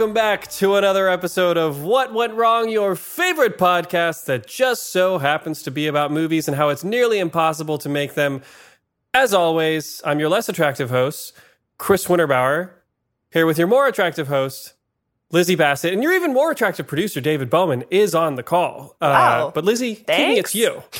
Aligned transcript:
Welcome 0.00 0.14
back 0.14 0.48
to 0.50 0.76
another 0.76 1.10
episode 1.10 1.58
of 1.58 1.82
What 1.82 2.14
Went 2.14 2.32
Wrong, 2.32 2.70
your 2.70 2.96
favorite 2.96 3.58
podcast 3.58 4.24
that 4.24 4.46
just 4.46 4.90
so 4.94 5.18
happens 5.18 5.62
to 5.64 5.70
be 5.70 5.88
about 5.88 6.10
movies 6.10 6.48
and 6.48 6.56
how 6.56 6.70
it's 6.70 6.82
nearly 6.82 7.18
impossible 7.18 7.76
to 7.76 7.86
make 7.90 8.14
them. 8.14 8.40
As 9.12 9.34
always, 9.34 10.00
I'm 10.02 10.18
your 10.18 10.30
less 10.30 10.48
attractive 10.48 10.88
host, 10.88 11.34
Chris 11.76 12.06
Winterbauer, 12.06 12.70
here 13.30 13.44
with 13.44 13.58
your 13.58 13.66
more 13.66 13.86
attractive 13.88 14.28
host, 14.28 14.72
Lizzie 15.32 15.54
Bassett, 15.54 15.92
and 15.92 16.02
your 16.02 16.14
even 16.14 16.32
more 16.32 16.50
attractive 16.50 16.86
producer, 16.86 17.20
David 17.20 17.50
Bowman, 17.50 17.84
is 17.90 18.14
on 18.14 18.36
the 18.36 18.42
call. 18.42 18.96
Uh, 19.02 19.04
Wow. 19.04 19.52
but 19.54 19.66
Lizzie, 19.66 20.02
it's 20.08 20.54
you. 20.54 20.82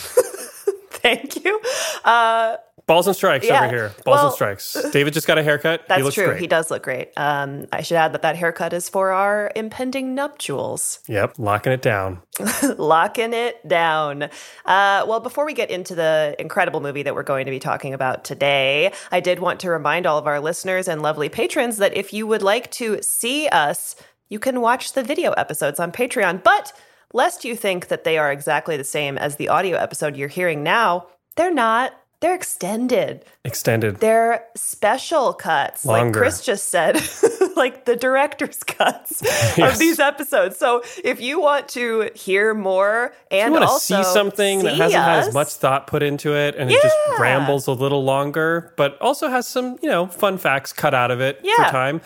Thank 0.91 1.43
you. 1.43 1.59
Uh, 2.05 2.56
Balls 2.91 3.06
and 3.06 3.14
strikes 3.14 3.46
Yeah. 3.46 3.64
over 3.66 3.69
here. 3.72 3.94
Balls 4.05 4.20
and 4.24 4.33
strikes. 4.33 4.77
David 4.92 5.14
just 5.14 5.28
got 5.28 5.38
a 5.38 5.44
haircut. 5.44 5.83
that's 5.86 5.98
he 5.98 6.02
looks 6.02 6.16
true. 6.16 6.27
great. 6.27 6.41
He 6.41 6.48
does 6.48 6.72
look 6.72 6.83
great. 6.83 7.12
Um, 7.16 7.66
I 7.72 7.82
should 7.82 7.97
add 7.97 8.12
that 8.14 8.22
that 8.22 8.34
haircut 8.34 8.72
is 8.72 8.88
for 8.88 9.12
our 9.12 9.52
impending 9.55 10.16
nuptials. 10.16 10.98
Yep, 11.06 11.34
locking 11.38 11.72
it 11.72 11.82
down. 11.82 12.20
Locking 12.78 13.32
it 13.32 13.66
down. 13.69 14.24
Uh, 14.24 15.05
well, 15.06 15.20
before 15.20 15.44
we 15.47 15.52
get 15.55 15.70
into 15.70 15.94
the 15.94 16.34
incredible 16.41 16.80
movie 16.80 17.05
that 17.05 17.14
we're 17.14 17.22
going 17.22 17.44
to 17.44 17.50
be 17.52 17.60
talking 17.60 17.94
about 17.94 18.24
today, 18.24 18.92
I 19.12 19.20
did 19.20 19.38
want 19.38 19.60
to 19.60 19.70
remind 19.70 20.04
all 20.06 20.19
of 20.19 20.27
our 20.27 20.41
listeners 20.41 20.88
and 20.88 21.00
lovely 21.00 21.28
patrons 21.28 21.77
that 21.77 21.97
if 21.97 22.12
you 22.12 22.27
would 22.27 22.42
like 22.42 22.72
to 22.72 23.00
see 23.02 23.47
us, 23.48 23.94
you 24.28 24.41
can 24.41 24.60
watch 24.60 24.94
the 24.94 25.04
video 25.04 25.30
episodes 25.32 25.78
on 25.78 25.92
Patreon. 25.92 26.42
But 26.42 26.72
lest 27.12 27.44
you 27.44 27.54
think 27.54 27.86
that 27.86 28.03
they 28.03 28.19
are 28.19 28.32
exactly 28.32 28.76
the 28.76 28.84
same 28.84 29.16
as 29.16 29.36
the 29.36 29.48
audio 29.48 29.76
episode 29.76 30.16
you're 30.16 30.28
hearing 30.28 30.65
now, 30.65 31.06
they're 31.36 31.54
not. 31.54 31.92
They're 32.20 32.34
extended. 32.34 33.25
Extended. 33.47 33.97
They're 34.00 34.44
special 34.54 35.32
cuts, 35.32 35.86
like 35.86 36.12
Chris 36.12 36.44
just 36.44 36.69
said, 36.69 36.97
like 37.56 37.86
the 37.86 37.97
director's 37.97 38.62
cuts 38.62 39.22
Yes. 39.56 39.72
of 39.72 39.78
these 39.78 39.98
episodes. 39.98 40.59
So 40.59 40.82
if 41.03 41.20
you 41.22 41.41
want 41.41 41.69
to 41.70 42.10
hear 42.14 42.53
more 42.53 43.14
and 43.30 43.54
you 43.54 43.60
want 43.60 43.64
also 43.70 44.03
see 44.03 44.04
something 44.12 44.64
that 44.64 44.75
hasn't 44.76 45.03
had 45.03 45.19
as 45.28 45.32
much 45.34 45.54
thought 45.54 45.86
put 45.86 46.03
into 46.03 46.34
it 46.36 46.56
and 46.56 46.70
it 46.70 46.82
just 46.82 46.97
rambles 47.19 47.66
a 47.66 47.72
little 47.72 48.04
longer, 48.04 48.75
but 48.76 49.00
also 49.00 49.28
has 49.28 49.48
some, 49.48 49.78
you 49.82 49.88
know, 49.88 50.06
fun 50.06 50.36
facts 50.36 50.75
cut 50.75 50.92
out 50.92 51.10
of 51.10 51.20
it 51.22 51.41
Yeah. 51.42 51.56
for 51.56 51.70
time. 51.70 52.00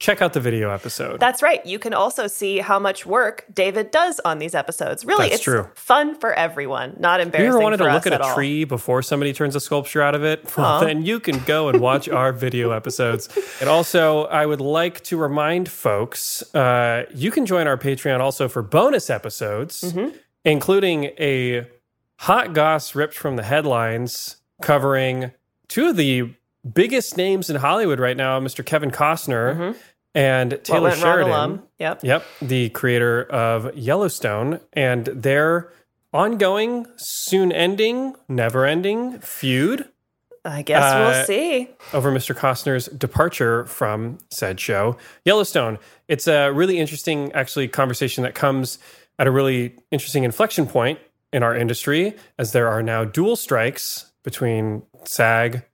Check 0.00 0.22
out 0.22 0.32
the 0.32 0.38
video 0.40 0.70
episode. 0.70 1.18
That's 1.18 1.42
right. 1.42 1.64
You 1.66 1.80
can 1.80 1.92
also 1.92 2.28
see 2.28 2.58
how 2.58 2.78
much 2.78 3.04
work 3.04 3.44
David 3.52 3.90
does 3.90 4.20
on 4.24 4.38
these 4.38 4.54
episodes. 4.54 5.04
Really, 5.04 5.24
That's 5.24 5.34
it's 5.36 5.42
true. 5.44 5.68
fun 5.74 6.14
for 6.14 6.32
everyone. 6.32 6.94
Not 7.00 7.20
embarrassing. 7.20 7.46
if 7.46 7.52
you 7.52 7.56
ever 7.56 7.60
wanted 7.64 7.78
to 7.78 7.84
look 7.84 8.06
us 8.06 8.12
at 8.12 8.20
a 8.20 8.22
all. 8.24 8.34
tree 8.36 8.62
before 8.62 9.02
somebody 9.02 9.32
turns 9.32 9.56
a 9.56 9.60
sculpture 9.60 10.00
out 10.00 10.14
of 10.14 10.22
it, 10.22 10.56
well, 10.56 10.80
then 10.80 11.04
you 11.04 11.18
can 11.18 11.40
go 11.40 11.68
and 11.68 11.80
watch 11.80 12.08
our 12.20 12.32
video 12.32 12.70
episodes. 12.70 13.28
And 13.60 13.68
also, 13.68 14.26
I 14.26 14.46
would 14.46 14.60
like 14.60 15.02
to 15.04 15.16
remind 15.16 15.68
folks 15.68 16.42
uh, 16.54 17.06
you 17.12 17.32
can 17.32 17.44
join 17.44 17.66
our 17.66 17.76
Patreon 17.76 18.20
also 18.20 18.46
for 18.48 18.62
bonus 18.62 19.10
episodes, 19.10 19.80
Mm-hmm. 19.82 20.16
including 20.44 21.04
a 21.18 21.66
hot 22.20 22.52
goss 22.52 22.94
ripped 22.94 23.14
from 23.14 23.34
the 23.34 23.42
headlines 23.42 24.36
covering 24.62 25.32
two 25.66 25.88
of 25.88 25.96
the 25.96 26.34
biggest 26.72 27.16
names 27.16 27.50
in 27.50 27.56
Hollywood 27.56 28.00
right 28.00 28.16
now 28.16 28.38
Mr. 28.40 28.64
Kevin 28.64 28.90
Costner 28.90 29.74
and 30.14 30.52
Mm-hmm. 30.52 30.56
What 30.56 30.64
Taylor 30.64 30.88
wrong 30.90 30.98
Sheridan. 30.98 31.62
Yep. 31.78 32.04
Yep, 32.04 32.24
the 32.42 32.68
creator 32.70 33.24
of 33.24 33.74
Yellowstone 33.76 34.60
and 34.72 35.04
their 35.06 35.72
ongoing, 36.12 36.86
soon 36.96 37.52
ending, 37.52 38.16
never 38.28 38.64
ending 38.64 39.18
feud 39.20 39.88
I 40.44 40.62
guess 40.62 40.82
Uh, 40.82 41.12
we'll 41.14 41.24
see. 41.26 41.68
over 41.92 42.10
Mr. 42.10 42.34
Costner's 42.34 42.86
departure 42.86 43.66
from 43.66 44.18
said 44.30 44.58
show. 44.58 44.96
Yellowstone, 45.24 45.78
it's 46.06 46.26
a 46.26 46.50
really 46.52 46.78
interesting, 46.78 47.30
actually, 47.32 47.68
conversation 47.68 48.22
that 48.24 48.34
comes 48.34 48.78
at 49.18 49.26
a 49.26 49.30
really 49.30 49.74
interesting 49.90 50.24
inflection 50.24 50.66
point 50.66 50.98
in 51.34 51.42
our 51.42 51.54
industry 51.54 52.14
as 52.38 52.52
there 52.52 52.68
are 52.68 52.82
now 52.82 53.04
dual 53.04 53.36
strikes 53.36 54.10
between 54.22 54.82
SAG, 55.04 55.64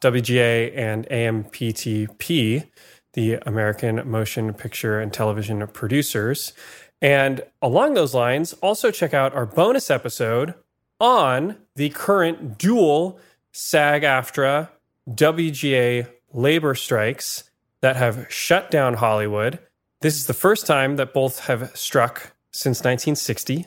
WGA, 0.00 0.76
and 0.76 1.06
AMPTP, 1.08 2.66
the 3.14 3.34
American 3.46 4.08
Motion 4.08 4.54
Picture 4.54 5.00
and 5.00 5.12
Television 5.12 5.66
Producers. 5.68 6.52
And 7.00 7.42
along 7.62 7.94
those 7.94 8.14
lines, 8.14 8.52
also 8.54 8.90
check 8.90 9.14
out 9.14 9.34
our 9.34 9.46
bonus 9.46 9.90
episode 9.90 10.54
on 11.00 11.56
the 11.76 11.90
current 11.90 12.58
dual 12.58 13.18
SAG 13.52 14.02
AFTRA 14.02 14.68
WGA 15.08 16.08
labor 16.32 16.74
strikes 16.74 17.50
that 17.80 17.96
have 17.96 18.26
shut 18.28 18.70
down 18.70 18.94
Hollywood. 18.94 19.58
This 20.00 20.16
is 20.16 20.26
the 20.26 20.34
first 20.34 20.66
time 20.66 20.96
that 20.96 21.14
both 21.14 21.40
have 21.46 21.76
struck 21.76 22.32
since 22.52 22.78
1960. 22.78 23.66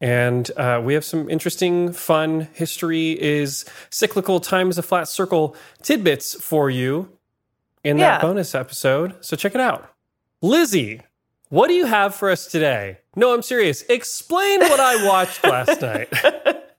And 0.00 0.50
uh, 0.56 0.80
we 0.82 0.94
have 0.94 1.04
some 1.04 1.28
interesting, 1.28 1.92
fun 1.92 2.48
history 2.54 3.20
is 3.20 3.66
cyclical, 3.90 4.40
time 4.40 4.70
is 4.70 4.78
a 4.78 4.82
flat 4.82 5.08
circle 5.08 5.54
tidbits 5.82 6.34
for 6.34 6.70
you 6.70 7.10
in 7.84 7.98
that 7.98 8.22
bonus 8.22 8.54
episode. 8.54 9.14
So 9.20 9.36
check 9.36 9.54
it 9.54 9.60
out. 9.60 9.92
Lizzie, 10.40 11.02
what 11.50 11.68
do 11.68 11.74
you 11.74 11.86
have 11.86 12.14
for 12.14 12.30
us 12.30 12.46
today? 12.46 12.98
No, 13.14 13.34
I'm 13.34 13.42
serious. 13.42 13.82
Explain 13.82 14.60
what 14.60 14.80
I 14.80 15.06
watched 15.06 15.44
last 15.44 15.80
night. 15.82 16.08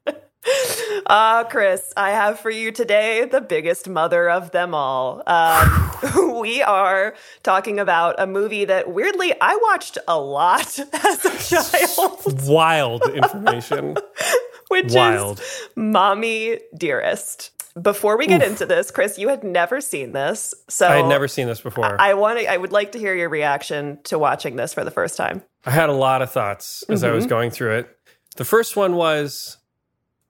Ah, 1.07 1.46
Chris, 1.50 1.94
I 1.97 2.12
have 2.12 2.40
for 2.40 2.50
you 2.50 2.72
today 2.72 3.25
the 3.25 3.41
biggest 3.41 3.88
mother 3.88 4.29
of 4.29 4.52
them 4.52 4.74
all. 4.74 5.22
Um, 5.28 6.39
we 6.39 6.62
are 6.62 7.16
talking 7.44 7.80
about 7.80 8.16
a 8.18 8.25
movie 8.25 8.66
that 8.66 8.92
weirdly 8.92 9.33
I 9.39 9.56
watched 9.57 9.98
a 10.07 10.19
lot 10.19 10.80
as 10.94 11.25
a 11.25 11.56
child, 11.56 12.48
Wild 12.48 13.04
information. 13.10 13.98
which 14.69 14.94
Wild. 14.94 15.39
is 15.39 15.69
Mommie 15.75 16.60
Dearest. 16.75 17.51
Before 17.81 18.18
we 18.18 18.27
get 18.27 18.44
into 18.44 18.66
this, 18.66 18.92
Chris, 18.92 19.18
you 19.18 19.30
had 19.30 19.45
never 19.45 19.80
seen 19.80 20.12
this, 20.12 20.54
so 20.68 20.88
I 20.88 20.98
had 20.98 21.06
never 21.06 21.30
seen 21.30 21.48
this 21.48 21.62
before. 21.62 22.00
I, 22.01 22.12
I 22.12 22.13
want 22.16 22.39
to. 22.39 22.51
I 22.51 22.57
would 22.57 22.74
like 22.74 22.92
to 22.94 23.00
hear 23.00 23.16
your 23.16 23.30
reaction 23.30 24.00
to 24.06 24.19
watching 24.19 24.57
this 24.57 24.74
for 24.74 24.83
the 24.83 24.92
first 24.92 25.16
time. 25.16 25.42
I 25.66 25.71
had 25.71 25.88
a 25.88 25.94
lot 25.94 26.21
of 26.21 26.30
thoughts 26.30 26.83
as 26.89 27.06
I 27.06 27.12
was 27.12 27.25
going 27.25 27.50
through 27.50 27.77
it. 27.77 27.98
The 28.36 28.44
first 28.44 28.75
one 28.75 28.95
was, 28.95 29.56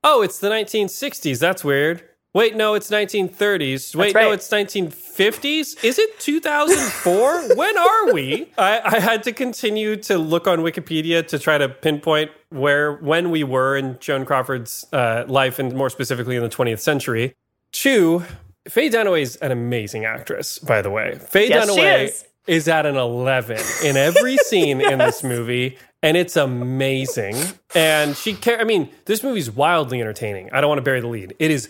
oh, 0.03 0.21
it's 0.21 0.39
the 0.39 0.49
1960s. 0.49 1.39
That's 1.39 1.63
weird. 1.63 2.03
Wait, 2.33 2.55
no, 2.55 2.75
it's 2.75 2.89
1930s. 2.89 3.93
Wait, 3.93 4.15
no, 4.15 4.31
it's 4.31 4.47
1950s. 4.49 5.83
Is 5.83 5.99
it 5.99 6.19
2004? 6.19 7.55
when 7.55 7.77
are 7.77 8.13
we? 8.13 8.49
I, 8.57 8.79
I 8.85 8.99
had 9.01 9.23
to 9.23 9.33
continue 9.33 9.97
to 9.97 10.17
look 10.17 10.47
on 10.47 10.59
Wikipedia 10.59 11.27
to 11.27 11.37
try 11.37 11.57
to 11.57 11.67
pinpoint 11.67 12.31
where 12.49 12.93
when 12.93 13.31
we 13.31 13.43
were 13.43 13.75
in 13.75 13.97
Joan 13.99 14.25
Crawford's 14.25 14.85
uh, 14.93 15.25
life, 15.27 15.59
and 15.59 15.73
more 15.73 15.89
specifically 15.89 16.37
in 16.37 16.43
the 16.43 16.49
20th 16.49 16.79
century. 16.79 17.33
Two, 17.73 18.23
Faye 18.67 18.89
Dunaway 18.89 19.21
is 19.21 19.35
an 19.37 19.51
amazing 19.51 20.05
actress, 20.05 20.57
by 20.57 20.81
the 20.81 20.89
way. 20.89 21.17
Faye 21.17 21.49
Yes, 21.49 21.69
Dunaway 21.69 22.03
is. 22.05 22.25
is 22.47 22.67
at 22.69 22.85
an 22.85 22.95
11 22.95 23.57
in 23.83 23.97
every 23.97 24.37
scene 24.45 24.79
in 24.79 24.99
this 24.99 25.21
movie, 25.23 25.77
and 26.03 26.17
it's 26.17 26.35
amazing. 26.35 27.35
And 27.75 28.15
she, 28.15 28.33
care. 28.33 28.59
I 28.59 28.63
mean, 28.63 28.89
this 29.05 29.23
movie's 29.23 29.51
wildly 29.51 30.01
entertaining. 30.01 30.49
I 30.51 30.61
don't 30.61 30.69
want 30.69 30.79
to 30.79 30.83
bury 30.83 31.01
the 31.01 31.07
lead. 31.07 31.35
It 31.39 31.51
is 31.51 31.69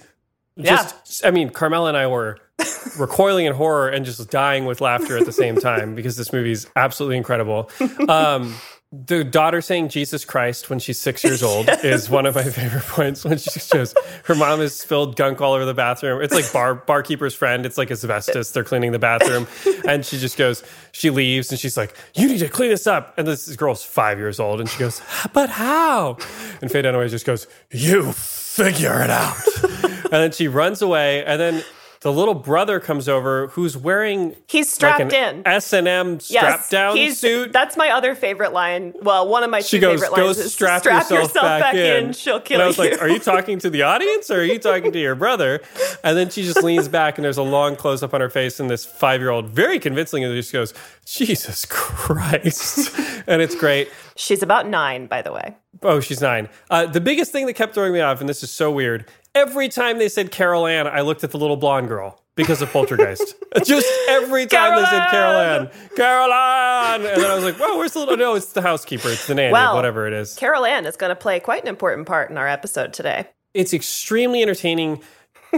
just, 0.59 1.25
I 1.25 1.31
mean, 1.31 1.49
Carmela 1.49 1.89
and 1.89 1.97
I 1.97 2.07
were 2.07 2.37
recoiling 2.99 3.45
in 3.45 3.53
horror 3.53 3.89
and 3.89 4.05
just 4.05 4.29
dying 4.29 4.65
with 4.65 4.81
laughter 4.81 5.17
at 5.17 5.25
the 5.25 5.31
same 5.31 5.57
time 5.57 5.95
because 5.95 6.17
this 6.17 6.33
movie's 6.33 6.67
absolutely 6.75 7.17
incredible. 7.17 7.69
Um, 8.07 8.55
the 8.93 9.23
daughter 9.23 9.61
saying 9.61 9.87
Jesus 9.87 10.25
Christ 10.25 10.69
when 10.69 10.77
she's 10.77 10.99
six 10.99 11.23
years 11.23 11.41
old 11.41 11.69
is 11.81 12.09
one 12.09 12.25
of 12.25 12.35
my 12.35 12.43
favorite 12.49 12.83
points 12.83 13.23
when 13.23 13.37
she 13.37 13.57
shows 13.57 13.93
her 14.25 14.35
mom 14.35 14.59
has 14.59 14.75
spilled 14.77 15.15
gunk 15.15 15.39
all 15.39 15.53
over 15.53 15.63
the 15.63 15.73
bathroom. 15.73 16.21
It's 16.21 16.33
like 16.33 16.51
bar 16.51 16.75
barkeeper's 16.75 17.33
friend. 17.33 17.65
It's 17.65 17.77
like 17.77 17.89
asbestos. 17.89 18.51
They're 18.51 18.65
cleaning 18.65 18.91
the 18.91 18.99
bathroom. 18.99 19.47
And 19.87 20.05
she 20.05 20.17
just 20.17 20.37
goes, 20.37 20.61
she 20.91 21.09
leaves 21.09 21.51
and 21.51 21.59
she's 21.59 21.77
like, 21.77 21.95
you 22.15 22.27
need 22.27 22.39
to 22.39 22.49
clean 22.49 22.69
this 22.69 22.85
up. 22.85 23.13
And 23.17 23.25
this 23.25 23.55
girl's 23.55 23.81
five 23.81 24.17
years 24.17 24.41
old 24.41 24.59
and 24.59 24.69
she 24.69 24.77
goes, 24.77 25.01
but 25.31 25.49
how? 25.49 26.17
And 26.61 26.69
Faye 26.69 26.81
Dunaway 26.81 27.09
just 27.09 27.25
goes, 27.25 27.47
you 27.71 28.11
figure 28.11 29.01
it 29.01 29.09
out. 29.09 29.37
and 30.03 30.11
then 30.11 30.31
she 30.33 30.49
runs 30.49 30.81
away 30.81 31.23
and 31.23 31.39
then 31.39 31.63
the 32.01 32.11
little 32.11 32.33
brother 32.33 32.79
comes 32.79 33.07
over 33.07 33.47
who's 33.47 33.77
wearing 33.77 34.35
He's 34.47 34.71
strapped 34.71 35.03
like 35.03 35.13
in. 35.13 35.43
S&M 35.45 36.19
strap 36.19 36.67
down 36.69 36.97
he's, 36.97 37.19
suit. 37.19 37.53
That's 37.53 37.77
my 37.77 37.91
other 37.91 38.15
favorite 38.15 38.53
line. 38.53 38.93
Well, 39.01 39.27
one 39.27 39.43
of 39.43 39.51
my 39.51 39.61
she 39.61 39.77
two 39.77 39.81
goes, 39.81 40.01
favorite 40.01 40.19
lines 40.19 40.39
is 40.39 40.53
strap, 40.53 40.81
strap 40.81 41.09
yourself, 41.11 41.33
back, 41.33 41.75
in. 41.75 42.13
She'll 42.13 42.39
kill 42.39 42.55
and 42.55 42.63
I 42.63 42.67
was 42.67 42.77
you. 42.79 42.89
like, 42.89 43.01
are 43.01 43.07
you 43.07 43.19
talking 43.19 43.59
to 43.59 43.69
the 43.69 43.83
audience 43.83 44.31
or 44.31 44.39
are 44.39 44.43
you 44.43 44.57
talking 44.57 44.91
to 44.91 44.99
your 44.99 45.13
brother? 45.13 45.61
And 46.03 46.17
then 46.17 46.29
she 46.31 46.41
just 46.41 46.63
leans 46.63 46.87
back 46.87 47.19
and 47.19 47.25
there's 47.25 47.37
a 47.37 47.43
long 47.43 47.75
close 47.75 48.01
up 48.01 48.15
on 48.15 48.21
her 48.21 48.29
face 48.31 48.59
and 48.59 48.67
this 48.67 48.83
five 48.83 49.21
year 49.21 49.29
old 49.29 49.51
very 49.51 49.77
convincingly 49.77 50.33
just 50.35 50.51
goes, 50.51 50.73
Jesus 51.05 51.65
Christ. 51.69 52.97
and 53.27 53.43
it's 53.43 53.55
great. 53.55 53.89
She's 54.15 54.41
about 54.41 54.67
nine, 54.67 55.05
by 55.05 55.21
the 55.21 55.31
way. 55.31 55.55
Oh, 55.83 55.99
she's 55.99 56.21
nine. 56.21 56.49
Uh, 56.69 56.85
the 56.85 57.01
biggest 57.01 57.31
thing 57.31 57.45
that 57.45 57.53
kept 57.53 57.73
throwing 57.73 57.93
me 57.93 58.01
off, 58.01 58.19
and 58.19 58.29
this 58.29 58.43
is 58.43 58.51
so 58.51 58.71
weird, 58.71 59.09
every 59.35 59.69
time 59.69 59.97
they 59.97 60.09
said 60.09 60.31
Carol 60.31 60.67
Ann, 60.67 60.87
I 60.87 61.01
looked 61.01 61.23
at 61.23 61.31
the 61.31 61.37
little 61.37 61.57
blonde 61.57 61.87
girl 61.87 62.21
because 62.35 62.61
of 62.61 62.71
Poltergeist. 62.71 63.35
Just 63.65 63.87
every 64.09 64.45
time 64.45 64.75
they 64.75 64.85
said 64.85 65.09
Carol 65.09 65.33
Carol 65.33 65.41
Ann, 65.41 65.69
Carol 65.95 66.33
Ann. 66.33 67.05
And 67.05 67.21
then 67.21 67.31
I 67.31 67.35
was 67.35 67.43
like, 67.43 67.59
"Well, 67.59 67.77
where's 67.77 67.93
the 67.93 67.99
little, 67.99 68.17
no, 68.17 68.35
it's 68.35 68.53
the 68.53 68.61
housekeeper. 68.61 69.09
It's 69.09 69.27
the 69.27 69.35
nanny, 69.35 69.53
Well, 69.53 69.75
whatever 69.75 70.07
it 70.07 70.13
is. 70.13 70.35
Carol 70.35 70.65
Ann 70.65 70.85
is 70.85 70.95
going 70.97 71.09
to 71.11 71.15
play 71.15 71.39
quite 71.39 71.61
an 71.63 71.67
important 71.67 72.07
part 72.07 72.29
in 72.29 72.37
our 72.37 72.47
episode 72.47 72.93
today. 72.93 73.27
it's 73.53 73.73
extremely 73.73 74.41
entertaining. 74.41 75.01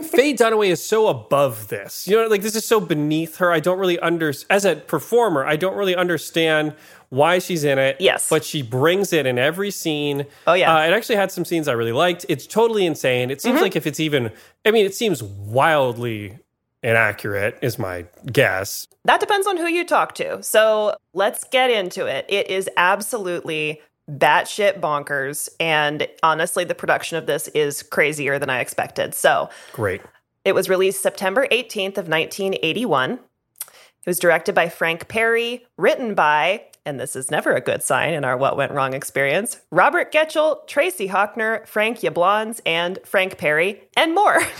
Faye 0.02 0.34
Dunaway 0.34 0.70
is 0.70 0.84
so 0.86 1.08
above 1.08 1.68
this. 1.68 2.08
You 2.08 2.16
know, 2.16 2.28
like 2.28 2.42
this 2.42 2.56
is 2.56 2.66
so 2.66 2.80
beneath 2.80 3.38
her. 3.38 3.52
I 3.52 3.60
don't 3.60 3.78
really 3.78 4.00
under 4.00 4.34
as 4.50 4.66
a 4.66 4.76
performer, 4.76 5.46
I 5.46 5.56
don't 5.56 5.76
really 5.76 5.96
understand 5.96 6.74
why 7.10 7.38
she's 7.40 7.64
in 7.64 7.78
it. 7.78 7.98
Yes. 8.00 8.28
But 8.28 8.44
she 8.44 8.64
brings 8.64 9.14
it 9.14 9.28
in 9.28 9.38
every 9.38 9.70
scene. 9.70 10.26
Oh, 10.48 10.54
yeah. 10.54 10.76
Uh, 10.76 10.88
it 10.88 10.94
actually 10.94 11.18
had 11.18 11.32
some 11.32 11.46
scenes 11.46 11.68
I 11.68 11.74
really 11.74 11.92
liked. 11.92 12.26
It's 12.28 12.48
totally 12.48 12.86
insane. 12.88 13.30
It 13.30 13.38
Mm-hmm. 13.38 13.48
seems 13.50 13.62
like 13.62 13.76
if 13.76 13.86
it's 13.86 14.00
even 14.00 14.32
I 14.66 14.72
mean, 14.72 14.86
it 14.86 14.96
seems 14.96 15.22
wildly 15.22 16.40
inaccurate, 16.82 17.58
is 17.62 17.78
my 17.80 18.06
guess. 18.32 18.88
That 19.06 19.20
depends 19.20 19.48
on 19.48 19.58
who 19.58 19.68
you 19.68 19.86
talk 19.86 20.16
to. 20.16 20.42
So 20.44 20.96
let's 21.14 21.44
get 21.46 21.70
into 21.70 22.06
it. 22.08 22.26
It 22.28 22.50
is 22.50 22.70
absolutely 22.78 23.82
batshit 24.10 24.80
bonkers. 24.80 25.50
And 25.60 26.08
honestly, 26.22 26.64
the 26.64 26.76
production 26.76 27.18
of 27.18 27.26
this 27.26 27.48
is 27.50 27.84
crazier 27.84 28.40
than 28.40 28.50
I 28.50 28.60
expected. 28.60 29.14
So 29.14 29.50
Great. 29.72 30.02
it 30.46 30.54
was 30.54 30.70
released 30.70 31.02
September 31.02 31.48
18th 31.52 31.98
of 31.98 32.08
1981. 32.08 33.12
It 33.14 33.20
was 34.06 34.20
directed 34.20 34.54
by 34.54 34.68
Frank 34.68 35.08
Perry, 35.08 35.66
written 35.78 36.14
by, 36.14 36.66
and 36.86 37.00
this 37.00 37.16
is 37.16 37.32
never 37.32 37.54
a 37.54 37.62
good 37.62 37.82
sign 37.82 38.14
in 38.14 38.26
our 38.26 38.36
What 38.36 38.58
Went 38.58 38.74
Wrong 38.74 38.94
experience, 38.94 39.62
Robert 39.72 40.12
Getchell, 40.12 40.68
Tracy 40.68 41.08
Hotchner, 41.08 41.66
Frank 41.66 42.00
Yablans, 42.02 42.60
and 42.66 43.00
Frank 43.06 43.38
Perry, 43.38 43.82
and 43.96 44.14
more. 44.14 44.42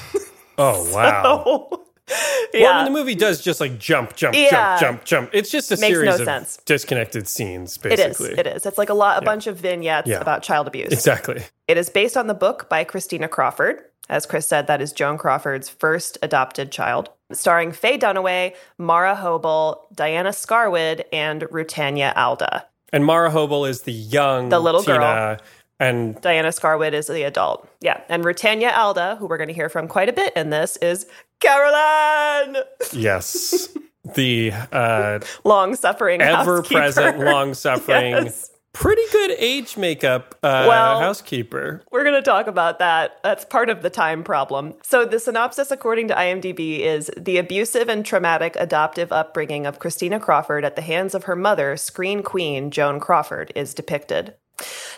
Oh 0.56 0.94
wow. 0.94 1.84
Oh, 2.10 2.46
Well, 2.54 2.72
I 2.74 2.84
mean, 2.84 2.94
the 2.94 3.00
movie 3.00 3.16
does 3.16 3.42
just 3.42 3.60
like 3.60 3.80
jump, 3.80 4.16
jump, 4.16 4.36
Yeah. 4.36 4.78
jump, 4.78 4.80
jump, 4.80 5.06
jump. 5.06 5.30
It's 5.34 5.50
just 5.50 5.72
a 5.72 5.76
Makes 5.78 5.88
series 5.88 6.10
no 6.10 6.16
of 6.16 6.26
sense. 6.26 6.58
disconnected 6.66 7.28
scenes, 7.28 7.80
It 7.84 8.00
is. 8.00 8.18
basically. 8.18 8.40
It 8.40 8.46
is. 8.48 8.66
It's 8.66 8.78
like 8.78 8.90
a 8.90 8.94
lot, 8.94 9.22
a 9.22 9.26
bunch 9.26 9.48
of 9.48 9.58
vignettes 9.58 10.08
Yeah. 10.08 10.20
about 10.20 10.44
child 10.44 10.68
abuse. 10.68 10.92
Exactly. 10.92 11.44
It 11.68 11.78
is 11.78 11.90
based 11.90 12.16
on 12.18 12.28
the 12.28 12.34
book 12.36 12.70
by 12.70 12.84
Christina 12.84 13.28
Crawford. 13.28 13.82
As 14.10 14.26
Chris 14.26 14.46
said, 14.48 14.68
that 14.68 14.82
is 14.82 14.92
Joan 14.92 15.18
Crawford's 15.18 15.70
first 15.70 16.18
adopted 16.22 16.72
child, 16.72 17.10
starring 17.32 17.72
Faye 17.72 17.98
Dunaway, 17.98 18.54
Mara 18.78 19.16
Hobel, 19.16 19.88
Diana 19.96 20.30
Scarwid, 20.32 21.04
and 21.14 21.44
Rutanya 21.44 22.14
Alda. 22.18 22.66
And 22.92 23.06
Mara 23.06 23.32
Hobel 23.32 23.64
is 23.66 23.84
the 23.84 23.94
young, 23.94 24.50
The 24.50 24.60
little 24.60 24.84
Tina, 24.84 24.98
girl. 25.00 25.38
and 25.80 26.20
Diana 26.22 26.50
Scarwid 26.50 26.92
is 26.94 27.08
the 27.08 27.24
adult. 27.24 27.68
Yeah. 27.80 28.02
And 28.10 28.24
Rutanya 28.26 28.78
Alda, 28.78 29.16
who 29.20 29.26
we're 29.26 29.38
going 29.38 29.48
to 29.48 29.54
hear 29.54 29.70
from 29.70 29.88
quite 29.88 30.10
a 30.10 30.14
bit 30.14 30.34
in 30.36 30.50
this, 30.50 30.76
is 30.78 31.08
Caroline, 31.44 32.64
yes, 32.94 33.68
the 34.16 34.52
uh, 34.72 35.20
long 35.44 35.76
suffering 35.76 36.22
ever-present, 36.22 37.20
long-suffering, 37.24 38.12
Yes. 38.12 38.50
pretty 38.74 39.02
good 39.12 39.32
age 39.38 39.76
makeup 39.78 40.36
uh, 40.42 40.66
Well- 40.68 41.00
housekeeper. 41.02 41.84
We're 41.92 42.04
going 42.04 42.16
to 42.16 42.22
talk 42.22 42.48
about 42.48 42.80
that. 42.80 43.18
That's 43.24 43.46
part 43.46 43.70
of 43.70 43.82
the 43.82 43.90
time 43.90 44.24
problem. 44.24 44.74
So, 44.84 45.06
the 45.06 45.20
synopsis, 45.20 45.70
according 45.70 46.08
to 46.08 46.16
IMDb, 46.16 46.80
is 46.80 47.12
the 47.18 47.38
abusive 47.38 47.90
and 47.90 48.06
traumatic 48.06 48.56
adoptive 48.58 49.12
upbringing 49.12 49.66
of 49.66 49.80
Christina 49.80 50.20
Crawford 50.20 50.64
at 50.66 50.76
the 50.76 50.82
hands 50.82 51.14
of 51.14 51.26
her 51.26 51.36
mother, 51.36 51.76
screen 51.78 52.24
queen 52.24 52.72
Joan 52.72 53.00
Crawford, 53.00 53.52
is 53.56 53.74
depicted. 53.74 54.36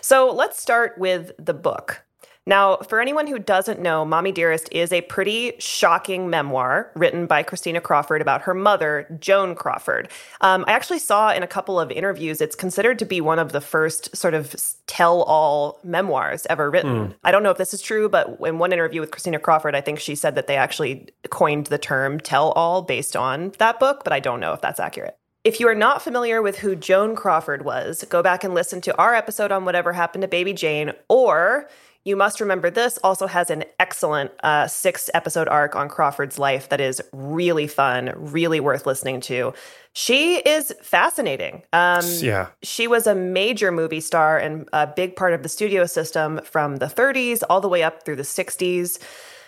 So, 0.00 0.30
let's 0.32 0.60
start 0.62 0.96
with 0.98 1.32
the 1.38 1.54
book. 1.54 2.02
Now, 2.48 2.76
for 2.76 3.00
anyone 3.00 3.26
who 3.26 3.40
doesn't 3.40 3.80
know, 3.80 4.04
Mommie 4.04 4.30
Dearest 4.30 4.68
is 4.70 4.92
a 4.92 5.00
pretty 5.02 5.54
shocking 5.58 6.30
memoir 6.30 6.92
written 6.94 7.26
by 7.26 7.42
Christina 7.42 7.80
Crawford 7.80 8.22
about 8.22 8.42
her 8.42 8.54
mother, 8.54 9.08
Joan 9.18 9.56
Crawford. 9.56 10.08
Um, 10.40 10.64
I 10.68 10.72
actually 10.72 11.00
saw 11.00 11.32
in 11.32 11.42
a 11.42 11.48
couple 11.48 11.80
of 11.80 11.90
interviews, 11.90 12.40
it's 12.40 12.54
considered 12.54 13.00
to 13.00 13.04
be 13.04 13.20
one 13.20 13.40
of 13.40 13.50
the 13.50 13.60
first 13.60 14.16
sort 14.16 14.34
of 14.34 14.54
tell 14.86 15.22
all 15.22 15.80
memoirs 15.82 16.46
ever 16.48 16.70
written. 16.70 17.16
I 17.24 17.32
don't 17.32 17.42
know 17.42 17.50
if 17.50 17.58
this 17.58 17.74
is 17.74 17.82
true, 17.82 18.08
but 18.08 18.38
in 18.40 18.60
one 18.60 18.72
interview 18.72 19.00
with 19.00 19.10
Christina 19.10 19.40
Crawford, 19.40 19.74
I 19.74 19.80
think 19.80 19.98
she 19.98 20.14
said 20.14 20.36
that 20.36 20.46
they 20.46 20.56
actually 20.56 21.08
coined 21.30 21.66
the 21.66 21.78
term 21.78 22.20
tell 22.20 22.52
all 22.52 22.80
based 22.80 23.16
on 23.16 23.52
that 23.58 23.80
book, 23.80 24.04
but 24.04 24.12
I 24.12 24.20
don't 24.20 24.38
know 24.38 24.52
if 24.52 24.60
that's 24.60 24.78
accurate. 24.78 25.18
If 25.42 25.60
you 25.60 25.68
are 25.68 25.76
not 25.76 26.02
familiar 26.02 26.42
with 26.42 26.58
who 26.58 26.74
Joan 26.74 27.14
Crawford 27.14 27.64
was, 27.64 28.04
go 28.08 28.20
back 28.20 28.42
and 28.42 28.52
listen 28.52 28.80
to 28.80 28.96
our 28.98 29.14
episode 29.14 29.52
on 29.52 29.64
whatever 29.64 29.92
happened 29.92 30.22
to 30.22 30.28
Baby 30.28 30.52
Jane, 30.52 30.92
or 31.08 31.68
you 32.06 32.14
must 32.14 32.40
remember 32.40 32.70
this 32.70 33.00
also 33.02 33.26
has 33.26 33.50
an 33.50 33.64
excellent 33.80 34.30
uh, 34.44 34.68
six 34.68 35.10
episode 35.12 35.48
arc 35.48 35.74
on 35.74 35.88
Crawford's 35.88 36.38
life 36.38 36.68
that 36.68 36.80
is 36.80 37.02
really 37.12 37.66
fun, 37.66 38.12
really 38.14 38.60
worth 38.60 38.86
listening 38.86 39.20
to. 39.22 39.52
She 39.92 40.36
is 40.36 40.72
fascinating. 40.80 41.64
Um, 41.72 42.04
Yeah, 42.20 42.46
she 42.62 42.86
was 42.86 43.08
a 43.08 43.14
major 43.16 43.72
movie 43.72 44.00
star 44.00 44.38
and 44.38 44.68
a 44.72 44.86
big 44.86 45.16
part 45.16 45.34
of 45.34 45.42
the 45.42 45.48
studio 45.48 45.84
system 45.84 46.40
from 46.44 46.76
the 46.76 46.86
30s 46.86 47.42
all 47.50 47.60
the 47.60 47.68
way 47.68 47.82
up 47.82 48.04
through 48.04 48.16
the 48.16 48.22
60s. 48.22 49.02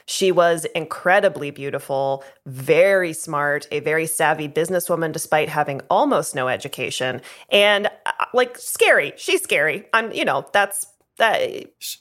She 0.07 0.33
was 0.33 0.65
incredibly 0.75 1.53
beautiful, 1.53 2.25
very 2.45 3.13
smart, 3.13 3.69
a 3.71 3.79
very 3.81 4.07
savvy 4.07 4.49
businesswoman 4.49 5.13
despite 5.13 5.49
having 5.49 5.81
almost 5.91 6.35
no 6.35 6.49
education, 6.49 7.21
and 7.51 7.87
uh, 8.05 8.11
like 8.35 8.59
scary. 8.59 9.13
She's 9.17 9.43
scary. 9.43 9.87
I'm, 9.93 10.11
you 10.11 10.25
know, 10.25 10.45
that's 10.53 10.87
that. 11.19 11.41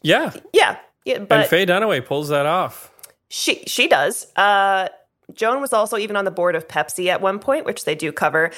yeah. 0.02 0.34
Yeah, 0.54 0.78
yeah 1.06 1.16
and 1.16 1.28
but 1.28 1.48
Faye 1.48 1.66
Dunaway 1.66 2.06
pulls 2.06 2.30
that 2.30 2.46
off. 2.46 2.92
she 3.30 3.64
she 3.68 3.88
does. 3.88 4.32
Uh, 4.36 4.88
Joan 5.34 5.62
was 5.62 5.74
also 5.74 5.98
even 5.98 6.16
on 6.16 6.26
the 6.26 6.32
board 6.32 6.56
of 6.56 6.68
Pepsi 6.68 7.08
at 7.08 7.22
one 7.22 7.40
point, 7.40 7.66
which 7.66 7.86
they 7.86 7.96
do 7.96 8.12
cover. 8.12 8.52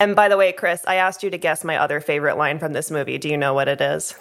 And 0.00 0.14
by 0.14 0.28
the 0.28 0.36
way, 0.36 0.52
Chris, 0.52 0.82
I 0.86 0.96
asked 0.96 1.22
you 1.22 1.30
to 1.30 1.38
guess 1.38 1.64
my 1.64 1.76
other 1.76 2.00
favorite 2.00 2.36
line 2.36 2.58
from 2.58 2.72
this 2.72 2.90
movie. 2.90 3.18
Do 3.18 3.28
you 3.28 3.36
know 3.36 3.52
what 3.52 3.68
it 3.68 3.80
is? 3.80 4.14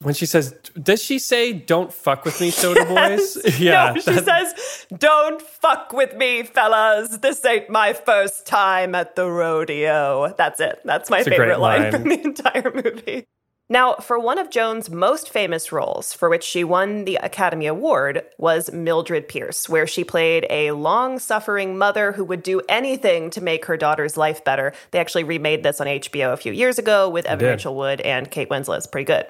When 0.00 0.14
she 0.14 0.26
says, 0.26 0.52
"Does 0.80 1.02
she 1.02 1.18
say 1.18 1.52
don't 1.52 1.92
fuck 1.92 2.24
with 2.24 2.40
me, 2.40 2.50
soda 2.50 2.84
boys?" 3.18 3.36
Yeah, 3.58 3.94
no, 3.94 4.00
she 4.00 4.16
says, 4.18 4.86
"Don't 4.96 5.42
fuck 5.42 5.92
with 5.92 6.14
me, 6.14 6.44
fellas. 6.44 7.18
This 7.18 7.44
ain't 7.44 7.68
my 7.68 7.94
first 7.94 8.46
time 8.46 8.94
at 8.94 9.16
the 9.16 9.28
rodeo." 9.28 10.32
That's 10.38 10.60
it. 10.60 10.80
That's 10.84 11.10
my 11.10 11.20
a 11.20 11.24
favorite 11.24 11.58
line 11.58 11.82
line. 11.82 11.92
from 11.92 12.04
the 12.04 12.22
entire 12.22 12.72
movie. 12.72 13.26
Now, 13.70 13.96
for 13.96 14.18
one 14.18 14.38
of 14.38 14.50
Joan's 14.50 14.88
most 14.88 15.28
famous 15.28 15.70
roles, 15.70 16.14
for 16.14 16.30
which 16.30 16.42
she 16.42 16.64
won 16.64 17.04
the 17.04 17.16
Academy 17.16 17.66
Award, 17.66 18.22
was 18.38 18.72
Mildred 18.72 19.28
Pierce, 19.28 19.68
where 19.68 19.86
she 19.86 20.04
played 20.04 20.46
a 20.48 20.70
long 20.70 21.18
suffering 21.18 21.76
mother 21.76 22.12
who 22.12 22.24
would 22.24 22.42
do 22.42 22.62
anything 22.68 23.28
to 23.30 23.42
make 23.42 23.66
her 23.66 23.76
daughter's 23.76 24.16
life 24.16 24.42
better. 24.42 24.72
They 24.90 24.98
actually 24.98 25.24
remade 25.24 25.62
this 25.62 25.82
on 25.82 25.86
HBO 25.86 26.32
a 26.32 26.38
few 26.38 26.52
years 26.52 26.78
ago 26.78 27.10
with 27.10 27.26
Evan. 27.26 27.48
Rachel 27.48 27.76
Wood 27.76 28.00
and 28.00 28.30
Kate 28.30 28.48
Winslet. 28.48 28.78
It's 28.78 28.86
pretty 28.86 29.04
good. 29.04 29.26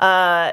Uh, 0.00 0.52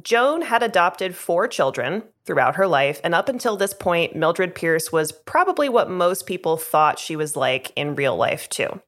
Joan 0.00 0.42
had 0.42 0.62
adopted 0.62 1.16
four 1.16 1.48
children. 1.48 2.04
throughout 2.24 2.54
her 2.54 2.68
life. 2.68 3.00
And 3.02 3.14
up 3.14 3.28
until 3.28 3.56
this 3.56 3.74
point, 3.74 4.14
Mildred 4.14 4.54
Pierce 4.54 4.92
was 4.92 5.10
probably 5.10 5.68
what 5.68 5.90
most 5.90 6.26
people 6.26 6.56
thought 6.56 7.00
she 7.00 7.16
was 7.16 7.36
like 7.36 7.72
in 7.74 7.96
real 7.96 8.16
life, 8.16 8.48
too. 8.48 8.80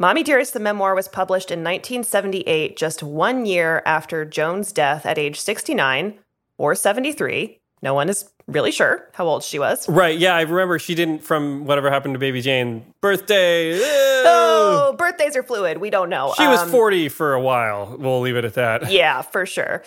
Mommie 0.00 0.22
Dearest, 0.22 0.52
the 0.52 0.60
memoir, 0.60 0.94
was 0.94 1.08
published 1.08 1.50
in 1.50 1.58
1978, 1.64 2.76
just 2.76 3.02
one 3.02 3.44
year 3.46 3.82
after 3.84 4.24
Joan's 4.24 4.70
death 4.70 5.04
at 5.04 5.18
age 5.18 5.40
69 5.40 6.20
or 6.56 6.76
73. 6.76 7.58
No 7.82 7.94
one 7.94 8.08
is 8.08 8.30
really 8.46 8.70
sure 8.70 9.08
how 9.14 9.26
old 9.26 9.42
she 9.42 9.58
was. 9.58 9.88
Right. 9.88 10.16
Yeah, 10.16 10.36
I 10.36 10.42
remember 10.42 10.78
she 10.78 10.94
didn't 10.94 11.24
from 11.24 11.64
whatever 11.64 11.90
happened 11.90 12.14
to 12.14 12.20
Baby 12.20 12.42
Jane. 12.42 12.94
Birthday. 13.00 13.80
Oh, 14.30 14.94
birthdays 14.96 15.34
are 15.36 15.42
fluid. 15.42 15.78
We 15.78 15.90
don't 15.90 16.08
know. 16.10 16.32
She 16.36 16.46
was 16.46 16.60
um, 16.60 16.70
40 16.70 17.08
for 17.08 17.34
a 17.34 17.40
while. 17.40 17.96
We'll 17.98 18.20
leave 18.20 18.36
it 18.36 18.44
at 18.44 18.54
that. 18.54 18.92
Yeah, 18.92 19.22
for 19.22 19.46
sure. 19.46 19.82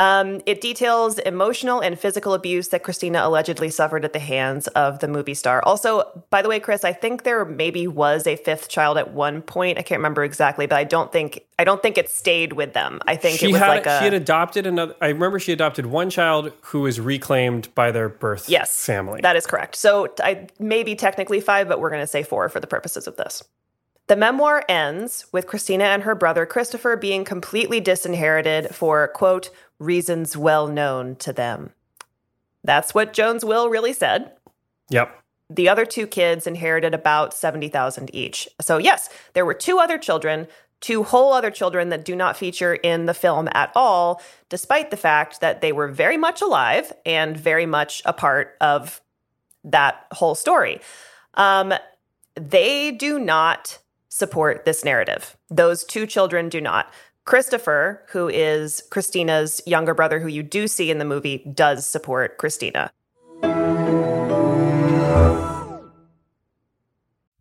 Um, 0.00 0.40
it 0.46 0.60
details 0.60 1.18
emotional 1.18 1.80
and 1.80 1.98
physical 1.98 2.32
abuse 2.32 2.68
that 2.68 2.84
Christina 2.84 3.26
allegedly 3.26 3.68
suffered 3.68 4.04
at 4.04 4.12
the 4.12 4.20
hands 4.20 4.68
of 4.68 5.00
the 5.00 5.08
movie 5.08 5.34
star. 5.34 5.60
Also, 5.64 6.24
by 6.30 6.40
the 6.40 6.48
way, 6.48 6.60
Chris, 6.60 6.84
I 6.84 6.92
think 6.92 7.24
there 7.24 7.44
maybe 7.44 7.88
was 7.88 8.26
a 8.28 8.36
fifth 8.36 8.68
child 8.68 8.96
at 8.96 9.12
one 9.12 9.42
point. 9.42 9.76
I 9.76 9.82
can't 9.82 9.98
remember 9.98 10.22
exactly, 10.22 10.66
but 10.66 10.78
I 10.78 10.84
don't 10.84 11.10
think 11.10 11.44
I 11.58 11.64
don't 11.64 11.82
think 11.82 11.98
it 11.98 12.08
stayed 12.08 12.52
with 12.52 12.74
them. 12.74 13.00
I 13.08 13.16
think 13.16 13.40
she 13.40 13.46
it 13.46 13.52
was 13.52 13.60
had, 13.60 13.68
like 13.68 13.86
a, 13.86 13.98
she 13.98 14.04
had 14.04 14.14
adopted 14.14 14.66
another. 14.66 14.94
I 15.00 15.08
remember 15.08 15.40
she 15.40 15.52
adopted 15.52 15.86
one 15.86 16.10
child 16.10 16.52
who 16.60 16.82
was 16.82 17.00
reclaimed 17.00 17.74
by 17.74 17.90
their 17.90 18.08
birth 18.08 18.48
yes, 18.48 18.86
family. 18.86 19.20
That 19.22 19.34
is 19.34 19.46
correct. 19.46 19.74
So 19.74 20.14
I 20.20 20.46
maybe 20.60 20.94
technically 20.94 21.40
five, 21.40 21.66
but 21.66 21.80
we're 21.80 21.90
going 21.90 22.02
to 22.02 22.06
say 22.06 22.22
four 22.22 22.48
for 22.48 22.60
the 22.60 22.68
purposes 22.68 23.08
of 23.08 23.16
this. 23.16 23.42
The 24.08 24.16
memoir 24.16 24.64
ends 24.70 25.26
with 25.32 25.46
Christina 25.46 25.84
and 25.84 26.02
her 26.04 26.14
brother 26.14 26.46
Christopher 26.46 26.96
being 26.96 27.26
completely 27.26 27.78
disinherited 27.78 28.74
for, 28.74 29.08
quote, 29.08 29.50
reasons 29.78 30.36
well 30.36 30.66
known 30.66 31.16
to 31.16 31.32
them. 31.32 31.70
That's 32.64 32.94
what 32.94 33.12
Joan's 33.12 33.44
will 33.44 33.68
really 33.68 33.92
said. 33.92 34.32
Yep. 34.90 35.22
The 35.50 35.68
other 35.68 35.86
two 35.86 36.06
kids 36.06 36.46
inherited 36.46 36.94
about 36.94 37.32
70,000 37.32 38.14
each. 38.14 38.48
So 38.60 38.78
yes, 38.78 39.08
there 39.32 39.46
were 39.46 39.54
two 39.54 39.78
other 39.78 39.96
children, 39.96 40.46
two 40.80 41.02
whole 41.02 41.32
other 41.32 41.50
children 41.50 41.88
that 41.88 42.04
do 42.04 42.14
not 42.14 42.36
feature 42.36 42.74
in 42.74 43.06
the 43.06 43.14
film 43.14 43.48
at 43.52 43.72
all, 43.74 44.20
despite 44.48 44.90
the 44.90 44.96
fact 44.96 45.40
that 45.40 45.60
they 45.60 45.72
were 45.72 45.88
very 45.88 46.16
much 46.16 46.42
alive 46.42 46.92
and 47.06 47.36
very 47.36 47.66
much 47.66 48.02
a 48.04 48.12
part 48.12 48.56
of 48.60 49.00
that 49.64 50.06
whole 50.12 50.34
story. 50.34 50.80
Um, 51.34 51.72
they 52.34 52.90
do 52.90 53.18
not 53.18 53.78
support 54.08 54.64
this 54.64 54.84
narrative. 54.84 55.36
Those 55.48 55.84
two 55.84 56.06
children 56.06 56.48
do 56.48 56.60
not. 56.60 56.92
Christopher, 57.28 58.02
who 58.12 58.26
is 58.30 58.82
Christina's 58.88 59.60
younger 59.66 59.92
brother, 59.92 60.18
who 60.18 60.28
you 60.28 60.42
do 60.42 60.66
see 60.66 60.90
in 60.90 60.96
the 60.96 61.04
movie, 61.04 61.44
does 61.52 61.86
support 61.86 62.38
Christina. 62.38 62.90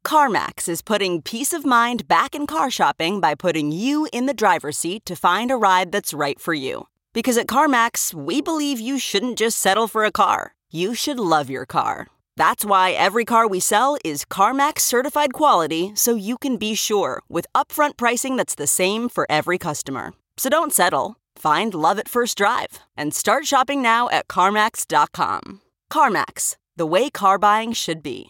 CarMax 0.03 0.67
is 0.67 0.81
putting 0.81 1.21
peace 1.21 1.53
of 1.53 1.65
mind 1.65 2.05
back 2.05 2.35
in 2.35 2.47
car 2.47 2.69
shopping 2.69 3.21
by 3.21 3.33
putting 3.33 3.71
you 3.71 4.09
in 4.11 4.25
the 4.25 4.33
driver's 4.33 4.77
seat 4.77 5.05
to 5.05 5.15
find 5.15 5.51
a 5.51 5.55
ride 5.55 5.93
that's 5.93 6.13
right 6.13 6.37
for 6.37 6.53
you. 6.53 6.89
Because 7.13 7.37
at 7.37 7.47
CarMax, 7.47 8.13
we 8.13 8.41
believe 8.41 8.81
you 8.81 8.99
shouldn't 8.99 9.37
just 9.37 9.57
settle 9.57 9.87
for 9.87 10.03
a 10.03 10.11
car, 10.11 10.53
you 10.69 10.95
should 10.95 11.17
love 11.17 11.49
your 11.49 11.65
car. 11.65 12.09
That's 12.37 12.63
why 12.63 12.91
every 12.91 13.25
car 13.25 13.47
we 13.47 13.59
sell 13.59 13.97
is 14.05 14.23
CarMax 14.23 14.81
certified 14.81 15.33
quality 15.33 15.91
so 15.95 16.13
you 16.13 16.37
can 16.37 16.57
be 16.57 16.75
sure 16.75 17.23
with 17.27 17.47
upfront 17.55 17.97
pricing 17.97 18.35
that's 18.35 18.53
the 18.53 18.67
same 18.67 19.09
for 19.09 19.25
every 19.27 19.57
customer. 19.57 20.13
So 20.37 20.47
don't 20.47 20.71
settle. 20.71 21.15
Find 21.35 21.73
love 21.73 21.97
at 21.97 22.07
first 22.07 22.37
drive 22.37 22.77
and 22.95 23.11
start 23.11 23.47
shopping 23.47 23.81
now 23.81 24.07
at 24.09 24.27
CarMax.com. 24.27 25.61
CarMax, 25.91 26.57
the 26.75 26.85
way 26.85 27.09
car 27.09 27.39
buying 27.39 27.73
should 27.73 28.03
be. 28.03 28.27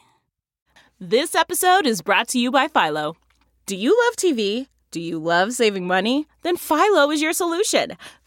This 1.01 1.35
episode 1.35 1.85
is 1.85 2.01
brought 2.01 2.29
to 2.29 2.39
you 2.39 2.49
by 2.49 2.69
Philo. 2.69 3.17
Do 3.65 3.75
you 3.75 3.89
love 4.05 4.15
TV? 4.15 4.67
Do 4.91 5.01
you 5.01 5.19
love 5.19 5.51
saving 5.51 5.85
money? 5.85 6.27
Then 6.43 6.55
Philo 6.55 7.11
is 7.11 7.21
your 7.21 7.33
solution. 7.33 7.97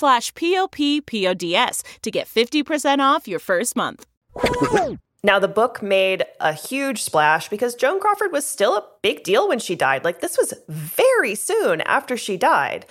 slash 0.00 0.34
p-o-p-p-o-d-s 0.34 1.82
to 2.02 2.10
get 2.10 2.26
50% 2.26 2.98
off 2.98 3.28
your 3.28 3.38
first 3.38 3.76
month. 3.76 4.06
Now, 5.22 5.38
the 5.38 5.48
book 5.48 5.82
made 5.82 6.24
a 6.40 6.54
huge 6.54 7.02
splash 7.02 7.50
because 7.50 7.74
Joan 7.74 8.00
Crawford 8.00 8.32
was 8.32 8.46
still 8.46 8.74
a 8.74 8.84
big 9.02 9.22
deal 9.22 9.48
when 9.48 9.58
she 9.58 9.76
died. 9.76 10.02
Like, 10.02 10.20
this 10.20 10.38
was 10.38 10.54
very 10.66 11.34
soon 11.34 11.82
after 11.82 12.16
she 12.16 12.38
died. 12.38 12.86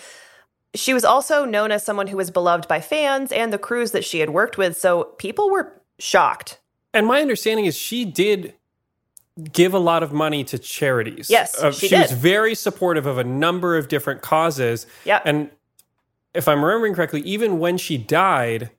She 0.75 0.94
was 0.94 1.04
also 1.04 1.44
known 1.44 1.72
as 1.72 1.84
someone 1.84 2.06
who 2.06 2.18
was 2.18 2.30
beloved 2.30 2.68
by 2.68 2.82
fans 2.82 3.32
and 3.32 3.51
the 3.51 3.58
crews 3.58 3.94
that 3.94 4.06
she 4.06 4.20
had 4.20 4.30
worked 4.30 4.60
with, 4.60 4.78
so 4.78 5.06
people 5.18 5.50
were 5.50 5.82
shocked 5.98 6.60
and 6.94 7.06
my 7.06 7.22
understanding 7.22 7.66
is 7.66 7.78
she 7.78 8.06
did 8.06 8.54
give 9.54 9.74
a 9.74 9.80
lot 9.80 10.04
of 10.04 10.12
money 10.12 10.44
to 10.44 10.58
charities. 10.58 11.30
Yes, 11.30 11.62
uh, 11.62 11.72
she, 11.72 11.88
she 11.88 11.96
did. 11.96 12.01
was 12.01 12.12
very 12.12 12.56
supportive 12.56 13.06
of 13.06 13.18
a 13.18 13.24
number 13.24 13.78
of 13.78 13.88
different 13.88 14.22
causes. 14.22 14.86
Yeah, 15.06 15.22
and 15.24 15.50
if 16.39 16.48
I'm 16.48 16.63
remembering 16.63 16.96
correctly, 16.96 17.22
even 17.22 17.60
when 17.60 17.77
she 17.77 17.98
died, 17.98 18.72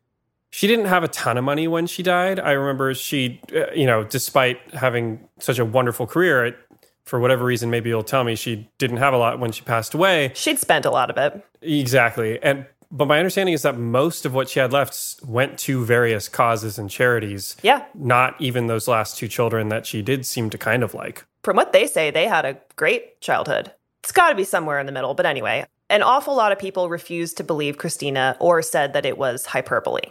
she 0.50 0.67
didn't 0.67 0.87
have 0.87 1.05
a 1.05 1.09
ton 1.09 1.37
of 1.37 1.45
money 1.45 1.69
when 1.69 1.87
she 1.87 2.02
died. 2.02 2.40
I 2.40 2.52
remember 2.52 2.95
she, 2.95 3.40
uh, 3.55 3.71
you 3.73 3.87
know, 3.87 4.02
despite 4.02 4.59
having 4.75 5.29
such 5.38 5.59
a 5.59 5.64
wonderful 5.64 6.07
career, 6.07 6.47
it, 6.47 6.57
for 7.05 7.21
whatever 7.21 7.45
reason, 7.45 7.71
maybe 7.71 7.90
you'll 7.90 8.02
tell 8.02 8.25
me 8.25 8.35
she 8.35 8.69
didn't 8.79 8.97
have 8.97 9.12
a 9.12 9.19
lot 9.19 9.38
when 9.38 9.52
she 9.52 9.62
passed 9.62 9.93
away. 9.93 10.33
She'd 10.35 10.59
spent 10.59 10.87
a 10.87 10.90
lot 10.90 11.11
of 11.11 11.19
it. 11.19 11.45
Exactly, 11.61 12.43
and 12.43 12.67
but 12.90 13.07
my 13.07 13.19
understanding 13.19 13.52
is 13.52 13.62
that 13.62 13.79
most 13.79 14.26
of 14.26 14.35
what 14.35 14.49
she 14.49 14.59
had 14.59 14.73
left 14.73 15.21
went 15.25 15.59
to 15.61 15.85
various 15.85 16.29
causes 16.29 16.76
and 16.76 16.90
charities. 16.90 17.57
Yeah. 17.62 17.85
Not 17.95 18.35
even 18.40 18.67
those 18.67 18.88
last 18.88 19.17
two 19.17 19.29
children 19.29 19.69
that 19.69 19.87
she 19.87 20.02
did 20.02 20.26
seem 20.26 20.50
to 20.50 20.59
kind 20.59 20.83
of 20.83 20.93
like. 20.93 21.25
From 21.45 21.55
what 21.55 21.73
they 21.73 21.87
say, 21.87 22.11
they 22.11 22.26
had 22.26 22.45
a 22.45 22.59
great 22.75 23.21
childhood. 23.21 23.73
It's 24.02 24.11
got 24.11 24.31
to 24.31 24.35
be 24.35 24.43
somewhere 24.43 24.81
in 24.81 24.87
the 24.87 24.93
middle. 24.93 25.14
But 25.14 25.26
anyway, 25.26 25.67
an 25.91 26.03
awful 26.03 26.35
lot 26.37 26.53
of 26.53 26.59
people 26.59 26.89
refused 26.89 27.37
to 27.37 27.45
believe 27.45 27.77
Christina 27.77 28.37
or 28.41 28.63
said 28.63 28.93
that 28.93 29.05
it 29.05 29.19
was 29.19 29.47
hyperbole. 29.47 30.03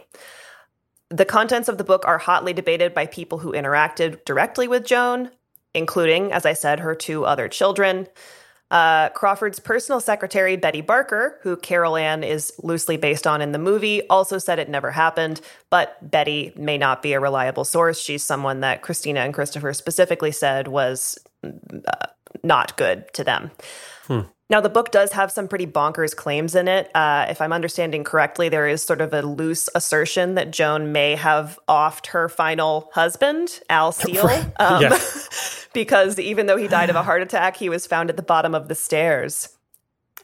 The 1.08 1.24
contents 1.24 1.68
of 1.68 1.78
the 1.78 1.84
book 1.84 2.04
are 2.06 2.18
hotly 2.18 2.52
debated 2.52 2.94
by 2.94 3.06
people 3.06 3.38
who 3.38 3.52
interacted 3.52 4.24
directly 4.24 4.68
with 4.68 4.84
Joan, 4.84 5.30
including, 5.74 6.32
as 6.32 6.46
I 6.46 6.52
said, 6.52 6.80
her 6.80 6.94
two 6.94 7.24
other 7.24 7.48
children. 7.48 8.06
Uh, 8.70 9.08
Crawford's 9.08 9.58
personal 9.58 10.00
secretary, 10.00 10.56
Betty 10.56 10.80
Barker, 10.80 11.40
who 11.42 11.56
Carol 11.56 11.96
Ann 11.96 12.22
is 12.22 12.52
loosely 12.62 12.96
based 12.96 13.26
on 13.26 13.42
in 13.42 13.50
the 13.50 13.58
movie, 13.58 14.06
also 14.08 14.38
said 14.38 14.60
it 14.60 14.68
never 14.68 14.92
happened, 14.92 15.40
but 15.70 15.96
Betty 16.08 16.52
may 16.54 16.78
not 16.78 17.02
be 17.02 17.12
a 17.12 17.20
reliable 17.20 17.64
source. 17.64 17.98
She's 17.98 18.22
someone 18.22 18.60
that 18.60 18.82
Christina 18.82 19.20
and 19.20 19.34
Christopher 19.34 19.72
specifically 19.72 20.30
said 20.30 20.68
was 20.68 21.18
uh, 21.42 22.06
not 22.44 22.76
good 22.76 23.12
to 23.14 23.24
them. 23.24 23.50
Hmm. 24.06 24.20
Now, 24.50 24.60
the 24.60 24.68
book 24.68 24.90
does 24.90 25.12
have 25.12 25.30
some 25.30 25.46
pretty 25.46 25.66
bonkers 25.66 26.14
claims 26.14 26.56
in 26.56 26.66
it. 26.66 26.90
Uh, 26.94 27.26
if 27.28 27.40
I'm 27.40 27.52
understanding 27.52 28.02
correctly, 28.02 28.48
there 28.48 28.66
is 28.66 28.82
sort 28.82 29.00
of 29.00 29.14
a 29.14 29.22
loose 29.22 29.68
assertion 29.76 30.34
that 30.34 30.50
Joan 30.50 30.90
may 30.90 31.14
have 31.14 31.56
offed 31.68 32.08
her 32.08 32.28
final 32.28 32.90
husband, 32.92 33.60
Al 33.70 33.92
Steele. 33.92 34.28
Um, 34.58 34.92
because 35.72 36.18
even 36.18 36.46
though 36.46 36.56
he 36.56 36.66
died 36.66 36.90
of 36.90 36.96
a 36.96 37.02
heart 37.04 37.22
attack, 37.22 37.56
he 37.56 37.68
was 37.68 37.86
found 37.86 38.10
at 38.10 38.16
the 38.16 38.24
bottom 38.24 38.54
of 38.54 38.66
the 38.66 38.74
stairs. 38.74 39.56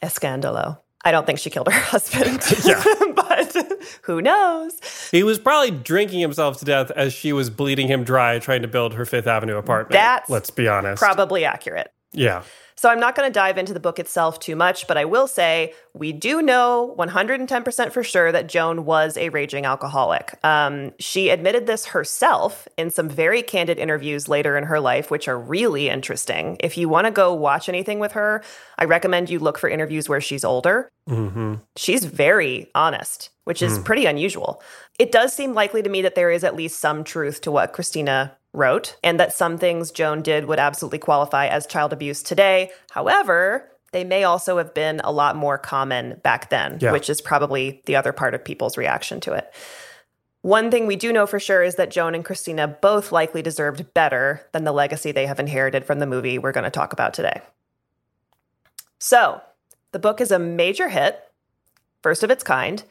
Escandalo. 0.02 0.78
I 1.04 1.12
don't 1.12 1.24
think 1.24 1.38
she 1.38 1.50
killed 1.50 1.68
her 1.68 1.72
husband. 1.80 2.42
yeah. 2.64 2.82
but 3.14 3.56
who 4.02 4.20
knows? 4.20 4.80
He 5.12 5.22
was 5.22 5.38
probably 5.38 5.70
drinking 5.70 6.18
himself 6.18 6.58
to 6.58 6.64
death 6.64 6.90
as 6.90 7.12
she 7.12 7.32
was 7.32 7.48
bleeding 7.48 7.86
him 7.86 8.02
dry 8.02 8.40
trying 8.40 8.62
to 8.62 8.68
build 8.68 8.94
her 8.94 9.04
Fifth 9.04 9.28
Avenue 9.28 9.56
apartment. 9.56 9.92
That's 9.92 10.28
let's 10.28 10.50
be 10.50 10.66
honest. 10.66 11.00
Probably 11.00 11.44
accurate. 11.44 11.92
Yeah. 12.10 12.42
So 12.78 12.90
I'm 12.90 13.00
not 13.00 13.14
going 13.14 13.28
to 13.28 13.32
dive 13.32 13.56
into 13.56 13.72
the 13.72 13.80
book 13.80 13.98
itself 13.98 14.38
too 14.38 14.54
much, 14.54 14.86
but 14.86 14.98
I 14.98 15.06
will 15.06 15.26
say 15.26 15.72
we 15.94 16.12
do 16.12 16.42
know 16.42 16.94
110% 16.98 17.90
for 17.90 18.02
sure 18.02 18.30
that 18.30 18.48
Joan 18.48 18.84
was 18.84 19.16
a 19.16 19.30
raging 19.30 19.64
alcoholic. 19.64 20.38
Um, 20.44 20.92
she 20.98 21.30
admitted 21.30 21.66
this 21.66 21.86
herself 21.86 22.68
in 22.76 22.90
some 22.90 23.08
very 23.08 23.40
candid 23.40 23.78
interviews 23.78 24.28
later 24.28 24.58
in 24.58 24.64
her 24.64 24.78
life, 24.78 25.10
which 25.10 25.26
are 25.26 25.38
really 25.38 25.88
interesting. 25.88 26.58
If 26.60 26.76
you 26.76 26.88
want 26.90 27.06
to 27.06 27.10
go 27.10 27.32
watch 27.32 27.70
anything 27.70 27.98
with 27.98 28.12
her, 28.12 28.44
I 28.78 28.84
recommend 28.84 29.30
you 29.30 29.38
look 29.38 29.56
for 29.56 29.70
interviews 29.70 30.06
where 30.06 30.20
she's 30.20 30.44
older. 30.44 30.90
Mm-hmm. 31.08 31.54
She's 31.76 32.04
very 32.04 32.68
honest, 32.74 33.30
which 33.44 33.62
is 33.62 33.78
pretty 33.78 34.04
unusual. 34.04 34.62
It 34.98 35.12
does 35.12 35.32
seem 35.32 35.54
likely 35.54 35.82
to 35.82 35.88
me 35.88 36.02
that 36.02 36.14
there 36.14 36.30
is 36.30 36.44
at 36.44 36.56
least 36.56 36.78
some 36.78 37.04
truth 37.04 37.40
to 37.42 37.50
what 37.50 37.72
Christina 37.72 38.36
wrote, 38.56 38.96
and 39.04 39.20
that 39.20 39.32
some 39.32 39.58
things 39.58 39.90
Joan 39.90 40.22
did 40.22 40.46
would 40.46 40.58
absolutely 40.58 40.98
qualify 40.98 41.46
as 41.46 41.66
child 41.66 41.92
abuse 41.92 42.22
today. 42.22 42.70
However, 42.90 43.70
they 43.92 44.02
may 44.02 44.24
also 44.24 44.58
have 44.58 44.74
been 44.74 45.00
a 45.04 45.12
lot 45.12 45.36
more 45.36 45.58
common 45.58 46.20
back 46.24 46.50
then, 46.50 46.78
Yeah. 46.80 46.92
which 46.92 47.08
is 47.08 47.20
probably 47.20 47.82
the 47.86 47.96
other 47.96 48.12
part 48.12 48.34
of 48.34 48.44
people's 48.44 48.76
reaction 48.76 49.20
to 49.20 49.32
it. 49.34 49.52
One 50.42 50.70
thing 50.70 50.86
we 50.86 50.96
do 50.96 51.12
know 51.12 51.26
for 51.26 51.40
sure 51.40 51.62
is 51.62 51.74
that 51.76 51.90
Joan 51.90 52.14
and 52.14 52.24
Christina 52.24 52.68
both 52.68 53.10
likely 53.12 53.42
deserved 53.42 53.92
better 53.94 54.46
than 54.52 54.64
the 54.64 54.72
legacy 54.72 55.12
they 55.12 55.26
have 55.26 55.40
inherited 55.40 55.84
from 55.84 55.98
the 55.98 56.06
movie 56.06 56.38
we're 56.38 56.52
going 56.52 56.64
to 56.64 56.70
talk 56.70 56.92
about 56.92 57.14
today. 57.14 57.40
So, 58.98 59.40
the 59.92 59.98
book 59.98 60.20
is 60.20 60.30
a 60.30 60.38
major 60.38 60.88
hit, 60.88 61.20
first 62.02 62.22
of 62.22 62.30
its 62.30 62.44
kind, 62.44 62.82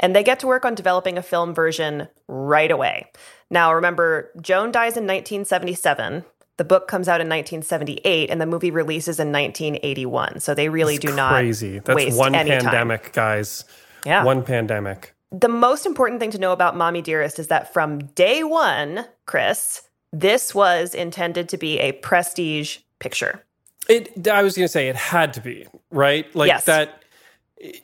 and 0.00 0.14
they 0.14 0.22
get 0.22 0.40
to 0.40 0.46
work 0.46 0.64
on 0.64 0.74
developing 0.74 1.16
a 1.18 1.22
film 1.22 1.54
version 1.54 2.08
right 2.28 2.70
away. 2.70 3.10
Now, 3.50 3.72
remember, 3.74 4.30
Joan 4.40 4.72
dies 4.72 4.96
in 4.96 5.04
1977. 5.06 6.24
The 6.56 6.64
book 6.64 6.86
comes 6.88 7.08
out 7.08 7.20
in 7.20 7.28
1978, 7.28 8.30
and 8.30 8.40
the 8.40 8.46
movie 8.46 8.70
releases 8.70 9.18
in 9.18 9.32
1981. 9.32 10.40
So 10.40 10.54
they 10.54 10.68
really 10.68 10.96
It's 10.96 11.04
do 11.04 11.14
not 11.14 11.32
crazy. 11.32 11.78
That's 11.80 12.16
one 12.16 12.34
any 12.34 12.50
time. 12.50 12.60
pandemic, 12.62 13.12
guys. 13.12 13.64
Yeah. 14.04 14.24
One 14.24 14.42
pandemic. 14.44 15.14
The 15.32 15.48
most 15.48 15.84
important 15.84 16.20
thing 16.20 16.30
to 16.30 16.38
know 16.38 16.52
about 16.52 16.76
Mommie 16.76 17.02
Dearest 17.02 17.38
is 17.40 17.48
that 17.48 17.72
from 17.72 17.98
day 17.98 18.44
one, 18.44 19.04
Chris, 19.26 19.82
this 20.12 20.54
was 20.54 20.94
intended 20.94 21.48
to 21.48 21.56
be 21.56 21.80
a 21.80 21.92
prestige 21.92 22.78
picture. 23.00 23.42
It. 23.88 24.28
I 24.28 24.42
was 24.42 24.56
going 24.56 24.64
to 24.64 24.72
say 24.72 24.88
it 24.88 24.96
had 24.96 25.32
to 25.34 25.40
be 25.40 25.66
right. 25.90 26.32
Like 26.36 26.48
Yes. 26.48 26.64
that. 26.66 27.02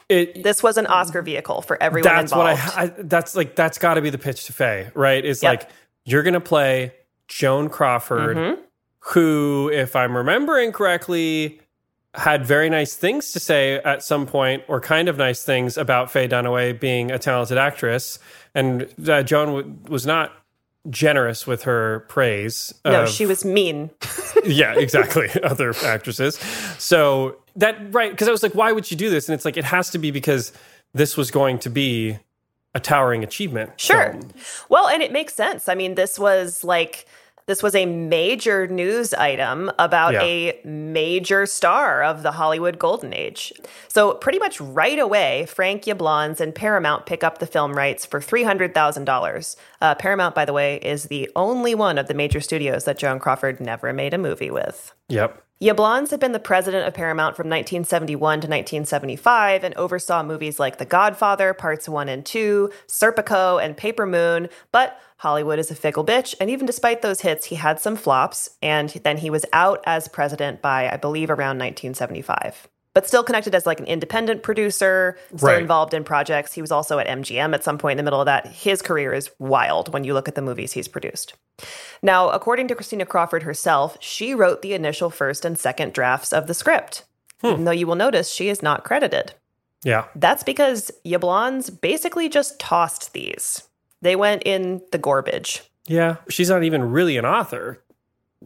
It. 0.08 0.42
This 0.42 0.62
was 0.62 0.76
an 0.76 0.86
Oscar 0.86 1.22
vehicle 1.22 1.62
for 1.62 1.82
everyone 1.82 2.12
that's 2.12 2.32
involved. 2.32 2.60
what 2.62 2.76
I, 2.78 2.82
I. 2.82 2.86
That's 2.98 3.34
like 3.34 3.54
that's 3.56 3.78
got 3.78 3.94
to 3.94 4.02
be 4.02 4.10
the 4.10 4.18
pitch 4.18 4.44
to 4.46 4.52
Faye, 4.52 4.90
right? 4.94 5.24
It's 5.24 5.42
Yep. 5.42 5.50
like 5.50 5.70
you're 6.04 6.22
going 6.22 6.34
to 6.34 6.40
play 6.40 6.92
Joan 7.28 7.68
Crawford, 7.68 8.36
Mhm. 8.36 8.58
who, 9.00 9.70
if 9.72 9.94
I'm 9.96 10.16
remembering 10.16 10.72
correctly, 10.72 11.60
had 12.14 12.44
very 12.44 12.68
nice 12.68 12.94
things 12.94 13.32
to 13.32 13.40
say 13.40 13.76
at 13.76 14.02
some 14.02 14.26
point, 14.26 14.64
or 14.68 14.80
kind 14.80 15.08
of 15.08 15.16
nice 15.16 15.44
things 15.44 15.78
about 15.78 16.10
Faye 16.10 16.26
Dunaway 16.28 16.78
being 16.78 17.10
a 17.12 17.18
talented 17.18 17.56
actress, 17.56 18.18
and 18.54 18.86
uh, 19.08 19.22
Joan 19.22 19.46
w- 19.46 19.76
was 19.88 20.04
not 20.06 20.32
generous 20.88 21.46
with 21.46 21.64
her 21.64 22.00
praise. 22.08 22.72
No, 22.84 23.02
of- 23.02 23.08
she 23.08 23.26
was 23.26 23.44
mean. 23.44 23.90
yeah, 24.44 24.74
exactly. 24.74 25.28
Other 25.42 25.74
actresses. 25.84 26.36
So 26.78 27.36
that 27.56 27.92
right 27.92 28.10
because 28.10 28.28
I 28.28 28.30
was 28.30 28.42
like, 28.42 28.54
why 28.54 28.72
would 28.72 28.90
you 28.90 28.96
do 28.96 29.10
this? 29.10 29.28
And 29.28 29.34
it's 29.34 29.44
like 29.44 29.56
it 29.56 29.64
has 29.64 29.90
to 29.90 29.98
be 29.98 30.10
because 30.10 30.52
this 30.94 31.16
was 31.16 31.30
going 31.30 31.58
to 31.60 31.70
be 31.70 32.18
a 32.74 32.80
towering 32.80 33.24
achievement. 33.24 33.78
Sure. 33.80 34.12
film. 34.12 34.30
Well, 34.68 34.88
and 34.88 35.02
it 35.02 35.12
makes 35.12 35.34
sense. 35.34 35.68
I 35.68 35.74
mean, 35.74 35.96
this 35.96 36.18
was 36.18 36.64
like 36.64 37.06
this 37.50 37.64
was 37.64 37.74
a 37.74 37.84
major 37.84 38.68
news 38.68 39.12
item 39.12 39.72
about 39.76 40.12
Yeah. 40.14 40.22
a 40.22 40.60
major 40.64 41.46
star 41.46 42.02
of 42.04 42.22
the 42.22 42.30
Hollywood 42.30 42.78
golden 42.78 43.12
age. 43.12 43.52
So 43.88 44.14
pretty 44.14 44.38
much 44.38 44.60
right 44.60 44.98
away, 45.00 45.46
Frank 45.46 45.82
Yablans 45.82 46.40
and 46.40 46.54
Paramount 46.54 47.06
pick 47.06 47.24
up 47.24 47.38
the 47.38 47.46
film 47.46 47.72
rights 47.74 48.06
for 48.06 48.20
three 48.20 48.44
hundred 48.44 48.72
thousand 48.72 49.04
dollars. 49.04 49.56
Uh, 49.80 49.96
Paramount, 49.96 50.36
by 50.36 50.44
the 50.44 50.52
way, 50.52 50.76
is 50.76 51.04
the 51.04 51.28
only 51.34 51.74
one 51.74 51.98
of 51.98 52.06
the 52.06 52.14
major 52.14 52.40
studios 52.40 52.84
that 52.84 52.98
Joan 52.98 53.18
Crawford 53.18 53.58
never 53.58 53.92
made 53.92 54.14
a 54.14 54.18
movie 54.18 54.50
with. 54.52 54.94
Yep. 55.08 55.42
Yablans 55.60 56.10
had 56.10 56.20
been 56.20 56.32
the 56.32 56.38
president 56.40 56.88
of 56.88 56.94
Paramount 56.94 57.36
from 57.36 57.46
1971 57.48 58.40
to 58.40 58.46
1975 58.46 59.62
and 59.62 59.74
oversaw 59.76 60.22
movies 60.22 60.58
like 60.58 60.78
The 60.78 60.86
Godfather, 60.86 61.52
Parts 61.52 61.86
1 61.86 62.08
and 62.08 62.24
2, 62.24 62.70
Serpico, 62.88 63.62
and 63.62 63.76
Paper 63.76 64.06
Moon. 64.06 64.48
But 64.72 64.98
Hollywood 65.20 65.58
is 65.58 65.70
a 65.70 65.74
fickle 65.74 66.02
bitch, 66.02 66.34
and 66.40 66.48
even 66.48 66.64
despite 66.64 67.02
those 67.02 67.20
hits, 67.20 67.44
he 67.46 67.56
had 67.56 67.78
some 67.78 67.94
flops, 67.94 68.48
and 68.62 68.88
then 69.04 69.18
he 69.18 69.28
was 69.28 69.44
out 69.52 69.82
as 69.84 70.08
president 70.08 70.62
by, 70.62 70.88
I 70.90 70.96
believe, 70.96 71.28
around 71.28 71.58
1975. 71.58 72.66
But 72.94 73.06
still 73.06 73.22
connected 73.22 73.54
as 73.54 73.66
like 73.66 73.80
an 73.80 73.86
independent 73.86 74.42
producer, 74.42 75.18
still 75.36 75.50
Right. 75.50 75.60
involved 75.60 75.92
in 75.92 76.04
projects. 76.04 76.54
He 76.54 76.62
was 76.62 76.72
also 76.72 76.98
at 76.98 77.06
MGM 77.06 77.52
at 77.52 77.62
some 77.62 77.76
point 77.76 77.92
in 77.92 77.96
the 77.98 78.02
middle 78.02 78.20
of 78.20 78.24
that. 78.26 78.46
His 78.46 78.80
career 78.80 79.12
is 79.12 79.30
wild 79.38 79.92
when 79.92 80.04
you 80.04 80.14
look 80.14 80.26
at 80.26 80.36
the 80.36 80.42
movies 80.42 80.72
he's 80.72 80.88
produced. 80.88 81.34
Now, 82.00 82.30
according 82.30 82.68
to 82.68 82.74
Christina 82.74 83.04
Crawford 83.04 83.42
herself, 83.42 83.98
she 84.00 84.34
wrote 84.34 84.62
the 84.62 84.72
initial 84.72 85.10
first 85.10 85.44
and 85.44 85.58
second 85.58 85.92
drafts 85.92 86.32
of 86.32 86.46
the 86.46 86.54
script. 86.54 87.04
Even 87.44 87.64
though 87.64 87.70
you 87.70 87.86
will 87.86 87.94
notice 87.94 88.32
she 88.32 88.48
is 88.48 88.62
not 88.62 88.84
credited. 88.84 89.34
Yeah. 89.84 90.04
That's 90.16 90.42
because 90.42 90.90
Yablans 91.06 91.80
basically 91.80 92.28
just 92.30 92.58
tossed 92.58 93.12
these. 93.12 93.62
They 94.02 94.16
went 94.16 94.42
in 94.44 94.82
the 94.92 94.98
garbage. 94.98 95.62
Yeah. 95.86 96.16
She's 96.28 96.48
not 96.50 96.62
even 96.64 96.90
really 96.90 97.16
an 97.16 97.24
author. 97.26 97.82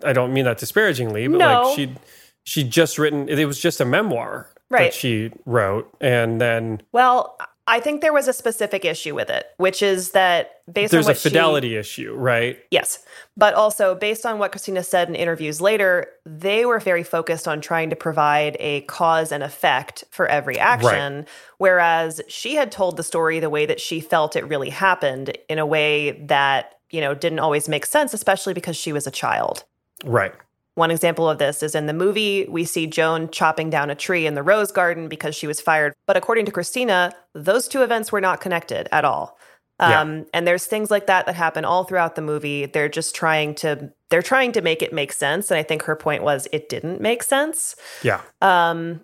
I 0.03 0.13
don't 0.13 0.33
mean 0.33 0.45
that 0.47 0.59
disparagingly, 0.59 1.27
but 1.29 1.39
No. 1.39 1.63
like 1.69 1.77
she 1.77 1.95
she 2.43 2.65
just 2.65 2.99
written 2.99 3.29
it 3.29 3.45
was 3.47 3.61
just 3.61 3.81
a 3.81 3.85
memoir 3.85 4.51
Right. 4.71 4.85
that 4.85 4.95
she 4.95 5.31
wrote 5.47 5.89
and 6.01 6.41
then 6.41 6.83
Well, 6.93 7.39
I 7.67 7.81
think 7.81 8.03
there 8.03 8.13
was 8.13 8.29
a 8.29 8.33
specific 8.35 8.85
issue 8.85 9.15
with 9.15 9.31
it, 9.31 9.47
which 9.57 9.83
is 9.83 10.11
that 10.11 10.61
based 10.71 10.91
there's 10.91 11.07
on 11.07 11.11
a 11.11 11.15
what 11.15 11.19
she- 11.19 11.29
fidelity 11.31 11.77
issue, 11.77 12.15
right? 12.15 12.59
Yes. 12.71 12.99
But 13.37 13.55
also, 13.55 13.95
based 13.95 14.27
on 14.27 14.39
what 14.39 14.53
Christina 14.53 14.85
said 14.85 15.09
in 15.09 15.15
interviews 15.15 15.61
later, 15.61 16.09
they 16.27 16.67
were 16.67 16.79
very 16.79 17.03
focused 17.03 17.49
on 17.49 17.61
trying 17.63 17.89
to 17.91 17.97
provide 17.97 18.57
a 18.61 18.83
cause 18.83 19.33
and 19.33 19.43
effect 19.43 20.05
for 20.11 20.27
every 20.27 20.59
action. 20.59 21.27
Whereas 21.59 22.21
she 22.29 22.55
had 22.55 22.71
told 22.71 22.97
the 22.99 23.03
story 23.03 23.41
the 23.41 23.51
way 23.51 23.65
that 23.65 23.81
she 23.81 23.99
felt 24.01 24.37
it 24.37 24.47
really 24.47 24.71
happened 24.71 25.37
in 25.49 25.59
a 25.59 25.67
way 25.67 26.13
that, 26.27 26.75
you 26.91 27.01
know, 27.01 27.15
didn't 27.15 27.39
always 27.39 27.69
make 27.69 27.87
sense, 27.87 28.13
especially 28.13 28.53
because 28.53 28.77
she 28.77 28.93
was 28.93 29.07
a 29.07 29.11
child. 29.11 29.65
Right. 30.05 30.35
One 30.75 30.91
example 30.91 31.29
of 31.31 31.39
this 31.39 31.63
is 31.63 31.75
in 31.75 31.87
the 31.87 31.93
movie, 31.93 32.47
we 32.49 32.65
see 32.65 32.87
Joan 32.87 33.31
chopping 33.31 33.71
down 33.71 33.91
a 33.91 33.95
tree 33.95 34.27
in 34.27 34.35
the 34.35 34.43
rose 34.43 34.73
garden 34.73 35.09
because 35.09 35.35
she 35.35 35.47
was 35.47 35.61
fired. 35.61 35.95
But 36.07 36.17
according 36.17 36.47
to 36.47 36.53
Christina, 36.53 37.13
those 37.33 37.69
two 37.69 37.83
events 37.83 38.11
were 38.11 38.21
not 38.21 38.41
connected 38.41 38.89
at 38.91 39.05
all. 39.05 39.39
Yeah. 39.81 40.01
Um, 40.01 40.27
and 40.33 40.47
there's 40.47 40.67
things 40.67 40.91
like 40.91 41.07
that 41.07 41.27
that 41.27 41.35
happen 41.35 41.65
all 41.65 41.85
throughout 41.85 42.15
the 42.15 42.23
movie. 42.23 42.67
They're 42.67 42.89
just 42.89 43.15
trying 43.15 43.55
to 43.57 43.93
they're 44.09 44.23
trying 44.23 44.53
to 44.53 44.63
make 44.63 44.83
it 44.83 44.93
make 44.93 45.13
sense. 45.13 45.51
And 45.51 45.59
I 45.59 45.63
think 45.63 45.83
her 45.83 45.97
point 45.97 46.23
was 46.23 46.47
it 46.53 46.69
didn't 46.69 47.01
make 47.01 47.23
sense. 47.23 47.75
Yeah. 48.03 48.21
Um, 48.41 49.01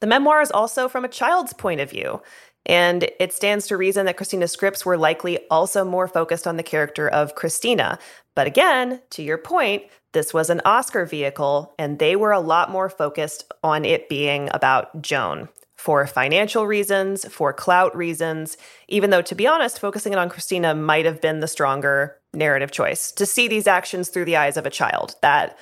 the 0.00 0.06
memoir 0.06 0.42
is 0.42 0.50
also 0.50 0.88
from 0.88 1.04
a 1.04 1.08
child's 1.08 1.52
point 1.52 1.80
of 1.80 1.90
view. 1.90 2.20
And 2.66 3.10
it 3.18 3.32
stands 3.32 3.66
to 3.66 3.76
reason 3.76 4.06
that 4.06 4.16
Christina's 4.16 4.52
scripts 4.52 4.86
were 4.86 4.96
likely 4.96 5.38
also 5.50 5.84
more 5.84 6.06
focused 6.06 6.46
on 6.46 6.56
the 6.56 6.62
character 6.62 7.08
of 7.08 7.34
Christina. 7.34 7.98
But 8.34 8.46
again, 8.46 9.00
to 9.10 9.22
your 9.22 9.38
point, 9.38 9.84
this 10.12 10.32
was 10.32 10.50
an 10.50 10.60
Oscar 10.64 11.04
vehicle, 11.06 11.74
and 11.78 11.98
they 11.98 12.16
were 12.16 12.32
a 12.32 12.40
lot 12.40 12.70
more 12.70 12.88
focused 12.88 13.50
on 13.64 13.84
it 13.84 14.08
being 14.08 14.48
about 14.52 15.02
Joan 15.02 15.48
for 15.82 16.06
financial 16.06 16.66
reasons, 16.66 17.24
for 17.28 17.52
clout 17.52 17.96
reasons, 17.96 18.56
even 18.88 19.10
though, 19.10 19.22
to 19.22 19.34
be 19.34 19.48
honest, 19.48 19.80
focusing 19.80 20.12
it 20.12 20.18
on 20.18 20.28
Christina 20.28 20.74
might 20.74 21.06
have 21.06 21.20
been 21.20 21.40
the 21.40 21.48
stronger 21.48 22.16
narrative 22.32 22.70
choice 22.70 23.10
to 23.12 23.26
see 23.26 23.48
these 23.48 23.66
actions 23.66 24.08
through 24.08 24.26
the 24.26 24.36
eyes 24.36 24.56
of 24.56 24.64
a 24.64 24.70
child. 24.70 25.16
That 25.22 25.58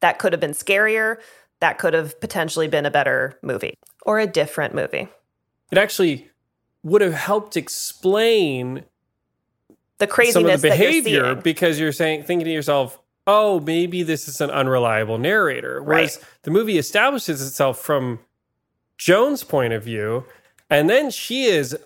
that 0.00 0.18
could 0.18 0.32
have 0.32 0.40
been 0.40 0.52
scarier. 0.52 1.16
That 1.60 1.78
could 1.78 1.94
have 1.94 2.20
potentially 2.20 2.68
been 2.68 2.86
a 2.86 2.90
better 2.90 3.38
movie 3.42 3.74
or 4.06 4.20
a 4.20 4.26
different 4.26 4.74
movie. 4.74 5.08
It 5.72 5.78
actually 5.78 6.30
would 6.84 7.00
have 7.00 7.14
helped 7.14 7.56
explain 7.56 8.84
The 9.98 10.06
some 10.06 10.08
craziness 10.08 10.54
of 10.54 10.62
the 10.62 10.68
that 10.68 10.78
you're 10.78 10.88
behavior 10.90 11.34
because 11.34 11.80
you're 11.80 11.92
saying 11.92 12.24
thinking 12.24 12.44
to 12.44 12.52
yourself, 12.52 13.00
"Oh, 13.26 13.58
maybe 13.60 14.02
this 14.02 14.28
is 14.28 14.40
an 14.40 14.50
unreliable 14.50 15.18
narrator." 15.18 15.82
Whereas 15.82 16.16
Right. 16.18 16.26
the 16.42 16.50
movie 16.52 16.78
establishes 16.78 17.44
itself 17.44 17.80
from 17.80 18.20
Joan's 18.98 19.42
point 19.44 19.72
of 19.72 19.82
view, 19.82 20.24
and 20.70 20.88
then 20.90 21.10
she 21.10 21.44
is 21.46 21.76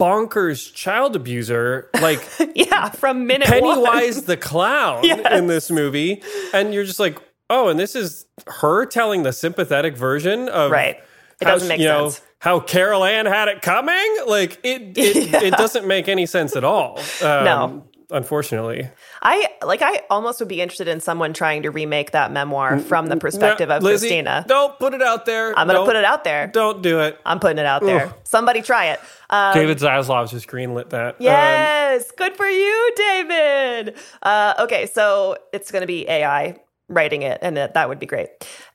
bonkers 0.00 0.72
child 0.74 1.14
abuser, 1.16 1.88
like 2.00 2.20
yeah, 2.54 2.90
from 2.90 3.26
minute 3.26 3.48
Pennywise 3.48 4.16
one. 4.16 4.24
the 4.26 4.36
clown 4.36 5.00
Yes. 5.04 5.38
in 5.38 5.46
this 5.46 5.70
movie, 5.70 6.22
and 6.52 6.74
you're 6.74 6.84
just 6.84 6.98
like, 7.00 7.18
"Oh, 7.50 7.68
and 7.68 7.78
this 7.78 7.94
is 7.94 8.26
her 8.46 8.86
telling 8.86 9.22
the 9.22 9.32
sympathetic 9.32 9.96
version 9.96 10.48
of 10.48 10.70
Right. 10.70 10.96
It 11.40 11.44
doesn't 11.46 11.66
she- 11.66 11.68
make 11.68 11.80
you 11.80 11.86
know, 11.88 12.08
sense. 12.10 12.24
How 12.44 12.60
Carol 12.60 13.02
Ann 13.04 13.26
had 13.26 13.48
it 13.48 13.62
coming. 13.62 14.16
Like 14.26 14.60
it, 14.62 14.96
it, 14.98 15.16
Yeah. 15.32 15.42
it 15.42 15.50
doesn't 15.54 15.86
make 15.86 16.08
any 16.08 16.26
sense 16.26 16.54
at 16.54 16.62
all. 16.64 16.98
Um, 17.22 17.44
No. 17.44 17.84
unfortunately. 18.10 18.88
I 19.22 19.48
like. 19.64 19.80
I 19.80 20.02
almost 20.10 20.38
would 20.40 20.48
be 20.48 20.60
interested 20.60 20.86
in 20.88 21.00
someone 21.00 21.32
trying 21.32 21.62
to 21.62 21.70
remake 21.70 22.10
that 22.10 22.30
memoir 22.30 22.78
from 22.78 23.06
the 23.06 23.16
perspective 23.16 23.70
No, 23.70 23.78
of 23.78 23.82
Lizzie, 23.82 24.08
Christina. 24.08 24.44
Don't 24.46 24.78
put 24.78 24.92
it 24.92 25.00
out 25.00 25.24
there. 25.24 25.58
I'm 25.58 25.66
going 25.66 25.68
to 25.68 25.72
Don't- 25.74 25.86
put 25.86 25.96
it 25.96 26.04
out 26.04 26.24
there. 26.24 26.46
Don't 26.48 26.82
do 26.82 27.00
it. 27.00 27.18
I'm 27.24 27.40
putting 27.40 27.56
it 27.58 27.64
out 27.66 27.82
there. 27.82 28.12
Somebody 28.24 28.60
try 28.60 28.86
it. 28.88 29.00
Um, 29.30 29.54
David 29.54 29.78
Zaslav's 29.78 30.30
just 30.30 30.46
greenlit 30.46 30.90
that. 30.90 31.14
Um, 31.14 31.16
Yes, 31.20 32.10
good 32.18 32.36
for 32.36 32.46
you, 32.46 32.92
David. 32.96 33.96
Uh, 34.22 34.54
okay, 34.60 34.84
so 34.86 35.36
it's 35.54 35.70
going 35.72 35.80
to 35.80 35.86
be 35.86 36.06
AI 36.08 36.56
writing 36.88 37.22
it, 37.22 37.38
and 37.40 37.56
that, 37.56 37.72
that 37.74 37.88
would 37.88 37.98
be 37.98 38.06
great. 38.06 38.28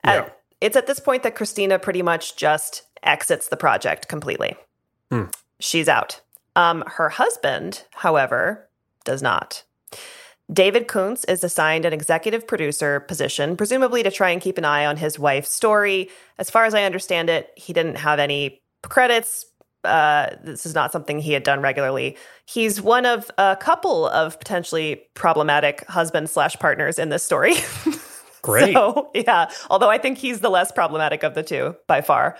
Yeah. 0.03 0.21
Uh, 0.21 0.29
it's 0.62 0.75
at 0.75 0.88
this 0.88 0.99
point 0.99 1.23
that 1.23 1.36
Christina 1.36 1.77
pretty 1.79 2.01
much 2.01 2.36
just 2.36 2.82
exits 3.04 3.48
the 3.48 3.58
project 3.58 4.08
completely. 4.08 4.56
Hmm. 5.12 5.26
She's 5.60 5.90
out. 5.90 6.22
Um, 6.56 6.84
her 6.88 7.10
husband, 7.10 7.84
however, 7.92 8.68
does 9.04 9.22
not. 9.22 9.64
David 10.52 10.88
Koontz 10.88 11.26
is 11.26 11.44
assigned 11.44 11.86
an 11.86 11.94
executive 11.94 12.48
producer 12.48 13.02
position, 13.02 13.56
presumably 13.56 14.02
to 14.02 14.10
try 14.10 14.32
and 14.32 14.42
keep 14.42 14.58
an 14.58 14.66
eye 14.66 14.86
on 14.86 14.98
his 14.98 15.20
wife's 15.20 15.52
story. 15.52 16.10
As 16.40 16.50
far 16.50 16.66
as 16.66 16.74
I 16.74 16.84
understand 16.84 17.30
it, 17.30 17.52
he 17.56 17.72
didn't 17.72 17.98
have 17.98 18.20
any 18.20 18.62
credits. 18.82 19.46
Uh, 19.84 20.32
this 20.44 20.66
is 20.66 20.74
not 20.74 20.92
something 20.92 21.20
he 21.20 21.34
had 21.34 21.44
done 21.44 21.62
regularly. 21.62 22.18
He's 22.46 22.82
one 22.82 23.06
of 23.06 23.30
a 23.38 23.58
couple 23.60 24.08
of 24.08 24.40
potentially 24.40 25.04
problematic 25.14 25.86
husband 25.88 26.30
slash 26.30 26.58
partners 26.58 26.98
in 26.98 27.10
this 27.10 27.24
story. 27.24 27.54
Great. 28.42 28.74
So, 28.74 29.12
yeah, 29.14 29.52
although 29.70 29.90
I 29.90 29.98
think 29.98 30.18
he's 30.18 30.40
the 30.40 30.50
less 30.50 30.72
problematic 30.72 31.24
of 31.24 31.36
the 31.36 31.44
two 31.44 31.76
by 31.88 32.02
far. 32.02 32.38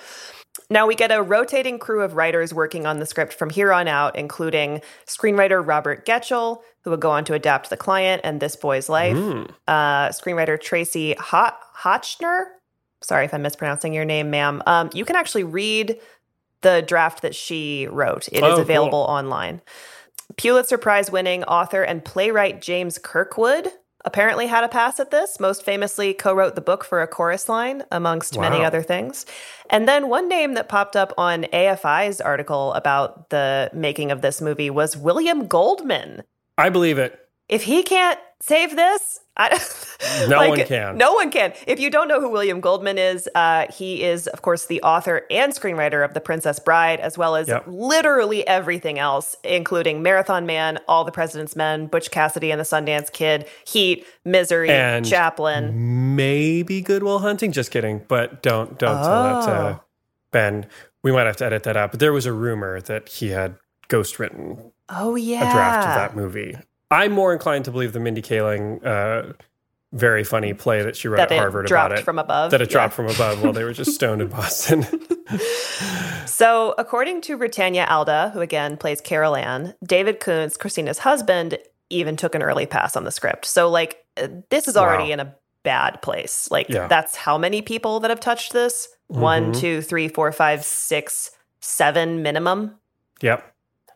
Now 0.72 0.86
we 0.86 0.94
get 0.96 1.12
a 1.12 1.22
rotating 1.24 1.80
crew 1.80 2.04
of 2.04 2.14
writers 2.14 2.54
working 2.54 2.86
on 2.86 3.00
the 3.00 3.06
script 3.08 3.34
from 3.34 3.50
here 3.50 3.74
on 3.74 3.88
out, 3.88 4.16
including 4.16 4.82
screenwriter 5.08 5.66
Robert 5.66 6.06
Getchell, 6.06 6.62
who 6.84 6.92
would 6.92 7.00
go 7.00 7.10
on 7.10 7.26
to 7.26 7.34
adapt 7.34 7.70
The 7.72 7.78
Client 7.78 8.22
and 8.24 8.40
This 8.40 8.56
Boy's 8.56 8.88
Life, 8.88 9.18
uh, 9.68 10.10
screenwriter 10.10 10.62
Tracy 10.62 11.16
Ho- 11.20 11.56
Hotchner. 11.78 12.44
Sorry 13.02 13.26
if 13.26 13.34
I'm 13.34 13.42
mispronouncing 13.42 13.94
your 13.94 14.06
name, 14.06 14.30
ma'am. 14.30 14.62
Um, 14.68 14.90
you 14.94 15.06
can 15.06 15.16
actually 15.16 15.44
read 15.44 16.00
the 16.62 16.84
draft 16.86 17.22
that 17.24 17.34
she 17.34 17.88
wrote. 17.88 18.28
It 18.28 18.36
is 18.38 18.44
Oh, 18.44 18.48
cool. 18.52 18.60
available 18.60 19.00
online. 19.00 19.62
Pulitzer 20.38 20.78
Prize 20.78 21.10
winning 21.10 21.44
author 21.46 21.82
and 21.82 22.06
playwright 22.06 22.62
James 22.62 22.98
Kirkwood 23.00 23.72
apparently 24.06 24.48
had 24.48 24.64
a 24.64 24.70
pass 24.70 25.00
at 25.00 25.12
this, 25.12 25.40
most 25.40 25.64
famously 25.64 26.14
co 26.14 26.34
wrote 26.34 26.56
the 26.56 26.62
book 26.62 26.84
for 26.84 27.02
a 27.02 27.08
chorus 27.08 27.50
line, 27.50 27.84
amongst 27.92 28.40
many 28.40 28.64
other 28.64 28.82
things. 28.82 29.26
And 29.70 29.88
then 29.88 30.10
one 30.10 30.28
name 30.28 30.54
that 30.54 30.70
popped 30.70 30.96
up 30.96 31.14
on 31.18 31.44
AFI's 31.54 32.22
article 32.22 32.74
about 32.74 33.30
the 33.30 33.70
making 33.74 34.12
of 34.12 34.22
this 34.22 34.42
movie 34.42 34.70
was 34.70 34.98
William 34.98 35.48
Goldman. 35.48 36.24
I 36.58 36.70
believe 36.70 36.98
it. 36.98 37.20
If 37.48 37.64
he 37.64 37.84
can't 37.84 38.20
save 38.42 38.76
this, 38.76 39.20
I, 39.40 39.60
No 40.30 40.48
one 40.50 40.64
can. 40.66 40.98
No 40.98 41.14
one 41.14 41.30
can. 41.32 41.54
If 41.68 41.80
you 41.80 41.90
don't 41.90 42.08
know 42.08 42.22
who 42.22 42.30
William 42.30 42.62
Goldman 42.62 42.98
is, 42.98 43.28
uh, 43.36 43.66
he 43.72 44.04
is, 44.04 44.28
of 44.28 44.42
course, 44.42 44.66
the 44.68 44.82
author 44.82 45.24
and 45.32 45.54
screenwriter 45.54 46.06
of 46.06 46.14
The 46.14 46.22
Princess 46.22 46.60
Bride, 46.60 47.00
as 47.00 47.18
well 47.18 47.36
as 47.36 47.48
Yep. 47.50 47.64
literally 47.68 48.48
everything 48.48 48.98
else, 49.00 49.36
including 49.44 50.02
Marathon 50.02 50.46
Man, 50.46 50.78
All 50.88 51.04
the 51.04 51.12
President's 51.12 51.56
Men, 51.56 51.88
Butch 51.88 52.12
Cassidy 52.12 52.52
and 52.52 52.60
the 52.62 52.66
Sundance 52.66 53.12
Kid, 53.12 53.48
Heat, 53.66 54.06
Misery, 54.24 54.70
And 54.70 55.06
Chaplin. 55.06 56.16
Maybe 56.16 56.82
Goodwill 56.82 57.20
Hunting. 57.20 57.52
Just 57.52 57.72
kidding. 57.72 58.04
But 58.08 58.42
don't 58.44 58.78
don't 58.80 59.04
tell 59.04 59.24
that 59.24 59.46
to 59.46 59.52
Oh. 59.80 59.84
Ben. 60.32 60.66
We 61.04 61.12
might 61.12 61.26
have 61.28 61.38
to 61.38 61.46
edit 61.46 61.64
that 61.64 61.76
out. 61.78 61.92
But 61.92 62.00
there 62.00 62.14
was 62.14 62.26
a 62.26 62.34
rumor 62.34 62.80
that 62.82 63.08
he 63.10 63.30
had 63.30 63.56
ghost 63.88 64.20
written 64.20 64.72
Oh, 64.90 65.16
yeah. 65.16 65.50
a 65.50 65.54
draft 65.54 65.88
of 65.88 65.96
that 65.96 66.16
movie. 66.16 66.58
I'm 66.92 67.12
more 67.12 67.34
inclined 67.34 67.66
to 67.66 67.72
believe 67.72 67.94
the 67.94 68.00
Mindy 68.00 68.22
Kaling 68.22 68.84
uh, 68.86 69.34
very 69.92 70.24
funny 70.24 70.54
play 70.54 70.84
that 70.84 70.96
she 70.96 71.08
wrote 71.08 71.18
That 71.18 71.32
at 71.32 71.38
Harvard 71.40 71.66
dropped 71.68 71.88
about 71.88 71.92
it. 71.92 71.96
Dropped 71.96 72.06
from 72.06 72.20
above. 72.20 72.52
That 72.52 72.62
it 72.62 72.70
Yeah. 72.70 72.74
dropped 72.74 72.94
from 72.94 73.08
above 73.08 73.44
while 73.44 73.54
they 73.54 73.64
were 73.64 73.74
just 73.74 73.94
stoned 73.94 74.22
in 74.22 74.28
Boston. 74.40 74.86
So, 76.26 76.74
according 76.78 77.22
to 77.22 77.38
Rutanya 77.38 77.90
Alda, 77.90 78.32
who 78.34 78.40
again 78.42 78.78
plays 78.78 79.02
Carol 79.02 79.36
Ann, 79.36 79.74
David 79.84 80.20
Koontz, 80.20 80.58
Christina's 80.58 81.00
husband, 81.00 81.58
even 81.90 82.16
took 82.16 82.36
an 82.36 82.44
early 82.44 82.66
pass 82.66 82.96
on 82.96 83.04
the 83.04 83.12
script. 83.12 83.46
So, 83.46 83.70
like, 83.70 84.04
uh, 84.18 84.28
this 84.50 84.68
is 84.68 84.78
already 84.78 85.06
Wow. 85.06 85.14
in 85.14 85.20
a 85.22 85.36
bad 85.64 86.02
place. 86.02 86.48
Like, 86.52 86.70
Yeah. 86.70 86.88
that's 86.88 87.16
how 87.16 87.38
many 87.38 87.62
people 87.62 88.00
that 88.02 88.10
have 88.10 88.20
touched 88.20 88.54
this? 88.54 88.88
One, 89.08 89.52
Mhm. 89.54 89.60
two, 89.60 89.82
three, 89.82 90.08
four, 90.08 90.32
five, 90.32 90.64
six, 90.64 91.32
seven 91.62 92.22
minimum. 92.22 92.76
yep. 93.22 93.49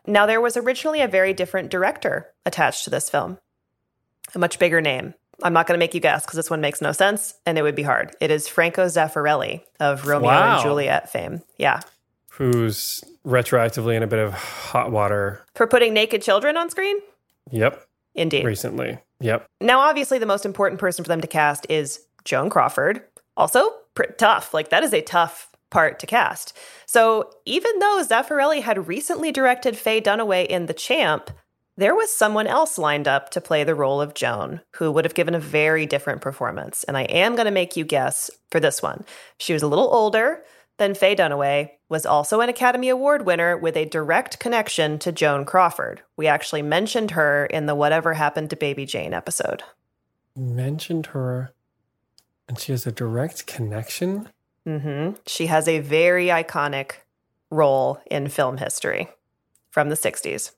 Now, 0.06 0.26
there 0.26 0.40
was 0.40 0.56
originally 0.56 1.00
a 1.00 1.08
very 1.08 1.32
different 1.32 1.70
director 1.70 2.28
attached 2.44 2.84
to 2.84 2.90
this 2.90 3.08
film, 3.08 3.38
a 4.34 4.38
much 4.38 4.58
bigger 4.58 4.80
name. 4.80 5.14
I'm 5.42 5.52
not 5.52 5.66
going 5.66 5.74
to 5.78 5.82
make 5.82 5.94
you 5.94 6.00
guess 6.00 6.24
because 6.24 6.36
this 6.36 6.50
one 6.50 6.60
makes 6.60 6.80
no 6.80 6.92
sense 6.92 7.34
and 7.44 7.58
it 7.58 7.62
would 7.62 7.74
be 7.74 7.82
hard. 7.82 8.14
It 8.20 8.30
is 8.30 8.46
Franco 8.46 8.86
Zeffirelli 8.86 9.62
of 9.80 10.06
Romeo 10.06 10.28
Wow. 10.28 10.54
and 10.54 10.62
Juliet 10.62 11.10
fame. 11.10 11.42
Yeah. 11.58 11.80
Who's 12.30 13.02
retroactively 13.26 13.96
in 13.96 14.02
a 14.02 14.06
bit 14.06 14.18
of 14.20 14.32
hot 14.34 14.92
water. 14.92 15.44
For 15.54 15.66
putting 15.66 15.92
naked 15.94 16.22
children 16.22 16.56
on 16.56 16.70
screen? 16.70 16.98
Yep. 17.50 17.84
Indeed. 18.14 18.44
Recently. 18.44 18.98
Yep. 19.20 19.46
Now, 19.60 19.80
obviously, 19.80 20.18
the 20.18 20.26
most 20.26 20.44
important 20.46 20.80
person 20.80 21.04
for 21.04 21.08
them 21.08 21.20
to 21.20 21.26
cast 21.26 21.66
is 21.68 22.00
Joan 22.24 22.48
Crawford. 22.50 23.02
Also, 23.36 23.70
pr- 23.94 24.04
tough. 24.18 24.54
Like, 24.54 24.68
that 24.68 24.82
is 24.84 24.92
a 24.94 25.00
tough 25.00 25.50
part 25.74 25.98
to 25.98 26.06
cast. 26.06 26.56
So, 26.86 27.30
even 27.44 27.80
though 27.80 28.00
Zeffirelli 28.08 28.62
had 28.62 28.86
recently 28.86 29.32
directed 29.32 29.76
Faye 29.76 30.00
Dunaway 30.00 30.46
in 30.46 30.66
The 30.66 30.72
Champ, 30.72 31.32
there 31.76 31.96
was 31.96 32.14
someone 32.14 32.46
else 32.46 32.78
lined 32.78 33.08
up 33.08 33.30
to 33.30 33.40
play 33.40 33.64
the 33.64 33.74
role 33.74 34.00
of 34.00 34.14
Joan 34.14 34.60
who 34.76 34.92
would 34.92 35.04
have 35.04 35.16
given 35.16 35.34
a 35.34 35.40
very 35.40 35.84
different 35.84 36.20
performance. 36.20 36.84
And 36.84 36.96
I 36.96 37.02
am 37.02 37.34
going 37.34 37.46
to 37.46 37.50
make 37.50 37.76
you 37.76 37.84
guess 37.84 38.30
for 38.52 38.60
this 38.60 38.82
one. 38.82 39.04
She 39.38 39.52
was 39.52 39.64
a 39.64 39.66
little 39.66 39.92
older 39.92 40.44
than 40.76 40.94
Faye 40.94 41.16
Dunaway, 41.16 41.70
was 41.88 42.06
also 42.06 42.40
an 42.40 42.48
Academy 42.48 42.88
Award 42.88 43.26
winner 43.26 43.56
with 43.58 43.76
a 43.76 43.84
direct 43.84 44.38
connection 44.38 45.00
to 45.00 45.10
Joan 45.10 45.44
Crawford. 45.44 46.02
We 46.16 46.28
actually 46.28 46.62
mentioned 46.62 47.10
her 47.12 47.46
in 47.46 47.66
the 47.66 47.74
Whatever 47.74 48.14
Happened 48.14 48.50
to 48.50 48.56
Baby 48.56 48.86
Jane 48.86 49.12
episode. 49.12 49.64
Mentioned 50.36 51.06
her 51.06 51.52
and 52.48 52.58
she 52.58 52.72
has 52.72 52.86
a 52.86 52.92
direct 52.92 53.46
connection. 53.46 54.28
Hmm 54.66 55.10
She 55.26 55.46
has 55.46 55.68
a 55.68 55.80
very 55.80 56.26
iconic 56.26 56.92
role 57.50 58.00
in 58.10 58.28
film 58.28 58.56
history 58.56 59.08
from 59.70 59.88
the 59.88 59.94
60s, 59.94 60.52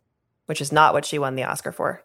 which 0.47 0.61
is 0.61 0.73
not 0.73 0.95
what 0.95 1.05
she 1.05 1.19
won 1.19 1.35
the 1.35 1.45
Oscar 1.45 1.73
for. 1.73 2.03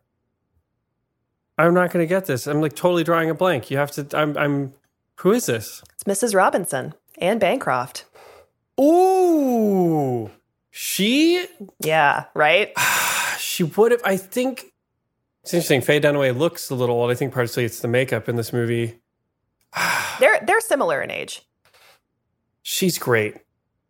I'm 1.58 1.74
not 1.74 1.92
going 1.92 2.04
to 2.04 2.08
get 2.08 2.26
this. 2.26 2.48
I'm 2.48 2.62
like 2.62 2.76
totally 2.76 3.04
drawing 3.04 3.30
a 3.30 3.36
blank. 3.36 3.70
You 3.70 3.78
have 3.78 3.92
to. 3.92 4.08
I'm. 4.14 4.36
I'm. 4.38 4.74
Who 5.18 5.32
is 5.32 5.46
this? 5.46 5.84
It's 5.94 6.04
Mrs. 6.06 6.34
Robinson 6.34 6.96
Anne 7.20 7.38
Bancroft. 7.38 8.06
Ooh, 8.80 10.32
she. 10.72 11.46
Yeah, 11.80 12.26
right? 12.34 12.72
She 13.38 13.64
would 13.64 13.92
have. 13.92 14.02
I 14.06 14.18
think 14.18 14.72
it's 15.44 15.54
interesting. 15.54 15.82
Faye 15.82 16.00
Dunaway 16.00 16.36
looks 16.38 16.70
a 16.70 16.76
little 16.76 16.96
old. 16.96 17.12
I 17.12 17.16
think 17.16 17.34
partially 17.34 17.66
it's 17.66 17.80
the 17.80 17.88
makeup 17.88 18.30
in 18.30 18.36
this 18.38 18.54
movie. 18.54 19.00
They're 20.20 20.40
they're 20.46 20.62
similar 20.62 21.02
in 21.02 21.12
age. 21.12 21.42
She's 22.62 22.98
great. 22.98 23.38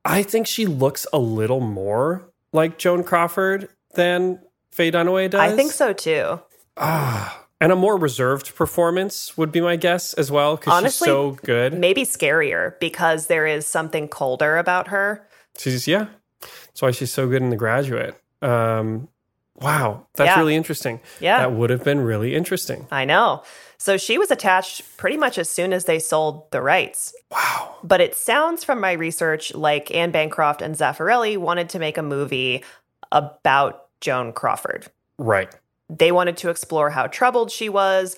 I 0.04 0.24
think 0.24 0.48
she 0.48 0.66
looks 0.66 1.06
a 1.14 1.20
little 1.20 1.60
more 1.60 2.32
like 2.54 2.78
Joan 2.78 3.04
Crawford 3.04 3.70
than 3.96 4.42
Faye 4.72 4.92
Dunaway 4.92 5.30
does. 5.30 5.40
I 5.42 5.56
think 5.56 5.72
so 5.72 5.94
too. 5.94 6.40
Ah, 6.78 7.46
and 7.60 7.72
a 7.72 7.76
more 7.76 7.98
reserved 7.98 8.56
performance 8.56 9.38
would 9.38 9.52
be 9.52 9.62
my 9.62 9.76
guess 9.76 10.14
as 10.16 10.32
well 10.32 10.56
because 10.56 10.84
she's 10.84 10.96
so 10.96 11.32
good. 11.44 11.74
Maybe 11.78 12.04
scarier 12.04 12.80
because 12.80 13.28
there 13.28 13.46
is 13.46 13.68
something 13.68 14.08
colder 14.08 14.58
about 14.58 14.88
her. 14.88 15.28
She's 15.58 15.88
yeah. 15.88 16.08
That's 16.40 16.82
why 16.82 16.92
she's 16.92 17.12
so 17.12 17.28
good 17.28 17.42
in 17.44 17.50
The 17.52 17.56
Graduate. 17.58 18.16
Um, 18.42 19.10
wow, 19.56 20.08
that's 20.16 20.30
Yeah. 20.30 20.40
really 20.40 20.56
interesting. 20.56 21.02
Yeah. 21.20 21.38
that 21.40 21.52
would 21.52 21.70
have 21.70 21.84
been 21.84 22.00
really 22.00 22.34
interesting. 22.34 22.88
I 22.92 23.06
know. 23.06 23.44
So 23.82 23.98
she 23.98 24.20
was 24.20 24.30
attached 24.30 24.96
pretty 24.98 25.18
much 25.18 25.40
as 25.40 25.50
soon 25.50 25.74
as 25.74 25.86
they 25.86 25.98
sold 25.98 26.52
the 26.52 26.62
rights. 26.62 27.16
Wow. 27.32 27.78
But 27.82 28.00
it 28.00 28.14
sounds 28.14 28.64
from 28.64 28.80
my 28.80 28.92
research 28.92 29.56
like 29.56 29.90
Anne 29.90 30.12
Bancroft 30.12 30.62
and 30.62 30.76
Zeffirelli 30.76 31.36
wanted 31.36 31.68
to 31.70 31.80
make 31.80 31.98
a 31.98 32.04
movie 32.04 32.64
about 33.12 33.88
Joan 34.00 34.34
Crawford. 34.34 34.86
Right. 35.18 35.52
They 35.90 36.12
wanted 36.12 36.38
to 36.38 36.52
explore 36.52 36.92
how 36.92 37.08
troubled 37.08 37.50
she 37.50 37.70
was. 37.70 38.16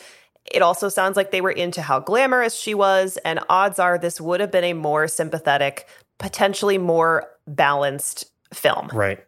It 0.51 0.61
also 0.61 0.89
sounds 0.89 1.15
like 1.15 1.31
they 1.31 1.39
were 1.39 1.49
into 1.49 1.81
how 1.81 2.01
glamorous 2.01 2.59
she 2.59 2.73
was. 2.73 3.15
And 3.23 3.39
odds 3.47 3.79
are 3.79 3.97
this 3.97 4.19
would 4.19 4.41
have 4.41 4.51
been 4.51 4.65
a 4.65 4.73
more 4.73 5.07
sympathetic, 5.07 5.87
potentially 6.17 6.77
more 6.77 7.29
balanced 7.47 8.25
film. 8.53 8.89
Right. 8.91 9.23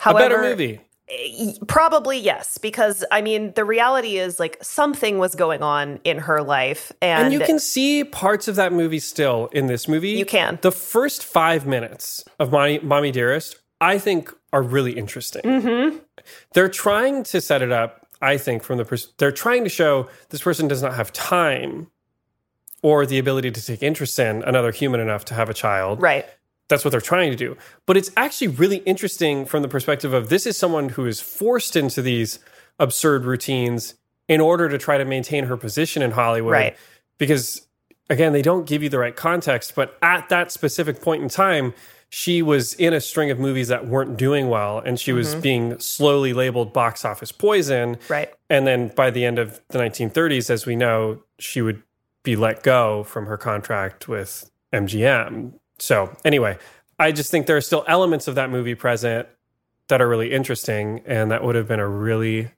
However, 0.00 0.18
a 0.18 0.28
better 0.28 0.42
movie. 0.42 0.80
Y- 1.10 1.54
Probably 1.68 2.18
yes, 2.18 2.56
because 2.58 3.04
I 3.10 3.20
mean, 3.20 3.52
the 3.54 3.64
reality 3.64 4.16
is 4.16 4.40
like 4.40 4.56
something 4.62 5.18
was 5.18 5.34
going 5.34 5.62
on 5.62 6.00
in 6.04 6.18
her 6.18 6.42
life, 6.42 6.92
and, 7.02 7.24
And, 7.24 7.32
you 7.32 7.40
can 7.40 7.58
see 7.58 8.04
parts 8.04 8.48
of 8.48 8.56
that 8.56 8.72
movie 8.72 8.98
still 8.98 9.48
in 9.52 9.66
this 9.66 9.86
movie. 9.86 10.10
You 10.10 10.24
can. 10.24 10.58
The 10.62 10.72
first 10.72 11.22
five 11.22 11.66
minutes 11.66 12.24
of 12.38 12.50
Mommy, 12.50 12.78
Mommie 12.78 13.10
Dearest, 13.12 13.56
I 13.82 13.98
think, 13.98 14.32
are 14.52 14.62
really 14.62 14.92
interesting. 14.92 15.42
Mhm. 15.42 16.00
They're 16.54 16.70
trying 16.70 17.22
to 17.24 17.40
set 17.40 17.60
it 17.60 17.70
up. 17.70 18.00
I 18.22 18.38
think, 18.38 18.62
from 18.62 18.78
the 18.78 18.86
pers- 18.86 19.12
they're 19.18 19.32
trying 19.32 19.64
to 19.64 19.70
show 19.70 20.08
this 20.30 20.40
person 20.40 20.68
does 20.68 20.82
not 20.82 20.94
have 20.94 21.12
time 21.12 21.88
or 22.82 23.04
the 23.04 23.18
ability 23.18 23.50
to 23.50 23.62
take 23.64 23.82
interest 23.82 24.18
in 24.18 24.42
another 24.44 24.70
human 24.72 25.00
enough 25.00 25.26
to 25.26 25.34
have 25.34 25.50
a 25.50 25.54
child. 25.54 26.00
Right. 26.00 26.24
That's 26.68 26.84
what 26.84 26.92
they're 26.92 27.00
trying 27.00 27.30
to 27.30 27.36
do. 27.36 27.56
But 27.86 27.96
it's 27.96 28.10
actually 28.16 28.48
really 28.48 28.78
interesting 28.78 29.44
from 29.44 29.62
the 29.62 29.68
perspective 29.68 30.12
of 30.12 30.28
this 30.28 30.46
is 30.46 30.56
someone 30.56 30.90
who 30.90 31.06
is 31.06 31.20
forced 31.20 31.76
into 31.76 32.00
these 32.00 32.38
absurd 32.78 33.24
routines 33.24 33.94
in 34.28 34.40
order 34.40 34.68
to 34.68 34.78
try 34.78 34.98
to 34.98 35.04
maintain 35.04 35.44
her 35.44 35.56
position 35.56 36.02
in 36.02 36.12
Hollywood. 36.12 36.52
Right. 36.52 36.76
Because 37.18 37.66
again, 38.08 38.32
they 38.32 38.42
don't 38.42 38.66
give 38.66 38.82
you 38.82 38.88
the 38.88 38.98
right 38.98 39.14
context, 39.14 39.74
but 39.74 39.96
at 40.02 40.28
that 40.30 40.52
specific 40.52 41.00
point 41.00 41.22
in 41.22 41.28
time, 41.28 41.74
she 42.08 42.42
was 42.42 42.74
in 42.74 42.92
a 42.92 43.00
string 43.00 43.30
of 43.30 43.38
movies 43.38 43.68
that 43.68 43.86
weren't 43.86 44.16
doing 44.16 44.48
well 44.48 44.78
and 44.78 45.00
she 45.00 45.12
was 45.12 45.32
mm-hmm. 45.32 45.40
being 45.40 45.78
slowly 45.80 46.32
labeled 46.32 46.72
box 46.72 47.04
office 47.04 47.32
poison. 47.32 47.98
Right. 48.08 48.32
And 48.48 48.66
then 48.66 48.88
by 48.88 49.10
the 49.10 49.24
end 49.24 49.38
of 49.38 49.60
the 49.68 49.78
1930s, 49.78 50.48
as 50.48 50.64
we 50.64 50.76
know, 50.76 51.22
she 51.38 51.60
would 51.60 51.82
be 52.22 52.36
let 52.36 52.62
go 52.62 53.02
from 53.02 53.26
her 53.26 53.36
contract 53.36 54.06
with 54.06 54.50
MGM. 54.72 55.54
So, 55.78 56.16
anyway, 56.24 56.58
I 56.98 57.12
just 57.12 57.30
think 57.30 57.46
there 57.46 57.56
are 57.56 57.62
still 57.62 57.84
elements 57.88 58.28
of 58.28 58.36
that 58.36 58.50
movie 58.50 58.74
present 58.74 59.28
that 59.88 60.00
are 60.00 60.08
really 60.08 60.32
interesting, 60.32 61.02
and 61.06 61.30
that 61.30 61.42
would 61.44 61.54
have 61.54 61.68
been 61.68 61.80
a 61.80 61.88
really 61.88 62.50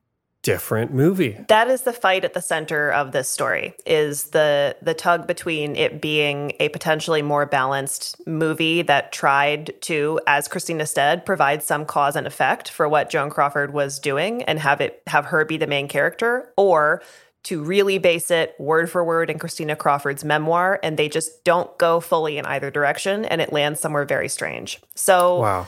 different 0.46 0.94
movie. 0.94 1.36
That 1.48 1.66
is 1.66 1.82
the 1.82 1.92
fight 1.92 2.24
at 2.24 2.32
the 2.32 2.40
center 2.40 2.92
of 2.92 3.10
this 3.10 3.28
story 3.28 3.74
is 3.84 4.30
the 4.30 4.76
the 4.80 4.94
tug 4.94 5.26
between 5.26 5.74
it 5.74 6.00
being 6.00 6.52
a 6.60 6.68
potentially 6.68 7.20
more 7.20 7.46
balanced 7.46 8.24
movie 8.28 8.82
that 8.82 9.10
tried 9.10 9.74
to 9.80 10.20
as 10.28 10.46
Christina 10.46 10.86
said 10.86 11.26
provide 11.26 11.64
some 11.64 11.84
cause 11.84 12.14
and 12.14 12.28
effect 12.28 12.70
for 12.70 12.88
what 12.88 13.10
Joan 13.10 13.28
Crawford 13.28 13.72
was 13.72 13.98
doing 13.98 14.44
and 14.44 14.60
have 14.60 14.80
it 14.80 15.02
have 15.08 15.24
her 15.26 15.44
be 15.44 15.56
the 15.56 15.66
main 15.66 15.88
character 15.88 16.52
or 16.56 17.02
to 17.46 17.62
really 17.62 17.98
base 17.98 18.30
it 18.30 18.54
word 18.58 18.90
for 18.90 19.04
word 19.04 19.30
in 19.30 19.38
Christina 19.38 19.76
Crawford's 19.76 20.24
memoir 20.24 20.80
and 20.82 20.96
they 20.96 21.08
just 21.08 21.44
don't 21.44 21.76
go 21.78 22.00
fully 22.00 22.38
in 22.38 22.46
either 22.46 22.70
direction 22.70 23.24
and 23.24 23.40
it 23.40 23.52
lands 23.52 23.80
somewhere 23.80 24.04
very 24.04 24.28
strange. 24.28 24.80
So 24.96 25.40
Wow. 25.40 25.66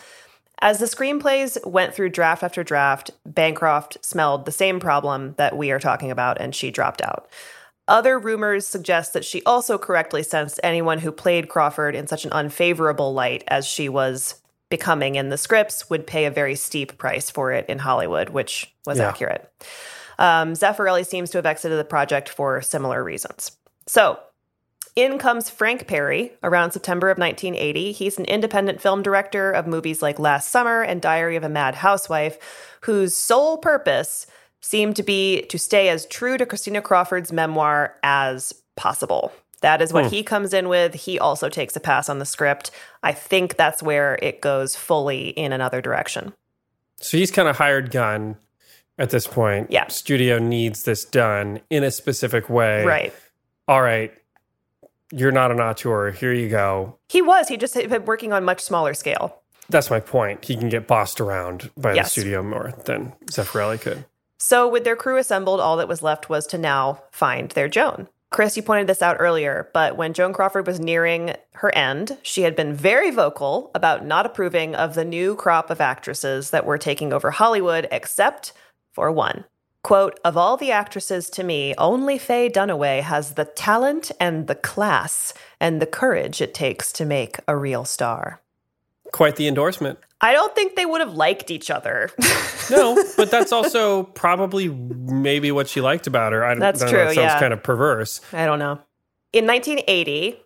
as 0.60 0.78
the 0.80 0.86
screenplays 0.86 1.64
went 1.64 1.94
through 1.94 2.08
draft 2.08 2.42
after 2.42 2.64
draft, 2.64 3.12
Bancroft 3.24 3.98
smelled 4.04 4.44
the 4.44 4.50
same 4.52 4.80
problem 4.80 5.34
that 5.38 5.56
we 5.56 5.70
are 5.70 5.78
talking 5.78 6.10
about, 6.10 6.40
and 6.40 6.52
she 6.52 6.72
dropped 6.72 7.00
out. 7.00 7.28
Other 7.86 8.18
rumors 8.18 8.66
suggest 8.66 9.12
that 9.12 9.24
she 9.24 9.42
also 9.44 9.78
correctly 9.78 10.22
sensed 10.24 10.58
anyone 10.64 10.98
who 10.98 11.12
played 11.12 11.48
Crawford 11.48 11.94
in 11.94 12.06
such 12.08 12.24
an 12.24 12.32
unfavorable 12.32 13.14
light 13.14 13.44
as 13.46 13.66
she 13.66 13.88
was 13.88 14.42
becoming 14.68 15.14
in 15.14 15.28
the 15.30 15.38
scripts 15.38 15.88
would 15.88 16.06
pay 16.06 16.26
a 16.26 16.30
very 16.30 16.54
steep 16.56 16.98
price 16.98 17.30
for 17.30 17.52
it 17.52 17.64
in 17.68 17.78
Hollywood, 17.78 18.28
which 18.30 18.74
was 18.84 18.98
Yeah. 18.98 19.08
accurate. 19.08 19.48
Um, 20.18 20.52
Zeffirelli 20.52 21.06
seems 21.06 21.30
to 21.30 21.38
have 21.38 21.46
exited 21.46 21.78
the 21.78 21.84
project 21.84 22.28
for 22.28 22.60
similar 22.60 23.04
reasons. 23.04 23.52
So, 23.86 24.18
in 24.96 25.18
comes 25.18 25.48
Frank 25.48 25.86
Perry 25.86 26.32
around 26.42 26.72
September 26.72 27.08
of 27.08 27.18
1980. 27.18 27.92
He's 27.92 28.18
an 28.18 28.24
independent 28.24 28.80
film 28.80 29.02
director 29.02 29.52
of 29.52 29.66
movies 29.66 30.02
like 30.02 30.18
Last 30.18 30.48
Summer 30.48 30.82
and 30.82 31.00
Diary 31.00 31.36
of 31.36 31.44
a 31.44 31.48
Mad 31.48 31.76
Housewife, 31.76 32.36
whose 32.80 33.16
sole 33.16 33.58
purpose 33.58 34.26
seemed 34.60 34.96
to 34.96 35.04
be 35.04 35.42
to 35.42 35.58
stay 35.58 35.88
as 35.88 36.04
true 36.06 36.36
to 36.36 36.44
Christina 36.44 36.82
Crawford's 36.82 37.32
memoir 37.32 37.94
as 38.02 38.52
possible. 38.74 39.32
That 39.60 39.82
is 39.82 39.92
what 39.92 40.06
he 40.10 40.22
comes 40.22 40.52
in 40.52 40.68
with. 40.68 40.94
He 40.94 41.18
also 41.18 41.48
takes 41.48 41.74
a 41.76 41.80
pass 41.80 42.08
on 42.08 42.18
the 42.18 42.24
script. 42.24 42.70
I 43.02 43.12
think 43.12 43.56
that's 43.56 43.82
where 43.82 44.18
it 44.22 44.40
goes 44.40 44.76
fully 44.76 45.30
in 45.30 45.52
another 45.52 45.80
direction. 45.80 46.32
So 46.96 47.16
he's 47.16 47.30
kind 47.30 47.48
of 47.48 47.56
hired 47.56 47.90
gun 47.90 48.36
at 48.98 49.10
this 49.10 49.26
point. 49.26 49.70
Yeah. 49.70 49.86
Studio 49.88 50.38
needs 50.38 50.82
this 50.84 51.04
done 51.04 51.60
in 51.70 51.84
a 51.84 51.90
specific 51.90 52.48
way. 52.50 52.84
Right. 52.84 53.12
All 53.66 53.82
right. 53.82 54.12
You're 55.12 55.32
not 55.32 55.50
an 55.50 55.60
auteur. 55.60 56.10
Here 56.10 56.32
you 56.32 56.48
go. 56.48 56.98
He 57.08 57.22
was. 57.22 57.48
He 57.48 57.56
just 57.56 57.74
had 57.74 57.88
been 57.88 58.04
working 58.04 58.32
on 58.32 58.44
much 58.44 58.60
smaller 58.60 58.92
scale. 58.94 59.40
That's 59.70 59.90
my 59.90 60.00
point. 60.00 60.44
He 60.44 60.56
can 60.56 60.68
get 60.68 60.86
bossed 60.86 61.20
around 61.20 61.70
by 61.76 61.94
Yes. 61.94 62.06
the 62.14 62.20
studio 62.20 62.42
more 62.42 62.72
than 62.84 63.12
Zeffirelli 63.26 63.80
could. 63.80 64.04
So, 64.38 64.68
with 64.68 64.84
their 64.84 64.96
crew 64.96 65.16
assembled, 65.16 65.60
all 65.60 65.76
that 65.78 65.88
was 65.88 66.02
left 66.02 66.28
was 66.30 66.46
to 66.48 66.58
now 66.58 67.02
find 67.10 67.50
their 67.50 67.68
Joan. 67.68 68.08
Chris, 68.30 68.56
you 68.56 68.62
pointed 68.62 68.86
this 68.86 69.00
out 69.02 69.16
earlier, 69.18 69.68
but 69.72 69.96
when 69.96 70.12
Joan 70.12 70.32
Crawford 70.34 70.66
was 70.66 70.78
nearing 70.78 71.34
her 71.54 71.74
end, 71.74 72.18
she 72.22 72.42
had 72.42 72.54
been 72.54 72.74
very 72.74 73.10
vocal 73.10 73.70
about 73.74 74.04
not 74.04 74.26
approving 74.26 74.74
of 74.74 74.94
the 74.94 75.04
new 75.04 75.34
crop 75.34 75.70
of 75.70 75.80
actresses 75.80 76.50
that 76.50 76.66
were 76.66 76.78
taking 76.78 77.12
over 77.12 77.30
Hollywood, 77.30 77.88
except 77.90 78.52
for 78.98 79.12
one. 79.12 79.44
Quote, 79.84 80.18
of 80.24 80.36
all 80.36 80.56
the 80.56 80.72
actresses 80.72 81.30
to 81.30 81.44
me, 81.44 81.72
only 81.78 82.18
Faye 82.18 82.50
Dunaway 82.50 83.00
has 83.00 83.34
the 83.34 83.44
talent 83.44 84.10
and 84.18 84.48
the 84.48 84.56
class 84.56 85.32
and 85.60 85.80
the 85.80 85.86
courage 85.86 86.42
it 86.42 86.52
takes 86.52 86.92
to 86.94 87.04
make 87.04 87.36
a 87.46 87.56
real 87.56 87.84
star. 87.84 88.42
Quite 89.12 89.36
the 89.36 89.46
endorsement. 89.46 90.00
I 90.20 90.32
don't 90.32 90.52
think 90.52 90.74
they 90.74 90.84
would 90.84 91.00
have 91.00 91.12
liked 91.14 91.52
each 91.52 91.70
other. 91.70 92.10
No, 92.70 93.02
but 93.16 93.30
that's 93.34 93.50
also 93.50 94.02
probably 94.02 94.68
maybe 94.68 95.50
what 95.50 95.68
she 95.68 95.80
liked 95.80 96.06
about 96.06 96.34
her. 96.34 96.44
I 96.44 96.50
don't, 96.50 96.58
That's 96.60 96.82
I 96.82 96.84
know, 96.84 96.90
true, 96.90 96.98
That 96.98 97.14
sounds 97.14 97.32
yeah. 97.32 97.40
kind 97.40 97.54
of 97.54 97.62
perverse. 97.62 98.20
I 98.30 98.44
don't 98.44 98.58
know. 98.58 98.78
In 99.32 99.46
1980, 99.46 100.38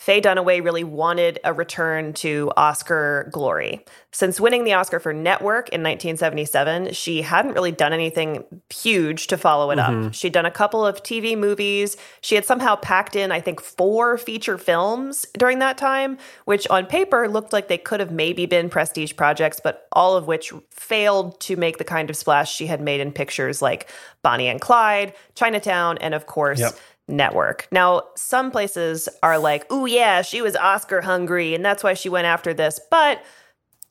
Faye 0.00 0.22
Dunaway 0.22 0.64
really 0.64 0.82
wanted 0.82 1.38
a 1.44 1.52
return 1.52 2.14
to 2.14 2.50
Oscar 2.56 3.28
glory. 3.30 3.84
Since 4.12 4.40
winning 4.40 4.64
the 4.64 4.72
Oscar 4.72 4.98
for 4.98 5.12
Network 5.12 5.68
in 5.68 5.82
1977, 5.82 6.94
she 6.94 7.20
hadn't 7.20 7.52
really 7.52 7.70
done 7.70 7.92
anything 7.92 8.42
huge 8.70 9.26
to 9.26 9.36
follow 9.36 9.70
it 9.70 9.78
up. 9.78 9.90
Mm-hmm. 9.90 10.10
She'd 10.12 10.32
done 10.32 10.46
a 10.46 10.50
couple 10.50 10.86
of 10.86 11.02
TV 11.02 11.36
movies. 11.36 11.98
She 12.22 12.34
had 12.34 12.46
somehow 12.46 12.76
packed 12.76 13.14
in, 13.14 13.30
I 13.30 13.40
think, 13.40 13.60
four 13.60 14.16
feature 14.16 14.56
films 14.56 15.26
during 15.36 15.58
that 15.58 15.76
time, 15.76 16.16
which 16.46 16.66
on 16.68 16.86
paper 16.86 17.28
looked 17.28 17.52
like 17.52 17.68
they 17.68 17.78
could 17.78 18.00
have 18.00 18.10
maybe 18.10 18.46
been 18.46 18.70
prestige 18.70 19.14
projects, 19.16 19.60
but 19.62 19.86
all 19.92 20.16
of 20.16 20.26
which 20.26 20.50
failed 20.70 21.38
to 21.40 21.56
make 21.56 21.76
the 21.76 21.84
kind 21.84 22.08
of 22.08 22.16
splash 22.16 22.50
she 22.50 22.66
had 22.66 22.80
made 22.80 23.00
in 23.00 23.12
pictures 23.12 23.60
like 23.60 23.86
Bonnie 24.22 24.48
and 24.48 24.62
Clyde, 24.62 25.12
Chinatown, 25.34 25.98
and 25.98 26.14
of 26.14 26.26
course, 26.26 26.60
Yep. 26.60 26.78
Network. 27.10 27.68
Now, 27.70 28.02
some 28.16 28.50
places 28.50 29.08
are 29.22 29.38
like, 29.38 29.66
"Oh 29.70 29.86
yeah, 29.86 30.22
she 30.22 30.42
was 30.42 30.56
Oscar 30.56 31.00
hungry 31.02 31.54
and 31.54 31.64
that's 31.64 31.84
why 31.84 31.94
she 31.94 32.08
went 32.08 32.26
after 32.26 32.54
this." 32.54 32.80
But 32.90 33.22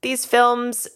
these 0.02 0.26
films 0.26 0.88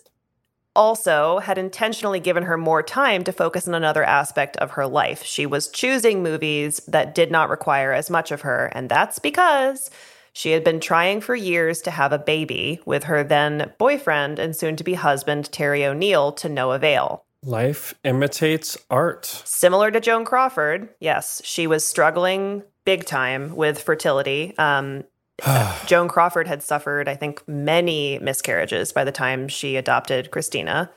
also 0.76 1.40
had 1.40 1.58
intentionally 1.58 2.20
given 2.20 2.44
her 2.44 2.58
more 2.58 2.82
time 2.82 3.24
to 3.24 3.32
focus 3.32 3.68
on 3.68 3.76
another 3.76 4.04
aspect 4.04 4.58
of 4.58 4.72
her 4.72 4.88
life. 4.88 5.24
She 5.24 5.46
was 5.46 5.70
choosing 5.70 6.24
movies 6.24 6.82
that 6.88 7.14
did 7.14 7.32
not 7.32 7.50
require 7.50 7.94
as 7.94 8.10
much 8.10 8.32
of 8.32 8.42
her, 8.42 8.72
and 8.74 8.90
that's 8.90 9.20
because 9.20 9.92
she 10.34 10.52
had 10.52 10.64
been 10.64 10.80
trying 10.80 11.22
for 11.22 11.36
years 11.36 11.82
to 11.84 11.92
have 11.92 12.12
a 12.12 12.18
baby 12.18 12.80
with 12.86 13.04
her 13.04 13.24
then 13.24 13.72
boyfriend 13.78 14.40
and 14.40 14.56
soon 14.56 14.76
to 14.78 14.84
be 14.84 14.96
husband, 14.96 15.52
Terry 15.52 15.86
O'Neill, 15.86 16.32
to 16.34 16.50
no 16.50 16.72
avail. 16.72 17.24
Life 17.46 17.94
imitates 18.06 18.78
art. 18.90 19.26
Similar 19.26 19.92
to 19.92 20.00
Joan 20.00 20.24
Crawford, 20.24 20.90
yes, 21.00 21.42
she 21.44 21.68
was 21.68 21.86
struggling 21.86 22.64
big 22.86 23.06
time 23.06 23.56
with 23.56 23.82
fertility. 23.82 24.58
Um, 24.58 25.04
Joan 25.86 26.08
Crawford 26.08 26.48
had 26.48 26.64
suffered, 26.64 27.10
I 27.10 27.16
think, 27.16 27.46
many 27.48 28.18
miscarriages 28.20 28.94
by 28.94 29.04
the 29.04 29.12
time 29.12 29.48
she 29.48 29.76
adopted 29.76 30.32
Christina. 30.32 30.90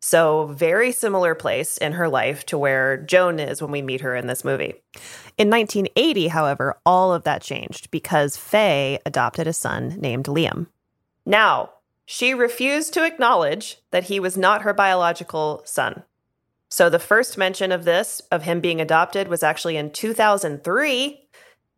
So, 0.00 0.46
very 0.48 0.92
similar 0.92 1.34
place 1.34 1.78
in 1.78 1.92
her 1.92 2.08
life 2.08 2.44
to 2.46 2.58
where 2.58 2.98
Joan 2.98 3.40
is 3.40 3.62
when 3.62 3.70
we 3.70 3.82
meet 3.82 4.02
her 4.02 4.14
in 4.14 4.26
this 4.26 4.44
movie. 4.44 4.74
In 5.38 5.48
1980, 5.48 6.28
however, 6.28 6.78
all 6.84 7.14
of 7.14 7.24
that 7.24 7.42
changed 7.42 7.90
because 7.90 8.36
Faye 8.36 8.98
adopted 9.06 9.46
a 9.46 9.52
son 9.52 9.96
named 9.98 10.26
Liam. 10.26 10.66
Now, 11.24 11.70
she 12.06 12.32
refused 12.32 12.94
to 12.94 13.04
acknowledge 13.04 13.78
that 13.90 14.04
he 14.04 14.20
was 14.20 14.36
not 14.36 14.62
her 14.62 14.72
biological 14.72 15.60
son. 15.64 16.04
So 16.70 16.88
the 16.88 17.00
first 17.00 17.36
mention 17.36 17.72
of 17.72 17.84
this, 17.84 18.22
of 18.30 18.44
him 18.44 18.60
being 18.60 18.80
adopted, 18.80 19.28
was 19.28 19.42
actually 19.42 19.76
in 19.76 19.90
2003. 19.90 21.22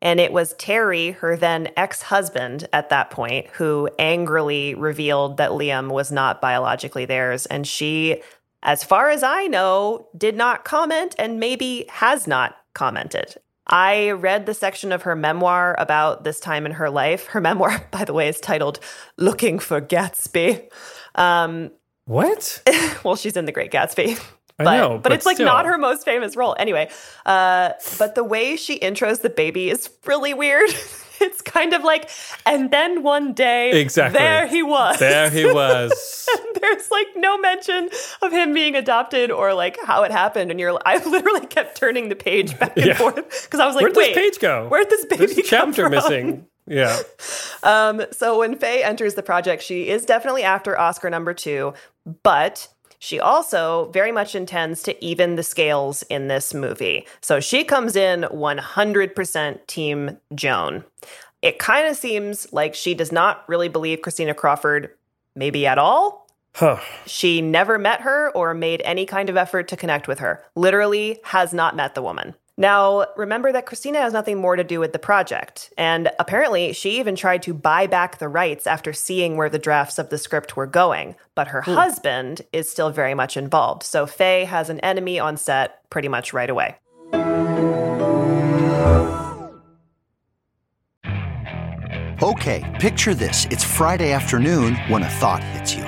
And 0.00 0.20
it 0.20 0.32
was 0.32 0.54
Terry, 0.54 1.12
her 1.12 1.36
then 1.36 1.70
ex 1.76 2.02
husband 2.02 2.68
at 2.72 2.90
that 2.90 3.10
point, 3.10 3.48
who 3.54 3.88
angrily 3.98 4.74
revealed 4.74 5.38
that 5.38 5.50
Liam 5.50 5.90
was 5.90 6.12
not 6.12 6.40
biologically 6.40 7.04
theirs. 7.04 7.46
And 7.46 7.66
she, 7.66 8.22
as 8.62 8.84
far 8.84 9.10
as 9.10 9.22
I 9.22 9.46
know, 9.46 10.08
did 10.16 10.36
not 10.36 10.64
comment 10.64 11.16
and 11.18 11.40
maybe 11.40 11.86
has 11.88 12.26
not 12.26 12.56
commented. 12.74 13.36
I 13.68 14.12
read 14.12 14.46
the 14.46 14.54
section 14.54 14.92
of 14.92 15.02
her 15.02 15.14
memoir 15.14 15.74
about 15.78 16.24
this 16.24 16.40
time 16.40 16.66
in 16.66 16.72
her 16.72 16.88
life. 16.90 17.26
Her 17.26 17.40
memoir, 17.48 17.86
by 17.90 18.04
the 18.04 18.12
way, 18.12 18.28
is 18.28 18.40
titled 18.40 18.80
Looking 19.16 19.58
for 19.58 19.80
Gatsby. 19.80 20.68
Um, 21.14 21.70
What? 22.04 22.62
well, 23.04 23.16
she's 23.16 23.36
in 23.36 23.44
The 23.44 23.52
Great 23.52 23.70
Gatsby. 23.70 24.18
I 24.60 24.64
But, 24.64 24.76
know, 24.76 24.88
but, 24.94 25.02
but 25.04 25.12
it's 25.12 25.24
like 25.26 25.36
still. 25.36 25.46
not 25.46 25.66
her 25.66 25.78
most 25.78 26.04
famous 26.04 26.34
role. 26.34 26.56
Anyway, 26.58 26.90
uh, 27.26 27.70
but 27.98 28.16
the 28.16 28.24
way 28.24 28.56
she 28.56 28.76
intros 28.80 29.20
the 29.20 29.30
baby 29.30 29.70
is 29.70 29.88
really 30.04 30.34
weird. 30.34 30.70
it's 31.20 31.42
kind 31.42 31.72
of 31.74 31.82
like, 31.84 32.08
and 32.46 32.70
then 32.70 33.02
one 33.02 33.32
day, 33.32 33.80
Exactly. 33.80 34.18
there 34.18 34.46
he 34.46 34.62
was. 34.62 34.98
There 34.98 35.30
he 35.30 35.44
was. 35.52 36.28
there's 36.60 36.90
like 36.90 37.06
no 37.16 37.38
mention 37.38 37.88
of 38.22 38.32
him 38.32 38.52
being 38.54 38.74
adopted 38.74 39.30
or 39.30 39.54
like 39.54 39.76
how 39.84 40.02
it 40.04 40.10
happened. 40.10 40.50
And 40.50 40.58
you're, 40.60 40.78
I 40.86 40.96
literally 41.04 41.46
kept 41.46 41.76
turning 41.76 42.08
the 42.08 42.16
page 42.16 42.58
back 42.58 42.76
and 42.76 42.86
Yeah. 42.86 42.94
forth 42.94 43.44
because 43.44 43.60
I 43.60 43.66
was 43.66 43.74
like, 43.74 43.82
Where'd 43.82 43.94
this 43.94 44.14
page 44.14 44.38
go? 44.40 44.68
Where'd 44.68 44.90
this 44.90 45.04
baby 45.06 45.26
There's 45.26 45.38
a 45.38 45.42
chapter 45.42 45.84
from? 45.84 45.92
missing. 45.92 46.46
Yeah. 46.66 46.98
Um, 47.62 48.02
so 48.12 48.38
when 48.40 48.56
Faye 48.58 48.82
enters 48.84 49.14
the 49.14 49.22
project, 49.22 49.62
she 49.62 49.88
is 49.88 50.04
definitely 50.04 50.42
after 50.42 50.78
Oscar 50.78 51.08
number 51.08 51.32
two, 51.32 51.72
but 52.22 52.68
she 52.98 53.20
also 53.20 53.90
very 53.92 54.12
much 54.12 54.34
intends 54.34 54.82
to 54.84 55.04
even 55.04 55.36
the 55.36 55.42
scales 55.42 56.02
in 56.04 56.28
this 56.28 56.52
movie. 56.52 57.06
So 57.20 57.40
she 57.40 57.64
comes 57.64 57.96
in 57.96 58.22
100% 58.22 59.66
Team 59.66 60.18
Joan. 60.34 60.84
It 61.40 61.58
kind 61.58 61.86
of 61.86 61.96
seems 61.96 62.52
like 62.52 62.74
she 62.74 62.94
does 62.94 63.12
not 63.12 63.48
really 63.48 63.68
believe 63.68 64.02
Christina 64.02 64.34
Crawford, 64.34 64.90
maybe 65.36 65.66
at 65.66 65.78
all. 65.78 66.28
Huh. 66.54 66.80
She 67.06 67.40
never 67.40 67.78
met 67.78 68.00
her 68.00 68.30
or 68.34 68.52
made 68.54 68.82
any 68.84 69.06
kind 69.06 69.30
of 69.30 69.36
effort 69.36 69.68
to 69.68 69.76
connect 69.76 70.08
with 70.08 70.18
her. 70.18 70.42
Literally 70.56 71.20
has 71.22 71.54
not 71.54 71.76
met 71.76 71.94
the 71.94 72.02
woman. 72.02 72.34
Now, 72.60 73.06
remember 73.16 73.52
that 73.52 73.66
Christina 73.66 74.00
has 74.00 74.12
nothing 74.12 74.38
more 74.38 74.56
to 74.56 74.64
do 74.64 74.80
with 74.80 74.92
the 74.92 74.98
project. 74.98 75.72
And 75.78 76.10
apparently, 76.18 76.72
she 76.72 76.98
even 76.98 77.14
tried 77.14 77.42
to 77.44 77.54
buy 77.54 77.86
back 77.86 78.18
the 78.18 78.28
rights 78.28 78.66
after 78.66 78.92
seeing 78.92 79.36
where 79.36 79.48
the 79.48 79.60
drafts 79.60 79.96
of 79.96 80.10
the 80.10 80.18
script 80.18 80.56
were 80.56 80.66
going. 80.66 81.14
But 81.36 81.48
her 81.48 81.62
hmm. 81.62 81.74
husband 81.74 82.42
is 82.52 82.68
still 82.68 82.90
very 82.90 83.14
much 83.14 83.36
involved. 83.36 83.84
So 83.84 84.06
Faye 84.06 84.44
has 84.44 84.70
an 84.70 84.80
enemy 84.80 85.20
on 85.20 85.36
set 85.36 85.88
pretty 85.88 86.08
much 86.08 86.32
right 86.32 86.50
away. 86.50 86.74
Okay, 92.20 92.76
picture 92.80 93.14
this. 93.14 93.46
It's 93.52 93.62
Friday 93.62 94.10
afternoon 94.10 94.74
when 94.88 95.04
a 95.04 95.08
thought 95.08 95.44
hits 95.44 95.76
you. 95.76 95.87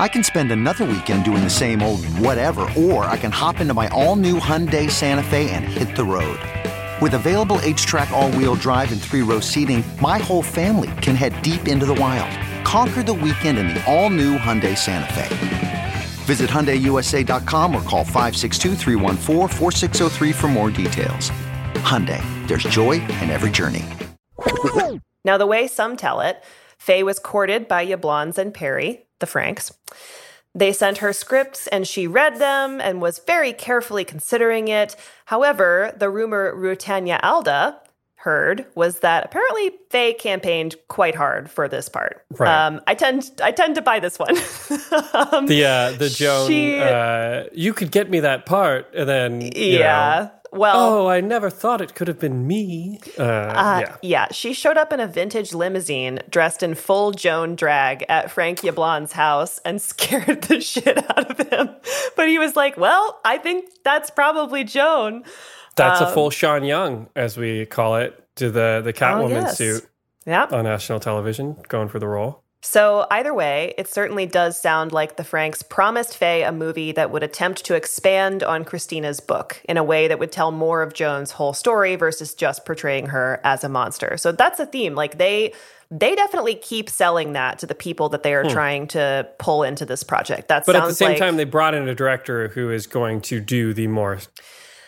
I 0.00 0.06
can 0.06 0.22
spend 0.22 0.52
another 0.52 0.84
weekend 0.84 1.24
doing 1.24 1.42
the 1.42 1.50
same 1.50 1.82
old 1.82 2.06
whatever, 2.20 2.70
or 2.76 3.06
I 3.06 3.16
can 3.16 3.32
hop 3.32 3.60
into 3.60 3.74
my 3.74 3.88
all 3.88 4.14
new 4.14 4.38
Hyundai 4.38 4.88
Santa 4.88 5.24
Fe 5.24 5.50
and 5.50 5.64
hit 5.64 5.96
the 5.96 6.04
road. 6.04 6.38
With 7.02 7.14
available 7.14 7.56
HTRAC, 7.58 8.08
all 8.10 8.30
wheel 8.32 8.54
drive, 8.54 8.92
and 8.92 9.02
three 9.02 9.22
row 9.22 9.40
seating, 9.40 9.82
my 10.00 10.18
whole 10.18 10.42
family 10.42 10.90
can 11.02 11.16
head 11.16 11.42
deep 11.42 11.66
into 11.66 11.84
the 11.84 11.96
wild. 11.96 12.30
Conquer 12.64 13.02
the 13.02 13.12
weekend 13.12 13.58
in 13.58 13.66
the 13.68 13.84
all 13.92 14.08
new 14.08 14.38
Hyundai 14.38 14.78
Santa 14.78 15.12
Fe. 15.12 15.94
Visit 16.26 16.48
HyundaiUSA.com 16.50 17.74
or 17.74 17.82
call 17.82 18.04
562-314-4603 18.04 20.34
for 20.34 20.48
more 20.48 20.70
details. 20.70 21.30
Hyundai, 21.74 22.22
there's 22.46 22.62
joy 22.64 22.92
in 22.92 23.30
every 23.30 23.50
journey. 23.50 23.84
Now, 25.24 25.38
the 25.38 25.46
way 25.46 25.66
some 25.66 25.96
tell 25.96 26.20
it, 26.20 26.44
Faye 26.78 27.02
was 27.02 27.18
courted 27.18 27.66
by 27.66 27.84
Yablans 27.86 28.38
and 28.38 28.54
Perry, 28.54 29.07
the 29.20 29.26
Franks. 29.26 29.72
They 30.54 30.72
sent 30.72 30.98
her 30.98 31.12
scripts 31.12 31.66
and 31.68 31.86
she 31.86 32.06
read 32.06 32.38
them 32.38 32.80
and 32.80 33.00
was 33.00 33.20
very 33.20 33.52
carefully 33.52 34.04
considering 34.04 34.68
it. 34.68 34.96
However, 35.26 35.94
the 35.96 36.10
rumor 36.10 36.54
Rutanya 36.54 37.20
Alda 37.22 37.80
heard 38.16 38.66
was 38.74 38.98
that 39.00 39.24
apparently 39.24 39.70
Faye 39.90 40.12
campaigned 40.12 40.74
quite 40.88 41.14
hard 41.14 41.48
for 41.50 41.68
this 41.68 41.88
part. 41.88 42.24
Right. 42.36 42.48
Um, 42.66 42.80
I 42.86 42.94
tend 42.94 43.30
I 43.42 43.52
tend 43.52 43.76
to 43.76 43.82
buy 43.82 44.00
this 44.00 44.18
one. 44.18 44.30
um, 45.14 45.46
The 45.46 45.64
uh, 45.64 45.92
the 45.92 46.08
Joan. 46.08 46.48
She- 46.48 46.80
uh, 46.80 47.44
you 47.52 47.72
could 47.72 47.92
get 47.92 48.10
me 48.10 48.20
that 48.20 48.44
part, 48.44 48.92
and 48.94 49.08
then 49.08 49.40
you 49.40 49.50
yeah. 49.54 50.30
Well, 50.52 50.76
oh, 50.76 51.06
I 51.08 51.20
never 51.20 51.50
thought 51.50 51.80
it 51.80 51.94
could 51.94 52.08
have 52.08 52.18
been 52.18 52.46
me. 52.46 53.00
Uh, 53.18 53.22
Uh, 53.22 53.78
yeah. 53.82 53.96
yeah. 54.02 54.26
she 54.32 54.52
showed 54.52 54.76
up 54.76 54.92
in 54.92 55.00
a 55.00 55.06
vintage 55.06 55.52
limousine 55.52 56.20
dressed 56.30 56.62
in 56.62 56.74
full 56.74 57.12
Joan 57.12 57.54
drag 57.54 58.04
at 58.08 58.30
Frank 58.30 58.60
Yablans' 58.60 59.12
house 59.12 59.58
and 59.64 59.80
scared 59.92 60.42
the 60.42 60.60
shit 60.60 60.98
out 61.16 61.38
of 61.40 61.48
him. 61.50 61.70
But 62.16 62.28
he 62.28 62.38
was 62.38 62.56
like, 62.56 62.76
Well, 62.76 63.20
I 63.24 63.38
think 63.38 63.66
that's 63.84 64.10
probably 64.10 64.64
Joan. 64.64 65.24
That's 65.76 66.00
um, 66.00 66.08
a 66.08 66.10
full 66.12 66.30
Sean 66.30 66.64
Young, 66.64 67.08
as 67.14 67.36
we 67.36 67.66
call 67.66 67.96
it, 67.96 68.24
to 68.36 68.50
the 68.50 68.80
the 68.84 68.92
Catwoman 68.92 69.24
Oh, 69.24 69.28
yes. 69.28 69.58
suit 69.58 69.86
Yeah. 70.26 70.46
on 70.50 70.64
national 70.64 71.00
television, 71.00 71.56
going 71.68 71.88
for 71.88 71.98
the 71.98 72.08
role. 72.08 72.42
So, 72.60 73.06
either 73.10 73.32
way, 73.32 73.72
it 73.78 73.86
certainly 73.86 74.26
does 74.26 74.60
sound 74.60 74.90
like 74.90 75.16
the 75.16 75.22
Franks 75.22 75.62
promised 75.62 76.16
Faye 76.16 76.42
a 76.42 76.50
movie 76.50 76.90
that 76.92 77.12
would 77.12 77.22
attempt 77.22 77.64
to 77.66 77.74
expand 77.74 78.42
on 78.42 78.64
Christina's 78.64 79.20
book 79.20 79.62
in 79.68 79.76
a 79.76 79.84
way 79.84 80.08
that 80.08 80.18
would 80.18 80.32
tell 80.32 80.50
more 80.50 80.82
of 80.82 80.92
Joan's 80.92 81.30
whole 81.30 81.52
story 81.52 81.94
versus 81.94 82.34
just 82.34 82.66
portraying 82.66 83.06
her 83.06 83.40
as 83.44 83.62
a 83.62 83.68
monster. 83.68 84.16
So, 84.16 84.32
that's 84.32 84.58
a 84.60 84.66
theme. 84.66 84.94
Like, 84.94 85.18
they. 85.18 85.52
They 85.90 86.14
definitely 86.14 86.54
keep 86.54 86.90
selling 86.90 87.32
that 87.32 87.60
to 87.60 87.66
the 87.66 87.74
people 87.74 88.10
that 88.10 88.22
they 88.22 88.34
are 88.34 88.44
trying 88.44 88.88
to 88.88 89.26
pull 89.38 89.62
into 89.62 89.86
this 89.86 90.02
project. 90.02 90.48
That 90.48 90.64
Hmm. 90.66 90.72
But 90.72 90.76
at 90.76 90.86
the 90.86 90.94
same 90.94 91.08
like 91.12 91.18
time, 91.18 91.38
they 91.38 91.44
brought 91.44 91.72
in 91.72 91.88
a 91.88 91.94
director 91.94 92.48
who 92.48 92.70
is 92.70 92.86
going 92.86 93.22
to 93.22 93.40
do 93.40 93.72
the 93.72 93.86
more 93.86 94.18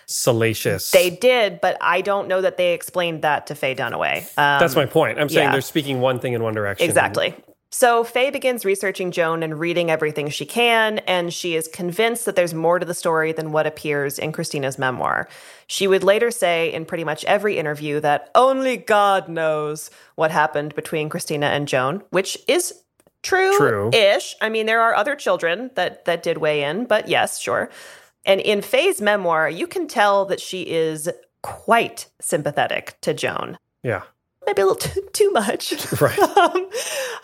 salacious. 0.04 0.90
they 0.90 1.09
did, 1.09 1.62
but 1.62 1.78
I 1.80 2.02
don't 2.02 2.28
know 2.28 2.42
that 2.42 2.59
they 2.59 2.74
explained 2.74 3.22
that 3.22 3.46
to 3.46 3.54
Faye 3.54 3.74
Dunaway. 3.74 4.18
Um, 4.37 4.61
That's 4.61 4.76
my 4.76 4.85
point. 4.85 5.18
I'm 5.18 5.30
saying 5.30 5.46
yeah. 5.46 5.52
they're 5.52 5.62
speaking 5.62 6.00
one 6.00 6.18
thing 6.18 6.35
in 6.35 6.42
one 6.42 6.52
direction. 6.52 6.85
Exactly. 6.87 7.35
So 7.72 8.02
Faye 8.02 8.30
begins 8.30 8.64
researching 8.64 9.12
Joan 9.12 9.44
and 9.44 9.59
reading 9.59 9.90
everything 9.90 10.28
she 10.28 10.44
can, 10.44 10.98
and 11.00 11.33
she 11.33 11.54
is 11.54 11.68
convinced 11.68 12.24
that 12.24 12.35
there's 12.35 12.52
more 12.52 12.80
to 12.80 12.85
the 12.85 12.94
story 12.94 13.30
than 13.33 13.52
what 13.52 13.66
appears 13.66 14.18
in 14.18 14.33
Christina's 14.33 14.76
memoir. 14.76 15.28
She 15.68 15.87
would 15.87 16.02
later 16.02 16.33
say 16.33 16.72
in 16.72 16.85
pretty 16.85 17.04
much 17.04 17.24
every 17.26 17.59
interview 17.59 18.00
that 18.00 18.30
only 18.35 18.76
God 18.76 19.28
knows 19.28 19.88
what 20.16 20.33
happened 20.33 20.74
between 20.74 21.09
Christina 21.09 21.46
and 21.46 21.68
Joan, 21.68 22.02
which 22.11 22.37
is 22.48 22.74
true 23.22 23.90
ish. 23.92 24.35
I 24.40 24.48
mean, 24.48 24.66
there 24.66 24.80
are 24.80 24.94
other 24.94 25.14
children 25.14 25.70
that 25.76 26.06
that 26.06 26.24
did 26.24 26.38
weigh 26.38 26.64
in, 26.64 26.87
but 26.87 27.06
yes, 27.06 27.38
sure. 27.38 27.70
And 28.26 28.40
in 28.40 28.62
Faye's 28.62 29.00
memoir, 29.00 29.48
you 29.48 29.68
can 29.68 29.87
tell 29.87 30.24
that 30.26 30.40
she 30.40 30.62
is 30.62 31.09
quite 31.42 32.09
sympathetic 32.20 32.98
to 33.02 33.14
Joan 33.14 33.59
Yeah. 33.83 34.02
Maybe 34.46 34.62
a 34.62 34.66
little 34.66 34.76
too, 34.90 35.03
too 35.12 35.31
much. 35.31 35.74
Right. 36.00 36.18
um, 36.37 36.70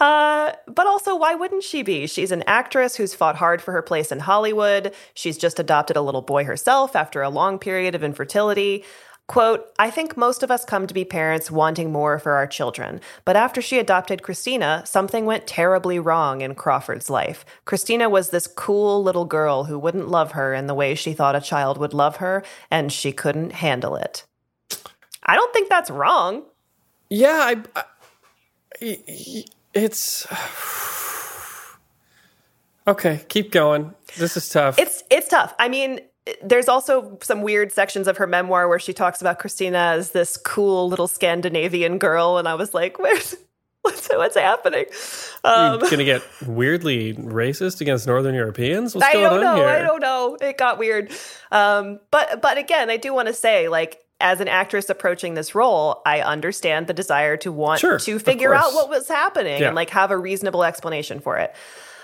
uh, 0.00 0.52
but 0.66 0.86
also, 0.86 1.16
why 1.16 1.34
wouldn't 1.34 1.62
she 1.62 1.82
be? 1.82 2.06
She's 2.06 2.30
an 2.30 2.44
actress 2.46 2.96
who's 2.96 3.14
fought 3.14 3.36
hard 3.36 3.62
for 3.62 3.72
her 3.72 3.82
place 3.82 4.12
in 4.12 4.20
Hollywood. 4.20 4.92
She's 5.14 5.38
just 5.38 5.58
adopted 5.58 5.96
a 5.96 6.02
little 6.02 6.20
boy 6.20 6.44
herself 6.44 6.94
after 6.94 7.22
a 7.22 7.30
long 7.30 7.58
period 7.58 7.94
of 7.94 8.04
infertility. 8.04 8.84
Quote, 9.28 9.66
I 9.78 9.90
think 9.90 10.16
most 10.16 10.42
of 10.42 10.50
us 10.50 10.64
come 10.64 10.86
to 10.86 10.94
be 10.94 11.04
parents 11.04 11.50
wanting 11.50 11.90
more 11.90 12.18
for 12.18 12.32
our 12.32 12.46
children. 12.46 13.00
But 13.24 13.34
after 13.34 13.60
she 13.60 13.78
adopted 13.78 14.22
Christina, 14.22 14.82
something 14.84 15.26
went 15.26 15.48
terribly 15.48 15.98
wrong 15.98 16.42
in 16.42 16.54
Crawford's 16.54 17.10
life. 17.10 17.44
Christina 17.64 18.08
was 18.08 18.30
this 18.30 18.46
cool 18.46 19.02
little 19.02 19.24
girl 19.24 19.64
who 19.64 19.78
wouldn't 19.78 20.08
love 20.08 20.32
her 20.32 20.54
in 20.54 20.66
the 20.66 20.74
way 20.74 20.94
she 20.94 21.12
thought 21.12 21.34
a 21.34 21.40
child 21.40 21.78
would 21.78 21.94
love 21.94 22.16
her, 22.16 22.44
and 22.70 22.92
she 22.92 23.10
couldn't 23.10 23.52
handle 23.52 23.96
it. 23.96 24.24
I 25.24 25.34
don't 25.34 25.52
think 25.52 25.68
that's 25.68 25.90
wrong. 25.90 26.44
Yeah, 27.10 27.38
I, 27.40 27.82
I 28.80 29.44
it's 29.74 30.26
okay. 32.88 33.24
Keep 33.28 33.52
going. 33.52 33.94
This 34.16 34.36
is 34.36 34.48
tough. 34.48 34.78
It's 34.78 35.02
it's 35.10 35.28
tough. 35.28 35.54
I 35.58 35.68
mean, 35.68 36.00
there's 36.42 36.68
also 36.68 37.18
some 37.22 37.42
weird 37.42 37.72
sections 37.72 38.08
of 38.08 38.16
her 38.16 38.26
memoir 38.26 38.68
where 38.68 38.78
she 38.78 38.92
talks 38.92 39.20
about 39.20 39.38
Christina 39.38 39.78
as 39.78 40.10
this 40.10 40.36
cool 40.36 40.88
little 40.88 41.08
Scandinavian 41.08 41.98
girl, 41.98 42.38
and 42.38 42.48
I 42.48 42.54
was 42.54 42.74
like, 42.74 42.98
"Where's 42.98 43.36
what's 43.82 44.08
what's 44.08 44.36
happening?" 44.36 44.86
Um, 45.44 45.80
You're 45.80 45.90
gonna 45.90 46.04
get 46.04 46.22
weirdly 46.46 47.14
racist 47.14 47.80
against 47.80 48.06
Northern 48.06 48.34
Europeans. 48.34 48.94
What's 48.94 49.06
I 49.06 49.12
going 49.12 49.24
don't 49.24 49.34
on 49.34 49.40
know. 49.44 49.56
here? 49.56 49.68
I 49.68 49.82
don't 49.82 50.00
know. 50.00 50.36
It 50.40 50.58
got 50.58 50.78
weird. 50.78 51.12
Um, 51.52 52.00
but 52.10 52.42
but 52.42 52.58
again, 52.58 52.90
I 52.90 52.96
do 52.96 53.14
want 53.14 53.28
to 53.28 53.34
say, 53.34 53.68
like, 53.68 54.02
as 54.20 54.40
an 54.40 54.48
actress 54.48 54.88
approaching 54.88 55.34
this 55.34 55.54
role, 55.54 56.00
I 56.06 56.20
understand 56.20 56.86
the 56.86 56.94
desire 56.94 57.36
to 57.38 57.52
want 57.52 57.80
Sure, 57.80 57.98
to 57.98 58.18
figure 58.18 58.54
out 58.54 58.72
what 58.72 58.88
was 58.88 59.08
happening 59.08 59.60
Yeah. 59.60 59.68
and 59.68 59.76
like 59.76 59.90
have 59.90 60.10
a 60.10 60.16
reasonable 60.16 60.64
explanation 60.64 61.20
for 61.20 61.36
it. 61.36 61.54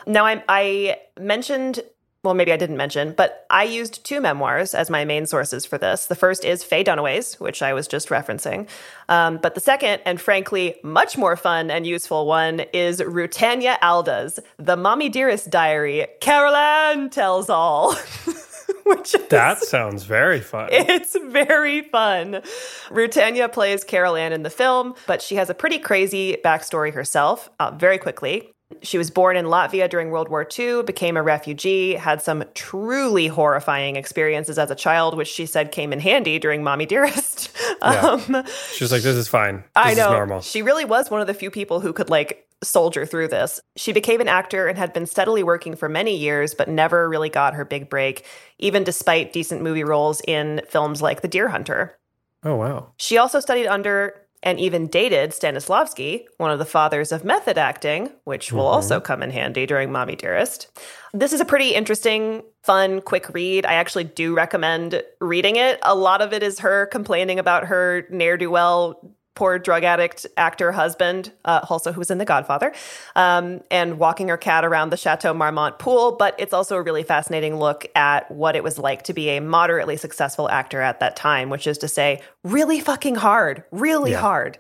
Now, 0.07 0.27
I, 0.27 0.43
I 0.49 0.99
mentioned 1.19 1.81
well, 2.25 2.35
maybe 2.35 2.53
I 2.53 2.57
didn't 2.57 2.77
mention, 2.77 3.15
but 3.17 3.45
I 3.51 3.65
used 3.65 4.05
two 4.05 4.21
memoirs 4.21 4.75
as 4.75 4.89
my 4.89 5.05
main 5.05 5.27
sources 5.27 5.67
for 5.67 5.77
this. 5.77 6.07
The 6.07 6.15
first 6.15 6.45
is 6.45 6.63
Faye 6.63 6.85
Dunaway's, 6.85 7.41
which 7.41 7.63
I 7.63 7.73
was 7.73 7.89
just 7.89 8.11
referencing. 8.11 8.69
Um, 9.09 9.39
but 9.39 9.57
the 9.57 9.61
second, 9.61 10.03
and 10.07 10.21
frankly, 10.21 10.77
much 10.85 11.19
more 11.19 11.35
fun 11.35 11.69
and 11.69 11.85
useful 11.85 12.27
one, 12.27 12.61
is 12.73 13.01
Rutanya 13.01 13.77
Alda's 13.83 14.39
The 14.57 14.77
Mommie 14.77 15.09
Dearest 15.09 15.51
Diary 15.51 16.07
Carol 16.21 16.55
Ann 16.55 17.11
Tells 17.11 17.51
All. 17.51 17.97
Which 18.87 19.15
is, 19.15 19.27
That 19.29 19.59
sounds 19.59 20.05
very 20.05 20.41
fun. 20.41 20.69
it's 20.73 21.17
very 21.31 21.83
fun. 21.83 22.43
Rutanya 22.91 23.53
plays 23.53 23.85
Carol 23.85 24.17
Ann 24.17 24.33
in 24.33 24.43
the 24.43 24.51
film, 24.51 24.95
but 25.07 25.23
she 25.23 25.37
has 25.37 25.51
a 25.51 25.55
pretty 25.55 25.79
crazy 25.79 26.37
backstory 26.45 26.93
herself. 26.93 27.51
Uh, 27.59 27.71
very 27.73 27.99
quickly, 27.99 28.51
she 28.83 28.97
was 28.99 29.11
born 29.11 29.37
in 29.37 29.47
Latvia 29.47 29.89
during 29.89 30.11
World 30.11 30.29
War 30.29 30.47
II, 30.59 30.83
became 30.83 31.17
a 31.17 31.23
refugee, 31.23 31.95
had 31.95 32.23
some 32.23 32.43
truly 32.55 33.27
horrifying 33.27 33.97
experiences 33.97 34.59
as 34.59 34.71
a 34.71 34.75
child, 34.75 35.17
which 35.17 35.29
she 35.29 35.45
said 35.47 35.73
came 35.73 35.93
in 35.93 36.01
handy 36.01 36.39
during 36.39 36.63
Mommie 36.63 36.87
Dearest. 36.87 37.51
Yeah. 37.83 38.01
Um, 38.29 38.45
She 38.75 38.85
was 38.85 38.93
like, 38.93 39.03
"This 39.03 39.17
is 39.17 39.27
fine. 39.27 39.57
This 39.57 39.65
I 39.75 39.91
is 39.91 39.97
know. 39.99 40.13
normal." 40.13 40.41
She 40.41 40.63
really 40.63 40.85
was 40.85 41.11
one 41.11 41.21
of 41.21 41.27
the 41.27 41.35
few 41.35 41.51
people 41.51 41.81
who 41.81 41.93
could 41.93 42.09
like 42.11 42.47
soldier 42.63 43.07
through 43.07 43.29
this. 43.29 43.61
She 43.77 43.93
became 43.93 44.21
an 44.21 44.29
actor 44.29 44.69
and 44.69 44.79
had 44.79 44.93
been 44.93 45.07
steadily 45.07 45.43
working 45.43 45.77
for 45.77 45.89
many 45.89 46.17
years, 46.17 46.55
but 46.55 46.69
never 46.69 47.09
really 47.09 47.29
got 47.29 47.55
her 47.55 47.65
big 47.65 47.89
break, 47.89 48.25
even 48.59 48.85
despite 48.85 49.33
decent 49.33 49.63
movie 49.63 49.85
roles 49.85 50.21
in 50.27 50.63
films 50.69 51.03
like 51.03 51.21
The 51.21 51.29
Deer 51.29 51.49
Hunter. 51.49 51.99
Oh 52.45 52.57
wow. 52.57 52.93
She 52.97 53.19
also 53.19 53.41
studied 53.41 53.67
under 53.67 54.23
and 54.43 54.59
even 54.59 54.89
dated 54.89 55.31
Stanislavski, 55.31 56.25
one 56.39 56.51
of 56.51 56.59
the 56.59 56.65
fathers 56.65 57.13
of 57.13 57.25
method 57.25 57.57
acting, 57.59 58.11
which 58.25 58.53
will 58.53 58.65
mm-hmm. 58.65 58.75
also 58.75 59.01
come 59.01 59.23
in 59.23 59.31
handy 59.31 59.67
during 59.67 59.93
Mommie 59.93 60.17
Dearest. 60.17 60.69
This 61.15 61.33
is 61.33 61.41
a 61.41 61.45
pretty 61.45 61.75
interesting, 61.75 62.43
fun, 62.63 63.01
quick 63.03 63.29
read. 63.33 63.65
I 63.65 63.75
actually 63.75 64.05
do 64.05 64.35
recommend 64.35 65.03
reading 65.21 65.57
it. 65.57 65.79
A 65.83 65.95
lot 65.95 66.21
of 66.23 66.33
it 66.33 66.43
is 66.43 66.59
her 66.59 66.87
complaining 66.87 67.39
about 67.39 67.67
her 67.67 68.05
ne'er 68.11 68.37
do 68.37 68.51
well, 68.51 69.15
poor 69.35 69.59
drug 69.59 69.83
addict 69.83 70.27
actor 70.37 70.73
husband, 70.73 71.33
uh, 71.45 71.61
also 71.71 71.93
who 71.93 71.99
was 71.99 72.11
in 72.11 72.19
The 72.19 72.25
Godfather, 72.25 72.73
um, 73.17 73.61
and 73.71 73.99
walking 73.99 74.29
her 74.29 74.37
cat 74.37 74.65
around 74.65 74.91
the 74.91 74.97
Chateau 74.97 75.33
Marmont 75.33 75.79
pool. 75.79 76.13
But 76.13 76.35
it's 76.39 76.53
also 76.53 76.77
a 76.77 76.83
really 76.83 77.03
fascinating 77.03 77.59
look 77.59 77.87
at 77.95 78.31
what 78.31 78.57
it 78.57 78.63
was 78.63 78.79
like 78.79 79.03
to 79.05 79.13
be 79.13 79.31
a 79.31 79.41
moderately 79.41 79.97
successful 79.97 80.49
actor 80.51 80.81
at 80.81 81.01
that 81.01 81.17
time, 81.17 81.49
which 81.49 81.67
is 81.67 81.79
to 81.79 81.89
say, 81.89 82.21
really 82.45 82.81
fucking 82.81 83.15
hard, 83.15 83.65
really 83.71 84.11
Yeah. 84.13 84.21
hard. 84.21 84.59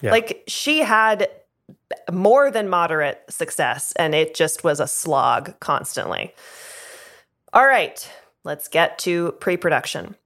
Yeah. 0.00 0.10
Like 0.10 0.42
she 0.46 0.80
had 0.80 1.28
more 2.10 2.50
than 2.50 2.68
moderate 2.68 3.22
success, 3.28 3.92
and 3.96 4.14
it 4.14 4.34
just 4.34 4.64
was 4.64 4.80
a 4.80 4.86
slog 4.86 5.58
constantly. 5.60 6.34
All 7.52 7.66
right, 7.66 8.10
let's 8.42 8.68
get 8.68 8.98
to 9.00 9.32
pre 9.40 9.56
production. 9.56 10.16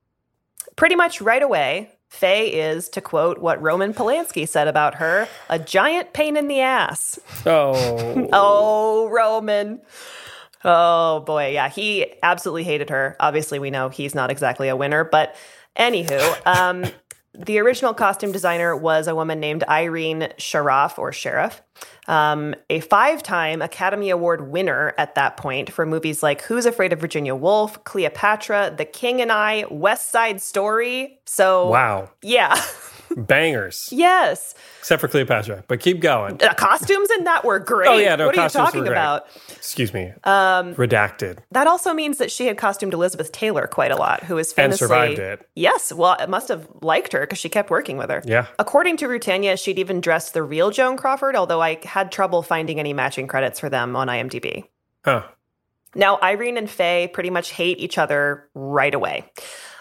Pretty 0.77 0.95
much 0.95 1.21
right 1.21 1.43
away, 1.43 1.91
Faye 2.09 2.49
is, 2.49 2.89
to 2.91 3.01
quote 3.01 3.39
what 3.39 3.61
Roman 3.63 3.93
Polanski 3.93 4.49
said 4.49 4.67
about 4.67 4.95
her, 4.97 5.29
a 5.49 5.59
giant 5.59 6.13
pain 6.13 6.37
in 6.37 6.49
the 6.49 6.61
ass. 6.61 7.19
Oh. 7.47 8.29
Oh, 8.33 9.09
Roman. 9.11 9.81
Oh 10.65 11.21
boy, 11.21 11.53
yeah, 11.53 11.69
he 11.69 12.15
absolutely 12.23 12.65
hated 12.65 12.91
her. 12.91 13.17
Obviously, 13.21 13.59
we 13.59 13.71
know 13.71 13.89
he's 13.89 14.15
not 14.15 14.31
exactly 14.31 14.69
a 14.69 14.77
winner, 14.77 15.05
but 15.05 15.37
anywho, 15.77 16.47
um, 16.47 16.85
the 17.39 17.59
original 17.61 17.95
costume 17.95 18.33
designer 18.33 18.77
was 18.77 19.07
a 19.07 19.15
woman 19.15 19.39
named 19.39 19.63
Irene 19.69 20.33
Sharaff 20.39 20.99
or 20.99 21.13
Sheriff, 21.13 21.63
um, 22.09 22.55
a 22.69 22.81
five-time 22.81 23.63
Academy 23.63 24.11
Award 24.11 24.51
winner 24.51 24.93
at 24.99 25.15
that 25.15 25.37
point 25.37 25.71
for 25.71 25.87
movies 25.87 26.23
like 26.23 26.43
Who's 26.43 26.67
Afraid 26.67 26.93
of 26.93 27.01
Virginia 27.01 27.37
Woolf, 27.37 27.85
Cleopatra, 27.85 28.75
The 28.77 28.85
King 28.85 29.21
and 29.21 29.31
I, 29.31 29.67
West 29.71 30.11
Side 30.11 30.43
Story. 30.43 31.21
So 31.27 31.69
wow. 31.69 32.11
yeah, 32.23 32.61
Bangers. 33.17 33.89
yes, 33.93 34.55
Except 34.81 35.01
for 35.01 35.09
Cleopatra. 35.09 35.65
But 35.69 35.81
keep 35.81 36.01
going. 36.01 36.37
the 36.39 36.55
costumes 36.57 37.09
in 37.19 37.25
that 37.25 37.45
were 37.45 37.59
great. 37.59 37.89
Oh, 37.89 37.97
yeah, 37.97 38.17
no, 38.17 38.27
what 38.27 38.39
are 38.39 38.45
you 38.45 38.49
talking 38.49 38.87
about? 38.87 39.27
Excuse 39.51 39.93
me. 39.93 40.13
Um, 40.25 40.75
Redacted. 40.75 41.39
That 41.51 41.67
also 41.67 41.93
means 41.93 42.19
that 42.19 42.31
she 42.31 42.47
had 42.47 42.57
costumed 42.57 42.95
Elizabeth 42.95 43.33
Taylor 43.33 43.67
quite 43.67 43.91
a 43.91 43.97
lot, 43.97 44.25
who 44.25 44.39
is 44.39 44.49
And 44.51 44.73
famously 44.73 44.79
survived 44.87 45.19
it. 45.19 45.49
Yes, 45.55 45.93
well, 45.93 46.17
it 46.21 46.29
must 46.29 46.49
have 46.49 46.67
liked 46.81 47.13
her 47.13 47.21
because 47.21 47.39
she 47.39 47.49
kept 47.49 47.71
working 47.71 47.97
with 47.99 48.11
her. 48.11 48.23
Yeah. 48.25 48.47
According 48.59 48.97
to 48.99 49.07
Rutanya, 49.07 49.63
she'd 49.63 49.79
even 49.79 50.01
dressed 50.01 50.35
the 50.35 50.43
real 50.43 50.71
Joan 50.71 50.97
Crawford, 50.97 51.37
although 51.37 51.61
I 51.61 51.79
had 51.85 52.11
trouble 52.13 52.43
finding 52.43 52.79
any 52.79 52.93
matching 52.93 53.27
credits 53.27 53.61
for 53.61 53.69
them 53.69 53.95
on 53.97 54.09
IMDb. 54.09 54.65
Huh. 55.05 55.25
Now, 55.95 56.19
Irene 56.23 56.57
and 56.59 56.69
Faye 56.71 57.09
pretty 57.13 57.31
much 57.31 57.51
hate 57.51 57.79
each 57.79 57.99
other 57.99 58.49
right 58.55 58.95
away. 58.95 59.31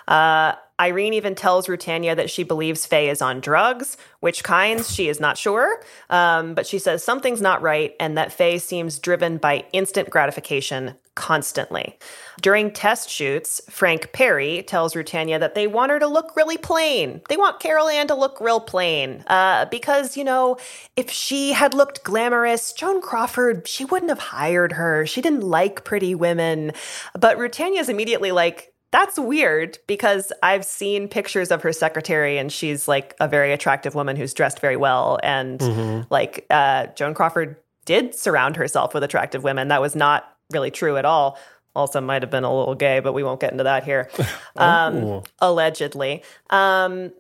Uh, 0.08 0.54
Irene 0.80 1.14
even 1.14 1.34
tells 1.34 1.68
Rutanya 1.68 2.16
that 2.16 2.30
she 2.30 2.44
believes 2.44 2.86
Faye 2.86 3.10
is 3.10 3.22
on 3.22 3.40
drugs, 3.40 3.98
which 4.20 4.44
kinds 4.44 4.94
she 4.94 5.08
is 5.08 5.20
not 5.20 5.38
sure. 5.38 5.82
Um, 6.10 6.54
but 6.54 6.68
she 6.68 6.78
says 6.78 7.04
something's 7.04 7.42
not 7.42 7.62
right 7.62 7.96
and 8.00 8.18
that 8.18 8.32
Faye 8.32 8.60
seems 8.60 9.00
driven 9.00 9.38
by 9.38 9.66
instant 9.74 10.10
gratification 10.10 10.96
constantly. 11.16 11.98
During 12.42 12.70
test 12.70 13.10
shoots, 13.10 13.60
Frank 13.72 14.12
Perry 14.14 14.62
tells 14.62 14.94
Rutanya 14.94 15.40
that 15.40 15.56
they 15.56 15.66
want 15.66 15.92
her 15.92 15.98
to 15.98 16.06
look 16.06 16.36
really 16.36 16.60
plain. 16.60 17.22
They 17.28 17.38
want 17.38 17.60
Carol 17.60 17.88
Ann 17.88 18.08
to 18.10 18.16
look 18.16 18.40
real 18.40 18.60
plain. 18.60 19.24
Uh, 19.26 19.66
because, 19.66 20.16
you 20.16 20.24
know, 20.24 20.58
if 20.96 21.10
she 21.10 21.54
had 21.54 21.74
looked 21.74 22.04
glamorous, 22.04 22.72
Joan 22.72 23.02
Crawford, 23.02 23.68
she 23.68 23.84
wouldn't 23.84 24.12
have 24.12 24.20
hired 24.20 24.74
her. 24.74 25.08
She 25.08 25.22
didn't 25.22 25.42
like 25.42 25.84
pretty 25.84 26.14
women. 26.14 26.74
But 27.20 27.38
Rutanya's 27.38 27.90
immediately 27.90 28.32
like, 28.32 28.72
that's 28.92 29.20
weird 29.20 29.78
because 29.88 30.32
I've 30.42 30.64
seen 30.66 31.08
pictures 31.08 31.52
of 31.52 31.62
her 31.64 31.74
secretary 31.74 32.38
and 32.38 32.52
she's 32.52 32.88
like 32.88 33.16
a 33.20 33.28
very 33.28 33.52
attractive 33.52 33.96
woman 33.96 34.16
who's 34.16 34.34
dressed 34.34 34.60
very 34.60 34.78
well. 34.78 35.20
And 35.24 36.08
like 36.10 36.46
uh, 36.50 36.88
Joan 36.96 37.14
Crawford 37.14 37.58
did 37.86 38.16
surround 38.16 38.56
herself 38.56 38.94
with 38.94 39.04
attractive 39.04 39.44
women. 39.44 39.70
That 39.70 39.82
was 39.82 39.96
not 39.96 40.38
really 40.52 40.72
true 40.72 40.98
at 40.98 41.06
all. 41.06 41.38
Also, 41.76 42.02
might 42.02 42.24
have 42.24 42.32
been 42.32 42.44
a 42.44 42.52
little 42.54 42.74
gay, 42.74 43.00
but 43.02 43.14
we 43.14 43.24
won't 43.24 43.40
get 43.40 43.52
into 43.52 43.64
that 43.66 43.84
here. 43.84 44.10
Um, 44.56 45.04
Ooh. 45.04 45.24
allegedly. 45.38 46.24
Um, 46.50 47.12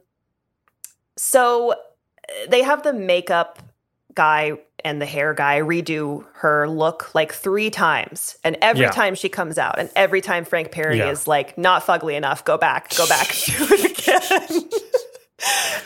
so 1.15 1.75
they 2.49 2.63
have 2.63 2.81
the 2.81 2.93
makeup 2.93 3.61
guy 4.17 4.57
and 4.83 5.01
the 5.01 5.05
hair 5.05 5.33
guy 5.33 5.59
redo 5.61 6.25
her 6.33 6.67
look 6.67 7.15
like 7.15 7.31
three 7.33 7.69
times. 7.69 8.37
And 8.43 8.57
every 8.61 8.81
Yeah. 8.83 8.91
time 8.91 9.15
she 9.15 9.29
comes 9.29 9.57
out, 9.57 9.79
and 9.79 9.89
every 9.95 10.19
time 10.21 10.43
Frank 10.45 10.71
Perry 10.71 10.97
Yeah. 10.99 11.09
is 11.11 11.27
like, 11.27 11.57
not 11.57 11.85
fugly 11.85 12.15
enough, 12.15 12.43
go 12.43 12.57
back, 12.57 12.95
go 12.97 13.07
back, 13.07 13.27
do 13.45 13.53
it 13.71 13.99
again. 13.99 14.69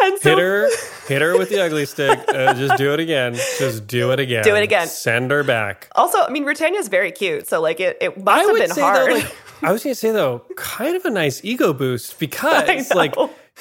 and 0.01 0.19
so 0.19 0.29
Hit 0.29 0.39
her, 0.39 0.69
hit 1.07 1.21
her 1.21 1.37
with 1.37 1.49
the 1.49 1.61
ugly 1.63 1.85
stick. 1.85 2.19
Uh, 2.27 2.53
just 2.53 2.77
do 2.77 2.93
it 2.93 2.99
again. 2.99 3.33
Just 3.59 3.85
do 3.87 4.11
it 4.11 4.19
again. 4.19 4.43
Do 4.43 4.55
it 4.55 4.63
again. 4.63 4.87
Send 4.87 5.29
her 5.31 5.43
back. 5.43 5.87
also, 5.95 6.19
I 6.21 6.29
mean, 6.29 6.45
Rutanya's 6.45 6.87
very 6.87 7.11
cute. 7.11 7.47
So 7.47 7.61
like 7.61 7.79
it, 7.79 7.97
it 8.01 8.17
must 8.23 8.43
I 8.43 8.43
have 8.47 8.55
been 8.75 8.83
hard. 8.83 9.09
though, 9.09 9.13
like, 9.15 9.35
I 9.61 9.71
was 9.71 9.83
gonna 9.83 9.93
say 9.95 10.11
though, 10.11 10.43
kind 10.55 10.95
of 10.95 11.05
a 11.05 11.09
nice 11.09 11.43
ego 11.43 11.73
boost 11.73 12.17
because 12.25 12.93
like. 12.93 13.13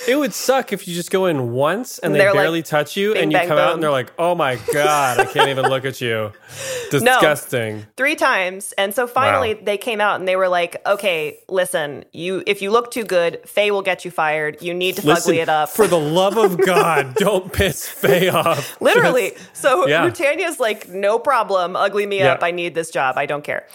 It 0.08 0.16
would 0.16 0.32
suck 0.32 0.72
if 0.72 0.88
you 0.88 0.94
just 0.94 1.10
go 1.10 1.26
in 1.26 1.52
once 1.52 1.98
and 1.98 2.14
they 2.14 2.18
They're 2.20 2.30
like, 2.30 2.38
barely 2.42 2.62
touch 2.62 2.96
you 2.96 3.12
bing, 3.12 3.24
and 3.24 3.32
you 3.32 3.38
bang, 3.38 3.48
come 3.48 3.58
out 3.58 3.74
and 3.74 3.82
they're 3.82 3.90
like, 3.90 4.12
oh 4.18 4.34
my 4.34 4.56
god, 4.72 5.20
I 5.20 5.24
can't 5.26 5.48
even 5.50 5.66
look 5.66 5.84
at 5.84 6.00
you. 6.00 6.32
Disgusting. 6.90 7.86
three 7.96 8.16
times 8.16 8.72
and 8.78 8.94
so 8.94 9.06
finally 9.06 9.54
Wow. 9.54 9.60
they 9.62 9.78
came 9.78 10.00
out 10.00 10.18
and 10.18 10.26
they 10.28 10.34
were 10.36 10.48
like 10.48 10.76
okay 10.86 11.38
listen 11.48 12.04
you 12.12 12.42
if 12.46 12.62
you 12.62 12.70
look 12.70 12.90
too 12.90 13.04
good 13.04 13.40
faye 13.48 13.70
will 13.70 13.82
get 13.82 14.04
you 14.04 14.10
fired 14.10 14.60
you 14.60 14.74
need 14.74 14.96
to 14.96 15.06
Listen, 15.06 15.34
fugly 15.34 15.38
it 15.38 15.48
up 15.48 15.68
for 15.68 15.86
the 15.86 15.98
love 16.00 16.36
of 16.36 16.58
God, 16.66 17.14
don't 17.14 17.52
piss 17.52 17.86
Faye 17.86 18.28
off. 18.28 18.80
literally 18.80 19.32
so 19.52 19.86
Yeah. 19.86 20.08
Rutanya's 20.08 20.58
like 20.58 20.88
no 20.88 21.18
problem 21.18 21.76
ugly 21.76 22.06
me 22.06 22.18
Yeah. 22.18 22.32
up 22.32 22.42
i 22.42 22.50
need 22.50 22.74
this 22.74 22.90
job 22.90 23.16
i 23.16 23.24
don't 23.26 23.44
care 23.44 23.66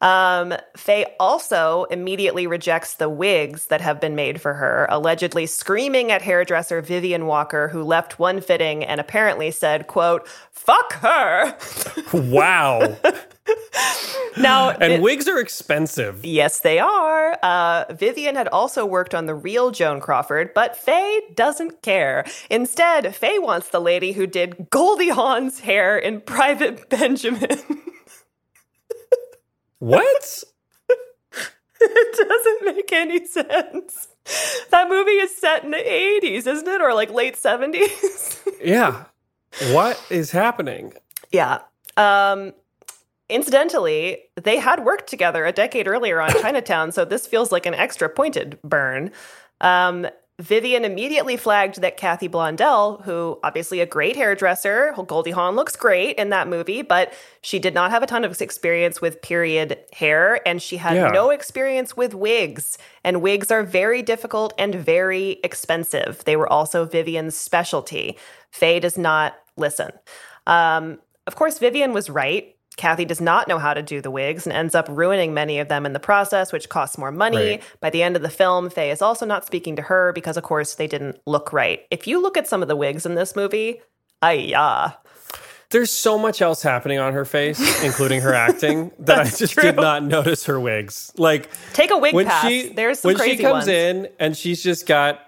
um, 0.00 0.54
Faye 0.76 1.06
also 1.20 1.84
immediately 1.84 2.46
rejects 2.46 2.94
the 2.94 3.08
wigs 3.08 3.66
that 3.66 3.80
have 3.80 4.00
been 4.00 4.14
made 4.14 4.40
for 4.40 4.54
her, 4.54 4.86
allegedly 4.90 5.46
screaming 5.46 6.10
at 6.10 6.22
hairdresser 6.22 6.80
Vivian 6.82 7.26
Walker, 7.26 7.68
who 7.68 7.82
left 7.82 8.18
one 8.18 8.40
fitting 8.40 8.84
and 8.84 9.00
apparently 9.00 9.50
said, 9.50 9.86
quote, 9.86 10.26
fuck 10.52 10.92
her. 10.94 11.56
Wow. 12.12 12.96
Now, 14.36 14.70
And 14.70 14.92
it- 14.94 15.02
wigs 15.02 15.26
are 15.28 15.38
expensive. 15.40 16.24
Yes, 16.24 16.60
they 16.60 16.78
are. 16.78 17.36
Uh, 17.42 17.84
Vivian 17.92 18.36
had 18.36 18.46
also 18.48 18.86
worked 18.86 19.14
on 19.14 19.26
the 19.26 19.34
real 19.34 19.70
Joan 19.70 20.00
Crawford, 20.00 20.54
but 20.54 20.76
Faye 20.76 21.20
doesn't 21.34 21.82
care. 21.82 22.24
Instead, 22.48 23.14
Faye 23.14 23.38
wants 23.38 23.70
the 23.70 23.80
lady 23.80 24.12
who 24.12 24.26
did 24.26 24.70
Goldie 24.70 25.08
Hawn's 25.08 25.60
hair 25.60 25.98
in 25.98 26.20
Private 26.26 26.88
Benjamin. 26.88 27.58
What? 29.80 30.44
it 31.80 32.28
doesn't 32.28 32.76
make 32.76 32.92
any 32.92 33.26
sense. 33.26 34.08
That 34.70 34.88
movie 34.88 35.12
is 35.12 35.36
set 35.36 35.64
in 35.64 35.72
the 35.72 35.78
80s, 35.78 36.46
isn't 36.46 36.68
it? 36.68 36.80
Or 36.80 36.94
like 36.94 37.10
late 37.10 37.34
70s? 37.34 38.36
Yeah. 38.62 39.04
What 39.70 39.98
is 40.10 40.32
happening? 40.32 40.92
Yeah. 41.32 41.60
Um, 41.96 42.52
incidentally, 43.30 44.18
they 44.36 44.58
had 44.58 44.84
worked 44.84 45.08
together 45.08 45.46
a 45.46 45.52
decade 45.52 45.88
earlier 45.88 46.20
on 46.20 46.30
Chinatown, 46.42 46.92
so 46.92 47.06
this 47.06 47.26
feels 47.26 47.50
like 47.50 47.64
an 47.64 47.72
extra 47.72 48.10
pointed 48.10 48.58
burn. 48.62 49.10
Um, 49.62 50.06
Vivian 50.40 50.84
immediately 50.86 51.36
flagged 51.36 51.82
that 51.82 51.96
Kathy 51.98 52.28
Blondell, 52.28 53.02
who 53.04 53.38
obviously 53.42 53.80
a 53.80 53.86
great 53.86 54.16
hairdresser, 54.16 54.94
Goldie 55.06 55.32
Hawn 55.32 55.54
looks 55.54 55.76
great 55.76 56.16
in 56.16 56.30
that 56.30 56.48
movie, 56.48 56.80
but 56.82 57.12
she 57.42 57.58
did 57.58 57.74
not 57.74 57.90
have 57.90 58.02
a 58.02 58.06
ton 58.06 58.24
of 58.24 58.40
experience 58.40 59.00
with 59.02 59.20
period 59.20 59.78
hair 59.92 60.40
and 60.48 60.62
she 60.62 60.78
had 60.78 60.96
Yeah. 60.96 61.08
no 61.10 61.28
experience 61.30 61.94
with 61.96 62.14
wigs. 62.14 62.78
And 63.04 63.20
wigs 63.20 63.50
are 63.50 63.62
very 63.62 64.00
difficult 64.02 64.54
and 64.56 64.74
very 64.74 65.40
expensive. 65.44 66.24
They 66.24 66.36
were 66.36 66.50
also 66.50 66.86
Vivian's 66.86 67.36
specialty. 67.36 68.16
Faye 68.50 68.80
does 68.80 68.96
not 68.96 69.34
listen. 69.56 69.90
Um, 70.46 71.00
of 71.26 71.36
course, 71.36 71.58
Vivian 71.58 71.92
was 71.92 72.08
right. 72.08 72.56
Kathy 72.80 73.04
does 73.04 73.20
not 73.20 73.46
know 73.46 73.58
how 73.58 73.74
to 73.74 73.82
do 73.82 74.00
the 74.00 74.10
wigs 74.10 74.46
and 74.46 74.54
ends 74.56 74.74
up 74.74 74.86
ruining 74.88 75.34
many 75.34 75.58
of 75.58 75.68
them 75.68 75.84
in 75.84 75.92
the 75.92 76.00
process, 76.00 76.50
which 76.50 76.70
costs 76.70 76.96
more 76.96 77.12
money. 77.12 77.36
Right. 77.36 77.62
By 77.80 77.90
the 77.90 78.02
end 78.02 78.16
of 78.16 78.22
the 78.22 78.30
film, 78.30 78.70
Faye 78.70 78.90
is 78.90 79.02
also 79.02 79.26
not 79.26 79.44
speaking 79.44 79.76
to 79.76 79.82
her 79.82 80.12
because, 80.14 80.38
of 80.38 80.42
course, 80.44 80.76
they 80.76 80.86
didn't 80.86 81.20
look 81.26 81.52
right. 81.52 81.82
If 81.90 82.06
you 82.06 82.22
look 82.22 82.38
at 82.38 82.48
some 82.48 82.62
of 82.62 82.68
the 82.68 82.76
wigs 82.76 83.04
in 83.04 83.16
this 83.16 83.36
movie, 83.36 83.82
ayah. 84.24 84.92
There's 85.68 85.90
so 85.92 86.18
much 86.18 86.40
else 86.40 86.62
happening 86.62 86.98
on 86.98 87.12
her 87.12 87.26
face, 87.26 87.60
including 87.84 88.22
her 88.22 88.32
acting, 88.32 88.90
that 89.00 89.18
I 89.20 89.24
just 89.30 89.52
true. 89.52 89.62
did 89.62 89.76
not 89.76 90.02
notice 90.02 90.46
her 90.46 90.58
wigs. 90.58 91.12
Like 91.18 91.50
Take 91.74 91.90
a 91.90 91.98
wig 91.98 92.14
when 92.14 92.26
pass. 92.26 92.46
she 92.48 92.70
There's 92.72 93.00
some 93.00 93.10
when 93.10 93.16
crazy 93.18 93.36
she 93.36 93.42
comes 93.42 93.52
ones. 93.66 93.68
in 93.68 94.08
and 94.18 94.34
she's 94.36 94.62
just 94.62 94.86
got 94.86 95.20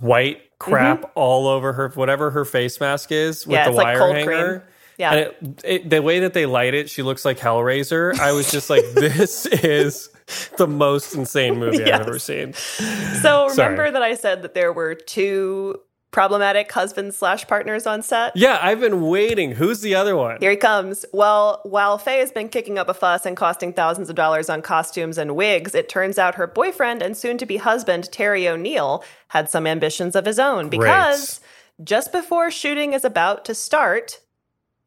white 0.00 0.42
crap 0.58 0.98
Mm-hmm. 1.00 1.10
all 1.14 1.46
over 1.48 1.72
her 1.72 1.88
whatever 1.94 2.30
her 2.30 2.44
face 2.44 2.80
mask 2.80 3.10
is 3.12 3.46
with 3.46 3.54
Yeah, 3.54 3.64
the 3.64 3.70
it's 3.70 3.76
like 3.78 3.84
wire 3.86 3.98
cold 3.98 4.14
hanger. 4.16 4.58
cream. 4.60 4.69
Yeah. 5.00 5.12
And 5.12 5.58
it, 5.58 5.64
it, 5.64 5.90
the 5.90 6.02
way 6.02 6.20
that 6.20 6.34
they 6.34 6.44
light 6.44 6.74
it, 6.74 6.90
she 6.90 7.02
looks 7.02 7.24
like 7.24 7.38
Hellraiser. 7.38 8.18
I 8.18 8.32
was 8.32 8.50
just 8.50 8.68
like, 8.68 8.84
this 8.94 9.46
is 9.46 10.10
the 10.58 10.66
most 10.66 11.14
insane 11.14 11.58
movie 11.58 11.78
Yes. 11.78 12.00
I've 12.00 12.06
ever 12.06 12.18
seen. 12.18 12.52
So 12.52 13.48
Sorry. 13.48 13.48
remember 13.48 13.90
that 13.90 14.02
I 14.02 14.14
said 14.14 14.42
that 14.42 14.52
there 14.52 14.72
were 14.74 14.94
two 14.94 15.80
problematic 16.10 16.70
husbands 16.70 17.16
slash 17.16 17.46
partners 17.46 17.86
on 17.86 18.02
set? 18.02 18.36
Yeah, 18.36 18.58
I've 18.60 18.80
been 18.80 19.00
waiting. 19.00 19.52
Who's 19.52 19.80
the 19.80 19.94
other 19.94 20.16
one? 20.16 20.36
Here 20.40 20.50
he 20.50 20.56
comes. 20.56 21.06
Well, 21.12 21.60
while 21.64 21.96
Faye 21.96 22.18
has 22.18 22.30
been 22.32 22.48
kicking 22.48 22.78
up 22.78 22.88
a 22.90 22.94
fuss 22.94 23.24
and 23.24 23.36
costing 23.36 23.72
thousands 23.72 24.10
of 24.10 24.16
dollars 24.16 24.50
on 24.50 24.60
costumes 24.60 25.16
and 25.16 25.34
wigs, 25.34 25.74
it 25.74 25.88
turns 25.88 26.18
out 26.18 26.34
her 26.34 26.46
boyfriend 26.46 27.00
and 27.00 27.16
soon 27.16 27.38
to 27.38 27.46
be 27.46 27.56
husband, 27.56 28.12
Terry 28.12 28.46
O'Neill, 28.46 29.02
had 29.28 29.48
some 29.48 29.66
ambitions 29.66 30.14
of 30.14 30.26
his 30.26 30.38
own 30.38 30.68
because 30.68 31.40
just 31.82 32.12
before 32.12 32.50
shooting 32.50 32.92
is 32.92 33.04
about 33.04 33.44
to 33.46 33.54
start, 33.54 34.20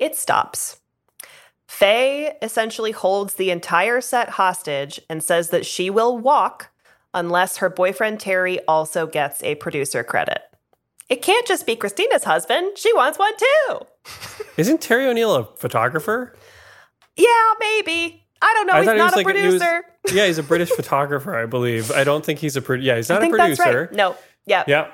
it 0.04 0.16
stops. 0.16 0.80
Faye 1.68 2.36
essentially 2.42 2.92
holds 2.92 3.36
the 3.36 3.50
entire 3.50 4.02
set 4.02 4.30
hostage 4.30 5.00
and 5.10 5.24
says 5.24 5.50
that 5.50 5.66
she 5.66 5.90
will 5.90 6.18
walk 6.18 6.70
unless 7.14 7.58
her 7.58 7.70
boyfriend 7.70 8.20
Terry 8.20 8.60
also 8.68 9.08
gets 9.08 9.42
a 9.44 9.56
producer 9.56 10.04
credit. 10.04 10.40
It 11.10 11.22
can't 11.22 11.48
just 11.48 11.66
be 11.66 11.76
Christina's 11.76 12.24
husband. 12.24 12.78
She 12.78 12.94
wants 12.94 13.18
one 13.18 13.34
too. 13.38 13.80
Isn't 14.58 14.82
Terry 14.82 15.08
O'Neill 15.08 15.36
a 15.36 15.46
photographer? 15.56 16.36
Yeah, 17.16 17.54
maybe. 17.60 18.26
I 18.42 18.54
don't 18.56 18.68
know. 18.68 18.74
He's 18.76 18.86
thought 18.86 18.94
he 18.94 18.98
not 18.98 19.06
was 19.06 19.14
a 19.14 19.28
like 19.28 19.36
he 19.36 19.46
was- 19.46 19.56
producer. 19.60 19.84
yeah, 20.14 20.26
he's 20.28 20.38
a 20.38 20.44
British 20.44 20.70
photographer, 20.76 21.36
I 21.36 21.46
believe. 21.46 21.92
I 21.92 22.04
don't 22.04 22.26
think 22.26 22.40
he's 22.40 22.56
a 22.56 22.62
pro- 22.62 22.78
yeah, 22.78 22.96
he's 22.98 23.10
not 23.10 23.20
I 23.20 23.22
think 23.22 23.34
a 23.36 23.38
that's 23.38 23.58
producer. 23.60 23.82
right. 23.86 23.94
No. 23.94 24.16
Yeah. 24.46 24.64
Yeah. 24.68 24.88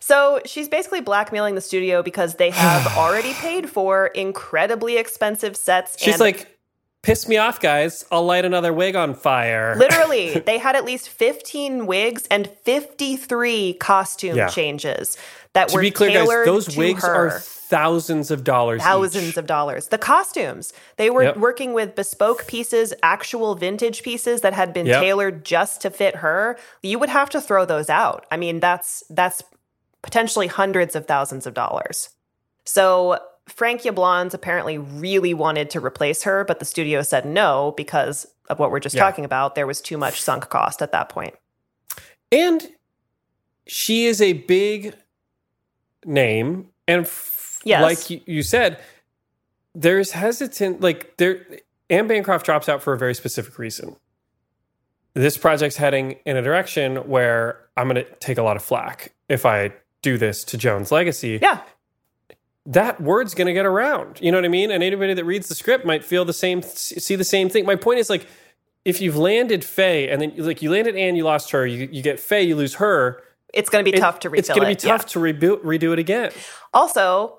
So 0.00 0.40
she's 0.46 0.68
basically 0.68 1.00
blackmailing 1.00 1.54
the 1.54 1.60
studio 1.60 2.02
because 2.02 2.34
they 2.36 2.50
have 2.50 2.86
already 2.96 3.32
paid 3.34 3.68
for 3.68 4.06
incredibly 4.08 4.96
expensive 4.96 5.56
sets. 5.56 5.96
She's 6.02 6.14
and 6.14 6.20
like, 6.20 6.58
piss 7.02 7.28
me 7.28 7.36
off, 7.36 7.60
guys. 7.60 8.04
I'll 8.10 8.24
light 8.24 8.44
another 8.44 8.72
wig 8.72 8.96
on 8.96 9.14
fire. 9.14 9.74
literally, 9.76 10.38
they 10.46 10.58
had 10.58 10.74
at 10.76 10.84
least 10.84 11.08
15 11.08 11.86
wigs 11.86 12.26
and 12.30 12.48
53 12.64 13.74
costume 13.74 14.36
Yeah. 14.36 14.48
changes 14.48 15.16
that 15.52 15.68
to 15.68 15.74
were 15.76 15.80
be 15.82 15.90
clear, 15.90 16.10
guys, 16.10 16.28
those 16.44 16.76
wigs 16.76 17.02
her. 17.02 17.14
are 17.14 17.30
thousands 17.40 18.30
of 18.30 18.42
dollars. 18.44 18.82
thousands 18.82 19.28
each. 19.30 19.36
of 19.36 19.46
dollars. 19.46 19.88
The 19.88 19.98
costumes, 19.98 20.72
they 20.96 21.10
were 21.10 21.24
Yep. 21.24 21.36
working 21.36 21.72
with 21.72 21.94
bespoke 21.94 22.46
pieces, 22.46 22.92
actual 23.02 23.54
vintage 23.54 24.02
pieces 24.02 24.40
that 24.40 24.52
had 24.54 24.72
been 24.72 24.86
Yep. 24.86 25.00
tailored 25.00 25.44
just 25.44 25.80
to 25.82 25.90
fit 25.90 26.16
her. 26.16 26.58
You 26.82 26.98
would 26.98 27.08
have 27.10 27.30
to 27.30 27.40
throw 27.40 27.64
those 27.64 27.88
out. 27.90 28.26
I 28.30 28.36
mean, 28.36 28.60
that's 28.60 29.04
that's 29.10 29.42
potentially 30.02 30.46
hundreds 30.46 30.94
of 30.96 31.06
thousands 31.06 31.46
of 31.46 31.54
dollars. 31.54 32.10
So 32.64 33.18
Frank 33.48 33.82
Yablans 33.82 34.32
apparently 34.34 34.78
really 34.78 35.34
wanted 35.34 35.70
to 35.70 35.80
replace 35.84 36.22
her, 36.22 36.44
but 36.44 36.58
the 36.58 36.64
studio 36.64 37.02
said 37.02 37.24
no 37.24 37.74
because 37.76 38.26
of 38.48 38.58
what 38.58 38.70
we're 38.70 38.80
just 38.80 38.94
Yeah. 38.94 39.02
talking 39.02 39.24
about. 39.24 39.54
There 39.54 39.66
was 39.66 39.80
too 39.80 39.98
much 39.98 40.20
sunk 40.22 40.48
cost 40.48 40.82
at 40.82 40.92
that 40.92 41.08
point. 41.08 41.34
And 42.32 42.68
she 43.66 44.06
is 44.06 44.20
a 44.22 44.34
big 44.34 44.94
name. 46.04 46.68
And 46.88 47.04
f- 47.06 47.58
Yes. 47.64 47.82
like 47.82 48.10
you, 48.10 48.20
you 48.26 48.42
said, 48.42 48.78
there's 49.74 50.12
hesitant, 50.12 50.80
like, 50.80 51.16
there, 51.18 51.44
Anne 51.90 52.06
Bancroft 52.08 52.46
drops 52.46 52.68
out 52.68 52.82
for 52.82 52.92
a 52.92 52.98
very 52.98 53.14
specific 53.14 53.58
reason. 53.58 53.96
This 55.14 55.36
project's 55.36 55.76
heading 55.76 56.18
in 56.24 56.36
a 56.36 56.42
direction 56.42 56.96
where 57.08 57.60
I'm 57.76 57.88
going 57.88 58.04
to 58.04 58.10
take 58.20 58.38
a 58.38 58.42
lot 58.42 58.56
of 58.56 58.62
flack 58.62 59.12
if 59.28 59.44
I 59.44 59.72
do 60.02 60.16
this 60.18 60.44
to 60.44 60.56
Joan's 60.58 60.90
legacy. 60.92 61.38
Yeah. 61.42 61.60
that 62.66 63.00
word's 63.00 63.34
going 63.34 63.46
to 63.46 63.52
get 63.52 63.66
around. 63.66 64.18
You 64.20 64.30
know 64.30 64.38
what 64.38 64.44
I 64.44 64.48
mean? 64.48 64.70
And 64.70 64.82
anybody 64.82 65.14
that 65.14 65.24
reads 65.24 65.48
the 65.48 65.54
script 65.54 65.84
might 65.84 66.04
feel 66.04 66.24
the 66.24 66.32
same, 66.32 66.62
see 66.62 67.16
the 67.16 67.24
same 67.24 67.48
thing. 67.48 67.64
My 67.66 67.76
point 67.76 67.98
is 67.98 68.08
like, 68.10 68.26
if 68.84 69.00
you've 69.00 69.16
landed 69.16 69.64
Faye 69.64 70.08
and 70.08 70.20
then 70.22 70.32
like 70.36 70.62
you 70.62 70.70
landed 70.70 70.96
Anne, 70.96 71.16
you 71.16 71.24
lost 71.24 71.50
her. 71.50 71.66
You, 71.66 71.88
you 71.90 72.02
get 72.02 72.18
Faye, 72.20 72.42
you 72.42 72.56
lose 72.56 72.74
her. 72.76 73.22
It's 73.52 73.68
going 73.68 73.84
to 73.84 73.90
be 73.90 73.96
it- 73.96 74.00
tough 74.00 74.20
to 74.20 74.30
refill 74.30 74.38
It's 74.40 74.48
going 74.48 74.60
to 74.60 74.66
be 74.66 74.72
it. 74.72 74.84
Yeah. 74.84 74.96
tough 74.96 75.06
to 75.06 75.20
rebuild, 75.20 75.62
redo 75.62 75.92
it 75.92 75.98
again. 75.98 76.30
Also, 76.72 77.38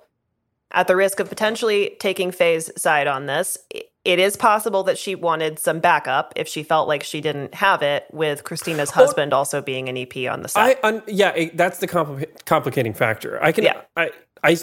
at 0.71 0.87
the 0.87 0.95
risk 0.95 1.19
of 1.19 1.29
potentially 1.29 1.95
taking 1.99 2.31
Faye's 2.31 2.69
side 2.79 3.07
on 3.07 3.25
this, 3.25 3.57
it 4.03 4.17
is 4.19 4.35
possible 4.35 4.83
that 4.83 4.97
she 4.97 5.13
wanted 5.15 5.59
some 5.59 5.79
backup 5.79 6.33
if 6.35 6.47
she 6.47 6.63
felt 6.63 6.87
like 6.87 7.03
she 7.03 7.21
didn't 7.21 7.53
have 7.55 7.81
it, 7.83 8.05
with 8.11 8.43
Christina's 8.43 8.89
husband 8.91 9.33
also 9.33 9.61
being 9.61 9.89
an 9.89 9.97
EP 9.97 10.29
on 10.31 10.41
the 10.41 10.49
set. 10.49 10.79
I 10.83 10.87
un, 10.87 11.03
yeah, 11.07 11.29
it, 11.35 11.55
that's 11.57 11.79
the 11.79 11.87
compli- 11.87 12.27
complicating 12.45 12.93
factor. 12.93 13.41
I 13.43 13.51
can 13.51 13.63
Yeah. 13.63 13.81
I 13.95 14.09
I 14.43 14.57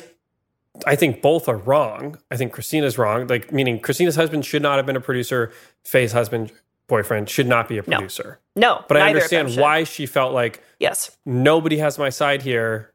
I 0.86 0.96
think 0.96 1.22
both 1.22 1.48
are 1.48 1.56
wrong. 1.56 2.18
I 2.30 2.36
think 2.36 2.52
Christina's 2.52 2.98
wrong. 2.98 3.26
Like 3.26 3.52
meaning 3.52 3.80
Christina's 3.80 4.16
husband 4.16 4.44
should 4.44 4.62
not 4.62 4.76
have 4.76 4.86
been 4.86 4.96
a 4.96 5.00
producer. 5.00 5.52
Faye's 5.84 6.12
husband 6.12 6.52
boyfriend 6.88 7.28
should 7.28 7.46
not 7.46 7.68
be 7.68 7.76
a 7.78 7.82
producer. 7.82 8.40
no, 8.56 8.82
But 8.88 8.96
I 8.96 9.00
neither 9.12 9.24
of 9.24 9.28
them 9.30 9.40
understand 9.40 9.62
why 9.62 9.84
she 9.84 10.06
felt 10.06 10.32
like 10.32 10.62
Yes. 10.80 11.16
nobody 11.26 11.76
has 11.78 11.98
my 11.98 12.08
side 12.08 12.42
here. 12.42 12.92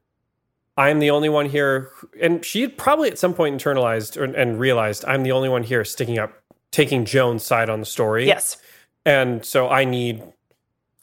I'm 0.76 0.98
the 0.98 1.10
only 1.10 1.28
one 1.28 1.46
here. 1.46 1.90
And 2.20 2.44
she 2.44 2.62
had 2.62 2.76
probably 2.76 3.10
at 3.10 3.18
some 3.18 3.34
point 3.34 3.60
internalized 3.60 4.16
or, 4.16 4.24
and 4.24 4.58
realized 4.58 5.04
I'm 5.06 5.22
the 5.22 5.32
only 5.32 5.48
one 5.48 5.62
here 5.62 5.84
sticking 5.84 6.18
up, 6.18 6.32
taking 6.72 7.04
Joan's 7.04 7.44
side 7.44 7.68
on 7.70 7.80
the 7.80 7.86
story. 7.86 8.26
Yes. 8.26 8.56
And 9.06 9.44
so 9.44 9.68
I 9.68 9.84
need 9.84 10.22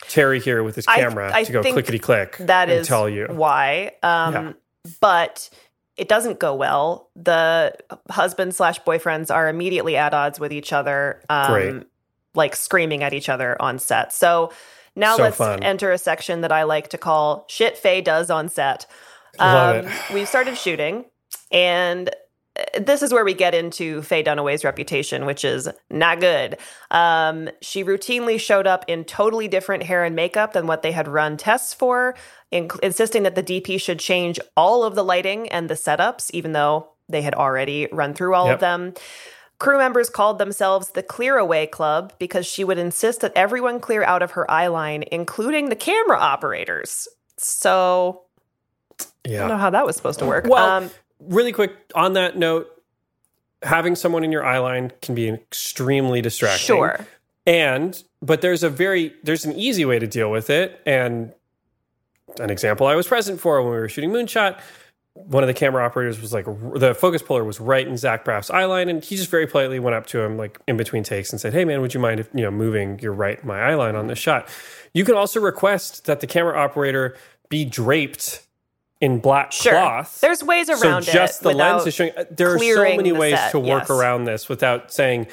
Terry 0.08 0.40
here 0.40 0.64
with 0.64 0.76
his 0.76 0.86
camera 0.86 1.32
I 1.34 1.44
to 1.44 1.52
go 1.52 1.62
clickety 1.62 2.00
click 2.00 2.38
That 2.38 2.70
and 2.70 2.80
is 2.82 2.88
tell 2.88 3.08
you. 3.08 3.28
why. 3.30 3.94
Um, 4.04 4.34
Yeah. 4.34 4.54
But 5.00 5.50
it 5.96 6.08
doesn't 6.10 6.40
go 6.40 6.56
well. 6.56 7.10
The 7.16 7.76
husband 8.10 8.56
slash 8.56 8.82
boyfriends 8.82 9.34
are 9.34 9.48
immediately 9.48 9.96
at 9.96 10.14
odds 10.14 10.40
with 10.40 10.52
each 10.52 10.74
other, 10.74 11.22
um, 11.30 11.86
like 12.34 12.56
screaming 12.56 13.04
at 13.04 13.14
each 13.14 13.30
other 13.30 13.62
on 13.62 13.78
set. 13.78 14.12
So 14.12 14.52
now 14.96 15.18
So 15.18 15.24
let's 15.24 15.38
fun. 15.38 15.62
enter 15.62 15.92
a 15.92 15.98
section 16.00 16.42
that 16.42 16.52
I 16.52 16.64
like 16.64 16.88
to 16.90 16.98
call 16.98 17.46
"Shit 17.48 17.78
Faye 17.78 18.02
Does 18.02 18.32
on 18.32 18.50
Set." 18.50 18.88
Um, 19.40 19.88
we 20.14 20.26
started 20.26 20.58
shooting, 20.58 21.06
and 21.52 22.10
uh, 22.10 22.80
this 22.82 23.02
is 23.02 23.14
where 23.14 23.24
we 23.26 23.34
get 23.34 23.56
into 23.56 24.02
Faye 24.02 24.24
Dunaway's 24.24 24.64
reputation, 24.66 25.26
which 25.26 25.44
is 25.46 25.70
not 25.90 26.20
good. 26.20 26.58
Um, 26.92 27.50
she 27.62 27.84
routinely 27.84 28.40
showed 28.40 28.68
up 28.68 28.84
in 28.88 29.06
totally 29.06 29.48
different 29.48 29.84
hair 29.84 30.04
and 30.04 30.16
makeup 30.16 30.54
than 30.54 30.68
what 30.68 30.82
they 30.82 30.92
had 30.92 31.08
run 31.08 31.38
tests 31.38 31.74
for, 31.74 32.16
inc- 32.52 32.80
insisting 32.82 33.24
that 33.24 33.36
the 33.36 33.44
DP 33.44 33.80
should 33.80 34.00
change 34.00 34.40
all 34.58 34.84
of 34.84 34.96
the 34.96 35.04
lighting 35.04 35.48
and 35.50 35.70
the 35.70 35.76
setups, 35.76 36.30
even 36.34 36.52
though 36.52 36.90
they 37.10 37.22
had 37.22 37.34
already 37.36 37.88
run 37.92 38.14
through 38.14 38.36
all 38.36 38.48
Yep. 38.48 38.54
of 38.56 38.60
them. 38.60 38.94
Crew 39.60 39.78
members 39.78 40.10
called 40.10 40.40
themselves 40.40 40.90
the 40.90 41.04
Clear 41.04 41.38
Away 41.38 41.68
Club 41.68 42.14
because 42.20 42.48
she 42.48 42.64
would 42.64 42.80
insist 42.80 43.22
that 43.22 43.32
everyone 43.36 43.80
clear 43.80 44.04
out 44.04 44.24
of 44.24 44.32
her 44.32 44.50
eye 44.50 44.68
line, 44.68 45.04
including 45.12 45.70
the 45.70 45.76
camera 45.76 46.18
operators. 46.18 47.08
So 47.38 48.24
I 49.26 49.30
don't 49.30 49.48
know 49.50 49.58
how 49.58 49.70
that 49.70 49.86
was 49.86 49.96
supposed 49.96 50.20
to 50.20 50.26
work. 50.26 50.46
Well, 50.46 50.84
um, 50.84 50.92
really 51.20 51.52
quick 51.52 51.74
on 51.96 52.14
that 52.14 52.38
note, 52.38 52.68
having 53.64 53.96
someone 53.96 54.24
in 54.24 54.32
your 54.32 54.44
eye 54.44 54.60
line 54.60 54.92
can 55.02 55.16
be 55.16 55.30
extremely 55.30 56.22
distracting. 56.22 56.66
sure. 56.66 57.06
And 57.46 58.02
but 58.22 58.42
there's 58.42 58.64
a 58.64 58.70
very 58.70 59.14
there's 59.24 59.46
an 59.46 59.54
easy 59.54 59.86
way 59.86 60.00
to 60.00 60.08
deal 60.08 60.30
with 60.32 60.50
it. 60.50 60.82
And 60.86 61.34
an 62.40 62.50
example 62.50 62.88
I 62.88 62.96
was 62.96 63.08
present 63.08 63.40
for 63.40 63.62
when 63.62 63.72
we 63.72 63.78
were 63.78 63.90
shooting 63.90 64.12
Moonshot, 64.12 64.60
one 65.14 65.44
of 65.44 65.48
the 65.48 65.54
camera 65.54 65.84
operators 65.84 66.22
was 66.22 66.32
like, 66.32 66.46
the 66.46 66.96
focus 66.96 67.22
puller 67.22 67.44
was 67.44 67.60
right 67.60 67.86
in 67.86 67.98
Zach 67.98 68.24
Braff's 68.24 68.50
eye 68.50 68.66
line, 68.66 68.88
and 68.88 69.04
he 69.04 69.18
just 69.18 69.30
very 69.30 69.46
politely 69.46 69.80
went 69.80 69.96
up 69.96 70.08
to 70.08 70.22
him, 70.22 70.38
like 70.38 70.60
in 70.68 70.78
between 70.78 71.04
takes, 71.04 71.32
and 71.32 71.42
said, 71.42 71.54
"Hey, 71.54 71.66
man, 71.66 71.82
would 71.82 71.94
you 71.94 72.00
mind 72.00 72.20
if 72.20 72.30
you 72.34 72.42
know 72.42 72.52
moving 72.52 73.00
your 73.00 73.12
right 73.12 73.44
my 73.44 73.60
eye 73.60 73.76
line 73.76 73.96
on 73.96 74.08
this 74.08 74.20
shot?" 74.20 74.48
You 74.94 75.04
can 75.04 75.16
also 75.16 75.40
request 75.40 76.06
that 76.06 76.22
the 76.22 76.28
camera 76.28 76.58
operator 76.58 77.18
be 77.50 77.66
draped 77.66 78.46
in 79.02 79.20
black 79.20 79.52
Sure. 79.52 79.74
cloth. 79.74 80.22
There's 80.22 80.44
ways 80.44 80.70
around 80.70 81.04
so 81.04 81.12
just 81.12 81.42
it 81.42 81.44
the 81.44 81.54
lens 81.54 81.86
is 81.88 81.94
showing. 81.94 82.12
uh, 82.16 82.24
There 82.32 82.54
are 82.54 82.60
so 82.60 82.84
many 82.96 83.12
ways 83.12 83.36
set, 83.38 83.52
to 83.52 83.60
work 83.60 83.84
yes. 83.84 83.90
around 83.90 84.26
this 84.26 84.48
without 84.48 84.94
saying 84.94 85.28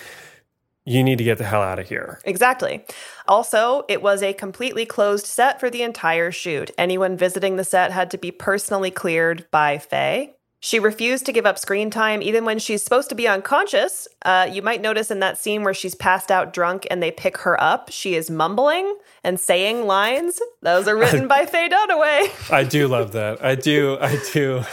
you 0.86 1.04
need 1.04 1.18
to 1.18 1.24
get 1.24 1.36
the 1.36 1.44
hell 1.44 1.60
out 1.60 1.78
of 1.78 1.86
here. 1.86 2.18
Exactly. 2.24 2.82
Also, 3.26 3.84
it 3.88 4.00
was 4.00 4.22
a 4.22 4.32
completely 4.32 4.86
closed 4.86 5.26
set 5.26 5.60
for 5.60 5.68
the 5.68 5.82
entire 5.82 6.32
shoot. 6.32 6.70
Anyone 6.78 7.14
visiting 7.14 7.56
the 7.56 7.64
set 7.64 7.92
had 7.92 8.10
to 8.12 8.16
be 8.18 8.30
personally 8.30 8.90
cleared 8.90 9.46
by 9.50 9.76
Faye. 9.76 10.34
She 10.60 10.80
refused 10.80 11.24
to 11.26 11.32
give 11.32 11.46
up 11.46 11.58
screen 11.58 11.88
time 11.90 12.20
even 12.20 12.44
when 12.44 12.58
she's 12.58 12.82
supposed 12.82 13.08
to 13.10 13.14
be 13.14 13.28
unconscious. 13.28 14.08
Uh, 14.24 14.48
you 14.50 14.60
might 14.60 14.80
notice 14.80 15.10
in 15.10 15.20
that 15.20 15.38
scene 15.38 15.62
where 15.62 15.74
she's 15.74 15.94
passed 15.94 16.32
out 16.32 16.52
drunk 16.52 16.86
and 16.90 17.00
they 17.02 17.12
pick 17.12 17.38
her 17.38 17.60
up, 17.62 17.90
she 17.90 18.14
is 18.14 18.28
mumbling 18.28 18.96
and 19.22 19.38
saying 19.38 19.86
lines. 19.86 20.40
Those 20.62 20.88
are 20.88 20.96
written 20.96 21.28
by 21.28 21.46
Faye 21.46 21.68
Dunaway. 21.68 22.52
I 22.52 22.64
do 22.64 22.88
love 22.88 23.12
that. 23.12 23.44
I 23.44 23.54
do. 23.54 23.98
I 24.00 24.20
do. 24.32 24.64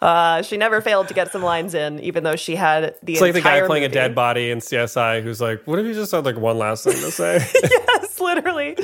Uh, 0.00 0.42
she 0.42 0.56
never 0.56 0.80
failed 0.80 1.08
to 1.08 1.14
get 1.14 1.32
some 1.32 1.42
lines 1.42 1.74
in, 1.74 2.00
even 2.00 2.22
though 2.22 2.36
she 2.36 2.54
had 2.54 2.94
the 3.02 3.14
It's 3.14 3.22
like 3.22 3.32
the 3.32 3.40
guy 3.40 3.66
playing 3.66 3.84
a 3.84 3.88
dead 3.88 4.14
body 4.14 4.50
in 4.50 4.58
CSI 4.58 5.22
who's 5.22 5.40
like, 5.40 5.66
"What 5.66 5.78
if 5.78 5.86
you 5.86 5.94
just 5.94 6.12
had 6.12 6.24
like 6.24 6.36
one 6.36 6.58
last 6.58 6.84
thing 6.84 6.94
to 6.94 7.10
say?" 7.10 7.38
yes, 7.62 8.20
literally. 8.20 8.76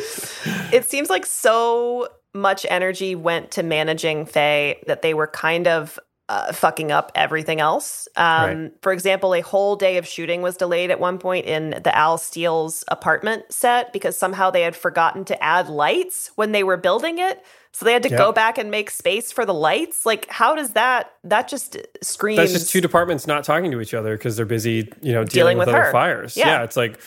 It 0.73 0.87
seems 0.87 1.11
like 1.11 1.27
so 1.27 2.09
much 2.35 2.65
energy 2.69 3.15
went 3.15 3.51
to 3.53 3.63
managing 3.63 4.25
Faye 4.25 4.83
that 4.87 5.03
they 5.03 5.13
were 5.13 5.27
kind 5.27 5.69
of 5.69 5.99
uh, 6.33 6.53
fucking 6.53 6.91
up 6.91 7.13
everything 7.15 7.61
else. 7.61 8.09
Um, 8.17 8.25
Right. 8.63 8.73
For 8.83 8.93
example, 8.93 9.35
a 9.35 9.41
whole 9.43 9.77
day 9.77 9.99
of 9.99 10.07
shooting 10.07 10.41
was 10.41 10.57
delayed 10.57 10.91
at 10.91 10.99
one 10.99 11.19
point 11.19 11.45
in 11.47 11.71
the 11.71 11.95
Al 11.97 12.17
Steele's 12.17 12.85
apartment 12.89 13.45
set 13.53 13.93
because 13.93 14.17
somehow 14.19 14.51
they 14.51 14.63
had 14.63 14.75
forgotten 14.75 15.25
to 15.27 15.43
add 15.43 15.69
lights 15.69 16.31
when 16.37 16.53
they 16.53 16.65
were 16.65 16.77
building 16.79 17.19
it. 17.19 17.45
So 17.73 17.85
they 17.85 17.93
had 17.93 18.03
to 18.05 18.11
Yeah. 18.11 18.19
go 18.19 18.33
back 18.33 18.59
and 18.59 18.71
make 18.71 18.91
space 18.91 19.33
for 19.33 19.45
the 19.47 19.55
lights. 19.55 20.05
Like, 20.07 20.27
how 20.31 20.55
does 20.55 20.71
that? 20.71 21.11
That 21.25 21.49
just 21.49 21.77
screams. 22.03 22.37
That's 22.39 22.53
just 22.53 22.71
two 22.71 22.81
departments 22.81 23.27
not 23.27 23.45
talking 23.45 23.71
to 23.71 23.81
each 23.81 23.95
other 23.95 24.17
because 24.17 24.37
they're 24.37 24.45
busy, 24.47 24.91
you 25.03 25.13
know, 25.13 25.25
dealing, 25.25 25.57
Dealing 25.57 25.59
with, 25.59 25.69
with 25.69 25.75
other 25.77 25.85
her. 25.87 25.93
fires. 25.93 26.37
Yeah. 26.37 26.63
it's 26.65 26.77
like 26.77 26.99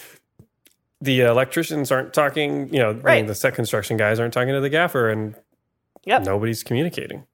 the 1.01 1.21
electricians 1.21 1.91
aren't 1.91 2.13
talking, 2.13 2.71
you 2.73 2.80
know, 2.80 2.89
I 2.89 2.93
mean, 2.93 3.03
Right. 3.03 3.28
the 3.28 3.36
set 3.36 3.53
construction 3.53 3.97
guys 3.97 4.19
aren't 4.19 4.34
talking 4.34 4.53
to 4.53 4.61
the 4.61 4.69
gaffer, 4.69 5.09
and 5.09 5.36
Yep. 6.05 6.23
nobody's 6.26 6.63
communicating. 6.63 7.26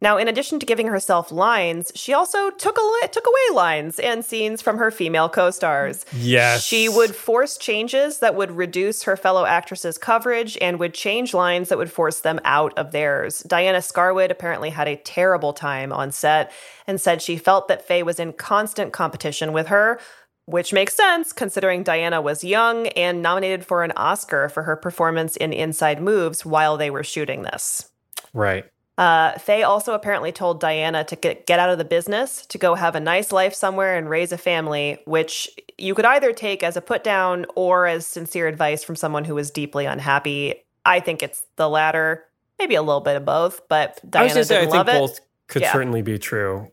Now, 0.00 0.16
in 0.16 0.28
addition 0.28 0.60
to 0.60 0.66
giving 0.66 0.86
herself 0.86 1.32
lines, 1.32 1.90
she 1.94 2.14
also 2.14 2.50
took 2.50 2.78
a, 2.78 3.08
took 3.08 3.26
away 3.26 3.56
lines 3.56 3.98
and 3.98 4.24
scenes 4.24 4.62
from 4.62 4.78
her 4.78 4.92
female 4.92 5.28
co-stars. 5.28 6.06
Yes, 6.16 6.64
She 6.64 6.88
would 6.88 7.16
force 7.16 7.58
changes 7.58 8.20
that 8.20 8.36
would 8.36 8.52
reduce 8.52 9.02
her 9.02 9.16
fellow 9.16 9.44
actresses' 9.44 9.98
coverage 9.98 10.56
and 10.60 10.78
would 10.78 10.94
change 10.94 11.34
lines 11.34 11.68
that 11.68 11.78
would 11.78 11.90
force 11.90 12.20
them 12.20 12.38
out 12.44 12.78
of 12.78 12.92
theirs. 12.92 13.40
Diana 13.40 13.78
Scarwid 13.78 14.30
apparently 14.30 14.70
had 14.70 14.86
a 14.86 14.96
terrible 14.96 15.52
time 15.52 15.92
on 15.92 16.12
set 16.12 16.52
and 16.86 17.00
said 17.00 17.20
she 17.20 17.36
felt 17.36 17.66
that 17.66 17.86
Faye 17.86 18.04
was 18.04 18.20
in 18.20 18.32
constant 18.34 18.92
competition 18.92 19.52
with 19.52 19.66
her, 19.66 19.98
which 20.46 20.72
makes 20.72 20.94
sense 20.94 21.32
considering 21.32 21.82
Diana 21.82 22.22
was 22.22 22.44
young 22.44 22.86
and 22.88 23.20
nominated 23.20 23.66
for 23.66 23.82
an 23.82 23.92
Oscar 23.96 24.48
for 24.48 24.62
her 24.62 24.76
performance 24.76 25.36
in 25.36 25.52
Inside 25.52 26.00
Moves 26.00 26.46
while 26.46 26.76
they 26.76 26.88
were 26.88 27.04
shooting 27.04 27.42
this. 27.42 27.90
right. 28.32 28.64
Uh, 28.98 29.38
Faye 29.38 29.62
also 29.62 29.94
apparently 29.94 30.32
told 30.32 30.60
Diana 30.60 31.04
to 31.04 31.14
get, 31.16 31.46
get 31.46 31.58
out 31.60 31.70
of 31.70 31.78
the 31.78 31.84
business, 31.84 32.44
to 32.46 32.58
go 32.58 32.74
have 32.74 32.96
a 32.96 33.00
nice 33.00 33.30
life 33.30 33.54
somewhere 33.54 33.96
and 33.96 34.10
raise 34.10 34.32
a 34.32 34.38
family, 34.38 34.98
which 35.04 35.48
you 35.78 35.94
could 35.94 36.04
either 36.04 36.32
take 36.32 36.64
as 36.64 36.76
a 36.76 36.80
put 36.80 37.04
down 37.04 37.46
or 37.54 37.86
as 37.86 38.06
sincere 38.06 38.48
advice 38.48 38.82
from 38.82 38.96
someone 38.96 39.24
who 39.24 39.36
was 39.36 39.52
deeply 39.52 39.86
unhappy. 39.86 40.56
I 40.84 40.98
think 40.98 41.22
it's 41.22 41.44
the 41.54 41.68
latter, 41.68 42.24
maybe 42.58 42.74
a 42.74 42.82
little 42.82 43.00
bit 43.00 43.14
of 43.16 43.24
both, 43.24 43.68
but 43.68 44.00
I 44.12 44.24
was 44.24 44.32
Diana 44.32 44.34
gonna 44.34 44.44
say, 44.44 44.56
I 44.56 44.60
didn't 44.62 44.72
think 44.72 44.86
love 44.86 44.88
it. 44.88 44.98
both 44.98 45.20
could 45.46 45.62
Yeah. 45.62 45.72
certainly 45.72 46.02
be 46.02 46.18
true. 46.18 46.72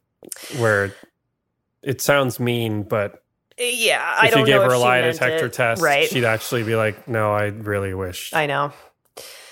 Where 0.58 0.92
it 1.84 2.02
sounds 2.02 2.40
mean, 2.40 2.82
but 2.84 3.22
Yeah, 3.60 4.02
I 4.20 4.26
if 4.28 4.32
don't 4.32 4.40
you 4.42 4.46
gave 4.48 4.56
know 4.62 4.68
her 4.68 4.74
a 4.74 4.80
lie 4.80 5.02
detector 5.02 5.46
it. 5.46 5.54
test, 5.54 5.80
right? 5.84 6.10
she'd 6.10 6.26
actually 6.26 6.64
be 6.64 6.76
like, 6.76 7.08
"No, 7.08 7.32
I 7.34 7.46
really 7.46 7.94
wish 7.94 8.34
I 8.34 8.48
know. 8.48 8.74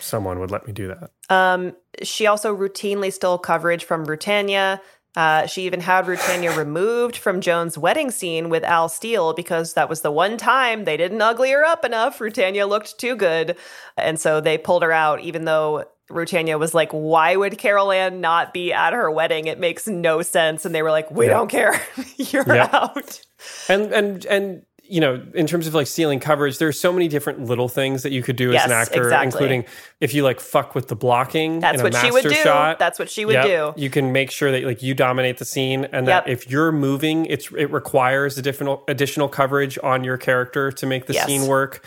Someone 0.04 0.40
would 0.40 0.52
let 0.52 0.68
me 0.68 0.74
do 0.74 0.88
that." 0.88 1.12
Um, 1.30 1.76
she 2.02 2.28
also 2.28 2.56
routinely 2.56 3.12
stole 3.12 3.38
coverage 3.38 3.84
from 3.86 4.06
Rutanya. 4.06 4.80
Uh, 5.16 5.46
she 5.46 5.62
even 5.64 5.80
had 5.80 6.06
Rutanya 6.06 6.58
removed 6.58 7.18
from 7.18 7.40
Joan's 7.40 7.78
wedding 7.78 8.10
scene 8.10 8.50
with 8.50 8.64
Al 8.64 8.90
Steele 8.90 9.34
because 9.34 9.76
that 9.76 9.88
was 9.88 10.02
the 10.02 10.10
one 10.10 10.38
time 10.38 10.86
they 10.86 10.98
didn't 10.98 11.22
ugly 11.22 11.52
her 11.52 11.64
up 11.64 11.86
enough. 11.86 12.18
Rutanya 12.18 12.68
looked 12.68 12.98
too 13.00 13.16
good. 13.16 13.56
And 13.96 14.20
so 14.20 14.42
they 14.42 14.58
pulled 14.58 14.82
her 14.82 14.92
out, 14.92 15.20
even 15.22 15.46
though 15.46 15.86
Rutanya 16.10 16.58
was 16.58 16.74
like, 16.74 16.92
Why 16.92 17.36
would 17.36 17.60
Carol 17.60 17.92
Ann 17.92 18.22
not 18.22 18.56
be 18.56 18.74
at 18.74 18.94
her 18.94 19.12
wedding? 19.12 19.46
It 19.46 19.60
makes 19.60 19.86
no 19.88 20.24
sense. 20.24 20.66
And 20.66 20.74
they 20.74 20.82
were 20.82 20.90
like, 20.92 21.12
We 21.12 21.28
Yeah. 21.28 21.34
don't 21.34 21.48
care. 21.50 21.80
You're 22.18 22.48
Yeah. 22.48 22.70
out. 22.74 23.22
and 23.70 23.94
and 23.94 24.26
and 24.26 24.66
you 24.94 25.02
know 25.02 25.20
in 25.34 25.48
terms 25.48 25.66
of 25.66 25.74
like 25.74 25.88
stealing 25.88 26.20
coverage 26.20 26.60
there's 26.60 26.80
so 26.80 26.94
many 26.94 27.08
different 27.08 27.44
little 27.46 27.68
things 27.68 28.04
that 28.04 28.12
you 28.12 28.22
could 28.22 28.36
do 28.36 28.54
as 28.54 28.64
an 28.64 28.72
actor 28.72 29.04
exactly. 29.04 29.26
including 29.26 29.66
if 30.00 30.14
you 30.14 30.24
like 30.24 30.40
fuck 30.40 30.76
with 30.76 30.88
the 30.88 30.96
blocking 30.96 31.60
That's 31.60 31.82
what 31.82 31.96
she 31.96 32.12
would 32.12 32.24
do. 32.24 32.30
shot 32.36 32.78
That's 32.78 33.00
what 33.00 33.10
she 33.10 33.26
would 33.26 33.34
Yep, 33.34 33.76
do. 33.76 33.82
you 33.82 33.90
can 33.90 34.12
make 34.12 34.30
sure 34.30 34.52
that 34.52 34.64
like 34.64 34.84
you 34.84 34.94
dominate 34.94 35.40
the 35.40 35.46
scene 35.46 35.86
and 35.92 36.08
that 36.08 36.28
Yep. 36.28 36.34
if 36.34 36.50
you're 36.52 36.72
moving 36.72 37.26
it's 37.26 37.52
it 37.58 37.72
requires 37.72 38.38
additional 38.38 38.84
additional 38.88 39.28
coverage 39.28 39.80
on 39.82 40.04
your 40.04 40.18
character 40.18 40.72
to 40.72 40.86
make 40.86 41.08
the 41.08 41.14
Yes. 41.14 41.26
scene 41.26 41.48
work 41.48 41.84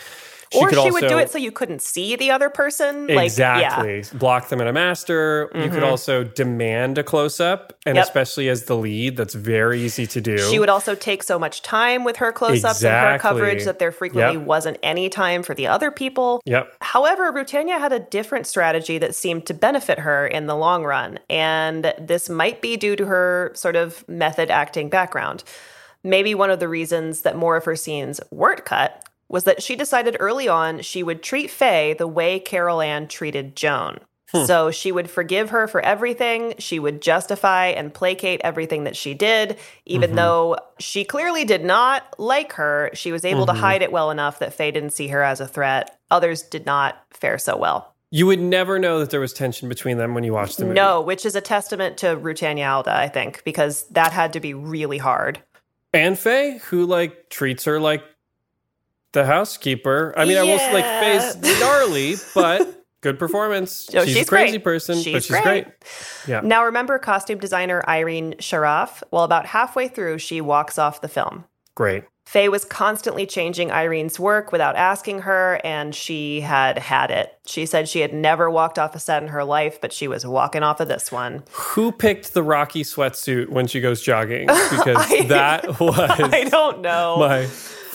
or 0.55 0.69
could 0.69 0.79
she 0.81 0.91
would 0.91 1.07
do 1.07 1.17
it 1.17 1.29
so 1.29 1.37
you 1.37 1.51
couldn't 1.51 1.81
see 1.81 2.15
the 2.15 2.31
other 2.31 2.49
person. 2.49 3.07
Like, 3.07 3.25
Exactly. 3.25 3.97
yeah. 3.97 4.03
Block 4.17 4.49
them 4.49 4.61
in 4.61 4.67
a 4.67 4.73
master. 4.73 5.49
You 5.55 5.69
could 5.69 5.83
Mhm. 5.83 5.89
also 5.89 6.23
demand 6.23 6.97
a 6.97 7.03
close 7.03 7.39
up. 7.39 7.73
And 7.85 7.95
Yep. 7.95 8.05
especially 8.05 8.49
as 8.49 8.63
the 8.65 8.75
lead, 8.75 9.17
that's 9.17 9.33
very 9.33 9.79
easy 9.81 10.05
to 10.07 10.21
do. 10.21 10.37
She 10.37 10.59
would 10.59 10.69
also 10.69 10.95
take 10.95 11.23
so 11.23 11.37
much 11.39 11.61
time 11.61 12.03
with 12.03 12.17
her 12.17 12.31
close 12.31 12.63
ups 12.63 12.83
and 12.83 12.93
her 13.13 13.19
coverage 13.19 13.63
that 13.65 13.79
there 13.79 13.91
frequently 13.91 14.37
Yep. 14.37 14.45
wasn't 14.47 14.77
any 14.83 15.09
time 15.09 15.43
for 15.43 15.53
the 15.53 15.67
other 15.67 15.91
people. 15.91 16.41
Yep. 16.45 16.73
However, 16.81 17.31
Rutanya 17.31 17.79
had 17.79 17.93
a 17.93 17.99
different 17.99 18.47
strategy 18.47 18.97
that 18.97 19.15
seemed 19.15 19.45
to 19.47 19.53
benefit 19.53 19.99
her 19.99 20.27
in 20.27 20.47
the 20.47 20.55
long 20.55 20.83
run, 20.83 21.19
and 21.29 21.93
this 21.99 22.29
might 22.29 22.61
be 22.61 22.77
due 22.77 22.95
to 22.95 23.05
her 23.05 23.51
sort 23.53 23.75
of 23.75 24.07
method 24.07 24.51
acting 24.51 24.89
background. 24.89 25.43
Maybe 26.03 26.35
one 26.35 26.49
of 26.49 26.59
the 26.59 26.67
reasons 26.67 27.21
that 27.21 27.35
more 27.35 27.57
of 27.57 27.65
her 27.65 27.75
scenes 27.75 28.19
weren't 28.31 28.65
cut 28.65 29.03
was 29.29 29.43
that 29.43 29.61
she 29.61 29.75
decided 29.75 30.17
early 30.19 30.47
on 30.47 30.81
she 30.81 31.03
would 31.03 31.21
treat 31.21 31.49
Faye 31.49 31.93
the 31.93 32.07
way 32.07 32.39
Carol 32.39 32.81
Ann 32.81 33.07
treated 33.07 33.55
Joan. 33.55 33.99
Hmm. 34.31 34.45
So 34.45 34.71
she 34.71 34.91
would 34.91 35.09
forgive 35.09 35.51
her 35.51 35.67
for 35.67 35.79
everything. 35.79 36.55
She 36.59 36.79
would 36.79 37.01
justify 37.01 37.67
and 37.67 37.93
placate 37.93 38.41
everything 38.43 38.83
that 38.83 38.97
she 38.97 39.13
did, 39.13 39.57
even 39.85 40.09
mm-hmm. 40.09 40.17
though 40.17 40.57
she 40.79 41.05
clearly 41.05 41.45
did 41.45 41.63
not 41.63 42.03
like 42.17 42.53
her. 42.53 42.89
She 42.93 43.11
was 43.11 43.23
able 43.23 43.45
to 43.45 43.53
mm-hmm. 43.53 43.61
hide 43.61 43.81
it 43.81 43.91
well 43.91 44.11
enough 44.11 44.39
that 44.39 44.53
Faye 44.53 44.71
didn't 44.71 44.91
see 44.91 45.07
her 45.07 45.23
as 45.23 45.39
a 45.39 45.47
threat. 45.47 45.97
Others 46.11 46.43
did 46.43 46.65
not 46.65 47.01
fare 47.11 47.37
so 47.37 47.55
well. 47.55 47.93
You 48.09 48.25
would 48.27 48.39
never 48.39 48.79
know 48.79 48.99
that 48.99 49.09
there 49.09 49.19
was 49.19 49.33
tension 49.33 49.67
between 49.67 49.97
them 49.97 50.13
when 50.13 50.23
you 50.23 50.33
watched 50.33 50.57
the 50.57 50.63
movie. 50.63 50.75
No, 50.75 51.01
which 51.01 51.25
is 51.25 51.35
a 51.35 51.41
testament 51.41 51.97
to 51.97 52.15
Rutanya 52.15 52.69
Alda, 52.69 52.93
I 52.93 53.09
think, 53.09 53.43
because 53.43 53.83
that 53.89 54.13
had 54.13 54.33
to 54.33 54.39
be 54.39 54.53
really 54.53 54.97
hard. 54.97 55.41
And 55.93 56.17
Faye, 56.17 56.57
who 56.65 56.85
like 56.85 57.29
treats 57.29 57.65
her 57.65 57.79
like 57.79 58.03
the 59.13 59.25
housekeeper. 59.25 60.13
I 60.17 60.25
mean, 60.25 60.37
I 60.37 60.43
will 60.43 60.57
say, 60.59 60.73
like 60.73 60.83
Yeah. 60.85 61.19
Faye's 61.31 61.59
gnarly, 61.59 62.15
but 62.35 62.83
good 63.01 63.17
performance. 63.19 63.87
Oh, 63.95 64.03
she's, 64.05 64.15
she's 64.15 64.25
a 64.25 64.29
crazy 64.29 64.51
great. 64.57 64.63
person, 64.63 64.95
but 64.97 65.03
She's 65.03 65.25
she's 65.25 65.27
great. 65.27 65.43
great. 65.43 65.65
Yeah. 66.27 66.41
Now, 66.43 66.65
remember 66.65 66.97
costume 66.99 67.39
designer 67.39 67.83
Irene 67.87 68.35
Sharaff? 68.39 69.01
Well, 69.11 69.23
about 69.23 69.45
halfway 69.45 69.87
through, 69.87 70.17
she 70.19 70.41
walks 70.41 70.77
off 70.77 71.01
the 71.01 71.07
film. 71.07 71.45
Great. 71.75 72.03
Faye 72.25 72.49
was 72.49 72.65
constantly 72.65 73.25
changing 73.25 73.71
Irene's 73.71 74.19
work 74.19 74.51
without 74.51 74.75
asking 74.75 75.19
her, 75.21 75.61
and 75.63 75.95
she 75.95 76.41
had 76.41 76.77
had 76.77 77.09
it. 77.09 77.31
She 77.45 77.65
said 77.65 77.87
she 77.87 78.01
had 78.01 78.13
never 78.13 78.49
walked 78.51 78.77
off 78.77 78.93
a 78.95 78.99
set 78.99 79.23
in 79.23 79.29
her 79.29 79.45
life, 79.45 79.79
but 79.79 79.93
she 79.93 80.09
was 80.09 80.25
walking 80.25 80.61
off 80.61 80.81
of 80.81 80.89
this 80.89 81.09
one. 81.09 81.45
Who 81.53 81.93
picked 81.93 82.33
the 82.33 82.43
Rocky 82.43 82.83
sweatsuit 82.83 83.47
when 83.47 83.67
she 83.67 83.79
goes 83.79 84.01
jogging? 84.01 84.47
Because 84.69 84.97
I- 85.09 85.21
that 85.27 85.79
was 85.79 85.97
I 85.97 86.43
don't 86.49 86.81
know. 86.81 87.15
my 87.19 87.47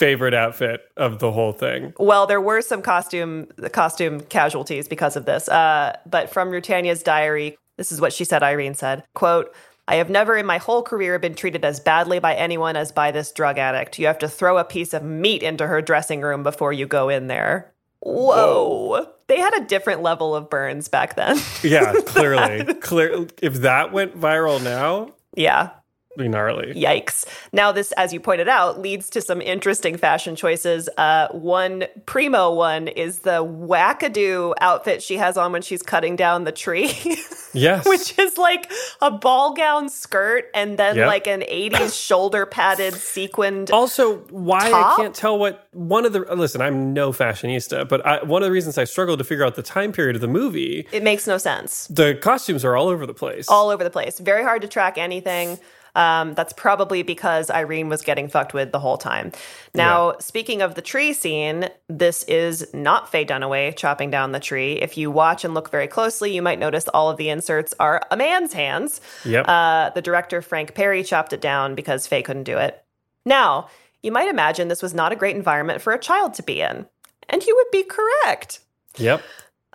favorite 0.03 0.35
outfit 0.35 0.83
of 0.97 1.21
the 1.21 1.31
whole 1.31 1.53
thing. 1.53 1.95
Well, 1.97 2.27
there 2.27 2.41
were 2.41 2.61
some 2.61 2.83
costume 2.83 3.47
costume 3.73 4.21
casualties 4.23 4.89
because 4.89 5.17
of 5.17 5.27
this. 5.27 5.49
Uh, 5.49 5.97
but 6.07 6.29
from 6.29 6.51
Rutanya's 6.51 7.05
diary, 7.05 7.57
this 7.77 7.93
is 7.93 8.01
what 8.01 8.13
she 8.13 8.25
said. 8.25 8.43
Irene 8.43 8.75
said, 8.75 9.05
"quote." 9.15 9.55
I 9.89 9.97
have 9.97 10.09
never 10.09 10.37
in 10.37 10.47
my 10.47 10.59
whole 10.59 10.83
career 10.83 11.19
been 11.19 11.35
treated 11.35 11.65
as 11.65 11.81
badly 11.81 12.21
by 12.21 12.35
anyone 12.37 12.77
as 12.77 12.93
by 12.93 13.11
this 13.11 13.33
drug 13.33 13.59
addict. 13.59 13.99
You 13.99 14.07
have 14.07 14.19
to 14.21 14.29
throw 14.29 14.57
a 14.57 14.65
piece 14.65 14.95
of 14.95 15.03
meat 15.03 15.43
into 15.43 15.67
her 15.67 15.83
dressing 15.83 16.21
room 16.21 16.45
before 16.45 16.73
you 16.73 16.87
go 16.87 17.09
in 17.09 17.27
there. 17.27 17.75
Whoa. 17.99 19.09
they 19.27 19.39
had 19.39 19.55
a 19.55 19.65
different 19.65 20.01
level 20.03 20.37
of 20.37 20.49
burns 20.49 20.89
back 20.89 21.17
then. 21.17 21.37
Yeah, 21.65 21.95
clearly. 22.07 22.75
Clear 22.75 23.27
if 23.43 23.55
that 23.55 23.93
went 23.93 24.19
viral 24.19 24.63
now, 24.63 25.15
yeah. 25.35 25.71
Gnarly. 26.17 26.75
Yikes. 26.75 27.25
Now, 27.53 27.73
this, 27.73 27.93
as 27.93 28.13
you 28.13 28.21
pointed 28.21 28.49
out, 28.49 28.81
leads 28.81 29.09
to 29.11 29.21
some 29.21 29.41
interesting 29.41 29.97
fashion 29.97 30.37
choices. 30.37 30.89
Uh, 30.97 31.29
one 31.33 31.85
primo 32.07 32.53
one 32.53 32.89
is 32.89 33.21
the 33.21 33.45
wackadoo 33.45 34.55
outfit 34.61 35.03
she 35.03 35.17
has 35.17 35.37
on 35.37 35.53
when 35.53 35.63
she's 35.63 35.83
cutting 35.83 36.17
down 36.17 36.45
the 36.45 36.53
tree. 36.53 36.93
Yes. 37.55 37.87
Which 37.87 38.19
is 38.19 38.39
like 38.39 38.73
a 39.03 39.11
ball 39.11 39.53
gown 39.53 39.91
skirt 39.91 40.47
and 40.55 40.79
then 40.79 40.97
Yep. 40.97 41.07
like 41.07 41.27
an 41.27 41.43
80s 41.43 41.95
shoulder 42.07 42.47
padded 42.47 42.95
sequined. 42.95 43.71
Also, 43.71 44.21
why 44.31 44.71
Top? 44.71 44.99
I 44.99 45.03
can't 45.03 45.15
tell 45.15 45.39
what 45.39 45.67
one 45.73 46.07
of 46.07 46.15
the 46.15 46.21
listen. 46.35 46.63
I'm 46.63 46.95
no 46.95 47.13
fashionista, 47.13 47.87
but 47.87 48.07
I, 48.07 48.23
one 48.25 48.43
of 48.43 48.47
the 48.47 48.53
reasons 48.53 48.79
I 48.79 48.85
struggled 48.85 49.19
to 49.19 49.25
figure 49.27 49.45
out 49.45 49.57
the 49.57 49.63
time 49.63 49.93
period 49.93 50.17
of 50.17 50.23
the 50.23 50.29
movie, 50.29 50.89
It 50.93 51.03
makes 51.03 51.27
no 51.27 51.37
sense. 51.37 51.89
the 51.89 52.15
costumes 52.15 52.65
are 52.65 52.75
all 52.75 52.89
over 52.89 53.05
the 53.05 53.13
place. 53.13 53.47
All 53.51 53.69
over 53.69 53.85
the 53.85 53.91
place. 53.91 54.19
Very 54.19 54.45
hard 54.45 54.63
to 54.63 54.69
track 54.69 54.97
anything. 54.97 55.59
Um, 55.95 56.33
that's 56.35 56.55
probably 56.55 57.03
because 57.03 57.51
Irene 57.51 57.89
was 57.89 58.01
getting 58.01 58.29
fucked 58.29 58.55
with 58.55 58.73
the 58.73 58.79
whole 58.79 58.97
time. 58.97 59.33
Now, 59.75 60.15
speaking 60.21 60.63
of 60.63 60.75
the 60.75 60.81
tree 60.81 61.13
scene, 61.13 61.69
this 61.89 62.23
is 62.25 62.67
not 62.73 63.11
Faye 63.11 63.27
Dunaway 63.27 63.77
chopping 63.77 64.11
down 64.11 64.33
the 64.33 64.41
tree. 64.41 64.75
If 64.75 64.97
you 64.97 65.11
watch 65.11 65.45
and 65.45 65.53
look 65.53 65.71
very 65.71 65.89
closely, 65.89 66.35
you 66.35 66.41
might 66.41 66.59
notice 66.59 66.89
all 66.89 67.11
of 67.11 67.19
the 67.19 67.29
inserts 67.29 67.75
are 67.79 68.01
a 68.11 68.17
man's 68.17 68.55
hands. 68.55 69.03
Yep. 69.25 69.45
Uh, 69.47 69.91
the 69.91 70.03
director, 70.03 70.41
Frank 70.41 70.75
Perry, 70.75 71.05
chopped 71.05 71.35
it 71.35 71.43
down 71.43 71.75
because 71.75 72.07
Faye 72.07 72.23
couldn't 72.23 72.45
do 72.45 72.57
it. 72.57 72.83
Now, 73.27 73.69
you 74.03 74.13
might 74.13 74.29
imagine 74.29 74.69
this 74.69 74.83
was 74.83 74.95
not 74.95 75.13
a 75.13 75.17
great 75.17 75.37
environment 75.37 75.81
for 75.81 75.93
a 75.93 75.99
child 75.99 76.35
to 76.35 76.43
be 76.43 76.61
in. 76.61 76.87
And 77.29 77.43
you 77.45 77.55
would 77.57 77.71
be 77.71 77.85
correct. 77.85 78.61
yep. 78.97 79.23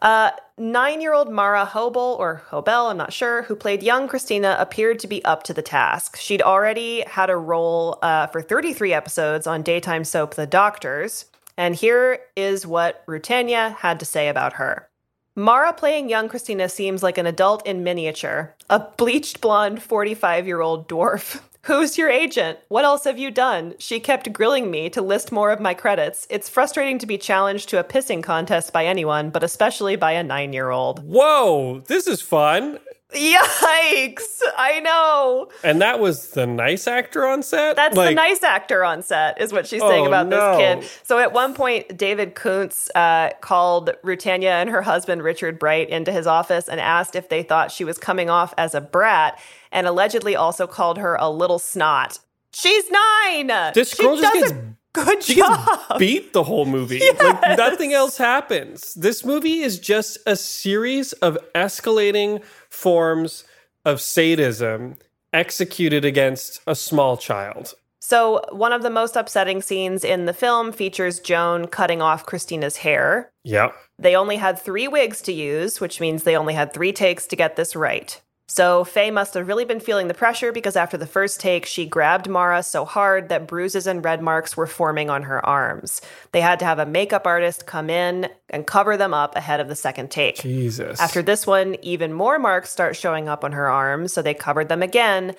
Uh, 0.01 0.31
Nine 0.59 1.01
year 1.01 1.13
old 1.13 1.31
Mara 1.31 1.65
Hobel, 1.65 2.17
or 2.19 2.41
Hobel, 2.47 2.87
I'm 2.87 2.97
not 2.97 3.13
sure, 3.13 3.43
who 3.43 3.55
played 3.55 3.83
young 3.83 4.07
Christina, 4.07 4.55
appeared 4.57 4.97
to 4.99 5.07
be 5.07 5.23
up 5.23 5.43
to 5.43 5.53
the 5.53 5.61
task. 5.61 6.17
She'd 6.17 6.41
already 6.41 7.01
had 7.01 7.29
a 7.29 7.37
role 7.37 7.99
uh, 8.01 8.25
for 8.25 8.41
33 8.41 8.91
episodes 8.91 9.45
on 9.45 9.61
daytime 9.61 10.03
soap 10.03 10.33
The 10.33 10.47
Doctors. 10.47 11.25
And 11.57 11.75
here 11.75 12.21
is 12.35 12.65
what 12.65 13.05
Rutanya 13.05 13.75
had 13.75 13.99
to 13.99 14.05
say 14.05 14.29
about 14.29 14.53
her. 14.53 14.89
Mara 15.35 15.71
playing 15.73 16.09
young 16.09 16.27
Christina 16.27 16.69
seems 16.69 17.03
like 17.03 17.19
an 17.19 17.27
adult 17.27 17.67
in 17.67 17.83
miniature, 17.83 18.55
a 18.67 18.79
bleached 18.79 19.39
blonde 19.39 19.83
45 19.83 20.47
year 20.47 20.61
old 20.61 20.89
dwarf. 20.89 21.39
Who's 21.67 21.97
your 21.97 22.09
agent? 22.09 22.59
What 22.69 22.85
else 22.85 23.03
have 23.03 23.19
you 23.19 23.29
done? 23.29 23.73
She 23.77 23.99
kept 23.99 24.31
grilling 24.31 24.71
me 24.71 24.89
to 24.89 25.01
list 25.01 25.33
more 25.33 25.51
of 25.51 25.59
my 25.59 25.73
credits. 25.73 26.25
It's 26.29 26.47
frustrating 26.47 26.97
to 26.99 27.05
be 27.05 27.17
challenged 27.17 27.67
to 27.69 27.79
a 27.79 27.83
pissing 27.83 28.23
contest 28.23 28.71
by 28.71 28.85
anyone, 28.85 29.31
but 29.31 29.43
especially 29.43 29.97
by 29.97 30.13
a 30.13 30.23
nine 30.23 30.53
year 30.53 30.69
old. 30.69 31.03
Whoa, 31.03 31.81
this 31.87 32.07
is 32.07 32.21
fun. 32.21 32.79
Yikes! 33.13 34.39
I 34.57 34.79
know. 34.81 35.49
And 35.63 35.81
that 35.81 35.99
was 35.99 36.31
the 36.31 36.45
nice 36.45 36.87
actor 36.87 37.25
on 37.25 37.41
set. 37.43 37.75
That's 37.75 37.95
the 37.95 38.11
nice 38.11 38.43
actor 38.43 38.83
on 38.83 39.01
set, 39.01 39.39
is 39.41 39.51
what 39.53 39.65
she's 39.67 39.81
saying 39.81 40.05
Oh, 40.05 40.07
about 40.07 40.27
no. 40.27 40.57
this 40.57 40.57
kid. 40.89 40.91
So 41.03 41.17
at 41.19 41.31
one 41.31 41.53
point, 41.53 41.97
David 41.97 42.35
Koontz 42.35 42.89
uh, 42.95 43.31
called 43.41 43.91
Rutanya 44.03 44.61
and 44.61 44.69
her 44.69 44.81
husband, 44.81 45.23
Richard 45.23 45.57
Bright, 45.57 45.89
into 45.89 46.11
his 46.11 46.27
office 46.27 46.67
and 46.67 46.79
asked 46.81 47.15
if 47.15 47.29
they 47.29 47.43
thought 47.43 47.71
she 47.71 47.83
was 47.85 47.97
coming 47.97 48.29
off 48.29 48.53
as 48.57 48.75
a 48.75 48.81
brat 48.81 49.39
and 49.77 49.85
allegedly 49.87 50.35
also 50.35 50.65
called 50.67 50.97
her 50.97 51.15
a 51.15 51.29
little 51.29 51.59
snot. 51.59 52.19
She's 52.53 52.85
nine. 52.89 53.47
This 53.73 53.93
She 53.95 54.03
girl 54.03 54.17
just 54.17 54.33
gets- 54.33 54.53
good 54.93 55.23
She 55.23 55.35
job. 55.35 55.65
gets 55.89 55.99
beat 55.99 56.33
the 56.33 56.43
whole 56.43 56.65
movie. 56.65 56.99
Like 57.21 57.57
nothing 57.57 57.93
else 57.93 58.17
happens. 58.17 58.95
This 58.95 59.23
movie 59.23 59.59
is 59.59 59.79
just 59.79 60.17
a 60.25 60.35
series 60.35 61.13
of 61.13 61.37
escalating 61.53 62.43
forms 62.69 63.43
of 63.85 64.01
sadism 64.01 64.95
executed 65.33 66.03
against 66.03 66.61
a 66.65 66.73
small 66.73 67.15
child. 67.17 67.75
So, 67.99 68.41
one 68.51 68.71
of 68.71 68.83
the 68.83 68.89
most 68.89 69.15
upsetting 69.17 69.61
scenes 69.61 70.03
in 70.05 70.25
the 70.25 70.33
film 70.33 70.71
features 70.71 71.19
Joan 71.19 71.67
cutting 71.67 72.01
off 72.01 72.25
Christina's 72.25 72.77
hair. 72.77 73.29
Yep. 73.43 73.75
They 73.99 74.15
only 74.15 74.37
had 74.37 74.57
three 74.57 74.87
wigs 74.87 75.21
to 75.23 75.33
use, 75.33 75.81
which 75.81 75.99
means 75.99 76.23
they 76.23 76.37
only 76.37 76.53
had 76.53 76.73
three 76.73 76.93
takes 76.93 77.27
to 77.27 77.35
get 77.35 77.55
this 77.57 77.75
right. 77.75 78.19
So, 78.49 78.85
Faye 78.85 79.11
must 79.11 79.33
have 79.33 79.47
really 79.47 79.65
been 79.65 79.81
feeling 79.81 80.07
the 80.07 80.13
pressure 80.13 80.53
because 80.53 80.77
after 80.77 80.95
the 80.97 81.05
first 81.05 81.41
take, 81.41 81.65
she 81.65 81.85
grabbed 81.85 82.29
Mara 82.29 82.63
so 82.63 82.85
hard 82.85 83.27
that 83.27 83.45
bruises 83.45 83.87
and 83.87 84.03
red 84.03 84.21
marks 84.21 84.55
were 84.55 84.65
forming 84.65 85.09
on 85.09 85.23
her 85.23 85.45
arms. 85.45 86.01
They 86.31 86.39
had 86.39 86.57
to 86.59 86.65
have 86.65 86.79
a 86.79 86.85
makeup 86.85 87.27
artist 87.27 87.65
come 87.65 87.89
in 87.89 88.29
and 88.49 88.65
cover 88.65 88.95
them 88.95 89.13
up 89.13 89.35
ahead 89.35 89.59
of 89.59 89.67
the 89.67 89.75
second 89.75 90.11
take. 90.11 90.37
Jesus. 90.37 90.97
After 91.01 91.21
this 91.21 91.45
one, 91.45 91.75
even 91.81 92.13
more 92.13 92.39
marks 92.39 92.69
start 92.69 92.95
showing 92.95 93.27
up 93.27 93.43
on 93.43 93.51
her 93.51 93.69
arms, 93.69 94.13
so 94.13 94.21
they 94.21 94.33
covered 94.33 94.69
them 94.69 94.81
again. 94.81 95.35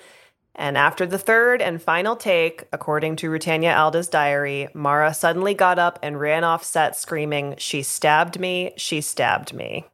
And 0.53 0.77
after 0.77 1.07
the 1.07 1.17
third 1.17 1.63
and 1.63 1.81
final 1.81 2.15
take, 2.15 2.65
according 2.71 3.15
to 3.17 3.31
Rutanya 3.31 3.71
Alda's 3.71 4.07
diary, 4.07 4.67
Mara 4.75 5.15
suddenly 5.15 5.55
got 5.55 5.79
up 5.79 5.97
and 6.03 6.19
ran 6.19 6.43
off 6.43 6.63
set 6.63 6.95
screaming, 6.95 7.55
She 7.57 7.81
stabbed 7.81 8.39
me, 8.39 8.73
she 8.77 9.01
stabbed 9.01 9.53
me. 9.53 9.85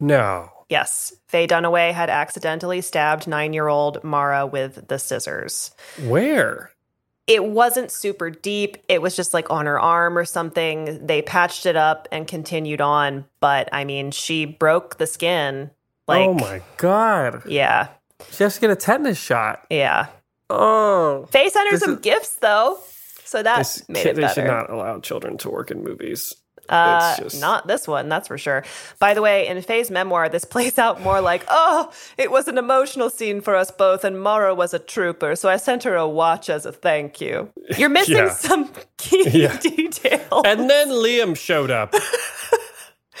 No. 0.00 0.55
Yes, 0.68 1.12
Faye 1.28 1.46
Dunaway 1.46 1.92
had 1.92 2.10
accidentally 2.10 2.80
stabbed 2.80 3.26
nine 3.28 3.52
year 3.52 3.68
old 3.68 4.02
Mara 4.02 4.46
with 4.46 4.88
the 4.88 4.98
scissors. 4.98 5.70
Where? 6.04 6.72
It 7.28 7.44
wasn't 7.44 7.90
super 7.90 8.30
deep. 8.30 8.76
It 8.88 9.02
was 9.02 9.16
just 9.16 9.34
like 9.34 9.50
on 9.50 9.66
her 9.66 9.80
arm 9.80 10.16
or 10.16 10.24
something. 10.24 11.04
They 11.06 11.22
patched 11.22 11.66
it 11.66 11.76
up 11.76 12.06
and 12.12 12.26
continued 12.26 12.80
on. 12.80 13.24
But 13.40 13.68
I 13.72 13.84
mean, 13.84 14.10
she 14.12 14.44
broke 14.44 14.98
the 14.98 15.06
skin. 15.06 15.70
Like, 16.08 16.28
oh 16.28 16.34
my 16.34 16.62
god. 16.76 17.42
Yeah, 17.46 17.88
She 18.30 18.44
has 18.44 18.54
to 18.54 18.60
get 18.60 18.70
a 18.70 18.76
tetanus 18.76 19.18
shot. 19.18 19.66
yeah. 19.70 20.06
Oh. 20.48 21.26
Faye 21.30 21.48
sent 21.48 21.68
her 21.72 21.78
some 21.78 21.94
is- 21.94 22.00
gifts 22.00 22.36
though, 22.36 22.78
so 23.24 23.42
that 23.42 23.82
made 23.88 24.02
kid- 24.04 24.18
it 24.18 24.20
they 24.22 24.28
should 24.32 24.44
not 24.46 24.70
allow 24.70 25.00
children 25.00 25.36
to 25.38 25.50
work 25.50 25.72
in 25.72 25.82
movies. 25.82 26.32
Uh, 26.68 27.16
just 27.16 27.40
not 27.40 27.66
this 27.66 27.86
one, 27.86 28.08
that's 28.08 28.28
for 28.28 28.38
sure. 28.38 28.64
By 28.98 29.14
the 29.14 29.22
way, 29.22 29.46
in 29.46 29.60
Faye's 29.62 29.90
memoir, 29.90 30.28
this 30.28 30.44
plays 30.54 30.78
out 30.78 31.00
more 31.00 31.20
like, 31.20 31.44
oh, 31.48 31.90
it 32.18 32.30
was 32.30 32.48
an 32.48 32.58
emotional 32.58 33.10
scene 33.10 33.40
for 33.40 33.54
us 33.54 33.70
both, 33.70 34.04
and 34.04 34.20
Mara 34.20 34.54
was 34.54 34.74
a 34.74 34.78
trooper, 34.78 35.36
so 35.36 35.48
I 35.48 35.56
sent 35.56 35.82
her 35.84 35.94
a 35.96 36.08
watch 36.08 36.48
as 36.50 36.66
a 36.66 36.72
thank 36.72 37.20
you. 37.20 37.50
You're 37.78 37.88
missing 37.88 38.16
Yeah. 38.16 38.30
some 38.30 38.70
key 38.96 39.28
Yeah. 39.42 39.56
details. 39.58 40.42
And 40.44 40.68
then 40.70 40.88
Liam 40.88 41.36
showed 41.36 41.70
up. 41.70 41.94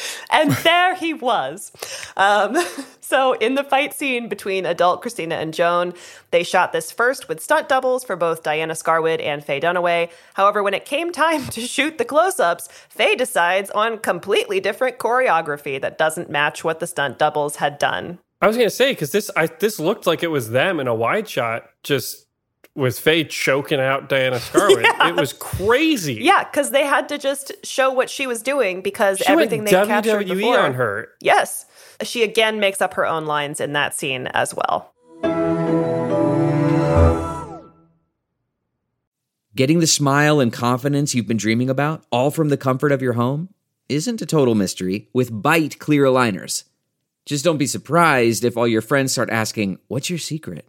and 0.30 0.52
there 0.52 0.94
he 0.94 1.14
was. 1.14 1.72
Um, 2.16 2.56
so, 3.00 3.32
in 3.34 3.54
the 3.54 3.64
fight 3.64 3.94
scene 3.94 4.28
between 4.28 4.66
adult 4.66 5.02
Christina 5.02 5.36
and 5.36 5.52
Joan, 5.52 5.94
they 6.30 6.42
shot 6.42 6.72
this 6.72 6.90
first 6.90 7.28
with 7.28 7.42
stunt 7.42 7.68
doubles 7.68 8.04
for 8.04 8.16
both 8.16 8.42
Diana 8.42 8.74
Scarwid 8.74 9.22
and 9.22 9.44
Faye 9.44 9.60
Dunaway. 9.60 10.10
However, 10.34 10.62
when 10.62 10.74
it 10.74 10.84
came 10.84 11.12
time 11.12 11.46
to 11.50 11.60
shoot 11.60 11.98
the 11.98 12.04
close 12.04 12.40
ups, 12.40 12.68
Faye 12.88 13.16
decides 13.16 13.70
on 13.70 13.98
completely 13.98 14.60
different 14.60 14.98
choreography 14.98 15.80
that 15.80 15.98
doesn't 15.98 16.30
match 16.30 16.64
what 16.64 16.80
the 16.80 16.86
stunt 16.86 17.18
doubles 17.18 17.56
had 17.56 17.78
done. 17.78 18.18
I 18.40 18.46
was 18.46 18.56
gonna 18.56 18.70
say 18.70 18.92
because 18.92 19.12
this 19.12 19.30
this 19.60 19.80
looked 19.80 20.06
like 20.06 20.22
it 20.22 20.28
was 20.28 20.50
them 20.50 20.78
in 20.78 20.86
a 20.86 20.94
wide 20.94 21.28
shot, 21.28 21.70
just 21.82 22.25
with 22.76 22.98
Faye 22.98 23.24
choking 23.24 23.80
out 23.80 24.08
Diana 24.08 24.36
Scarwid. 24.36 24.82
Yeah. 24.96 25.08
It 25.08 25.16
was 25.16 25.32
crazy. 25.32 26.14
Yeah, 26.14 26.44
because 26.44 26.70
they 26.70 26.84
had 26.84 27.08
to 27.08 27.18
just 27.18 27.52
show 27.64 27.90
what 27.92 28.08
she 28.10 28.26
was 28.26 28.42
doing 28.42 28.82
because 28.82 29.18
she 29.18 29.26
everything 29.26 29.60
went 29.60 29.70
they 29.70 29.86
captured 29.86 30.28
before. 30.28 30.58
on 30.58 30.74
her. 30.74 31.08
Yes. 31.20 31.66
She 32.02 32.22
again 32.22 32.60
makes 32.60 32.80
up 32.80 32.94
her 32.94 33.06
own 33.06 33.26
lines 33.26 33.60
in 33.60 33.72
that 33.72 33.94
scene 33.94 34.26
as 34.28 34.54
well. 34.54 34.92
Getting 39.54 39.80
the 39.80 39.86
smile 39.86 40.38
and 40.40 40.52
confidence 40.52 41.14
you've 41.14 41.26
been 41.26 41.38
dreaming 41.38 41.70
about, 41.70 42.04
all 42.12 42.30
from 42.30 42.50
the 42.50 42.58
comfort 42.58 42.92
of 42.92 43.00
your 43.00 43.14
home, 43.14 43.48
isn't 43.88 44.20
a 44.20 44.26
total 44.26 44.54
mystery 44.54 45.08
with 45.14 45.32
Byte 45.32 45.78
Clear 45.78 46.04
Aligners. 46.04 46.64
Just 47.24 47.44
don't 47.44 47.56
be 47.56 47.66
surprised 47.66 48.44
if 48.44 48.56
all 48.56 48.68
your 48.68 48.82
friends 48.82 49.12
start 49.12 49.30
asking, 49.30 49.78
What's 49.88 50.10
your 50.10 50.18
secret? 50.18 50.68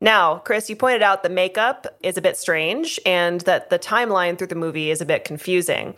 Now, 0.00 0.38
Chris, 0.38 0.70
you 0.70 0.76
pointed 0.76 1.02
out 1.02 1.22
the 1.22 1.28
makeup 1.28 1.86
is 2.02 2.16
a 2.16 2.22
bit 2.22 2.36
strange 2.36 3.00
and 3.04 3.40
that 3.42 3.68
the 3.70 3.78
timeline 3.78 4.38
through 4.38 4.46
the 4.46 4.54
movie 4.54 4.90
is 4.90 5.00
a 5.00 5.04
bit 5.06 5.24
confusing. 5.24 5.94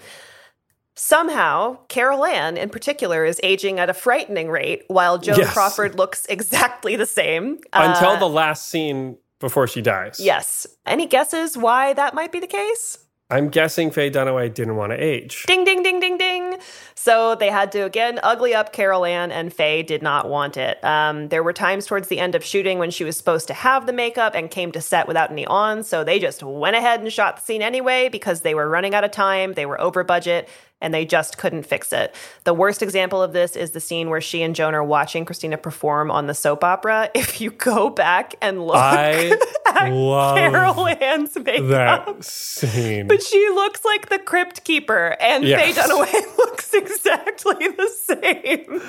Somehow, 0.97 1.78
Carol 1.88 2.24
Ann 2.24 2.57
in 2.57 2.68
particular 2.70 3.24
is 3.24 3.41
aging 3.43 3.78
at 3.78 3.88
a 3.88 3.95
frightening 3.95 4.51
rate, 4.51 4.84
while 4.88 5.18
Joan 5.18 5.38
Yes. 5.38 5.53
Crawford 5.53 5.95
looks 5.95 6.26
exactly 6.26 6.97
the 6.97 7.07
same. 7.07 7.59
Until 7.72 8.11
Uh, 8.11 8.18
the 8.18 8.28
last 8.28 8.68
scene 8.68 9.16
before 9.38 9.66
she 9.66 9.80
dies. 9.80 10.18
Yes. 10.20 10.66
Any 10.86 11.07
guesses 11.07 11.57
why 11.57 11.93
that 11.95 12.12
might 12.14 12.32
be 12.32 12.41
the 12.41 12.47
case? 12.47 12.99
I'm 13.31 13.49
guessing 13.49 13.91
Faye 13.91 14.11
Dunaway 14.11 14.53
didn't 14.53 14.76
want 14.76 14.91
to 14.93 14.97
age. 14.97 15.45
Ding, 15.47 15.64
ding, 15.64 15.83
ding, 15.83 16.01
ding, 16.01 16.18
ding. 16.18 16.57
So 16.95 17.35
they 17.35 17.49
had 17.49 17.72
to 17.72 17.81
again 17.81 18.18
ugly 18.22 18.55
up 18.55 18.72
Carol 18.72 19.05
Ann, 19.05 19.31
and 19.31 19.53
Faye 19.53 19.83
did 19.83 20.03
not 20.03 20.28
want 20.28 20.57
it. 20.57 20.83
Um, 20.85 21.28
there 21.28 21.43
were 21.43 21.53
times 21.53 21.87
towards 21.87 22.09
the 22.09 22.18
end 22.18 22.35
of 22.35 22.45
shooting 22.45 22.78
when 22.78 22.91
she 22.91 23.05
was 23.05 23.16
supposed 23.16 23.47
to 23.47 23.55
have 23.55 23.87
the 23.87 23.93
makeup 23.93 24.35
and 24.35 24.51
came 24.51 24.72
to 24.72 24.81
set 24.81 25.07
without 25.07 25.31
any 25.31 25.47
on. 25.47 25.85
So 25.85 26.05
they 26.05 26.18
just 26.18 26.43
went 26.43 26.76
ahead 26.76 27.01
and 27.01 27.12
shot 27.12 27.37
the 27.37 27.43
scene 27.43 27.62
anyway 27.62 28.09
because 28.09 28.41
they 28.41 28.55
were 28.55 28.68
running 28.68 28.95
out 28.95 29.05
of 29.05 29.12
time, 29.12 29.55
they 29.55 29.66
were 29.66 29.81
over 29.81 30.05
budget, 30.05 30.49
and 30.81 30.93
they 30.95 31.05
just 31.05 31.39
couldn't 31.39 31.64
fix 31.64 31.93
it. 31.93 32.14
The 32.45 32.55
worst 32.55 32.83
example 32.83 33.22
of 33.22 33.33
this 33.33 33.57
is 33.57 33.72
the 33.72 33.81
scene 33.81 34.09
where 34.11 34.20
she 34.20 34.43
and 34.43 34.55
Joan 34.55 34.74
are 34.74 34.85
watching 34.85 35.24
Christina 35.24 35.59
perform 35.59 36.11
on 36.11 36.26
the 36.26 36.35
soap 36.35 36.64
opera. 36.64 37.11
If 37.20 37.41
you 37.41 37.51
go 37.51 37.91
back 37.91 38.35
and 38.41 38.66
look 38.66 38.76
I 38.76 39.31
at 39.66 39.91
Carol 39.91 40.89
Ann's 40.89 41.37
makeup. 41.37 41.68
that 41.68 42.24
scene. 42.24 43.07
But 43.09 43.22
she 43.22 43.39
looks 43.51 43.85
like 43.85 44.09
the 44.09 44.18
crypt 44.18 44.64
keeper, 44.64 45.16
and 45.20 45.45
Yes. 45.45 45.61
Faye 45.76 45.81
Dunaway 45.83 46.37
looks 46.39 46.72
exactly 46.74 47.68
the 47.68 47.89
same. 48.05 48.81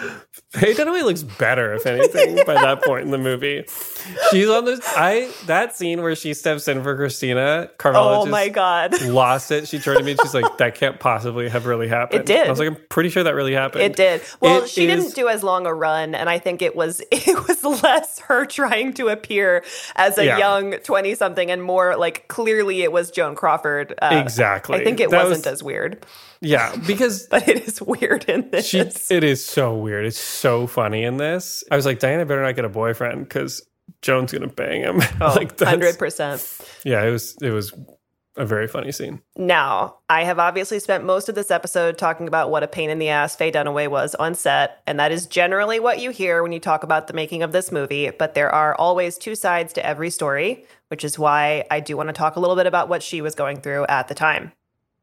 Faye 0.52 0.74
Dunaway 0.74 1.04
looks 1.04 1.24
better, 1.24 1.74
if 1.74 1.86
anything, 1.86 2.38
by 2.46 2.54
that 2.56 2.84
point 2.84 3.04
in 3.06 3.12
the 3.12 3.18
movie. 3.18 3.64
She's 4.32 4.50
on 4.50 4.66
this. 4.66 4.80
I 4.86 5.30
that 5.48 5.76
scene 5.76 6.02
where 6.02 6.16
she 6.16 6.34
steps 6.34 6.68
in 6.68 6.84
for 6.84 6.96
Christina. 6.96 7.70
Carmela 7.78 8.20
Oh 8.20 8.22
just 8.24 8.32
my 8.32 8.50
God. 8.50 9.00
lost 9.04 9.52
it. 9.52 9.68
She 9.68 9.80
turned 9.80 10.00
to 10.00 10.04
me. 10.06 10.12
and 10.12 10.20
She's 10.22 10.34
like, 10.34 10.58
"That 10.58 10.76
can't 10.76 11.00
possibly 11.00 11.50
have 11.50 11.66
really 11.66 11.81
happened." 11.88 12.22
It 12.22 12.26
did. 12.26 12.48
I 12.48 12.50
was 12.50 12.60
like, 12.60 12.68
"I'm 12.70 12.78
pretty 12.90 13.10
sure 13.10 13.24
that 13.24 13.36
really 13.36 13.54
happened." 13.54 13.84
It 13.84 13.96
did. 13.96 14.22
Well, 14.40 14.64
It 14.64 14.70
she 14.70 14.88
is- 14.88 15.04
didn't 15.04 15.16
do 15.16 15.28
as 15.28 15.44
long 15.44 15.66
a 15.66 15.74
run, 15.74 16.16
and 16.16 16.30
I 16.30 16.40
think 16.40 16.62
it 16.62 16.76
was 16.76 17.02
it 17.12 17.48
was 17.48 17.64
less 17.84 18.20
her 18.20 18.46
trying 18.46 18.94
to 18.94 19.08
appear 19.10 19.64
as 19.96 20.18
a 20.18 20.26
Yeah. 20.26 20.38
young 20.38 20.74
twenty 20.84 21.16
something, 21.16 21.50
and 21.52 21.62
more 21.64 21.96
like 21.98 22.28
clearly 22.28 22.82
it 22.84 22.92
was 22.92 23.12
Joan 23.12 23.36
Crawford. 23.36 23.94
Uh, 24.02 24.22
Exactly. 24.24 24.80
I 24.80 24.84
think 24.84 25.00
it 25.00 25.10
That 25.10 25.18
wasn't 25.28 25.46
was- 25.46 25.54
as 25.54 25.64
weird, 25.64 26.06
Yeah, 26.42 26.76
because 26.88 27.28
but 27.32 27.48
it 27.48 27.68
is 27.68 27.82
weird 27.82 28.26
in 28.26 28.50
this. 28.52 28.68
she, 28.68 28.80
it 28.80 29.24
is 29.24 29.44
so 29.46 29.76
weird. 29.76 30.06
It's 30.06 30.18
so 30.20 30.68
funny 30.68 31.04
in 31.04 31.18
this. 31.18 31.64
I 31.72 31.76
was 31.76 31.86
like, 31.86 32.00
Diana 32.00 32.26
better 32.26 32.42
not 32.42 32.56
get 32.56 32.66
a 32.66 32.70
boyfriend 32.70 33.28
because 33.28 33.66
Joan's 34.02 34.32
gonna 34.32 34.48
bang 34.48 34.82
him. 34.82 35.02
Oh, 35.22 35.34
like 35.36 35.60
hundred 35.60 35.98
percent. 36.00 36.44
Yeah, 36.84 37.04
it 37.04 37.12
was. 37.12 37.36
It 37.42 37.52
was 37.52 37.74
a 38.38 38.46
very 38.46 38.68
funny 38.68 38.92
scene. 38.92 39.22
Now, 39.36 39.98
I 40.10 40.24
have 40.24 40.40
obviously 40.40 40.80
spent 40.80 41.04
most 41.04 41.28
of 41.28 41.36
this 41.36 41.52
episode 41.52 41.98
talking 41.98 42.28
about 42.28 42.50
what 42.50 42.64
a 42.64 42.68
pain 42.68 42.90
in 42.90 43.00
the 43.00 43.10
ass 43.10 43.36
Faye 43.36 43.52
Dunaway 43.52 43.90
was 43.90 44.16
on 44.16 44.36
set, 44.36 44.82
and 44.88 45.00
that 45.00 45.12
is 45.12 45.26
generally 45.26 45.80
what 45.80 46.00
you 46.00 46.12
hear 46.12 46.42
when 46.42 46.52
you 46.52 46.60
talk 46.60 46.84
about 46.84 47.08
the 47.08 47.14
making 47.14 47.44
of 47.44 47.52
this 47.52 47.72
movie. 47.72 48.10
But 48.10 48.34
there 48.34 48.50
are 48.50 48.76
always 48.76 49.18
two 49.18 49.36
sides 49.36 49.74
to 49.74 49.86
every 49.86 50.10
story, 50.10 50.66
which 50.88 51.04
is 51.04 51.20
why 51.20 51.66
I 51.70 51.80
do 51.80 51.98
want 51.98 52.10
to 52.10 52.14
talk 52.14 52.36
a 52.36 52.40
little 52.40 52.56
bit 52.56 52.68
about 52.68 52.90
what 52.90 53.04
she 53.04 53.22
was 53.22 53.36
going 53.36 53.62
through 53.62 53.86
at 53.88 54.08
the 54.08 54.16
time. 54.16 54.54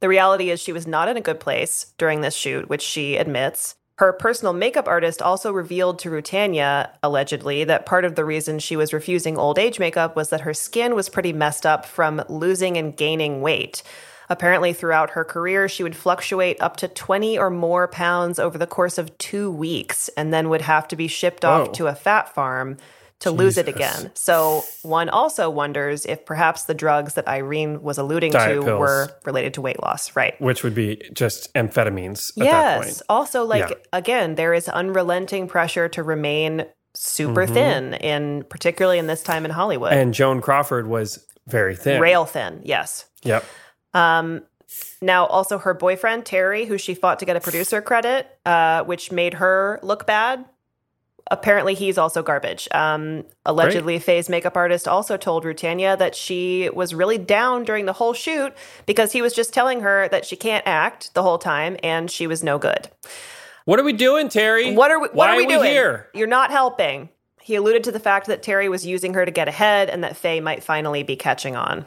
The 0.00 0.08
reality 0.08 0.50
is, 0.50 0.60
she 0.60 0.72
was 0.72 0.86
not 0.86 1.08
in 1.08 1.16
a 1.16 1.22
good 1.22 1.40
place 1.40 1.92
during 1.98 2.20
this 2.20 2.34
shoot, 2.34 2.68
which 2.68 2.82
she 2.82 3.16
admits. 3.16 3.74
Her 3.98 4.12
personal 4.12 4.52
makeup 4.52 4.86
artist 4.86 5.20
also 5.20 5.50
revealed 5.50 5.98
to 6.00 6.10
Rutanya, 6.10 6.90
allegedly, 7.02 7.64
that 7.64 7.84
part 7.84 8.04
of 8.04 8.14
the 8.14 8.24
reason 8.24 8.60
she 8.60 8.76
was 8.76 8.92
refusing 8.92 9.36
old 9.36 9.58
age 9.58 9.80
makeup 9.80 10.14
was 10.14 10.30
that 10.30 10.42
her 10.42 10.54
skin 10.54 10.94
was 10.94 11.08
pretty 11.08 11.32
messed 11.32 11.66
up 11.66 11.84
from 11.84 12.22
losing 12.28 12.76
and 12.76 12.96
gaining 12.96 13.40
weight. 13.40 13.82
Apparently, 14.30 14.72
throughout 14.72 15.10
her 15.10 15.24
career, 15.24 15.68
she 15.68 15.82
would 15.82 15.96
fluctuate 15.96 16.62
up 16.62 16.76
to 16.76 16.86
20 16.86 17.36
or 17.38 17.50
more 17.50 17.88
pounds 17.88 18.38
over 18.38 18.56
the 18.56 18.68
course 18.68 18.98
of 18.98 19.18
two 19.18 19.50
weeks 19.50 20.08
and 20.16 20.32
then 20.32 20.48
would 20.48 20.62
have 20.62 20.86
to 20.86 20.94
be 20.94 21.08
shipped 21.08 21.44
off 21.44 21.66
Whoa. 21.66 21.72
to 21.72 21.86
a 21.88 21.94
fat 21.96 22.32
farm 22.32 22.76
to 23.20 23.30
lose 23.32 23.58
it 23.58 23.68
again. 23.68 24.10
So, 24.14 24.64
one 24.82 25.08
also 25.08 25.50
wonders 25.50 26.06
if 26.06 26.24
perhaps 26.24 26.64
the 26.64 26.74
drugs 26.74 27.14
that 27.14 27.26
Irene 27.26 27.82
was 27.82 27.98
alluding 27.98 28.32
Diet 28.32 28.60
to 28.60 28.62
pills. 28.64 28.78
were 28.78 29.08
related 29.24 29.54
to 29.54 29.60
weight 29.60 29.82
loss, 29.82 30.14
right? 30.14 30.40
Which 30.40 30.62
would 30.62 30.74
be 30.74 31.02
just 31.12 31.52
amphetamines 31.54 32.30
at 32.38 32.44
that 32.44 32.76
point. 32.76 32.88
Yes. 32.88 33.02
Also, 33.08 33.44
like, 33.44 33.70
Yeah. 33.70 33.76
again, 33.92 34.36
there 34.36 34.54
is 34.54 34.68
unrelenting 34.68 35.48
pressure 35.48 35.88
to 35.88 36.02
remain 36.02 36.66
super 36.94 37.46
Mhm. 37.46 37.54
thin, 37.54 37.94
in 37.94 38.44
particularly 38.44 38.98
in 38.98 39.08
this 39.08 39.22
time 39.22 39.44
in 39.44 39.50
Hollywood. 39.50 39.92
And 39.92 40.14
Joan 40.14 40.40
Crawford 40.40 40.86
was 40.86 41.24
very 41.46 41.74
thin. 41.74 42.00
Rail 42.00 42.24
thin, 42.24 42.60
yes. 42.62 43.06
Yep. 43.22 43.44
Um, 43.94 44.42
now, 45.00 45.26
also 45.26 45.58
her 45.58 45.74
boyfriend 45.74 46.24
Terry, 46.26 46.66
who 46.66 46.76
she 46.78 46.94
fought 46.94 47.18
to 47.20 47.24
get 47.24 47.36
a 47.36 47.40
producer 47.40 47.80
credit, 47.80 48.26
uh, 48.44 48.84
which 48.84 49.10
made 49.10 49.34
her 49.34 49.80
look 49.82 50.06
bad. 50.06 50.44
Apparently, 51.30 51.74
he's 51.74 51.98
also 51.98 52.22
garbage. 52.22 52.68
Um, 52.72 53.24
allegedly, 53.44 53.98
Faye's 53.98 54.28
makeup 54.28 54.56
artist 54.56 54.88
also 54.88 55.16
told 55.16 55.44
Rutanya 55.44 55.98
that 55.98 56.14
she 56.14 56.70
was 56.72 56.94
really 56.94 57.18
down 57.18 57.64
during 57.64 57.84
the 57.84 57.92
whole 57.92 58.14
shoot 58.14 58.54
because 58.86 59.12
he 59.12 59.20
was 59.20 59.34
just 59.34 59.52
telling 59.52 59.80
her 59.80 60.08
that 60.08 60.24
she 60.24 60.36
can't 60.36 60.66
act 60.66 61.12
the 61.14 61.22
whole 61.22 61.38
time 61.38 61.76
and 61.82 62.10
she 62.10 62.26
was 62.26 62.42
no 62.42 62.58
good. 62.58 62.88
What 63.66 63.78
are 63.78 63.84
we 63.84 63.92
doing, 63.92 64.30
Terry? 64.30 64.74
What 64.74 64.90
are 64.90 64.98
we? 64.98 65.08
What 65.08 65.14
Why 65.14 65.34
are 65.34 65.36
we 65.36 65.46
doing 65.46 65.70
here? 65.70 66.08
You're 66.14 66.26
not 66.26 66.50
helping. 66.50 67.10
He 67.42 67.54
alluded 67.54 67.84
to 67.84 67.92
the 67.92 68.00
fact 68.00 68.26
that 68.28 68.42
Terry 68.42 68.68
was 68.70 68.86
using 68.86 69.12
her 69.14 69.26
to 69.26 69.30
get 69.30 69.48
ahead 69.48 69.90
and 69.90 70.04
that 70.04 70.16
Faye 70.16 70.40
might 70.40 70.62
finally 70.62 71.02
be 71.02 71.16
catching 71.16 71.56
on. 71.56 71.86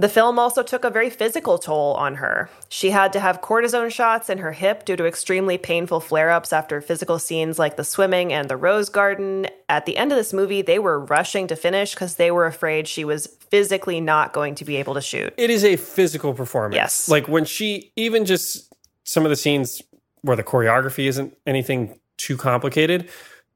The 0.00 0.08
film 0.08 0.38
also 0.38 0.62
took 0.62 0.82
a 0.86 0.88
very 0.88 1.10
physical 1.10 1.58
toll 1.58 1.92
on 1.92 2.14
her. 2.14 2.48
She 2.70 2.88
had 2.88 3.12
to 3.12 3.20
have 3.20 3.42
cortisone 3.42 3.92
shots 3.92 4.30
in 4.30 4.38
her 4.38 4.52
hip 4.52 4.86
due 4.86 4.96
to 4.96 5.04
extremely 5.04 5.58
painful 5.58 6.00
flare 6.00 6.30
ups 6.30 6.54
after 6.54 6.80
physical 6.80 7.18
scenes 7.18 7.58
like 7.58 7.76
the 7.76 7.84
swimming 7.84 8.32
and 8.32 8.48
the 8.48 8.56
rose 8.56 8.88
garden. 8.88 9.48
At 9.68 9.84
the 9.84 9.98
end 9.98 10.10
of 10.10 10.16
this 10.16 10.32
movie, 10.32 10.62
they 10.62 10.78
were 10.78 10.98
rushing 10.98 11.46
to 11.48 11.54
finish 11.54 11.92
because 11.92 12.14
they 12.14 12.30
were 12.30 12.46
afraid 12.46 12.88
she 12.88 13.04
was 13.04 13.26
physically 13.50 14.00
not 14.00 14.32
going 14.32 14.54
to 14.54 14.64
be 14.64 14.76
able 14.76 14.94
to 14.94 15.02
shoot. 15.02 15.34
It 15.36 15.50
is 15.50 15.64
a 15.64 15.76
physical 15.76 16.32
performance. 16.32 16.76
Yes. 16.76 17.08
Like 17.10 17.28
when 17.28 17.44
she, 17.44 17.92
even 17.94 18.24
just 18.24 18.72
some 19.04 19.26
of 19.26 19.28
the 19.28 19.36
scenes 19.36 19.82
where 20.22 20.34
the 20.36 20.42
choreography 20.42 21.08
isn't 21.08 21.36
anything 21.46 22.00
too 22.16 22.38
complicated, 22.38 23.10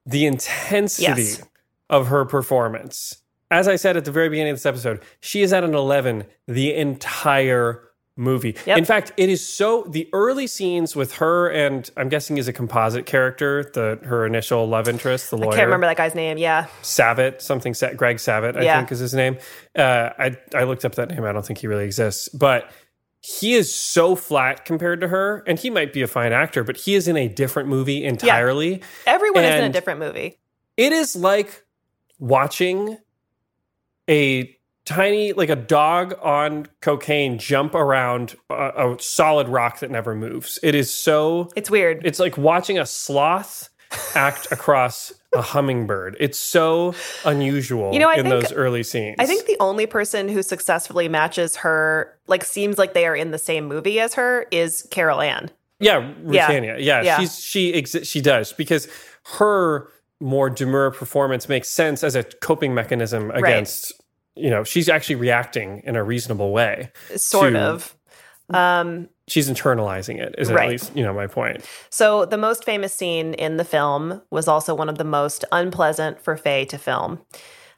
the 0.05 0.27
intensity 0.27 1.23
Yes. 1.23 1.43
of 1.89 2.09
her 2.09 2.27
performance. 2.27 3.23
As 3.55 3.69
I 3.69 3.77
said 3.77 3.97
at 3.97 4.05
the 4.05 4.11
very 4.11 4.29
beginning 4.29 4.51
of 4.51 4.57
this 4.57 4.67
episode, 4.67 5.01
she 5.21 5.43
is 5.43 5.53
at 5.53 5.63
an 5.63 5.75
11 5.77 6.25
the 6.49 6.75
entire 6.75 7.83
movie. 8.17 8.57
Yep. 8.67 8.79
In 8.79 8.85
fact, 8.85 9.13
it 9.17 9.29
is 9.29 9.47
so 9.47 9.85
the 9.89 10.09
early 10.13 10.49
scenes 10.49 10.97
with 10.97 11.15
her 11.15 11.49
and 11.51 11.89
I'm 11.97 12.09
guessing 12.09 12.37
is 12.37 12.49
a 12.49 12.53
composite 12.53 13.07
character, 13.07 13.71
the 13.73 14.01
her 14.07 14.27
initial 14.27 14.67
love 14.67 14.89
interest, 14.89 15.31
the 15.31 15.37
lawyer. 15.39 15.53
I 15.53 15.57
can't 15.57 15.67
remember 15.67 15.87
that 15.87 15.97
guy's 15.97 16.17
name. 16.17 16.37
Yeah. 16.37 16.67
Savitt, 16.83 17.41
something 17.41 17.75
Greg 17.97 18.17
Savitt, 18.17 18.57
I 18.57 18.63
Yeah. 18.63 18.79
think 18.79 18.91
is 18.91 18.99
his 18.99 19.15
name. 19.15 19.39
Uh, 19.77 20.11
I 20.19 20.37
I 20.53 20.65
looked 20.65 20.85
up 20.85 20.97
that 20.97 21.11
name. 21.11 21.23
I 21.25 21.31
don't 21.31 21.47
think 21.47 21.61
he 21.61 21.69
really 21.69 21.85
exists, 21.85 22.29
but 22.31 22.69
he 23.21 23.55
is 23.55 23.73
so 23.73 24.17
flat 24.17 24.65
compared 24.65 25.01
to 25.01 25.09
her, 25.09 25.45
and 25.47 25.61
he 25.61 25.71
might 25.71 25.93
be 25.93 26.03
a 26.03 26.09
fine 26.09 26.33
actor, 26.33 26.65
but 26.65 26.77
he 26.77 26.97
is 26.97 27.07
in 27.07 27.17
a 27.17 27.29
different 27.29 27.69
movie 27.69 28.05
entirely. 28.05 28.83
Everyone 29.07 29.45
is 29.45 29.55
in 29.61 29.65
a 29.65 29.73
different 29.73 30.01
movie. 30.01 30.41
It 30.77 30.91
is 30.93 31.15
like 31.15 31.65
watching 32.19 32.99
a 34.09 34.55
tiny, 34.85 35.33
like 35.33 35.49
a 35.49 35.57
dog 35.57 36.15
on 36.23 36.67
cocaine, 36.81 37.39
jump 37.39 37.75
around 37.75 38.35
a, 38.51 38.93
a 38.95 38.97
solid 39.01 39.49
rock 39.49 39.81
that 39.81 39.91
never 39.91 40.15
moves. 40.15 40.59
It 40.63 40.75
is 40.75 40.93
so. 40.93 41.49
It's 41.57 41.71
weird. 41.71 42.03
It's 42.05 42.19
like 42.19 42.37
watching 42.37 42.79
a 42.79 42.87
sloth 42.87 43.71
act 44.15 44.49
across 44.51 45.13
a 45.33 45.41
hummingbird. 45.43 46.17
It's 46.21 46.39
so 46.39 46.95
unusual 47.25 47.93
You 47.93 47.99
know, 48.01 48.09
I 48.09 48.15
in 48.17 48.25
think- 48.27 48.43
those 48.43 48.53
early 48.53 48.83
scenes. 48.83 49.17
I 49.19 49.27
think 49.27 49.47
the 49.47 49.57
only 49.61 49.87
person 49.87 50.29
who 50.29 50.43
successfully 50.43 51.09
matches 51.09 51.57
her, 51.57 52.19
like 52.27 52.45
seems 52.45 52.77
like 52.79 52.95
they 52.95 53.07
are 53.07 53.17
in 53.17 53.31
the 53.31 53.39
same 53.39 53.67
movie 53.67 54.01
as 54.01 54.15
her, 54.15 54.47
is 54.51 54.87
Carol 54.91 55.21
Ann. 55.21 55.51
yeah, 55.81 56.13
Yeah. 56.29 56.49
Rutanya. 56.49 56.77
Yeah, 56.79 57.03
Yeah. 57.03 57.19
she's 57.21 57.39
she 57.39 57.73
exi- 57.73 58.07
she 58.07 58.21
does 58.21 58.53
because 58.53 58.89
her 59.39 59.89
more 60.21 60.49
demure 60.51 60.91
performance 60.91 61.49
makes 61.49 61.69
sense 61.69 62.03
as 62.05 62.15
a 62.15 62.23
coping 62.25 62.75
mechanism 62.75 63.31
against. 63.33 63.93
You 64.37 64.51
know, 64.51 64.65
she's 64.65 64.89
actually 64.89 65.15
reacting 65.17 65.83
in 65.85 65.95
a 65.97 66.03
reasonable 66.03 66.53
way. 66.53 66.91
Sort 67.17 67.53
to- 67.53 67.59
of. 67.61 67.97
Um, 68.51 69.09
She's 69.27 69.49
internalizing 69.49 70.21
it, 70.21 70.35
is 70.37 70.53
Right. 70.53 70.65
at 70.65 70.69
least, 70.69 70.95
you 70.95 71.03
know, 71.03 71.15
my 71.15 71.27
point. 71.27 71.65
So, 71.89 72.27
the 72.27 72.37
most 72.37 72.63
famous 72.65 72.93
scene 72.93 73.33
in 73.33 73.57
the 73.57 73.65
film 73.65 74.21
was 74.31 74.49
also 74.49 74.75
one 74.75 74.91
of 74.91 74.99
the 74.99 75.05
most 75.05 75.47
unpleasant 75.51 76.21
for 76.21 76.37
Faye 76.37 76.67
to 76.67 76.77
film. 76.77 77.21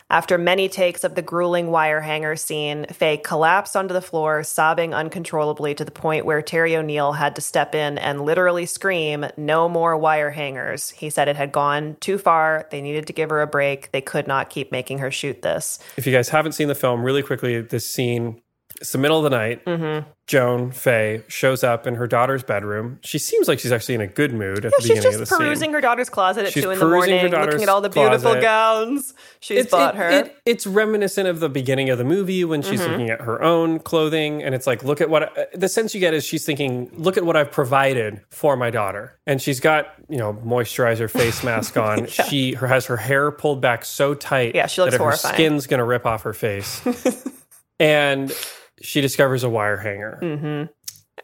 After 0.09 0.39
many 0.39 0.69
takes 0.69 1.03
of 1.03 1.17
the 1.17 1.23
grueling 1.23 1.73
wire 1.73 2.01
hanger 2.01 2.37
scene, 2.37 2.87
Faye 2.93 3.17
collapsed 3.17 3.77
onto 3.77 3.93
the 3.93 4.01
floor, 4.01 4.45
sobbing 4.45 4.95
uncontrollably 4.95 5.75
to 5.75 5.85
the 5.85 5.91
point 5.91 6.25
where 6.25 6.41
Terry 6.43 6.77
O'Neill 6.77 7.15
had 7.15 7.35
to 7.35 7.41
step 7.41 7.75
in 7.75 7.99
and 7.99 8.21
literally 8.21 8.67
scream, 8.67 9.27
No 9.37 9.69
more 9.69 9.97
wire 9.97 10.31
hangers. 10.31 10.91
He 10.91 11.11
said 11.11 11.27
it 11.27 11.35
had 11.35 11.51
gone 11.51 11.97
too 11.99 12.19
far. 12.19 12.69
They 12.71 12.81
needed 12.81 13.09
to 13.09 13.13
give 13.13 13.31
her 13.31 13.43
a 13.43 13.49
break. 13.49 13.91
They 13.91 14.01
could 14.01 14.29
not 14.29 14.49
keep 14.49 14.71
making 14.71 14.99
her 14.99 15.11
shoot 15.11 15.43
this. 15.43 15.81
If 15.97 16.07
you 16.07 16.13
guys 16.13 16.29
haven't 16.29 16.53
seen 16.53 16.69
the 16.69 16.77
film, 16.77 17.03
really 17.03 17.25
quickly, 17.25 17.61
this 17.61 17.85
scene, 17.85 18.41
it's 18.81 18.93
the 18.93 18.99
middle 18.99 19.19
of 19.19 19.25
the 19.25 19.31
night. 19.37 19.65
Mm-hmm. 19.65 20.09
Joan 20.27 20.73
Faye 20.73 21.23
shows 21.29 21.63
up 21.63 21.87
in 21.87 21.95
her 21.95 22.09
daughter's 22.09 22.43
bedroom. 22.43 22.99
She 23.03 23.17
seems 23.19 23.47
like 23.47 23.61
she's 23.61 23.71
actually 23.71 23.95
in 23.95 24.01
a 24.01 24.09
good 24.09 24.33
mood 24.35 24.65
at 24.65 24.65
Yeah, 24.65 24.71
the 24.71 24.83
she's 24.83 24.89
beginning 24.97 25.15
of 25.15 25.21
just 25.21 25.31
the 25.31 25.37
perusing 25.37 25.67
scene. 25.69 25.73
her 25.75 25.81
daughter's 25.81 26.09
closet 26.09 26.47
at 26.47 26.53
She's 26.53 26.65
2 26.65 26.71
in 26.73 26.79
the 26.81 26.85
morning, 26.89 27.31
looking 27.31 27.63
at 27.63 27.69
all 27.69 27.81
the 27.81 27.89
beautiful 27.89 28.19
closet. 28.33 28.43
gowns 28.43 29.15
she's 29.39 29.59
It's- 29.59 29.71
bought 29.71 29.95
it- 29.95 29.99
her. 29.99 30.11
it- 30.11 30.37
it's 30.45 30.67
reminiscent 30.67 31.29
of 31.29 31.39
the 31.39 31.49
beginning 31.49 31.91
of 31.91 31.99
the 31.99 32.05
movie 32.05 32.45
when 32.45 32.61
she's 32.63 32.81
Mhm. 32.81 32.89
looking 32.91 33.11
at 33.11 33.21
her 33.21 33.41
own 33.41 33.79
clothing, 33.79 34.43
and 34.43 34.53
it's 34.53 34.67
like, 34.67 34.83
look 34.83 35.01
at 35.01 35.09
what 35.09 35.39
uh, 35.39 35.45
the 35.55 35.69
sense 35.69 35.95
you 35.95 36.01
get 36.01 36.13
is 36.13 36.25
she's 36.25 36.45
thinking, 36.45 36.91
look 36.97 37.17
at 37.17 37.25
what 37.25 37.37
I've 37.37 37.53
provided 37.53 38.21
for 38.29 38.57
my 38.57 38.71
daughter, 38.71 39.17
and 39.29 39.41
she's 39.41 39.61
got 39.61 39.93
you 40.09 40.19
know 40.19 40.35
moisturizer, 40.45 41.09
face 41.09 41.45
mask 41.45 41.77
on. 41.79 42.07
She 42.07 42.55
her 42.55 42.67
has 42.67 42.87
her 42.87 42.97
hair 42.97 43.31
pulled 43.31 43.61
back 43.61 43.85
so 43.85 44.13
tight, 44.15 44.57
Yeah, 44.57 44.67
she 44.67 44.81
looks 44.81 44.91
that 44.95 45.01
horrifying. 45.01 45.33
her 45.35 45.37
skin's 45.37 45.67
gonna 45.69 45.85
rip 45.85 46.05
off 46.05 46.23
her 46.25 46.33
face, 46.33 46.81
and 47.79 48.33
she 48.81 49.01
discovers 49.01 49.43
a 49.45 49.49
wire 49.49 49.77
hanger. 49.79 50.19
hmm 50.21 50.65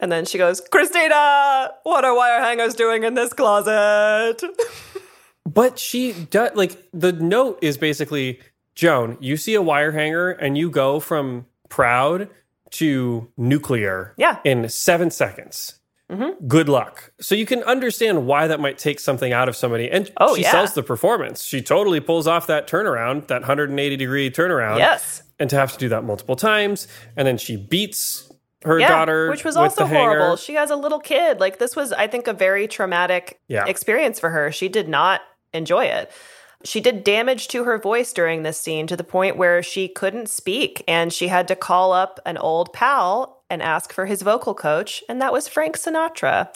And 0.01 0.11
then 0.11 0.25
she 0.25 0.39
goes, 0.39 0.61
Christina, 0.61 1.71
what 1.83 2.05
are 2.05 2.15
wire 2.17 2.41
hangers 2.41 2.75
doing 2.75 3.05
in 3.05 3.15
this 3.15 3.33
closet? 3.33 4.43
But 5.45 5.79
she 5.79 6.13
does 6.13 6.53
like 6.55 6.79
the 6.93 7.13
note 7.13 7.59
is 7.63 7.77
basically 7.77 8.41
Joan, 8.75 9.19
you 9.21 9.37
see 9.37 9.55
a 9.55 9.61
wire 9.61 9.91
hanger 9.93 10.31
and 10.31 10.57
you 10.57 10.71
go 10.71 11.01
from 11.01 11.47
proud 11.69 12.29
to 12.71 13.29
nuclear 13.37 14.15
Yeah. 14.17 14.39
in 14.45 14.69
seven 14.69 15.11
seconds. 15.11 15.75
Mhm. 16.13 16.47
Good 16.47 16.69
luck. 16.69 17.13
So 17.21 17.35
you 17.35 17.47
can 17.47 17.63
understand 17.63 18.27
why 18.27 18.47
that 18.47 18.61
might 18.61 18.77
take 18.79 19.01
something 19.01 19.33
out 19.33 19.49
of 19.49 19.57
somebody. 19.57 19.91
And 19.91 20.11
Oh, 20.19 20.37
she 20.37 20.43
yeah. 20.43 20.51
sells 20.51 20.75
the 20.75 20.83
performance. 20.83 21.43
She 21.43 21.63
totally 21.63 22.01
pulls 22.01 22.27
off 22.27 22.47
that 22.49 22.67
turnaround, 22.69 23.29
that 23.29 23.43
180 23.43 23.97
degree 23.97 24.31
turnaround. 24.31 24.79
Yes. 24.79 25.23
And 25.39 25.49
to 25.51 25.57
have 25.57 25.73
to 25.73 25.79
do 25.79 25.89
that 25.89 26.05
multiple 26.05 26.37
times. 26.37 26.87
And 27.17 27.27
then 27.27 27.39
she 27.39 27.57
beats 27.57 28.31
her 28.65 28.79
yeah, 28.79 28.89
daughter. 28.89 29.31
which 29.31 29.43
was 29.45 29.57
also 29.57 29.83
the 29.83 29.87
hanger. 29.89 30.19
horrible. 30.19 30.37
She 30.37 30.55
has 30.55 30.71
a 30.71 30.77
little 30.77 31.01
kid. 31.01 31.41
Like 31.41 31.59
this 31.59 31.75
was, 31.75 31.93
I 31.93 32.07
think, 32.07 32.29
a 32.29 32.33
very 32.33 32.69
traumatic 32.69 33.41
Yeah. 33.49 33.65
experience 33.67 34.21
for 34.21 34.31
her. 34.31 34.53
She 34.53 34.69
did 34.69 34.89
not 34.89 35.21
enjoy 35.53 35.87
it. 35.87 36.11
She 36.65 36.81
did 36.81 37.03
damage 37.03 37.49
to 37.49 37.65
her 37.65 37.77
voice 37.77 38.13
during 38.13 38.45
this 38.45 38.57
scene 38.59 38.87
to 38.87 38.97
the 38.97 39.03
point 39.03 39.37
where 39.37 39.65
she 39.65 39.89
couldn't 39.89 40.29
speak 40.29 40.85
and 40.87 41.13
she 41.13 41.27
had 41.27 41.49
to 41.49 41.57
call 41.57 41.93
up 41.93 42.21
an 42.25 42.37
old 42.37 42.73
pal 42.73 43.42
and 43.53 43.63
ask 43.63 43.93
for 43.93 44.07
his 44.07 44.23
vocal 44.23 44.55
coach, 44.55 45.05
and 45.09 45.21
that 45.21 45.33
was 45.33 45.47
Frank 45.47 45.77
Sinatra, 45.77 46.49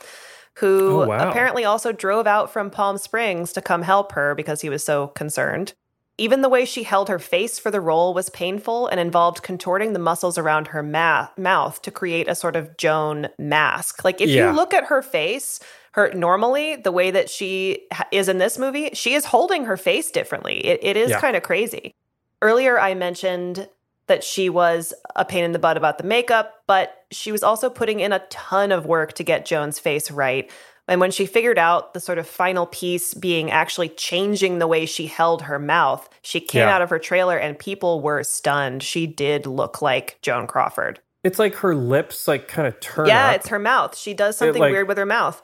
who 0.56 1.02
Oh, 1.02 1.06
wow. 1.06 1.28
apparently 1.28 1.64
also 1.64 1.92
drove 1.92 2.26
out 2.26 2.50
from 2.50 2.70
Palm 2.70 2.96
Springs 2.98 3.52
to 3.52 3.60
come 3.60 3.82
help 3.82 4.12
her 4.12 4.34
because 4.34 4.62
he 4.62 4.68
was 4.70 4.82
so 4.82 5.08
concerned. 5.08 5.74
Even 6.18 6.40
the 6.40 6.48
way 6.48 6.64
she 6.64 6.82
held 6.84 7.10
her 7.10 7.18
face 7.18 7.58
for 7.58 7.70
the 7.70 7.80
role 7.80 8.14
was 8.14 8.30
painful 8.30 8.86
and 8.86 8.98
involved 8.98 9.42
contorting 9.42 9.92
the 9.92 9.98
muscles 9.98 10.38
around 10.38 10.68
her 10.68 10.82
ma- 10.82 11.28
mouth 11.36 11.82
to 11.82 11.90
create 11.90 12.26
a 12.26 12.34
sort 12.34 12.56
of 12.56 12.74
Joan 12.78 13.28
mask. 13.38 14.02
Like 14.02 14.22
if 14.22 14.30
Yeah. 14.30 14.48
you 14.48 14.56
look 14.56 14.72
at 14.72 14.84
her 14.84 15.02
face, 15.02 15.60
her 15.92 16.10
normally 16.14 16.76
the 16.76 16.90
way 16.92 17.10
that 17.10 17.28
she 17.28 17.86
is 18.10 18.30
in 18.30 18.38
this 18.38 18.56
movie, 18.58 18.88
she 18.94 19.12
is 19.12 19.26
holding 19.26 19.66
her 19.66 19.76
face 19.76 20.10
differently. 20.10 20.64
It, 20.64 20.80
it 20.82 20.96
is 20.96 21.10
Yeah. 21.10 21.20
kind 21.20 21.36
of 21.36 21.42
crazy. 21.42 21.92
Earlier, 22.40 22.80
I 22.80 22.94
mentioned 22.94 23.68
that 24.06 24.22
she 24.24 24.48
was 24.48 24.94
a 25.14 25.24
pain 25.24 25.44
in 25.44 25.52
the 25.52 25.58
butt 25.58 25.76
about 25.76 25.98
the 25.98 26.04
makeup, 26.04 26.62
but 26.66 27.04
she 27.10 27.32
was 27.32 27.42
also 27.42 27.68
putting 27.70 28.00
in 28.00 28.12
a 28.12 28.20
ton 28.30 28.72
of 28.72 28.86
work 28.86 29.14
to 29.14 29.24
get 29.24 29.46
Joan's 29.46 29.78
face 29.78 30.10
right. 30.10 30.50
And 30.88 31.00
when 31.00 31.10
she 31.10 31.26
figured 31.26 31.58
out 31.58 31.94
the 31.94 32.00
sort 32.00 32.18
of 32.18 32.28
final 32.28 32.64
piece 32.66 33.12
being 33.14 33.50
actually 33.50 33.88
changing 33.88 34.60
the 34.60 34.68
way 34.68 34.86
she 34.86 35.08
held 35.08 35.42
her 35.42 35.58
mouth, 35.58 36.08
she 36.22 36.38
came 36.40 36.60
Yeah. 36.60 36.74
out 36.76 36.82
of 36.82 36.90
her 36.90 37.00
trailer 37.00 37.36
and 37.36 37.58
people 37.58 38.00
were 38.00 38.22
stunned. 38.22 38.84
She 38.84 39.08
did 39.08 39.46
look 39.46 39.82
like 39.82 40.18
Joan 40.22 40.46
Crawford. 40.46 41.00
It's 41.24 41.40
like 41.40 41.56
her 41.56 41.74
lips 41.74 42.28
like 42.28 42.46
kind 42.46 42.68
of 42.68 42.78
turn 42.78 43.08
yeah, 43.08 43.30
up. 43.30 43.34
it's 43.36 43.48
her 43.48 43.58
mouth. 43.58 43.96
She 43.98 44.14
does 44.14 44.36
something 44.36 44.60
like- 44.60 44.70
weird 44.70 44.86
with 44.86 44.98
her 44.98 45.06
mouth. 45.06 45.42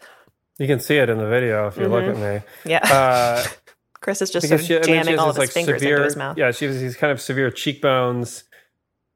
You 0.59 0.69
can 0.69 0.79
see 0.79 0.97
it 0.99 1.09
in 1.11 1.19
the 1.19 1.27
video 1.27 1.67
if 1.67 1.77
you 1.77 1.89
look 1.89 2.05
at 2.05 2.17
me. 2.17 2.41
Yeah. 2.65 2.87
Uh, 2.87 3.45
Chris 4.01 4.23
is 4.23 4.31
just 4.31 4.47
sort 4.49 4.61
of 4.61 4.67
she, 4.67 4.75
and 4.77 4.85
then 4.85 4.89
she 4.89 5.05
jamming 5.05 5.19
all 5.19 5.31
of 5.31 5.37
his 5.37 5.51
fingers 5.53 5.81
severe, 5.81 5.97
into 5.97 6.05
his 6.05 6.17
mouth. 6.17 6.37
Yeah, 6.39 6.53
she 6.53 6.67
has 6.67 6.79
these 6.81 6.95
kind 6.95 7.11
of 7.11 7.21
severe 7.21 7.51
cheekbones. 7.51 8.45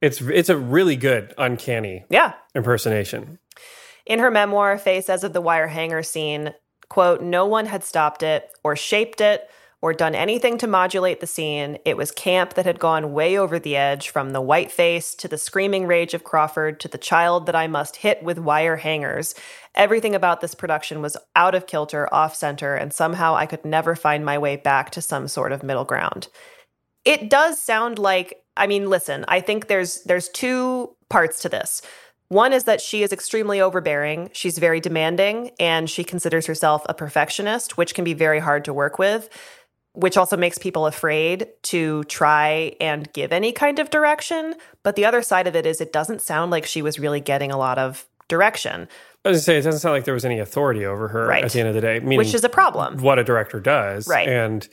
It's 0.07 0.21
it's 0.21 0.49
a 0.49 0.57
really 0.57 0.95
good 0.95 1.35
uncanny 1.37 2.05
Yeah. 2.09 2.35
impersonation. 2.55 3.41
In 4.07 4.21
her 4.21 4.31
memoir, 4.31 4.79
Faye 4.79 5.01
says 5.01 5.25
of 5.25 5.33
the 5.33 5.41
wire 5.41 5.67
hanger 5.67 6.05
scene, 6.05 6.55
quote, 6.89 7.21
no 7.21 7.45
one 7.45 7.67
had 7.67 7.83
stopped 7.83 8.23
it 8.23 8.49
or 8.63 8.77
shaped 8.77 9.21
it 9.21 9.51
or 9.83 9.93
done 9.93 10.15
anything 10.15 10.59
to 10.59 10.69
modulate 10.69 11.19
the 11.21 11.27
scene. 11.27 11.79
It 11.85 11.97
was 11.97 12.13
camp 12.13 12.55
that 12.55 12.65
had 12.67 12.79
gone 12.79 13.13
way 13.13 13.37
over 13.37 13.59
the 13.59 13.77
edge 13.77 14.09
from 14.09 14.31
the 14.31 14.41
white 14.41 14.71
face 14.71 15.13
to 15.17 15.27
the 15.29 15.37
screaming 15.39 15.87
rage 15.89 16.15
of 16.15 16.23
Crawford 16.23 16.79
to 16.81 16.89
the 16.89 16.99
child 16.99 17.47
that 17.47 17.57
I 17.57 17.67
must 17.67 17.97
hit 17.97 18.23
with 18.23 18.39
wire 18.39 18.77
hangers. 18.77 19.35
Everything 19.75 20.15
about 20.15 20.41
this 20.41 20.55
production 20.55 21.03
was 21.03 21.17
out 21.35 21.57
of 21.57 21.67
kilter, 21.67 22.09
off 22.15 22.37
center, 22.37 22.77
and 22.77 22.93
somehow 22.93 23.35
I 23.35 23.47
could 23.47 23.65
never 23.65 23.97
find 23.97 24.25
my 24.25 24.39
way 24.39 24.57
back 24.57 24.91
to 24.93 25.03
some 25.03 25.27
sort 25.27 25.51
of 25.51 25.65
middle 25.65 25.85
ground. 25.85 26.29
It 27.05 27.29
does 27.29 27.61
sound 27.61 27.99
like 27.99 28.43
I 28.57 28.67
mean, 28.67 28.89
listen, 28.89 29.25
I 29.29 29.41
think 29.41 29.69
there's 29.69 30.03
there's 30.05 30.29
two 30.29 30.95
parts 31.09 31.41
to 31.43 31.49
this. 31.49 31.83
One 32.29 32.53
is 32.53 32.65
that 32.65 32.81
she 32.81 33.03
is 33.03 33.13
extremely 33.13 33.61
overbearing. 33.61 34.31
She's 34.33 34.59
very 34.59 34.81
demanding 34.81 35.53
and 35.61 35.89
she 35.89 36.03
considers 36.03 36.47
herself 36.47 36.83
a 36.89 36.95
perfectionist, 36.95 37.77
which 37.77 37.95
can 37.95 38.05
be 38.05 38.15
very 38.15 38.41
hard 38.41 38.65
to 38.65 38.73
work 38.73 38.99
with, 38.99 39.29
which 39.93 40.17
also 40.17 40.37
makes 40.37 40.59
people 40.59 40.87
afraid 40.87 41.47
to 41.65 42.03
try 42.05 42.75
and 42.81 43.13
give 43.13 43.33
any 43.33 43.53
kind 43.53 43.79
of 43.79 43.91
direction. 43.91 44.55
But 44.83 44.97
the 44.97 45.05
other 45.05 45.23
side 45.23 45.47
of 45.47 45.55
it 45.55 45.67
is 45.67 45.81
it 45.81 45.93
doesn't 45.93 46.21
sound 46.21 46.51
like 46.51 46.67
she 46.67 46.83
was 46.83 46.99
really 46.99 47.21
getting 47.21 47.53
a 47.53 47.57
lot 47.57 47.79
of 47.79 48.07
direction, 48.29 48.89
I 49.25 49.31
was 49.31 49.39
gonna 49.39 49.43
say 49.43 49.59
it 49.59 49.63
doesn't 49.63 49.81
sound 49.81 49.93
like 49.95 50.05
there 50.05 50.15
was 50.15 50.25
any 50.25 50.39
authority 50.39 50.85
over 50.87 51.09
her 51.09 51.27
Right. 51.27 51.45
at 51.45 51.53
the 51.53 51.59
end 51.61 51.69
of 51.69 51.75
the 51.75 51.81
day, 51.81 51.99
meaning 52.01 52.19
which 52.19 52.35
is 52.35 52.45
a 52.45 52.49
problem. 52.49 52.99
what 52.99 53.19
a 53.19 53.25
director 53.25 53.59
does, 53.61 54.07
Right. 54.09 54.29
And 54.29 54.69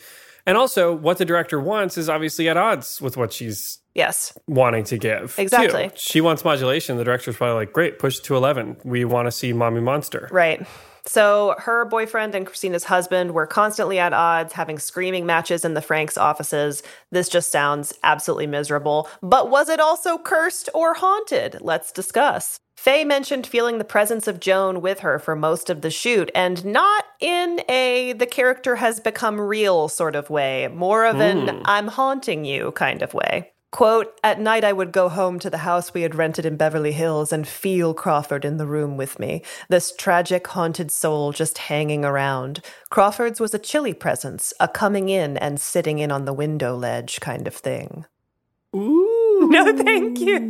and 0.45 0.57
also 0.57 0.93
what 0.93 1.17
the 1.17 1.25
director 1.25 1.59
wants 1.59 1.97
is 1.97 2.09
obviously 2.09 2.47
at 2.49 2.57
odds 2.57 3.01
with 3.01 3.17
what 3.17 3.33
she's 3.33 3.79
Yes. 3.95 4.37
wanting 4.47 4.83
to 4.85 4.97
give. 4.97 5.35
too. 5.35 5.41
Exactly. 5.41 5.91
She 5.95 6.19
wants 6.21 6.43
modulation. 6.43 6.97
The 6.97 7.03
director's 7.03 7.35
probably 7.37 7.55
like, 7.65 7.73
great, 7.73 7.99
push 7.99 8.19
to 8.21 8.35
eleven. 8.35 8.77
We 8.83 9.05
want 9.05 9.27
to 9.27 9.31
see 9.31 9.53
Mommy 9.53 9.81
Monster. 9.81 10.27
Right. 10.31 10.65
So 11.05 11.55
her 11.59 11.83
boyfriend 11.83 12.33
and 12.33 12.45
Christina's 12.47 12.85
husband 12.85 13.33
were 13.33 13.45
constantly 13.45 13.99
at 13.99 14.13
odds, 14.13 14.53
having 14.53 14.79
screaming 14.79 15.25
matches 15.25 15.65
in 15.65 15.73
the 15.73 15.81
Franks' 15.81 16.17
offices. 16.17 16.81
This 17.11 17.27
just 17.27 17.51
sounds 17.51 17.93
absolutely 18.03 18.47
miserable. 18.47 19.09
But 19.21 19.49
was 19.49 19.67
it 19.67 19.81
also 19.81 20.17
cursed 20.17 20.69
or 20.73 20.93
haunted? 20.93 21.57
Let's 21.59 21.91
discuss. 21.91 22.57
Faye 22.83 23.05
mentioned 23.05 23.47
feeling 23.47 23.77
the 23.77 23.85
presence 23.85 24.27
of 24.27 24.41
Joan 24.41 24.81
with 24.81 24.99
her 24.99 25.17
for 25.17 25.37
most 25.37 25.69
of 25.69 25.79
the 25.79 25.89
shoot, 25.89 26.29
and 26.35 26.65
not 26.65 27.05
in 27.21 27.61
a 27.69 28.11
the 28.11 28.25
character 28.25 28.75
has 28.75 28.99
become 28.99 29.39
real 29.39 29.87
sort 29.87 30.17
of 30.17 30.29
way, 30.29 30.67
more 30.67 31.05
of 31.05 31.21
an 31.21 31.47
hmm. 31.47 31.61
I'm 31.63 31.87
haunting 31.87 32.43
you 32.43 32.73
kind 32.73 33.01
of 33.01 33.13
way. 33.13 33.53
Quote, 33.71 34.13
at 34.21 34.41
night 34.41 34.65
I 34.65 34.73
would 34.73 34.91
go 34.91 35.07
home 35.07 35.39
to 35.39 35.49
the 35.49 35.59
house 35.59 35.93
we 35.93 36.01
had 36.01 36.13
rented 36.13 36.45
in 36.45 36.57
Beverly 36.57 36.91
Hills 36.91 37.31
and 37.31 37.47
feel 37.47 37.93
Crawford 37.93 38.43
in 38.43 38.57
the 38.57 38.67
room 38.67 38.97
with 38.97 39.17
me, 39.17 39.43
this 39.69 39.95
tragic, 39.95 40.45
haunted 40.47 40.91
soul 40.91 41.31
just 41.31 41.59
hanging 41.59 42.03
around. 42.03 42.59
Crawford's 42.89 43.39
was 43.39 43.53
a 43.53 43.59
chilly 43.59 43.93
presence, 43.93 44.53
a 44.59 44.67
coming 44.67 45.07
in 45.07 45.37
and 45.37 45.61
sitting 45.61 45.99
in 45.99 46.11
on 46.11 46.25
the 46.25 46.33
window 46.33 46.75
ledge 46.75 47.21
kind 47.21 47.47
of 47.47 47.55
thing. 47.55 48.03
Ooh. 48.75 49.11
No, 49.43 49.75
thank 49.75 50.19
you. 50.19 50.47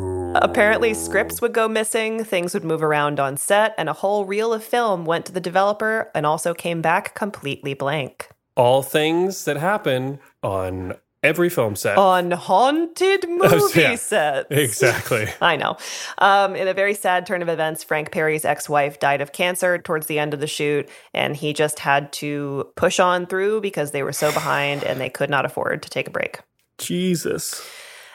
Apparently, 0.34 0.94
scripts 0.94 1.40
would 1.40 1.52
go 1.52 1.68
missing, 1.68 2.24
things 2.24 2.54
would 2.54 2.64
move 2.64 2.82
around 2.82 3.20
on 3.20 3.36
set, 3.36 3.74
and 3.78 3.88
a 3.88 3.92
whole 3.92 4.24
reel 4.24 4.52
of 4.52 4.64
film 4.64 5.04
went 5.04 5.26
to 5.26 5.32
the 5.32 5.40
developer 5.40 6.10
and 6.14 6.26
also 6.26 6.52
came 6.52 6.82
back 6.82 7.14
completely 7.14 7.74
blank. 7.74 8.28
All 8.56 8.82
things 8.82 9.44
that 9.44 9.56
happen 9.56 10.18
on 10.42 10.94
every 11.22 11.48
film 11.48 11.76
set. 11.76 11.96
On 11.98 12.32
haunted 12.32 13.26
movie 13.28 13.80
yeah. 13.80 13.94
sets. 13.96 14.48
Exactly. 14.50 15.28
I 15.40 15.56
know. 15.56 15.76
Um, 16.18 16.54
in 16.56 16.68
a 16.68 16.74
very 16.74 16.94
sad 16.94 17.26
turn 17.26 17.40
of 17.40 17.48
events, 17.48 17.82
Frank 17.82 18.10
Perry's 18.12 18.44
ex 18.44 18.68
wife 18.68 18.98
died 19.00 19.20
of 19.20 19.32
cancer 19.32 19.78
towards 19.78 20.06
the 20.06 20.18
end 20.18 20.34
of 20.34 20.40
the 20.40 20.46
shoot, 20.46 20.88
and 21.12 21.36
he 21.36 21.52
just 21.52 21.78
had 21.78 22.12
to 22.14 22.70
push 22.76 23.00
on 23.00 23.26
through 23.26 23.60
because 23.60 23.92
they 23.92 24.02
were 24.02 24.12
so 24.12 24.32
behind 24.32 24.84
and 24.84 25.00
they 25.00 25.10
could 25.10 25.30
not 25.30 25.44
afford 25.44 25.82
to 25.82 25.90
take 25.90 26.06
a 26.08 26.10
break. 26.10 26.40
Jesus. 26.78 27.64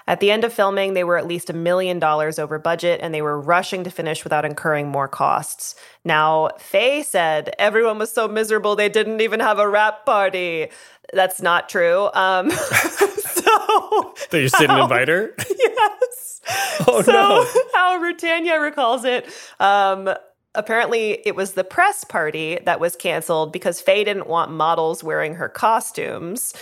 At 0.09 0.21
the 0.21 0.31
end 0.31 0.43
of 0.43 0.51
filming, 0.51 0.95
they 0.95 1.03
were 1.03 1.17
at 1.19 1.27
least 1.27 1.51
a 1.51 1.53
million 1.53 1.99
dollars 1.99 2.39
over 2.39 2.57
budget 2.57 2.99
and 3.03 3.13
they 3.13 3.21
were 3.21 3.39
rushing 3.39 3.83
to 3.83 3.91
finish 3.91 4.23
without 4.23 4.43
incurring 4.43 4.87
more 4.89 5.07
costs. 5.07 5.75
Now, 6.03 6.49
Faye 6.57 7.03
said 7.03 7.53
everyone 7.59 7.99
was 7.99 8.11
so 8.11 8.27
miserable 8.27 8.75
they 8.75 8.89
didn't 8.89 9.21
even 9.21 9.39
have 9.39 9.59
a 9.59 9.69
wrap 9.69 10.07
party. 10.07 10.69
That's 11.13 11.43
not 11.43 11.69
true. 11.69 12.09
Um, 12.15 12.49
so 13.29 14.13
They 14.31 14.41
just 14.41 14.57
didn't 14.57 14.79
invite 14.79 15.09
her? 15.09 15.35
yes. 15.37 16.41
Oh, 16.87 17.03
so 17.03 17.11
no. 17.11 17.45
how 17.75 17.99
Rutanya 18.01 18.59
recalls 18.59 19.05
it, 19.05 19.27
um, 19.59 20.09
apparently 20.55 21.21
it 21.25 21.35
was 21.35 21.53
the 21.53 21.63
press 21.63 22.03
party 22.03 22.59
that 22.65 22.79
was 22.79 22.95
canceled 22.95 23.53
because 23.53 23.79
Faye 23.81 24.03
didn't 24.03 24.27
want 24.27 24.51
models 24.51 25.03
wearing 25.03 25.35
her 25.35 25.49
costumes. 25.49 26.53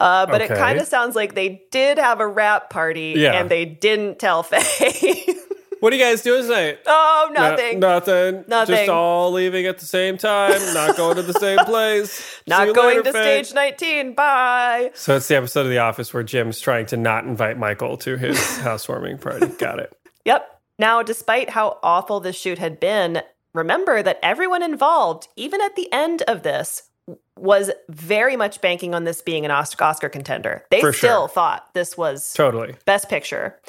Uh, 0.00 0.26
but 0.26 0.40
it 0.42 0.48
kind 0.48 0.78
of 0.80 0.86
sounds 0.86 1.14
like 1.16 1.34
they 1.34 1.62
did 1.70 1.98
have 1.98 2.20
a 2.20 2.26
wrap 2.28 2.70
party 2.70 3.14
Yeah. 3.16 3.32
and 3.40 3.48
they 3.50 3.64
didn't 3.64 4.18
tell 4.18 4.42
Faye. 4.42 5.34
What 5.80 5.92
are 5.92 5.96
you 5.96 6.02
guys 6.02 6.22
doing 6.22 6.42
tonight? 6.44 6.78
oh, 6.86 7.30
No- 7.34 7.50
nothing. 7.50 7.80
nothing. 7.80 8.44
Nothing. 8.48 8.76
Just 8.76 8.88
all 8.88 9.30
leaving 9.30 9.66
at 9.66 9.76
the 9.78 9.84
same 9.84 10.16
time, 10.16 10.58
not 10.72 10.96
going 10.96 11.16
to 11.16 11.22
the 11.22 11.34
same 11.34 11.58
place. 11.66 12.10
See 12.12 12.42
Not 12.46 12.74
going 12.74 12.96
later, 12.96 13.02
to 13.02 13.12
Faye. 13.12 13.42
stage 13.42 13.54
19. 13.54 14.14
Bye. 14.14 14.90
So 14.94 15.16
it's 15.16 15.28
the 15.28 15.36
episode 15.36 15.60
of 15.66 15.68
The 15.68 15.78
Office 15.78 16.14
where 16.14 16.22
Jim's 16.22 16.60
trying 16.60 16.86
to 16.86 16.96
not 16.96 17.24
invite 17.24 17.58
Michael 17.58 17.98
to 17.98 18.16
his 18.16 18.38
housewarming 18.60 19.18
party. 19.18 19.48
Got 19.48 19.80
it. 19.80 19.92
Yep. 20.24 20.48
Now, 20.78 21.02
despite 21.02 21.50
how 21.50 21.78
awful 21.82 22.20
this 22.20 22.36
shoot 22.36 22.58
had 22.58 22.80
been, 22.80 23.20
remember 23.56 24.02
that 24.02 24.18
everyone 24.22 24.62
involved, 24.62 25.28
even 25.36 25.60
at 25.60 25.76
the 25.76 25.90
end 25.92 26.22
of 26.22 26.42
this, 26.42 26.84
was 27.36 27.70
very 27.88 28.36
much 28.36 28.60
banking 28.60 28.94
on 28.94 29.04
this 29.04 29.22
being 29.22 29.44
an 29.44 29.50
Oscar 29.50 30.08
contender. 30.08 30.64
They 30.70 30.80
For 30.80 30.92
still 30.92 31.22
sure. 31.22 31.28
thought 31.28 31.72
this 31.74 31.96
was 31.96 32.32
Totally. 32.32 32.74
Best 32.84 33.08
Picture. 33.08 33.60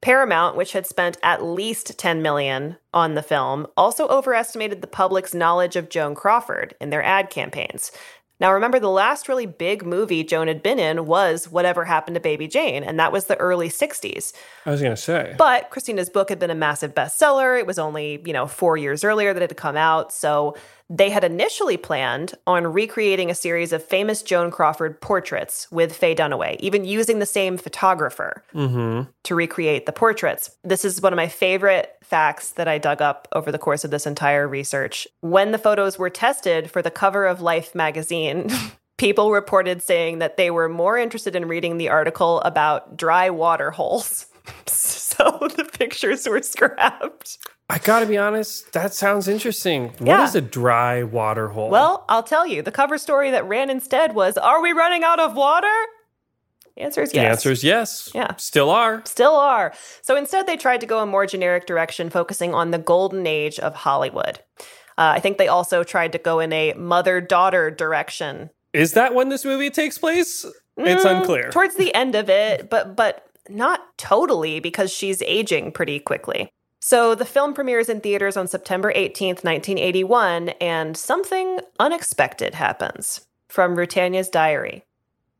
Paramount, 0.00 0.56
which 0.56 0.72
had 0.72 0.86
spent 0.86 1.18
at 1.22 1.44
least 1.44 1.98
10 1.98 2.22
million 2.22 2.78
on 2.94 3.14
the 3.14 3.22
film, 3.22 3.66
also 3.76 4.08
overestimated 4.08 4.80
the 4.80 4.86
public's 4.86 5.34
knowledge 5.34 5.76
of 5.76 5.90
Joan 5.90 6.14
Crawford 6.14 6.74
in 6.80 6.88
their 6.88 7.02
ad 7.02 7.28
campaigns. 7.28 7.92
Now, 8.40 8.54
remember, 8.54 8.80
the 8.80 8.88
last 8.88 9.28
really 9.28 9.46
big 9.46 9.84
movie 9.84 10.24
Joan 10.24 10.48
had 10.48 10.62
been 10.62 10.78
in 10.78 11.04
was 11.06 11.50
Whatever 11.50 11.84
Happened 11.84 12.14
to 12.14 12.20
Baby 12.20 12.48
Jane, 12.48 12.82
and 12.82 12.98
that 12.98 13.12
was 13.12 13.26
the 13.26 13.36
early 13.36 13.68
60s. 13.68 14.32
I 14.64 14.70
was 14.70 14.80
going 14.80 14.94
to 14.94 15.00
say. 15.00 15.34
But 15.36 15.70
Christina's 15.70 16.08
book 16.08 16.30
had 16.30 16.38
been 16.38 16.50
a 16.50 16.54
massive 16.54 16.94
bestseller. 16.94 17.58
It 17.58 17.66
was 17.66 17.78
only, 17.78 18.22
you 18.24 18.32
know, 18.32 18.46
four 18.46 18.76
years 18.78 19.04
earlier 19.04 19.34
that 19.34 19.42
it 19.42 19.50
had 19.50 19.56
come 19.58 19.76
out. 19.76 20.12
So 20.12 20.56
they 20.90 21.08
had 21.08 21.22
initially 21.22 21.76
planned 21.76 22.34
on 22.48 22.66
recreating 22.66 23.30
a 23.30 23.34
series 23.34 23.72
of 23.72 23.82
famous 23.82 24.22
Joan 24.22 24.50
Crawford 24.50 25.00
portraits 25.00 25.68
with 25.70 25.96
Faye 25.96 26.16
Dunaway, 26.16 26.56
even 26.58 26.84
using 26.84 27.20
the 27.20 27.26
same 27.26 27.56
photographer 27.56 28.42
mm-hmm. 28.52 29.08
to 29.22 29.34
recreate 29.36 29.86
the 29.86 29.92
portraits. 29.92 30.50
This 30.64 30.84
is 30.84 31.00
one 31.00 31.12
of 31.12 31.16
my 31.16 31.28
favorite 31.28 31.96
facts 32.02 32.50
that 32.52 32.66
I 32.66 32.78
dug 32.78 33.00
up 33.00 33.28
over 33.32 33.52
the 33.52 33.58
course 33.58 33.84
of 33.84 33.92
this 33.92 34.04
entire 34.04 34.48
research. 34.48 35.06
When 35.20 35.52
the 35.52 35.58
photos 35.58 35.96
were 35.96 36.10
tested 36.10 36.68
for 36.68 36.82
the 36.82 36.90
cover 36.90 37.24
of 37.24 37.40
Life 37.40 37.72
magazine, 37.72 38.50
people 38.98 39.30
reported 39.30 39.82
saying 39.82 40.18
that 40.18 40.36
they 40.36 40.50
were 40.50 40.68
more 40.68 40.98
interested 40.98 41.36
in 41.36 41.46
reading 41.46 41.78
the 41.78 41.88
article 41.88 42.40
about 42.40 42.96
dry 42.96 43.30
water 43.30 43.70
holes. 43.70 44.26
so 44.66 45.48
the 45.56 45.64
pictures 45.72 46.28
were 46.28 46.42
scrapped. 46.42 47.38
I 47.70 47.78
got 47.78 48.00
to 48.00 48.06
be 48.06 48.18
honest, 48.18 48.72
that 48.72 48.92
sounds 48.94 49.28
interesting. 49.28 49.90
What 49.98 50.06
Yeah. 50.06 50.24
is 50.24 50.34
a 50.34 50.40
dry 50.40 51.04
water 51.04 51.48
hole? 51.50 51.70
Well, 51.70 52.04
I'll 52.08 52.24
tell 52.24 52.44
you, 52.46 52.62
the 52.62 52.72
cover 52.72 52.98
story 52.98 53.30
that 53.30 53.46
ran 53.46 53.70
instead 53.70 54.14
was 54.14 54.36
Are 54.36 54.60
we 54.60 54.72
running 54.72 55.04
out 55.04 55.20
of 55.20 55.34
water? 55.36 55.72
The 56.76 56.82
answer 56.82 57.02
is 57.02 57.10
the 57.10 57.16
yes. 57.18 57.36
answer 57.36 57.52
is 57.52 57.62
yes. 57.62 58.10
Yeah. 58.12 58.34
Still 58.36 58.70
are. 58.70 59.02
Still 59.04 59.34
are. 59.36 59.72
So 60.02 60.16
instead, 60.16 60.46
they 60.48 60.56
tried 60.56 60.80
to 60.80 60.86
go 60.86 60.98
a 60.98 61.06
more 61.06 61.26
generic 61.26 61.66
direction, 61.66 62.10
focusing 62.10 62.54
on 62.54 62.70
the 62.72 62.78
golden 62.78 63.26
age 63.26 63.58
of 63.60 63.74
Hollywood. 63.74 64.40
Uh, 64.98 65.12
I 65.16 65.20
think 65.20 65.38
they 65.38 65.48
also 65.48 65.84
tried 65.84 66.10
to 66.12 66.18
go 66.18 66.40
in 66.40 66.52
a 66.52 66.72
mother 66.74 67.20
daughter 67.20 67.70
direction. 67.70 68.50
Is 68.72 68.92
that 68.94 69.14
when 69.14 69.28
this 69.28 69.44
movie 69.44 69.70
takes 69.70 69.96
place? 69.98 70.44
It's 70.76 71.04
Mm, 71.04 71.18
unclear. 71.20 71.50
Towards 71.50 71.76
the 71.76 71.94
end 71.94 72.14
of 72.14 72.28
it, 72.30 72.68
but 72.70 72.96
but 72.96 73.24
not 73.48 73.80
totally 73.98 74.58
because 74.60 74.90
she's 74.92 75.22
aging 75.22 75.72
pretty 75.72 75.98
quickly. 76.00 76.50
So 76.80 77.14
the 77.14 77.26
film 77.26 77.52
premieres 77.52 77.90
in 77.90 78.00
theaters 78.00 78.38
on 78.38 78.48
September 78.48 78.90
18th, 78.92 79.44
1981, 79.44 80.50
and 80.60 80.96
something 80.96 81.60
unexpected 81.78 82.54
happens. 82.54 83.26
From 83.48 83.76
Rutanya's 83.76 84.28
diary. 84.28 84.84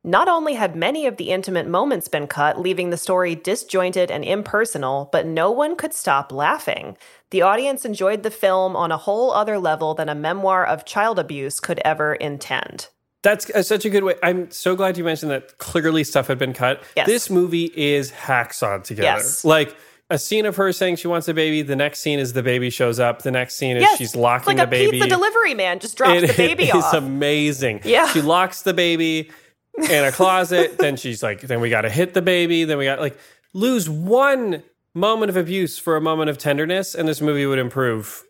Not 0.03 0.27
only 0.27 0.55
had 0.55 0.75
many 0.75 1.05
of 1.05 1.17
the 1.17 1.29
intimate 1.29 1.67
moments 1.67 2.07
been 2.07 2.27
cut, 2.27 2.59
leaving 2.59 2.89
the 2.89 2.97
story 2.97 3.35
disjointed 3.35 4.11
and 4.11 4.25
impersonal, 4.25 5.09
but 5.11 5.25
no 5.25 5.51
one 5.51 5.75
could 5.75 5.93
stop 5.93 6.31
laughing. 6.31 6.97
The 7.29 7.43
audience 7.43 7.85
enjoyed 7.85 8.23
the 8.23 8.31
film 8.31 8.75
on 8.75 8.91
a 8.91 8.97
whole 8.97 9.31
other 9.31 9.59
level 9.59 9.93
than 9.93 10.09
a 10.09 10.15
memoir 10.15 10.65
of 10.65 10.85
child 10.85 11.19
abuse 11.19 11.59
could 11.59 11.79
ever 11.85 12.15
intend. 12.15 12.89
That's 13.21 13.49
uh, 13.51 13.61
such 13.61 13.85
a 13.85 13.89
good 13.89 14.03
way. 14.03 14.15
I'm 14.23 14.49
so 14.49 14.75
glad 14.75 14.97
you 14.97 15.03
mentioned 15.03 15.31
that 15.31 15.59
clearly 15.59 16.03
stuff 16.03 16.27
had 16.27 16.39
been 16.39 16.53
cut. 16.53 16.81
Yes. 16.97 17.05
This 17.05 17.29
movie 17.29 17.71
is 17.75 18.09
hacksawed 18.09 18.83
together. 18.83 19.19
Yes. 19.19 19.45
Like 19.45 19.75
a 20.11 20.17
scene 20.19 20.45
of 20.45 20.55
her 20.57 20.71
saying 20.71 20.97
she 20.97 21.07
wants 21.07 21.27
a 21.27 21.33
baby. 21.33 21.61
The 21.61 21.75
next 21.75 21.99
scene 21.99 22.19
is 22.19 22.33
the 22.33 22.43
baby 22.43 22.69
shows 22.69 22.99
up. 22.99 23.21
The 23.23 23.31
next 23.31 23.55
scene 23.55 23.77
is 23.77 23.81
Yes, 23.81 23.97
she's 23.97 24.15
locking 24.15 24.45
like 24.47 24.57
the 24.57 24.63
a 24.63 24.67
baby. 24.67 24.91
pizza 24.99 25.09
delivery 25.09 25.53
man 25.53 25.79
just 25.79 25.97
drops 25.97 26.21
It- 26.23 26.27
the 26.27 26.33
baby 26.37 26.65
it 26.65 26.75
off. 26.75 26.93
is 26.93 26.97
amazing. 26.99 27.81
Yeah. 27.83 28.07
She 28.09 28.21
locks 28.21 28.61
the 28.61 28.73
baby 28.73 29.31
in 29.77 30.03
a 30.05 30.11
closet. 30.11 30.77
then 30.79 30.97
she's 30.97 31.23
like, 31.23 31.41
then 31.41 31.61
we 31.61 31.69
got 31.69 31.81
to 31.81 31.89
hit 31.89 32.13
the 32.13 32.21
baby. 32.21 32.63
Then 32.65 32.77
we 32.77 32.85
got 32.85 32.99
like 32.99 33.17
lose 33.53 33.89
one 33.89 34.61
moment 34.93 35.29
of 35.29 35.37
abuse 35.37 35.79
for 35.79 35.95
a 35.95 36.01
moment 36.01 36.29
of 36.29 36.37
tenderness, 36.37 36.93
and 36.95 37.07
this 37.07 37.21
movie 37.21 37.45
would 37.45 37.59
improve 37.59 38.23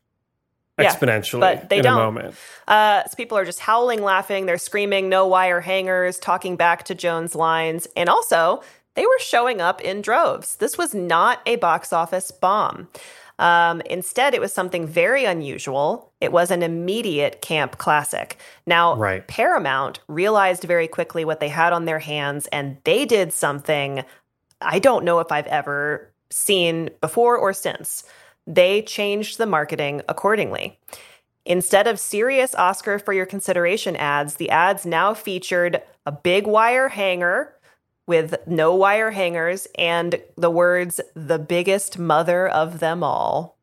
Yeah, 0.79 0.93
exponentially 0.93 1.39
but 1.39 1.69
they 1.69 1.77
in 1.79 1.83
don't. 1.83 2.35
Uh, 2.67 3.03
so 3.05 3.15
people 3.15 3.35
are 3.37 3.45
just 3.45 3.59
howling, 3.59 4.03
laughing. 4.03 4.45
They're 4.45 4.57
screaming, 4.59 5.09
no 5.09 5.25
wire 5.27 5.59
hangers, 5.61 6.19
talking 6.19 6.55
back 6.57 6.83
to 6.85 6.95
Joan's 6.95 7.33
lines. 7.35 7.87
And 7.95 8.07
also, 8.09 8.61
they 8.95 9.05
were 9.05 9.19
showing 9.19 9.61
up 9.61 9.81
in 9.81 10.01
droves. 10.01 10.57
This 10.57 10.77
was 10.77 10.93
not 10.93 11.39
a 11.45 11.55
box 11.57 11.93
office 11.93 12.31
bomb. 12.31 12.89
Um, 13.39 13.81
instead, 13.81 14.35
it 14.35 14.41
was 14.41 14.53
something 14.53 14.85
very 14.85 15.25
unusual. 15.25 16.11
It 16.21 16.31
was 16.31 16.51
an 16.51 16.61
immediate 16.61 17.41
camp 17.41 17.79
classic. 17.79 18.37
Now, 18.67 18.95
Right. 18.95 19.27
Paramount 19.27 19.99
realized 20.07 20.63
very 20.63 20.87
quickly 20.87 21.25
what 21.25 21.39
they 21.39 21.49
had 21.49 21.73
on 21.73 21.85
their 21.85 21.99
hands, 21.99 22.47
and 22.47 22.77
they 22.83 23.05
did 23.05 23.33
something 23.33 24.03
I 24.63 24.77
don't 24.77 25.03
know 25.03 25.17
if 25.19 25.31
I've 25.31 25.47
ever 25.47 26.11
seen 26.29 26.91
before 27.01 27.35
or 27.35 27.51
since. 27.51 28.03
They 28.45 28.83
changed 28.83 29.39
the 29.39 29.47
marketing 29.47 30.03
accordingly. 30.07 30.79
Instead 31.45 31.87
of 31.87 31.99
serious 31.99 32.53
Oscar 32.53 32.99
for 32.99 33.13
your 33.13 33.25
consideration 33.25 33.95
ads, 33.95 34.35
the 34.35 34.51
ads 34.51 34.85
now 34.85 35.15
featured 35.15 35.81
a 36.05 36.11
big 36.11 36.45
wire 36.45 36.89
hanger 36.89 37.55
with 38.11 38.35
no 38.45 38.75
wire 38.75 39.11
hangers 39.11 39.67
and 39.77 40.21
the 40.35 40.51
words, 40.51 40.99
the 41.15 41.39
biggest 41.39 41.97
mother 41.97 42.45
of 42.47 42.79
them 42.79 43.03
all. 43.03 43.57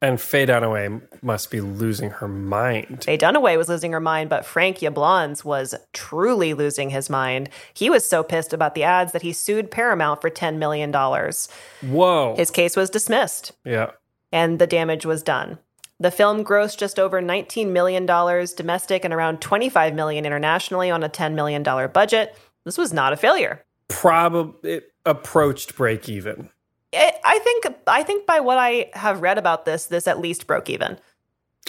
And 0.00 0.20
Faye 0.20 0.46
Dunaway 0.46 1.00
must 1.22 1.50
be 1.50 1.60
losing 1.60 2.10
her 2.10 2.28
mind. 2.28 3.02
Faye 3.04 3.18
Dunaway 3.18 3.56
was 3.58 3.68
losing 3.68 3.90
her 3.92 4.00
mind, 4.00 4.30
but 4.30 4.44
Frank 4.44 4.78
Yablans 4.78 5.44
was 5.44 5.74
truly 5.92 6.54
losing 6.54 6.90
his 6.90 7.10
mind. 7.10 7.48
He 7.74 7.90
was 7.90 8.08
so 8.08 8.22
pissed 8.22 8.52
about 8.52 8.74
the 8.74 8.84
ads 8.84 9.12
that 9.12 9.22
he 9.22 9.32
sued 9.32 9.70
Paramount 9.70 10.20
for 10.20 10.30
$10 10.30 10.58
million. 10.58 10.92
Whoa. 10.92 12.34
His 12.36 12.50
case 12.50 12.76
was 12.76 12.88
dismissed. 12.90 13.52
yeah. 13.64 13.90
and 14.32 14.58
the 14.58 14.66
damage 14.66 15.04
was 15.04 15.22
done. 15.22 15.58
The 16.00 16.10
film 16.10 16.44
grossed 16.44 16.78
just 16.78 16.98
over 16.98 17.20
$19 17.22 17.70
million 17.70 18.06
domestic 18.06 19.04
and 19.04 19.14
around 19.14 19.40
25 19.40 19.94
million 19.94 20.24
internationally 20.26 20.90
on 20.90 21.04
a 21.04 21.08
$10 21.08 21.34
million 21.34 21.62
budget. 21.92 22.36
This 22.64 22.76
was 22.78 22.92
not 22.92 23.12
a 23.12 23.16
failure. 23.16 23.64
Probably 23.92 24.80
approached 25.06 25.76
break 25.76 26.08
even. 26.08 26.48
It, 26.92 27.14
I 27.24 27.38
think 27.38 27.64
I 27.86 28.02
think 28.02 28.26
by 28.26 28.40
what 28.40 28.58
I 28.58 28.90
have 28.94 29.22
read 29.22 29.38
about 29.38 29.64
this, 29.64 29.86
this 29.86 30.06
at 30.06 30.18
least 30.20 30.46
broke 30.46 30.68
even. 30.68 30.98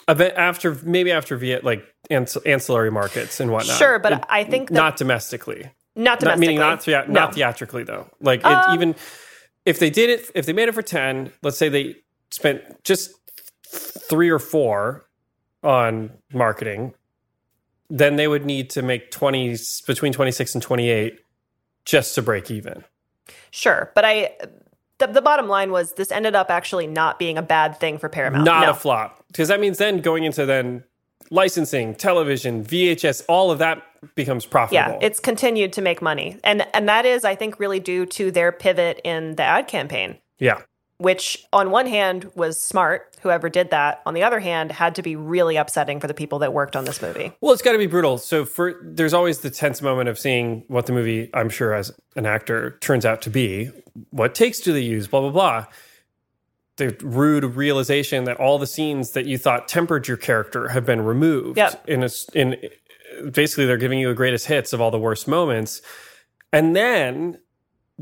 After 0.08 0.76
maybe 0.84 1.12
after 1.12 1.38
Viet 1.38 1.64
like 1.64 1.86
anc- 2.12 2.46
ancillary 2.46 2.92
markets 2.92 3.40
and 3.40 3.52
whatnot. 3.52 3.78
Sure, 3.78 4.00
but 4.00 4.14
It- 4.14 4.24
I 4.30 4.44
think 4.44 4.70
not 4.72 4.98
domestically. 4.98 5.72
not 5.96 6.04
Not 6.04 6.20
domestically. 6.20 6.48
meaning 6.48 6.60
not 6.60 6.84
thea- 6.84 7.06
No. 7.08 7.14
not 7.14 7.36
theatrically 7.36 7.84
though. 7.84 8.10
Like 8.20 8.44
Um, 8.44 8.74
even 8.76 8.96
if 9.66 9.80
they 9.80 9.90
did 9.90 10.10
it, 10.10 10.30
if 10.36 10.46
they 10.46 10.52
made 10.54 10.68
it 10.68 10.74
for 10.74 10.82
ten, 10.82 11.32
let's 11.42 11.58
say 11.58 11.70
they 11.70 11.96
spent 12.32 12.84
just 12.84 13.12
three 13.66 14.30
or 14.30 14.40
four 14.40 15.06
on 15.64 16.12
marketing, 16.34 16.94
then 17.90 18.18
they 18.18 18.28
would 18.28 18.46
need 18.46 18.70
to 18.72 18.82
make 18.82 19.10
twenty 19.12 19.56
between 19.88 20.12
twenty 20.12 20.32
six 20.32 20.54
and 20.54 20.62
twenty 20.62 20.90
eight 20.90 21.20
just 21.86 22.16
to 22.16 22.22
break 22.22 22.50
even. 22.52 22.84
Sure, 23.52 23.92
but 23.96 24.04
I 24.06 24.32
the, 25.00 25.08
the 25.08 25.22
bottom 25.22 25.48
line 25.48 25.72
was 25.72 25.94
this 25.94 26.12
ended 26.12 26.36
up 26.36 26.50
actually 26.52 26.88
not 26.88 27.20
being 27.20 27.38
a 27.38 27.42
bad 27.42 27.80
thing 27.80 27.98
for 27.98 28.10
Paramount. 28.10 28.46
Not 28.46 28.64
No. 28.66 28.72
a 28.72 28.74
flop 28.74 29.24
because 29.28 29.48
that 29.48 29.60
means 29.60 29.78
then 29.78 30.00
going 30.02 30.24
into 30.24 30.46
then 30.46 30.84
licensing, 31.30 31.96
television, 31.96 32.64
VHS, 32.64 33.24
all 33.28 33.50
of 33.52 33.60
that 33.60 33.82
becomes 34.16 34.46
profitable. 34.46 34.98
Yeah, 35.00 35.06
it's 35.06 35.20
continued 35.20 35.74
to 35.74 35.82
make 35.82 36.02
money. 36.02 36.38
And 36.44 36.68
and 36.74 36.88
that 36.90 37.06
is 37.06 37.24
I 37.26 37.36
think 37.36 37.60
really 37.60 37.80
due 37.80 38.06
to 38.08 38.32
their 38.32 38.52
pivot 38.52 39.00
in 39.04 39.36
the 39.36 39.44
ad 39.44 39.68
campaign. 39.68 40.18
yeah. 40.40 40.62
Which 41.00 41.44
on 41.52 41.72
one 41.72 41.88
hand 41.88 42.32
was 42.36 42.62
smart, 42.62 43.18
whoever 43.22 43.50
did 43.50 43.72
that. 43.72 44.02
On 44.06 44.14
the 44.14 44.24
other 44.24 44.40
hand, 44.40 44.72
had 44.72 44.96
to 44.96 45.02
be 45.02 45.16
really 45.16 45.58
upsetting 45.58 46.00
for 46.00 46.08
the 46.08 46.14
people 46.14 46.40
that 46.40 46.54
worked 46.54 46.76
on 46.76 46.86
this 46.86 47.02
movie. 47.02 47.34
Well, 47.42 47.52
it's 47.52 47.64
got 47.64 47.74
to 47.74 47.78
be 47.78 47.88
brutal. 47.88 48.18
So 48.20 48.46
for 48.46 48.80
there's 48.84 49.14
always 49.14 49.40
the 49.40 49.50
tense 49.50 49.82
moment 49.82 50.08
of 50.08 50.18
seeing 50.18 50.64
what 50.68 50.86
the 50.86 50.94
movie, 50.94 51.30
I'm 51.34 51.50
sure 51.50 51.74
as 51.74 51.92
an 52.16 52.26
actor, 52.26 52.78
turns 52.80 53.06
out 53.06 53.22
to 53.24 53.30
be. 53.30 53.72
What 54.12 54.36
takes 54.36 54.60
do 54.60 54.72
they 54.72 54.82
use? 54.82 55.08
Blah 55.08 55.22
blah 55.22 55.32
blah. 55.32 55.66
The 56.78 56.96
rude 57.02 57.44
realization 57.44 58.24
that 58.26 58.38
all 58.38 58.58
the 58.58 58.68
scenes 58.68 59.12
that 59.12 59.26
you 59.26 59.38
thought 59.38 59.68
tempered 59.68 60.08
your 60.08 60.18
character 60.18 60.70
have 60.70 60.86
been 60.86 61.02
removed. 61.02 61.58
Yep. 61.58 61.90
In 61.90 62.04
a 62.04 62.10
in 62.34 62.56
basically 63.32 63.66
they're 63.66 63.78
giving 63.78 64.00
you 64.00 64.10
a 64.10 64.16
greatest 64.16 64.46
hits 64.46 64.74
of 64.74 64.80
all 64.80 64.92
the 64.92 65.00
worst 65.00 65.28
moments, 65.28 65.82
and 66.54 66.76
then 66.76 67.40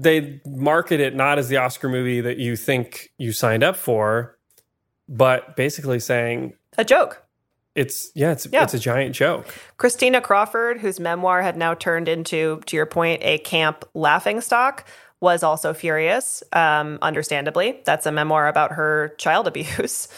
they 0.01 0.41
market 0.45 0.99
it 0.99 1.15
not 1.15 1.37
as 1.39 1.49
the 1.49 1.57
Oscar 1.57 1.89
movie 1.89 2.21
that 2.21 2.37
you 2.37 2.55
think 2.55 3.11
you 3.17 3.31
signed 3.31 3.63
up 3.63 3.75
for, 3.75 4.37
but 5.07 5.55
basically 5.55 5.99
saying 5.99 6.53
A 6.77 6.83
joke. 6.85 7.23
it's 7.75 8.11
yeah, 8.15 8.31
it's 8.31 8.47
Yeah. 8.51 8.63
it's 8.63 8.73
a 8.73 8.79
giant 8.79 9.15
joke. 9.15 9.47
Christina 9.77 10.21
Crawford, 10.21 10.79
whose 10.79 10.99
memoir 10.99 11.41
had 11.41 11.57
now 11.57 11.73
turned 11.73 12.07
into, 12.07 12.61
to 12.65 12.75
your 12.75 12.85
point, 12.85 13.21
a 13.23 13.37
camp 13.39 13.85
laughing 13.93 14.41
stock, 14.41 14.85
was 15.19 15.43
also 15.43 15.73
furious, 15.73 16.41
um, 16.51 16.97
understandably. 17.03 17.79
That's 17.85 18.05
a 18.07 18.11
memoir 18.11 18.47
about 18.47 18.71
her 18.71 19.13
child 19.17 19.47
abuse. 19.47 20.07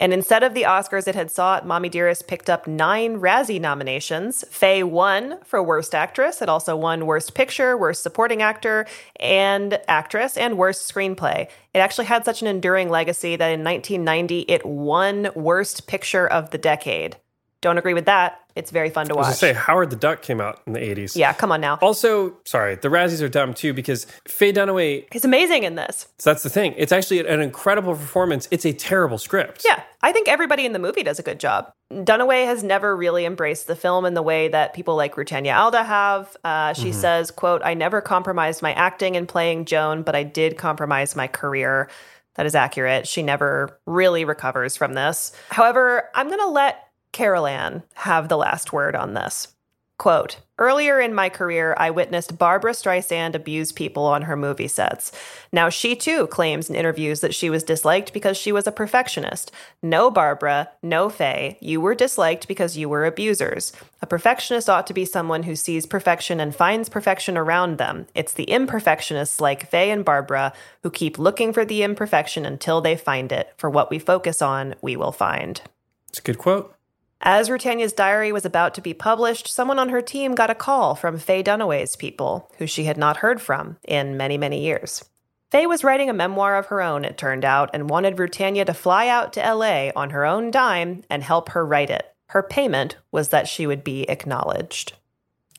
And 0.00 0.12
instead 0.12 0.42
of 0.42 0.54
the 0.54 0.64
Oscars 0.64 1.06
it 1.06 1.14
had 1.14 1.30
sought, 1.30 1.66
Mommie 1.66 1.88
Dearest 1.88 2.26
picked 2.26 2.50
up 2.50 2.66
nine 2.66 3.20
Razzie 3.20 3.60
nominations. 3.60 4.44
Faye 4.50 4.82
won 4.82 5.38
for 5.44 5.62
Worst 5.62 5.94
Actress. 5.94 6.42
It 6.42 6.48
also 6.48 6.76
won 6.76 7.06
Worst 7.06 7.34
Picture, 7.34 7.76
Worst 7.76 8.02
Supporting 8.02 8.42
Actor, 8.42 8.86
and 9.20 9.78
Actress, 9.86 10.36
and 10.36 10.58
Worst 10.58 10.92
Screenplay. 10.92 11.48
It 11.72 11.78
actually 11.78 12.06
had 12.06 12.24
such 12.24 12.42
an 12.42 12.48
enduring 12.48 12.88
legacy 12.88 13.36
that 13.36 13.52
in 13.52 13.62
1990 13.62 14.40
it 14.40 14.66
won 14.66 15.30
Worst 15.36 15.86
Picture 15.86 16.26
of 16.26 16.50
the 16.50 16.58
Decade. 16.58 17.16
Don't 17.62 17.78
agree 17.78 17.94
with 17.94 18.06
that. 18.06 18.40
It's 18.56 18.70
very 18.70 18.90
fun 18.90 19.06
to 19.06 19.14
I 19.14 19.16
was 19.16 19.26
watch. 19.28 19.36
say 19.36 19.52
Howard 19.54 19.90
the 19.90 19.96
Duck 19.96 20.20
came 20.20 20.40
out 20.40 20.60
in 20.66 20.72
the 20.74 20.80
80s. 20.80 21.16
Yeah, 21.16 21.32
come 21.32 21.52
on 21.52 21.60
now. 21.60 21.78
Also, 21.80 22.36
sorry, 22.44 22.74
the 22.74 22.88
Razzies 22.88 23.22
are 23.22 23.28
dumb 23.28 23.54
too 23.54 23.72
because 23.72 24.06
Faye 24.28 24.52
Dunaway, 24.52 25.06
is 25.14 25.24
amazing 25.24 25.62
in 25.62 25.76
this. 25.76 26.08
so 26.18 26.30
that's 26.30 26.42
the 26.42 26.50
thing. 26.50 26.74
It's 26.76 26.92
actually 26.92 27.20
an 27.20 27.40
incredible 27.40 27.94
performance. 27.94 28.48
It's 28.50 28.66
a 28.66 28.72
terrible 28.72 29.16
script. 29.16 29.62
Yeah, 29.64 29.82
I 30.02 30.12
think 30.12 30.28
everybody 30.28 30.66
in 30.66 30.72
the 30.72 30.78
movie 30.80 31.02
does 31.02 31.18
a 31.18 31.22
good 31.22 31.40
job. 31.40 31.72
Dunaway 31.92 32.44
has 32.44 32.62
never 32.64 32.94
really 32.96 33.24
embraced 33.24 33.68
the 33.68 33.76
film 33.76 34.04
in 34.04 34.14
the 34.14 34.22
way 34.22 34.48
that 34.48 34.74
people 34.74 34.96
like 34.96 35.14
Rutanya 35.14 35.56
Alda 35.56 35.84
have. 35.84 36.36
Uh, 36.44 36.72
she 36.74 36.92
says, 36.92 37.30
"quote 37.30 37.62
I 37.64 37.74
never 37.74 38.00
compromised 38.00 38.60
my 38.60 38.72
acting 38.74 39.14
in 39.14 39.26
playing 39.26 39.66
Joan, 39.66 40.02
but 40.02 40.14
I 40.16 40.24
did 40.24 40.58
compromise 40.58 41.14
my 41.16 41.28
career." 41.28 41.88
That 42.34 42.46
is 42.46 42.54
accurate. 42.54 43.06
She 43.06 43.22
never 43.22 43.78
really 43.86 44.24
recovers 44.24 44.74
from 44.76 44.94
this. 44.94 45.32
However, 45.50 46.08
I'm 46.14 46.28
going 46.28 46.40
to 46.40 46.48
let 46.48 46.82
Carol 47.12 47.46
Ann 47.46 47.82
have 47.94 48.28
the 48.28 48.36
last 48.36 48.72
word 48.72 48.96
on 48.96 49.14
this. 49.14 49.54
Quote 50.02 50.38
Earlier 50.58 51.00
in 51.00 51.14
my 51.14 51.28
career, 51.28 51.76
I 51.78 51.90
witnessed 51.90 52.38
Barbra 52.38 52.72
Streisand 52.72 53.34
abuse 53.34 53.70
people 53.70 54.04
on 54.04 54.22
her 54.22 54.36
movie 54.36 54.66
sets. 54.66 55.12
Now, 55.52 55.68
she 55.68 55.94
too 55.94 56.26
claims 56.26 56.68
in 56.68 56.74
interviews 56.74 57.20
that 57.20 57.34
she 57.34 57.50
was 57.50 57.62
disliked 57.62 58.12
because 58.12 58.36
she 58.36 58.50
was 58.50 58.66
a 58.66 58.72
perfectionist. 58.72 59.52
No, 59.80 60.10
Barbra, 60.10 60.70
no, 60.82 61.08
Faye, 61.08 61.56
you 61.60 61.80
were 61.80 61.94
disliked 61.94 62.48
because 62.48 62.76
you 62.76 62.88
were 62.88 63.06
abusers. 63.06 63.72
A 64.00 64.06
perfectionist 64.06 64.68
ought 64.68 64.88
to 64.88 64.94
be 64.94 65.04
someone 65.04 65.44
who 65.44 65.54
sees 65.54 65.86
perfection 65.86 66.40
and 66.40 66.54
finds 66.54 66.88
perfection 66.88 67.36
around 67.36 67.78
them. 67.78 68.06
It's 68.14 68.32
the 68.32 68.46
imperfectionists 68.46 69.40
like 69.40 69.70
Faye 69.70 69.90
and 69.90 70.04
Barbra 70.04 70.52
who 70.82 70.90
keep 70.90 71.16
looking 71.16 71.52
for 71.52 71.64
the 71.64 71.84
imperfection 71.84 72.44
until 72.44 72.80
they 72.80 72.96
find 72.96 73.30
it. 73.30 73.52
For 73.56 73.70
what 73.70 73.90
we 73.90 74.00
focus 74.00 74.42
on, 74.42 74.74
we 74.82 74.96
will 74.96 75.12
find. 75.12 75.60
It's 76.08 76.18
a 76.18 76.22
good 76.22 76.38
quote. 76.38 76.74
As 77.24 77.48
Rutanya's 77.48 77.92
diary 77.92 78.32
was 78.32 78.44
about 78.44 78.74
to 78.74 78.80
be 78.80 78.94
published, 78.94 79.46
someone 79.46 79.78
on 79.78 79.90
her 79.90 80.02
team 80.02 80.34
got 80.34 80.50
a 80.50 80.56
call 80.56 80.96
from 80.96 81.18
Faye 81.18 81.44
Dunaway's 81.44 81.94
people, 81.94 82.50
who 82.58 82.66
she 82.66 82.84
had 82.84 82.96
not 82.98 83.18
heard 83.18 83.40
from 83.40 83.76
in 83.84 84.16
many, 84.16 84.36
many 84.36 84.60
years. 84.64 85.04
Faye 85.48 85.68
was 85.68 85.84
writing 85.84 86.10
a 86.10 86.14
memoir 86.14 86.56
of 86.56 86.66
her 86.66 86.82
own, 86.82 87.04
it 87.04 87.16
turned 87.16 87.44
out, 87.44 87.70
and 87.72 87.88
wanted 87.88 88.16
Rutanya 88.16 88.66
to 88.66 88.74
fly 88.74 89.06
out 89.06 89.32
to 89.34 89.54
LA 89.54 89.90
on 89.94 90.10
her 90.10 90.26
own 90.26 90.50
dime 90.50 91.04
and 91.08 91.22
help 91.22 91.50
her 91.50 91.64
write 91.64 91.90
it. 91.90 92.12
Her 92.30 92.42
payment 92.42 92.96
was 93.12 93.28
that 93.28 93.46
she 93.46 93.68
would 93.68 93.84
be 93.84 94.02
acknowledged. 94.10 94.94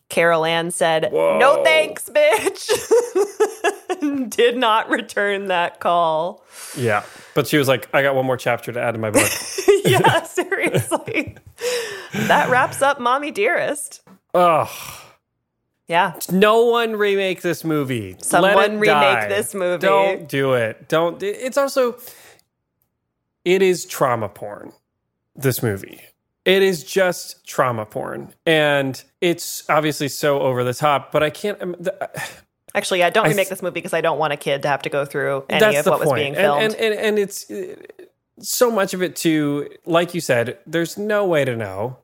Carol 0.09 0.43
Ann 0.43 0.69
said, 0.69 1.13
No 1.13 1.63
thanks, 1.63 2.09
bitch. 2.09 2.71
Did 4.29 4.57
not 4.57 4.89
return 4.89 5.47
that 5.47 5.79
call. 5.79 6.43
Yeah. 6.77 7.03
But 7.35 7.47
she 7.47 7.57
was 7.57 7.67
like, 7.67 7.93
I 7.93 8.01
got 8.01 8.15
one 8.15 8.25
more 8.25 8.37
chapter 8.37 8.71
to 8.71 8.81
add 8.81 8.91
to 8.93 8.97
my 8.97 9.11
book. 9.11 9.29
yeah, 9.85 10.23
seriously. 10.23 11.35
that 12.13 12.49
wraps 12.49 12.81
up 12.81 12.99
Mommie 12.99 13.31
Dearest. 13.31 14.01
Ugh. 14.33 14.69
Yeah. 15.87 16.13
No 16.31 16.65
one 16.65 16.95
remake 16.95 17.41
this 17.41 17.63
movie. 17.63 18.15
Someone 18.19 18.55
Let 18.55 18.71
it 18.71 18.73
remake 18.75 18.87
die. 18.87 19.27
this 19.27 19.53
movie. 19.53 19.81
Don't 19.85 20.29
do 20.29 20.53
it. 20.53 20.87
Don't. 20.87 21.21
It's 21.21 21.57
also, 21.57 21.97
it 23.43 23.61
is 23.61 23.85
trauma 23.85 24.29
porn, 24.29 24.71
this 25.35 25.61
movie. 25.61 26.01
It 26.45 26.61
is 26.61 26.83
just 26.83 27.45
trauma 27.45 27.85
porn. 27.85 28.33
And 28.45 29.01
it's 29.21 29.69
obviously 29.69 30.07
so 30.09 30.41
over 30.41 30.63
the 30.63 30.73
top, 30.73 31.11
but 31.11 31.23
I 31.23 31.29
can't. 31.29 31.87
Actually, 32.75 32.99
yeah, 32.99 33.09
don't 33.09 33.25
remake 33.25 33.35
th- 33.37 33.49
this 33.49 33.61
movie 33.61 33.75
because 33.75 33.93
I 33.93 34.01
don't 34.01 34.17
want 34.17 34.33
a 34.33 34.37
kid 34.37 34.63
to 34.63 34.67
have 34.67 34.81
to 34.83 34.89
go 34.89 35.05
through 35.05 35.45
any 35.49 35.59
That's 35.59 35.79
of 35.79 35.91
what 35.91 35.99
was 35.99 36.13
being 36.13 36.33
filmed. 36.33 36.63
And, 36.63 36.75
and, 36.75 36.93
and 36.93 37.19
it's 37.19 37.49
uh, 37.49 37.75
so 38.39 38.71
much 38.71 38.93
of 38.93 39.03
it 39.03 39.15
too, 39.15 39.69
like 39.85 40.13
you 40.13 40.21
said, 40.21 40.57
there's 40.65 40.97
no 40.97 41.25
way 41.25 41.45
to 41.45 41.55
know 41.55 41.97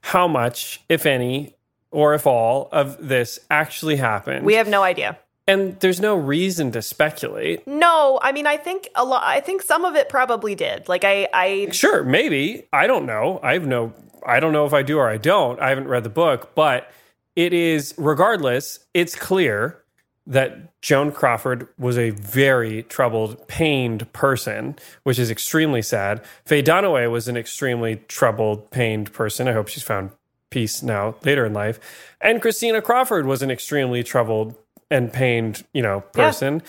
how 0.00 0.28
much, 0.28 0.82
if 0.88 1.06
any, 1.06 1.56
or 1.90 2.12
if 2.14 2.26
all 2.26 2.68
of 2.72 3.08
this 3.08 3.40
actually 3.50 3.96
happened. 3.96 4.44
we 4.44 4.54
have 4.54 4.68
no 4.68 4.82
idea. 4.82 5.18
and 5.46 5.78
there's 5.80 6.00
no 6.00 6.16
reason 6.16 6.70
to 6.72 6.82
speculate. 6.82 7.66
No, 7.66 8.18
I 8.22 8.32
mean, 8.32 8.46
I 8.46 8.56
think 8.58 8.88
a 8.94 9.04
lot. 9.04 9.22
I 9.24 9.40
think 9.40 9.62
some 9.62 9.84
of 9.84 9.94
it 9.94 10.08
probably 10.08 10.54
did. 10.54 10.88
Like, 10.88 11.04
I, 11.04 11.28
I, 11.32 11.68
Sure, 11.70 12.02
maybe. 12.02 12.66
I 12.72 12.86
don't 12.86 13.06
know. 13.06 13.40
I 13.42 13.54
have 13.54 13.66
no 13.66 13.92
I 14.26 14.40
don't 14.40 14.52
know 14.52 14.64
if 14.66 14.72
I 14.72 14.82
do 14.82 14.98
or 14.98 15.08
I 15.08 15.18
don't. 15.18 15.60
I 15.60 15.68
haven't 15.68 15.88
read 15.88 16.04
the 16.04 16.10
book, 16.10 16.54
but 16.54 16.90
it 17.36 17.52
is 17.52 17.94
regardless, 17.96 18.80
it's 18.94 19.14
clear 19.14 19.82
that 20.26 20.80
Joan 20.80 21.12
Crawford 21.12 21.68
was 21.78 21.98
a 21.98 22.10
very 22.10 22.82
troubled, 22.84 23.46
pained 23.46 24.10
person, 24.12 24.76
which 25.02 25.18
is 25.18 25.30
extremely 25.30 25.82
sad. 25.82 26.22
Faye 26.46 26.62
Dunaway 26.62 27.10
was 27.10 27.28
an 27.28 27.36
extremely 27.36 27.96
troubled, 28.08 28.70
pained 28.70 29.12
person. 29.12 29.48
I 29.48 29.52
hope 29.52 29.68
she's 29.68 29.82
found 29.82 30.10
peace 30.50 30.82
now 30.82 31.16
later 31.24 31.44
in 31.44 31.52
life. 31.52 31.78
And 32.20 32.40
Christina 32.40 32.80
Crawford 32.80 33.26
was 33.26 33.42
an 33.42 33.50
extremely 33.50 34.02
troubled 34.02 34.54
and 34.90 35.12
pained, 35.12 35.64
you 35.74 35.82
know, 35.82 36.04
Yeah. 36.14 36.26
person. 36.26 36.62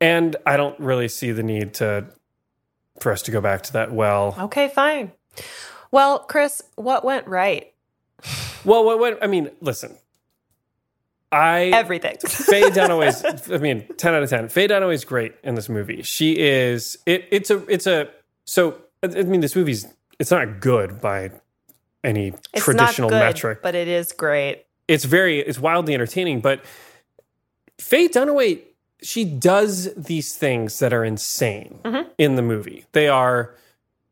And 0.00 0.36
I 0.44 0.56
don't 0.56 0.78
really 0.80 1.08
see 1.08 1.30
the 1.32 1.42
need 1.42 1.74
to 1.74 2.06
for 3.00 3.12
us 3.12 3.22
to 3.22 3.30
go 3.30 3.40
back 3.40 3.62
to 3.62 3.72
that 3.72 3.92
well. 3.92 4.34
okay, 4.38 4.68
fine. 4.68 5.12
Well, 5.90 6.18
Chris, 6.20 6.60
what 6.76 7.04
went 7.04 7.26
right? 7.26 7.72
Well, 8.64 8.84
what, 8.84 8.98
what 8.98 9.22
I 9.24 9.26
mean, 9.26 9.50
listen. 9.62 9.96
I 11.32 11.66
Everything. 11.72 12.16
Faye 12.26 12.70
Dunaway's 12.70 13.50
I 13.52 13.58
mean, 13.58 13.86
10 13.96 14.14
out 14.14 14.22
of 14.22 14.30
10. 14.30 14.48
Faye 14.48 14.66
Dunaway's 14.68 15.04
great 15.04 15.34
in 15.44 15.54
this 15.54 15.68
movie. 15.68 16.02
She 16.02 16.38
is 16.38 16.98
it 17.06 17.28
it's 17.30 17.50
a 17.50 17.64
it's 17.72 17.86
a 17.86 18.08
so 18.44 18.80
I 19.02 19.06
mean 19.22 19.40
this 19.40 19.54
movie's 19.54 19.86
it's 20.18 20.30
not 20.30 20.60
good 20.60 21.00
by 21.00 21.30
any 22.02 22.34
It's 22.52 22.64
traditional 22.64 23.08
good, 23.10 23.18
metric. 23.20 23.60
but 23.62 23.74
it 23.74 23.86
is 23.88 24.12
great. 24.12 24.64
It's 24.88 25.04
very 25.04 25.38
it's 25.40 25.58
wildly 25.58 25.94
entertaining, 25.94 26.40
but 26.40 26.64
Faye 27.78 28.08
Dunaway 28.08 28.62
she 29.02 29.24
does 29.24 29.94
these 29.94 30.34
things 30.34 30.78
that 30.80 30.92
are 30.92 31.04
insane 31.04 31.78
Mm-hmm. 31.84 32.08
in 32.18 32.34
the 32.36 32.42
movie. 32.42 32.84
They 32.92 33.08
are 33.08 33.54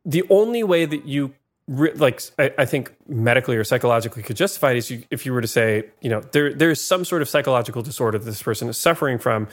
the 0.05 0.23
only 0.31 0.63
way 0.63 0.87
that 0.87 1.05
you 1.07 1.35
like 1.69 2.23
I, 2.39 2.65
think 2.65 2.95
medically 3.09 3.57
or 3.57 3.65
psychologically 3.65 4.23
could 4.23 4.37
justify 4.37 4.73
it 4.73 4.79
is 4.79 5.05
if 5.11 5.27
you 5.27 5.35
were 5.35 5.43
to 5.43 5.49
say 5.49 5.85
you 6.01 6.09
know 6.09 6.21
there 6.33 6.55
there's 6.55 6.81
some 6.81 7.05
sort 7.05 7.21
of 7.21 7.29
psychological 7.29 7.83
disorder 7.83 8.19
that 8.19 8.25
this 8.25 8.43
person 8.43 8.69
is 8.69 8.79
suffering 8.79 9.19
from 9.19 9.49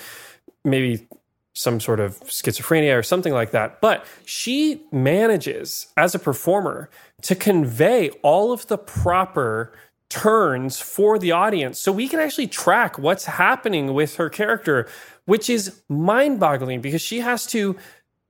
maybe 0.63 1.05
some 1.53 1.79
sort 1.79 1.99
of 1.99 2.19
schizophrenia 2.21 2.97
or 2.97 3.03
something 3.03 3.33
like 3.33 3.51
that 3.51 3.81
but 3.81 4.05
she 4.23 4.81
manages 4.93 5.87
as 5.97 6.15
a 6.15 6.19
performer 6.19 6.89
to 7.21 7.35
convey 7.35 8.09
all 8.21 8.53
of 8.53 8.65
the 8.67 8.77
proper 8.77 9.73
turns 10.09 10.79
for 10.79 11.17
the 11.17 11.31
audience. 11.31 11.79
So 11.79 11.91
we 11.91 12.07
can 12.07 12.19
actually 12.19 12.47
track 12.47 12.99
what's 12.99 13.25
happening 13.25 13.93
with 13.93 14.15
her 14.15 14.29
character 14.29 14.87
which 15.25 15.49
is 15.49 15.81
mind-boggling 15.89 16.81
because 16.81 17.01
she 17.01 17.19
has 17.19 17.47
to 17.47 17.75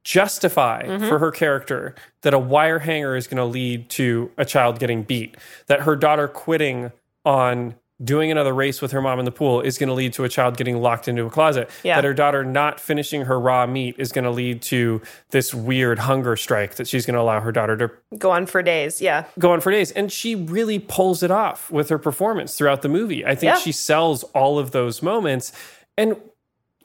justify 0.06 0.84
Mm-hmm. 0.84 1.10
for 1.10 1.20
her 1.20 1.32
character 1.32 1.96
that 2.22 2.34
a 2.34 2.40
wire 2.40 2.80
hanger 2.80 3.16
is 3.18 3.28
going 3.28 3.38
to 3.38 3.46
lead 3.46 3.90
to 3.90 4.32
a 4.38 4.46
child 4.46 4.80
getting 4.80 5.04
beat, 5.04 5.36
that 5.68 5.82
her 5.82 5.96
daughter 5.98 6.28
quitting 6.30 6.92
on 7.26 7.76
doing 8.04 8.30
another 8.30 8.54
race 8.54 8.82
with 8.82 8.92
her 8.92 9.02
mom 9.02 9.20
in 9.20 9.26
the 9.26 9.32
pool 9.32 9.62
is 9.62 9.78
going 9.78 9.88
to 9.88 9.94
lead 9.94 10.12
to 10.14 10.24
a 10.26 10.30
child 10.30 10.58
getting 10.58 10.78
locked 10.82 11.08
into 11.08 11.26
a 11.26 11.30
closet, 11.30 11.70
Yeah. 11.82 11.96
that 11.96 12.04
her 12.04 12.14
daughter 12.14 12.44
not 12.44 12.80
finishing 12.80 13.22
her 13.22 13.40
raw 13.40 13.66
meat 13.66 13.96
is 13.98 14.12
going 14.12 14.26
to 14.26 14.32
lead 14.32 14.62
to 14.64 15.02
this 15.32 15.54
weird 15.54 16.00
hunger 16.00 16.36
strike 16.36 16.76
that 16.76 16.88
she's 16.90 17.06
going 17.06 17.16
to 17.16 17.22
allow 17.22 17.40
her 17.40 17.54
daughter 17.54 17.78
to 17.78 17.92
Go 18.18 18.32
on 18.32 18.46
for 18.48 18.62
days. 18.62 19.02
Yeah. 19.02 19.26
go 19.40 19.52
on 19.54 19.62
for 19.62 19.72
days. 19.72 19.92
And 19.92 20.12
she 20.12 20.36
really 20.36 20.78
pulls 20.78 21.24
it 21.24 21.32
off 21.32 21.72
with 21.72 21.88
her 21.90 21.98
performance 21.98 22.56
throughout 22.58 22.82
the 22.82 22.90
movie. 22.90 23.26
I 23.26 23.34
think 23.34 23.54
Yeah. 23.54 23.58
she 23.60 23.72
sells 23.72 24.24
all 24.36 24.60
of 24.60 24.72
those 24.72 25.02
moments 25.02 25.52
and 25.98 26.18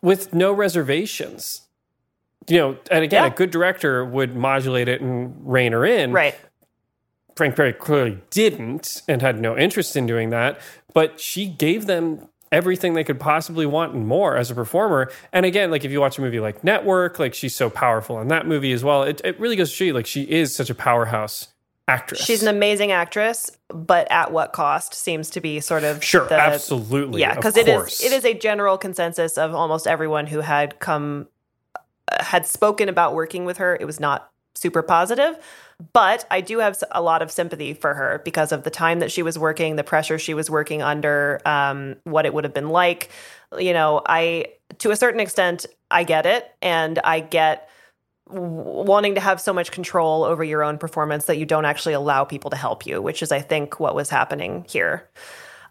with 0.01 0.33
no 0.33 0.53
reservations. 0.53 1.63
You 2.51 2.59
know, 2.59 2.77
and 2.91 3.05
again, 3.05 3.23
Yeah. 3.23 3.29
a 3.31 3.35
good 3.35 3.51
director 3.51 4.05
would 4.05 4.35
modulate 4.35 4.89
it 4.89 5.01
and 5.01 5.35
rein 5.43 5.73
her 5.73 5.85
in. 5.87 6.13
Right. 6.13 6.35
Frank 7.37 7.57
Perry 7.57 7.73
clearly 7.73 8.19
didn't 8.31 9.03
and 9.09 9.23
had 9.23 9.41
no 9.41 9.57
interest 9.57 9.97
in 9.97 10.07
doing 10.07 10.31
that, 10.31 10.61
but 10.93 11.21
she 11.21 11.47
gave 11.47 11.87
them 11.87 12.29
everything 12.53 12.95
they 12.95 13.05
could 13.05 13.21
possibly 13.21 13.65
want 13.65 13.95
and 13.95 14.07
more 14.07 14.37
as 14.37 14.51
a 14.51 14.55
performer. 14.55 15.11
And 15.33 15.47
again, 15.47 15.71
like 15.71 15.85
if 15.85 15.93
you 15.93 16.01
watch 16.01 16.19
a 16.19 16.21
movie 16.21 16.41
like 16.41 16.65
Network, 16.65 17.19
like 17.21 17.33
she's 17.33 17.55
so 17.55 17.71
powerful 17.71 18.21
in 18.21 18.29
that 18.29 18.47
movie 18.47 18.73
as 18.73 18.83
well. 18.83 19.05
It, 19.05 19.21
it 19.25 19.39
really 19.39 19.55
goes 19.57 19.71
to 19.71 19.77
show 19.77 19.85
you 19.85 19.93
like 19.95 20.07
she 20.07 20.23
is 20.25 20.55
such 20.55 20.69
a 20.69 20.75
powerhouse 20.75 21.49
actress. 21.87 22.21
She's 22.25 22.43
an 22.43 22.49
amazing 22.49 22.91
actress, 22.91 23.53
but 23.69 24.11
at 24.11 24.33
what 24.33 24.53
cost 24.53 24.95
seems 24.95 25.31
to 25.31 25.41
be 25.41 25.61
sort 25.61 25.85
of 25.85 26.03
Sure, 26.03 26.27
the- 26.27 26.35
absolutely. 26.35 27.21
Yeah, 27.21 27.37
because 27.37 27.57
it 27.57 27.69
is 27.69 28.01
it 28.05 28.11
is 28.13 28.25
a 28.25 28.35
general 28.35 28.77
consensus 28.77 29.39
of 29.39 29.55
almost 29.55 29.87
everyone 29.87 30.27
who 30.27 30.41
had 30.41 30.81
come 30.81 31.29
had 32.19 32.47
spoken 32.47 32.89
about 32.89 33.15
working 33.15 33.45
with 33.45 33.59
her. 33.59 33.77
It 33.81 33.85
was 33.85 34.01
not 34.01 34.31
super 34.55 34.83
positive, 34.83 35.39
but 35.93 36.27
I 36.31 36.41
do 36.41 36.59
have 36.59 36.83
a 36.91 37.01
lot 37.01 37.23
of 37.23 37.31
sympathy 37.31 37.73
for 37.73 37.95
her 37.95 38.21
because 38.25 38.53
of 38.53 38.65
the 38.65 38.71
time 38.71 38.99
that 39.01 39.11
she 39.11 39.23
was 39.23 39.39
working, 39.39 39.77
the 39.77 39.85
pressure 39.85 40.19
she 40.19 40.35
was 40.35 40.51
working 40.51 40.83
under, 40.83 41.41
um, 41.47 41.97
what 42.05 42.27
it 42.27 42.35
would 42.35 42.45
have 42.45 42.55
been 42.55 42.69
like. 42.69 43.11
You 43.59 43.73
know, 43.73 44.03
I 44.07 44.47
to 44.79 44.91
a 44.91 44.97
certain 44.97 45.21
extent 45.21 45.67
I 45.91 46.05
get 46.05 46.27
it, 46.27 46.51
and 46.63 46.99
I 47.01 47.21
get 47.21 47.69
wanting 48.29 49.17
to 49.17 49.21
have 49.21 49.41
so 49.41 49.53
much 49.53 49.73
control 49.73 50.23
over 50.23 50.45
your 50.45 50.63
own 50.63 50.79
performance 50.79 51.25
that 51.25 51.37
you 51.37 51.45
don't 51.45 51.65
actually 51.65 51.95
allow 51.95 52.25
people 52.25 52.51
to 52.51 52.57
help 52.57 52.87
you, 52.87 53.03
which 53.03 53.23
is, 53.23 53.33
I 53.33 53.41
think, 53.41 53.81
what 53.81 53.95
was 53.95 54.09
happening 54.09 54.65
here. 54.69 55.09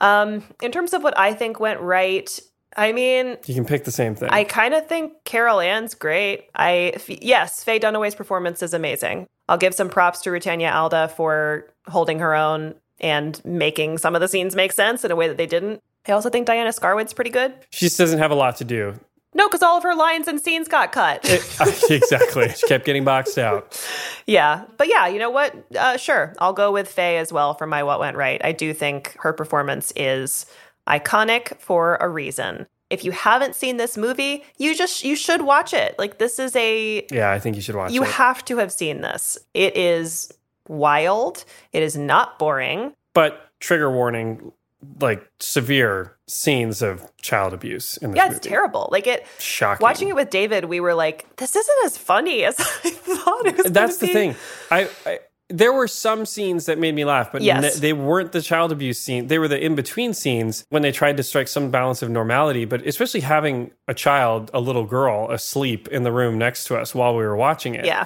Um, 0.02 0.44
in 0.61 0.72
terms 0.72 0.94
of 0.94 1.03
what 1.03 1.18
I 1.18 1.34
think 1.34 1.60
went 1.60 1.80
right, 1.80 2.40
I 2.80 2.93
mean, 2.93 3.38
you 3.45 3.53
can 3.56 3.65
pick 3.65 3.84
the 3.84 3.91
same 3.91 4.15
thing. 4.15 4.30
I 4.31 4.43
kind 4.45 4.73
of 4.73 4.88
think 4.88 5.14
Carol 5.26 5.60
Ann's 5.60 5.93
great. 5.95 6.49
I 6.56 6.93
f- 6.95 7.10
yes, 7.10 7.64
Faye 7.64 7.80
Dunaway's 7.80 8.15
performance 8.15 8.64
is 8.64 8.73
amazing. 8.73 9.27
I'll 9.49 9.57
give 9.57 9.73
some 9.76 9.89
props 9.89 10.22
to 10.22 10.30
Rutanya 10.30 10.73
Alda 10.73 11.10
for 11.10 11.68
holding 11.88 12.19
her 12.19 12.34
own 12.34 12.76
and 13.01 13.43
making 13.43 13.97
some 13.97 14.15
of 14.15 14.22
the 14.22 14.27
scenes 14.27 14.56
make 14.56 14.72
sense 14.72 15.03
in 15.03 15.11
a 15.11 15.15
way 15.15 15.27
that 15.27 15.38
they 15.38 15.45
didn't. 15.47 15.81
I 16.07 16.14
also 16.14 16.30
think 16.30 16.47
Diana 16.47 16.69
Scarwid's 16.72 17.14
pretty 17.14 17.31
good. 17.31 17.53
she 17.69 17.85
just 17.85 17.97
doesn't 17.97 18.19
have 18.19 18.31
a 18.31 18.35
lot 18.35 18.56
to 18.57 18.64
do. 18.64 18.93
No, 19.34 19.47
because 19.47 19.61
all 19.61 19.77
of 19.77 19.84
her 19.84 19.93
lines 19.93 20.27
and 20.27 20.41
scenes 20.41 20.68
got 20.68 20.91
cut. 20.91 21.23
exactly. 21.89 22.49
She 22.49 22.65
kept 22.68 22.84
getting 22.85 23.03
boxed 23.03 23.38
out. 23.38 23.80
Yeah, 24.26 24.65
but 24.77 24.88
yeah, 24.88 25.07
you 25.07 25.18
know 25.18 25.31
what? 25.31 25.56
Uh, 25.76 25.97
sure, 25.97 26.35
I'll 26.38 26.53
go 26.53 26.72
with 26.72 26.88
Faye 26.88 27.18
as 27.18 27.34
well 27.34 27.56
for 27.56 27.65
my 27.65 27.81
what 27.81 27.99
went 27.99 28.15
right. 28.15 28.39
I 28.43 28.51
do 28.51 28.76
think 28.76 29.15
her 29.22 29.34
performance 29.34 29.91
is 29.95 30.45
iconic 30.90 31.60
for 31.60 31.95
a 31.98 32.10
reason. 32.10 32.68
If 32.90 33.03
you 33.06 33.11
haven't 33.11 33.53
seen 33.56 33.78
this 33.78 33.95
movie, 33.98 34.44
you 34.57 34.76
just 34.76 35.03
you 35.03 35.16
should 35.16 35.44
watch 35.44 35.74
it. 35.74 35.95
Like 35.99 36.18
this 36.18 36.40
is 36.40 36.56
a 36.56 37.06
Yeah, 37.11 37.32
I 37.32 37.40
think 37.40 37.56
you 37.56 37.61
should 37.61 37.76
watch 37.76 37.91
you 37.91 38.02
it. 38.02 38.06
You 38.07 38.11
have 38.11 38.44
to 38.45 38.57
have 38.57 38.72
seen 38.72 39.02
this. 39.02 39.38
It 39.53 39.78
is 39.78 40.32
wild. 40.68 41.45
It 41.72 41.84
is 41.84 41.95
not 41.98 42.40
boring. 42.40 42.94
but 43.14 43.45
trigger 43.60 43.91
warning, 43.91 44.53
like 45.02 45.30
severe 45.41 46.16
scenes 46.28 46.82
of 46.82 47.03
child 47.22 47.53
abuse 47.53 47.98
in 47.98 48.11
this 48.11 48.18
Yeah, 48.18 48.26
movie. 48.26 48.38
it's 48.38 48.48
terrible. 48.48 48.88
Like 48.91 49.06
it. 49.07 49.26
Shocking. 49.40 49.84
Watching 49.84 50.07
it 50.07 50.16
with 50.16 50.30
David, 50.30 50.66
we 50.66 50.80
were 50.80 50.94
like, 50.94 51.36
"This 51.36 51.56
isn't 51.56 51.78
as 51.86 51.98
funny 51.98 52.44
as 52.45 52.57
I 52.60 52.64
thought 52.64 53.45
it 53.48 53.57
was." 53.57 53.72
That's 53.72 53.98
the 53.98 54.07
be. 54.07 54.14
thing. 54.14 54.36
I, 54.72 54.90
I 55.06 55.20
there 55.50 55.74
were 55.74 55.88
some 55.88 56.26
scenes 56.26 56.68
that 56.68 56.78
made 56.78 56.94
me 56.94 57.04
laugh, 57.06 57.32
but 57.32 57.42
Yes. 57.42 57.80
they 57.80 57.92
weren't 57.94 58.32
the 58.32 58.42
child 58.42 58.72
abuse 58.72 59.00
scene. 59.00 59.28
They 59.28 59.40
were 59.40 59.48
the 59.48 59.60
in 59.60 59.76
between 59.76 60.14
scenes 60.14 60.66
when 60.70 60.82
they 60.84 60.92
tried 60.92 61.18
to 61.18 61.24
strike 61.24 61.48
some 61.48 61.72
balance 61.72 62.02
of 62.02 62.10
normality. 62.10 62.66
But 62.66 62.86
especially 62.86 63.22
having 63.22 63.72
a 63.88 63.94
child, 63.94 64.52
a 64.54 64.60
little 64.60 64.86
girl, 64.86 65.30
asleep 65.32 65.88
in 65.88 66.04
the 66.04 66.12
room 66.12 66.38
next 66.38 66.66
to 66.66 66.78
us 66.78 66.94
while 66.94 67.16
we 67.16 67.24
were 67.24 67.36
watching 67.36 67.74
it. 67.76 67.86
Yeah. 67.86 68.06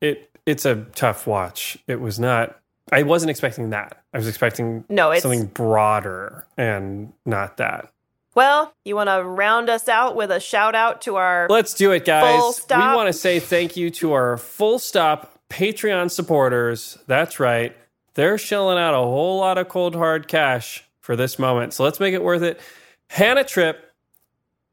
it 0.00 0.30
it's 0.46 0.64
a 0.64 0.76
tough 0.94 1.26
watch. 1.26 1.76
It 1.86 2.00
was 2.00 2.18
not. 2.18 2.58
I 2.90 3.02
wasn't 3.02 3.28
expecting 3.28 3.68
that. 3.70 4.02
I 4.14 4.16
was 4.16 4.26
expecting 4.26 4.84
No, 4.88 5.14
something 5.18 5.44
broader 5.46 6.46
and 6.56 7.12
not 7.26 7.58
that. 7.58 7.92
Well, 8.34 8.72
you 8.84 8.94
want 8.96 9.08
to 9.10 9.22
round 9.22 9.68
us 9.68 9.88
out 9.88 10.16
with 10.16 10.30
a 10.30 10.40
shout 10.40 10.74
out 10.74 11.02
to 11.02 11.16
our 11.16 11.48
Let's 11.50 11.74
do 11.74 11.90
it, 11.92 12.06
guys. 12.06 12.38
Full 12.40 12.52
stop. 12.54 12.92
We 12.92 12.96
want 12.96 13.08
to 13.08 13.12
say 13.12 13.40
thank 13.40 13.76
you 13.76 13.90
to 13.90 14.12
our 14.12 14.38
full 14.38 14.78
stop 14.78 15.37
Patreon 15.50 16.10
supporters. 16.10 16.98
That's 17.06 17.40
right. 17.40 17.76
They're 18.14 18.38
shelling 18.38 18.78
out 18.78 18.94
a 18.94 18.98
whole 18.98 19.38
lot 19.38 19.58
of 19.58 19.68
cold 19.68 19.94
hard 19.94 20.28
cash 20.28 20.84
for 21.00 21.16
this 21.16 21.38
moment. 21.38 21.72
So 21.72 21.84
let's 21.84 22.00
make 22.00 22.14
it 22.14 22.22
worth 22.22 22.42
it. 22.42 22.60
Hannah 23.08 23.44
Tripp, 23.44 23.92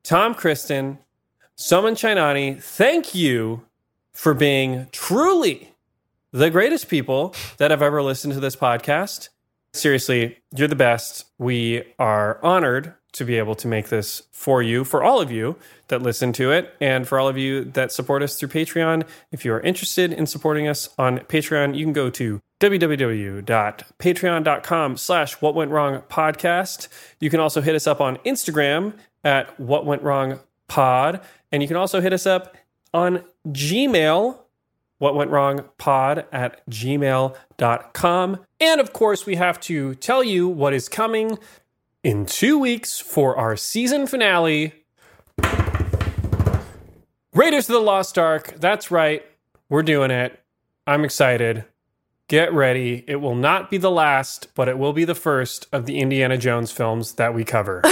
Tom 0.04 0.34
Kristen, 0.34 1.00
Suman 1.58 1.94
Chainani, 1.94 2.62
thank 2.62 3.16
you 3.16 3.66
for 4.12 4.34
being 4.34 4.88
truly 4.92 5.74
the 6.32 6.50
greatest 6.50 6.90
people 6.90 7.34
that 7.58 7.72
have 7.72 7.82
ever 7.82 8.04
listened 8.04 8.34
to 8.34 8.40
this 8.42 8.56
podcast. 8.56 9.30
Seriously, 9.72 10.38
you're 10.56 10.68
the 10.68 10.76
best. 10.76 11.26
We 11.38 11.84
are 11.98 12.40
honored 12.44 12.94
to 13.16 13.26
be 13.26 13.38
able 13.38 13.56
to 13.56 13.68
make 13.68 13.90
this 13.90 14.24
for 14.32 14.62
you, 14.62 14.84
for 14.84 15.02
all 15.02 15.22
of 15.22 15.32
you 15.32 15.56
that 15.88 16.02
listen 16.02 16.34
to 16.34 16.52
it, 16.52 16.76
and 16.82 17.08
for 17.08 17.18
all 17.18 17.30
of 17.30 17.38
you 17.38 17.64
that 17.64 17.92
support 17.92 18.22
us 18.22 18.38
through 18.38 18.50
Patreon. 18.50 19.08
If 19.32 19.46
you 19.46 19.54
are 19.54 19.62
interested 19.62 20.12
in 20.12 20.28
supporting 20.28 20.68
us 20.68 20.90
on 20.98 21.20
Patreon, 21.20 21.78
you 21.78 21.86
can 21.86 21.94
go 21.94 22.10
to 22.10 22.42
www.patreon.com 22.60 24.98
slash 24.98 25.42
what 25.42 25.56
went 25.56 25.72
wrong 25.72 26.02
podcast. 26.10 26.90
You 27.20 27.30
can 27.30 27.40
also 27.40 27.62
hit 27.62 27.74
us 27.74 27.88
up 27.88 28.02
on 28.02 28.18
Instagram 28.18 28.96
at 29.24 29.58
what 29.60 29.86
went 29.86 30.04
wrong 30.04 30.40
pod. 30.68 31.22
And 31.52 31.62
you 31.62 31.68
can 31.68 31.78
also 31.78 32.02
hit 32.02 32.12
us 32.12 32.26
up 32.26 32.58
on 32.94 33.24
Gmail, 33.48 34.40
what 34.98 35.16
went 35.16 35.32
wrong 35.32 35.66
pod 35.78 36.26
at 36.32 36.68
gmail.com. 36.70 38.40
And 38.60 38.82
of 38.82 38.94
course, 38.94 39.26
we 39.26 39.36
have 39.36 39.60
to 39.62 39.96
tell 39.96 40.24
you 40.24 40.48
what 40.48 40.74
is 40.74 40.90
coming 40.90 41.38
in 42.06 42.24
two 42.24 42.60
weeks 42.60 43.00
for 43.00 43.36
our 43.36 43.58
season 43.58 44.06
finale 44.06 44.72
Raiders 47.34 47.68
of 47.68 47.74
the 47.74 47.80
Lost 47.80 48.20
Ark. 48.20 48.54
That's 48.60 48.92
right. 48.92 49.26
We're 49.70 49.82
doing 49.82 50.12
it. 50.12 50.40
I'm 50.86 51.04
excited. 51.04 51.66
Get 52.28 52.54
ready. 52.54 53.04
It 53.08 53.16
will 53.16 53.34
not 53.34 53.72
be 53.72 53.80
the 53.80 53.90
last, 53.90 54.50
but 54.54 54.68
it 54.68 54.78
will 54.78 54.94
be 54.94 55.04
the 55.04 55.16
first 55.16 55.66
of 55.74 55.88
the 55.88 55.98
Indiana 56.00 56.38
Jones 56.38 56.72
films 56.72 57.14
that 57.14 57.34
we 57.34 57.44
cover. 57.44 57.82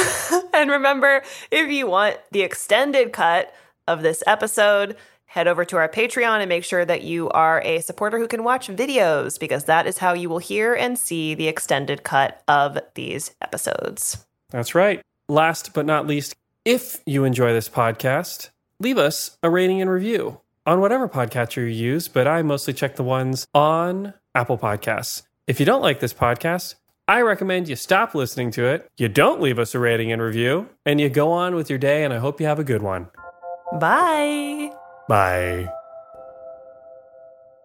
And 0.56 0.70
remember, 0.70 1.24
if 1.50 1.72
you 1.72 1.88
want 1.88 2.20
the 2.32 2.42
extended 2.44 3.12
cut 3.12 3.54
of 3.88 4.04
this 4.04 4.24
episode, 4.28 4.96
head 5.34 5.48
over 5.48 5.66
to 5.66 5.78
our 5.78 5.90
Patreon 5.90 6.42
and 6.42 6.48
make 6.48 6.64
sure 6.64 6.86
that 6.86 7.02
you 7.02 7.28
are 7.30 7.60
a 7.64 7.82
supporter 7.82 8.20
who 8.20 8.28
can 8.28 8.44
watch 8.44 8.68
videos 8.68 9.40
because 9.40 9.64
that 9.64 9.88
is 9.88 9.98
how 9.98 10.14
you 10.14 10.30
will 10.30 10.38
hear 10.38 10.76
and 10.76 11.00
see 11.00 11.34
the 11.34 11.48
extended 11.48 12.04
cut 12.04 12.44
of 12.48 12.78
these 12.94 13.32
episodes. 13.42 14.28
That's 14.52 14.76
right. 14.76 15.02
Last 15.28 15.74
but 15.74 15.88
not 15.88 16.06
least, 16.06 16.36
if 16.66 17.02
you 17.08 17.24
enjoy 17.24 17.52
this 17.52 17.68
podcast, 17.68 18.52
leave 18.80 19.00
us 19.00 19.40
a 19.42 19.50
rating 19.50 19.82
and 19.82 19.90
review 19.90 20.40
on 20.68 20.80
whatever 20.80 21.10
podcatcher 21.10 21.58
you 21.58 21.64
use, 21.64 22.08
but 22.08 22.28
I 22.28 22.44
mostly 22.44 22.76
check 22.76 22.96
the 22.96 23.04
ones 23.04 23.48
on 23.56 24.14
Apple 24.36 24.60
Podcasts. 24.60 25.24
If 25.48 25.60
you 25.60 25.66
don't 25.66 25.82
like 25.82 26.00
this 26.00 26.14
podcast, 26.14 26.76
I 27.08 27.22
recommend 27.22 27.68
you 27.68 27.76
stop 27.76 28.14
listening 28.14 28.52
to 28.52 28.66
it, 28.66 28.88
you 28.98 29.10
don't 29.10 29.42
leave 29.42 29.58
us 29.58 29.74
a 29.74 29.80
rating 29.80 30.12
and 30.12 30.22
review, 30.22 30.70
and 30.86 31.02
you 31.02 31.10
go 31.10 31.32
on 31.32 31.56
with 31.56 31.72
your 31.72 31.80
day, 31.80 32.04
and 32.04 32.14
I 32.14 32.20
hope 32.20 32.40
you 32.40 32.46
have 32.46 32.60
a 32.60 32.64
good 32.64 32.84
one. 32.84 33.10
Bye. 33.80 34.72
Bye. 35.08 35.70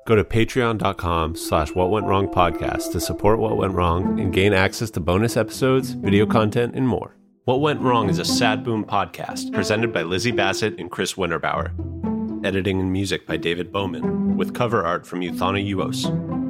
Go 0.06 0.16
to 0.16 0.24
patreon.com 0.24 1.36
slash 1.36 1.74
what 1.74 1.90
went 1.90 2.06
wrong 2.06 2.28
podcast 2.28 2.92
to 2.92 3.00
support 3.00 3.38
what 3.38 3.58
went 3.58 3.74
wrong 3.74 4.18
and 4.18 4.32
gain 4.32 4.54
access 4.54 4.90
to 4.92 5.00
bonus 5.00 5.36
episodes, 5.36 5.90
video 5.90 6.24
content, 6.24 6.74
and 6.74 6.88
more. 6.88 7.14
What 7.44 7.62
Went 7.62 7.80
Wrong 7.80 8.10
is 8.10 8.18
a 8.18 8.26
Sad 8.26 8.62
Boom 8.62 8.84
podcast 8.84 9.54
presented 9.54 9.90
by 9.90 10.02
Lizzie 10.02 10.32
Bassett 10.32 10.78
and 10.78 10.90
Chris 10.90 11.14
Winterbauer. 11.14 11.72
Editing 12.44 12.78
and 12.78 12.92
music 12.92 13.26
by 13.26 13.38
David 13.38 13.72
Bowman, 13.72 14.36
with 14.36 14.54
cover 14.54 14.84
art 14.84 15.06
from 15.06 15.20
Euthana 15.20 15.66
Uos. 15.74 16.47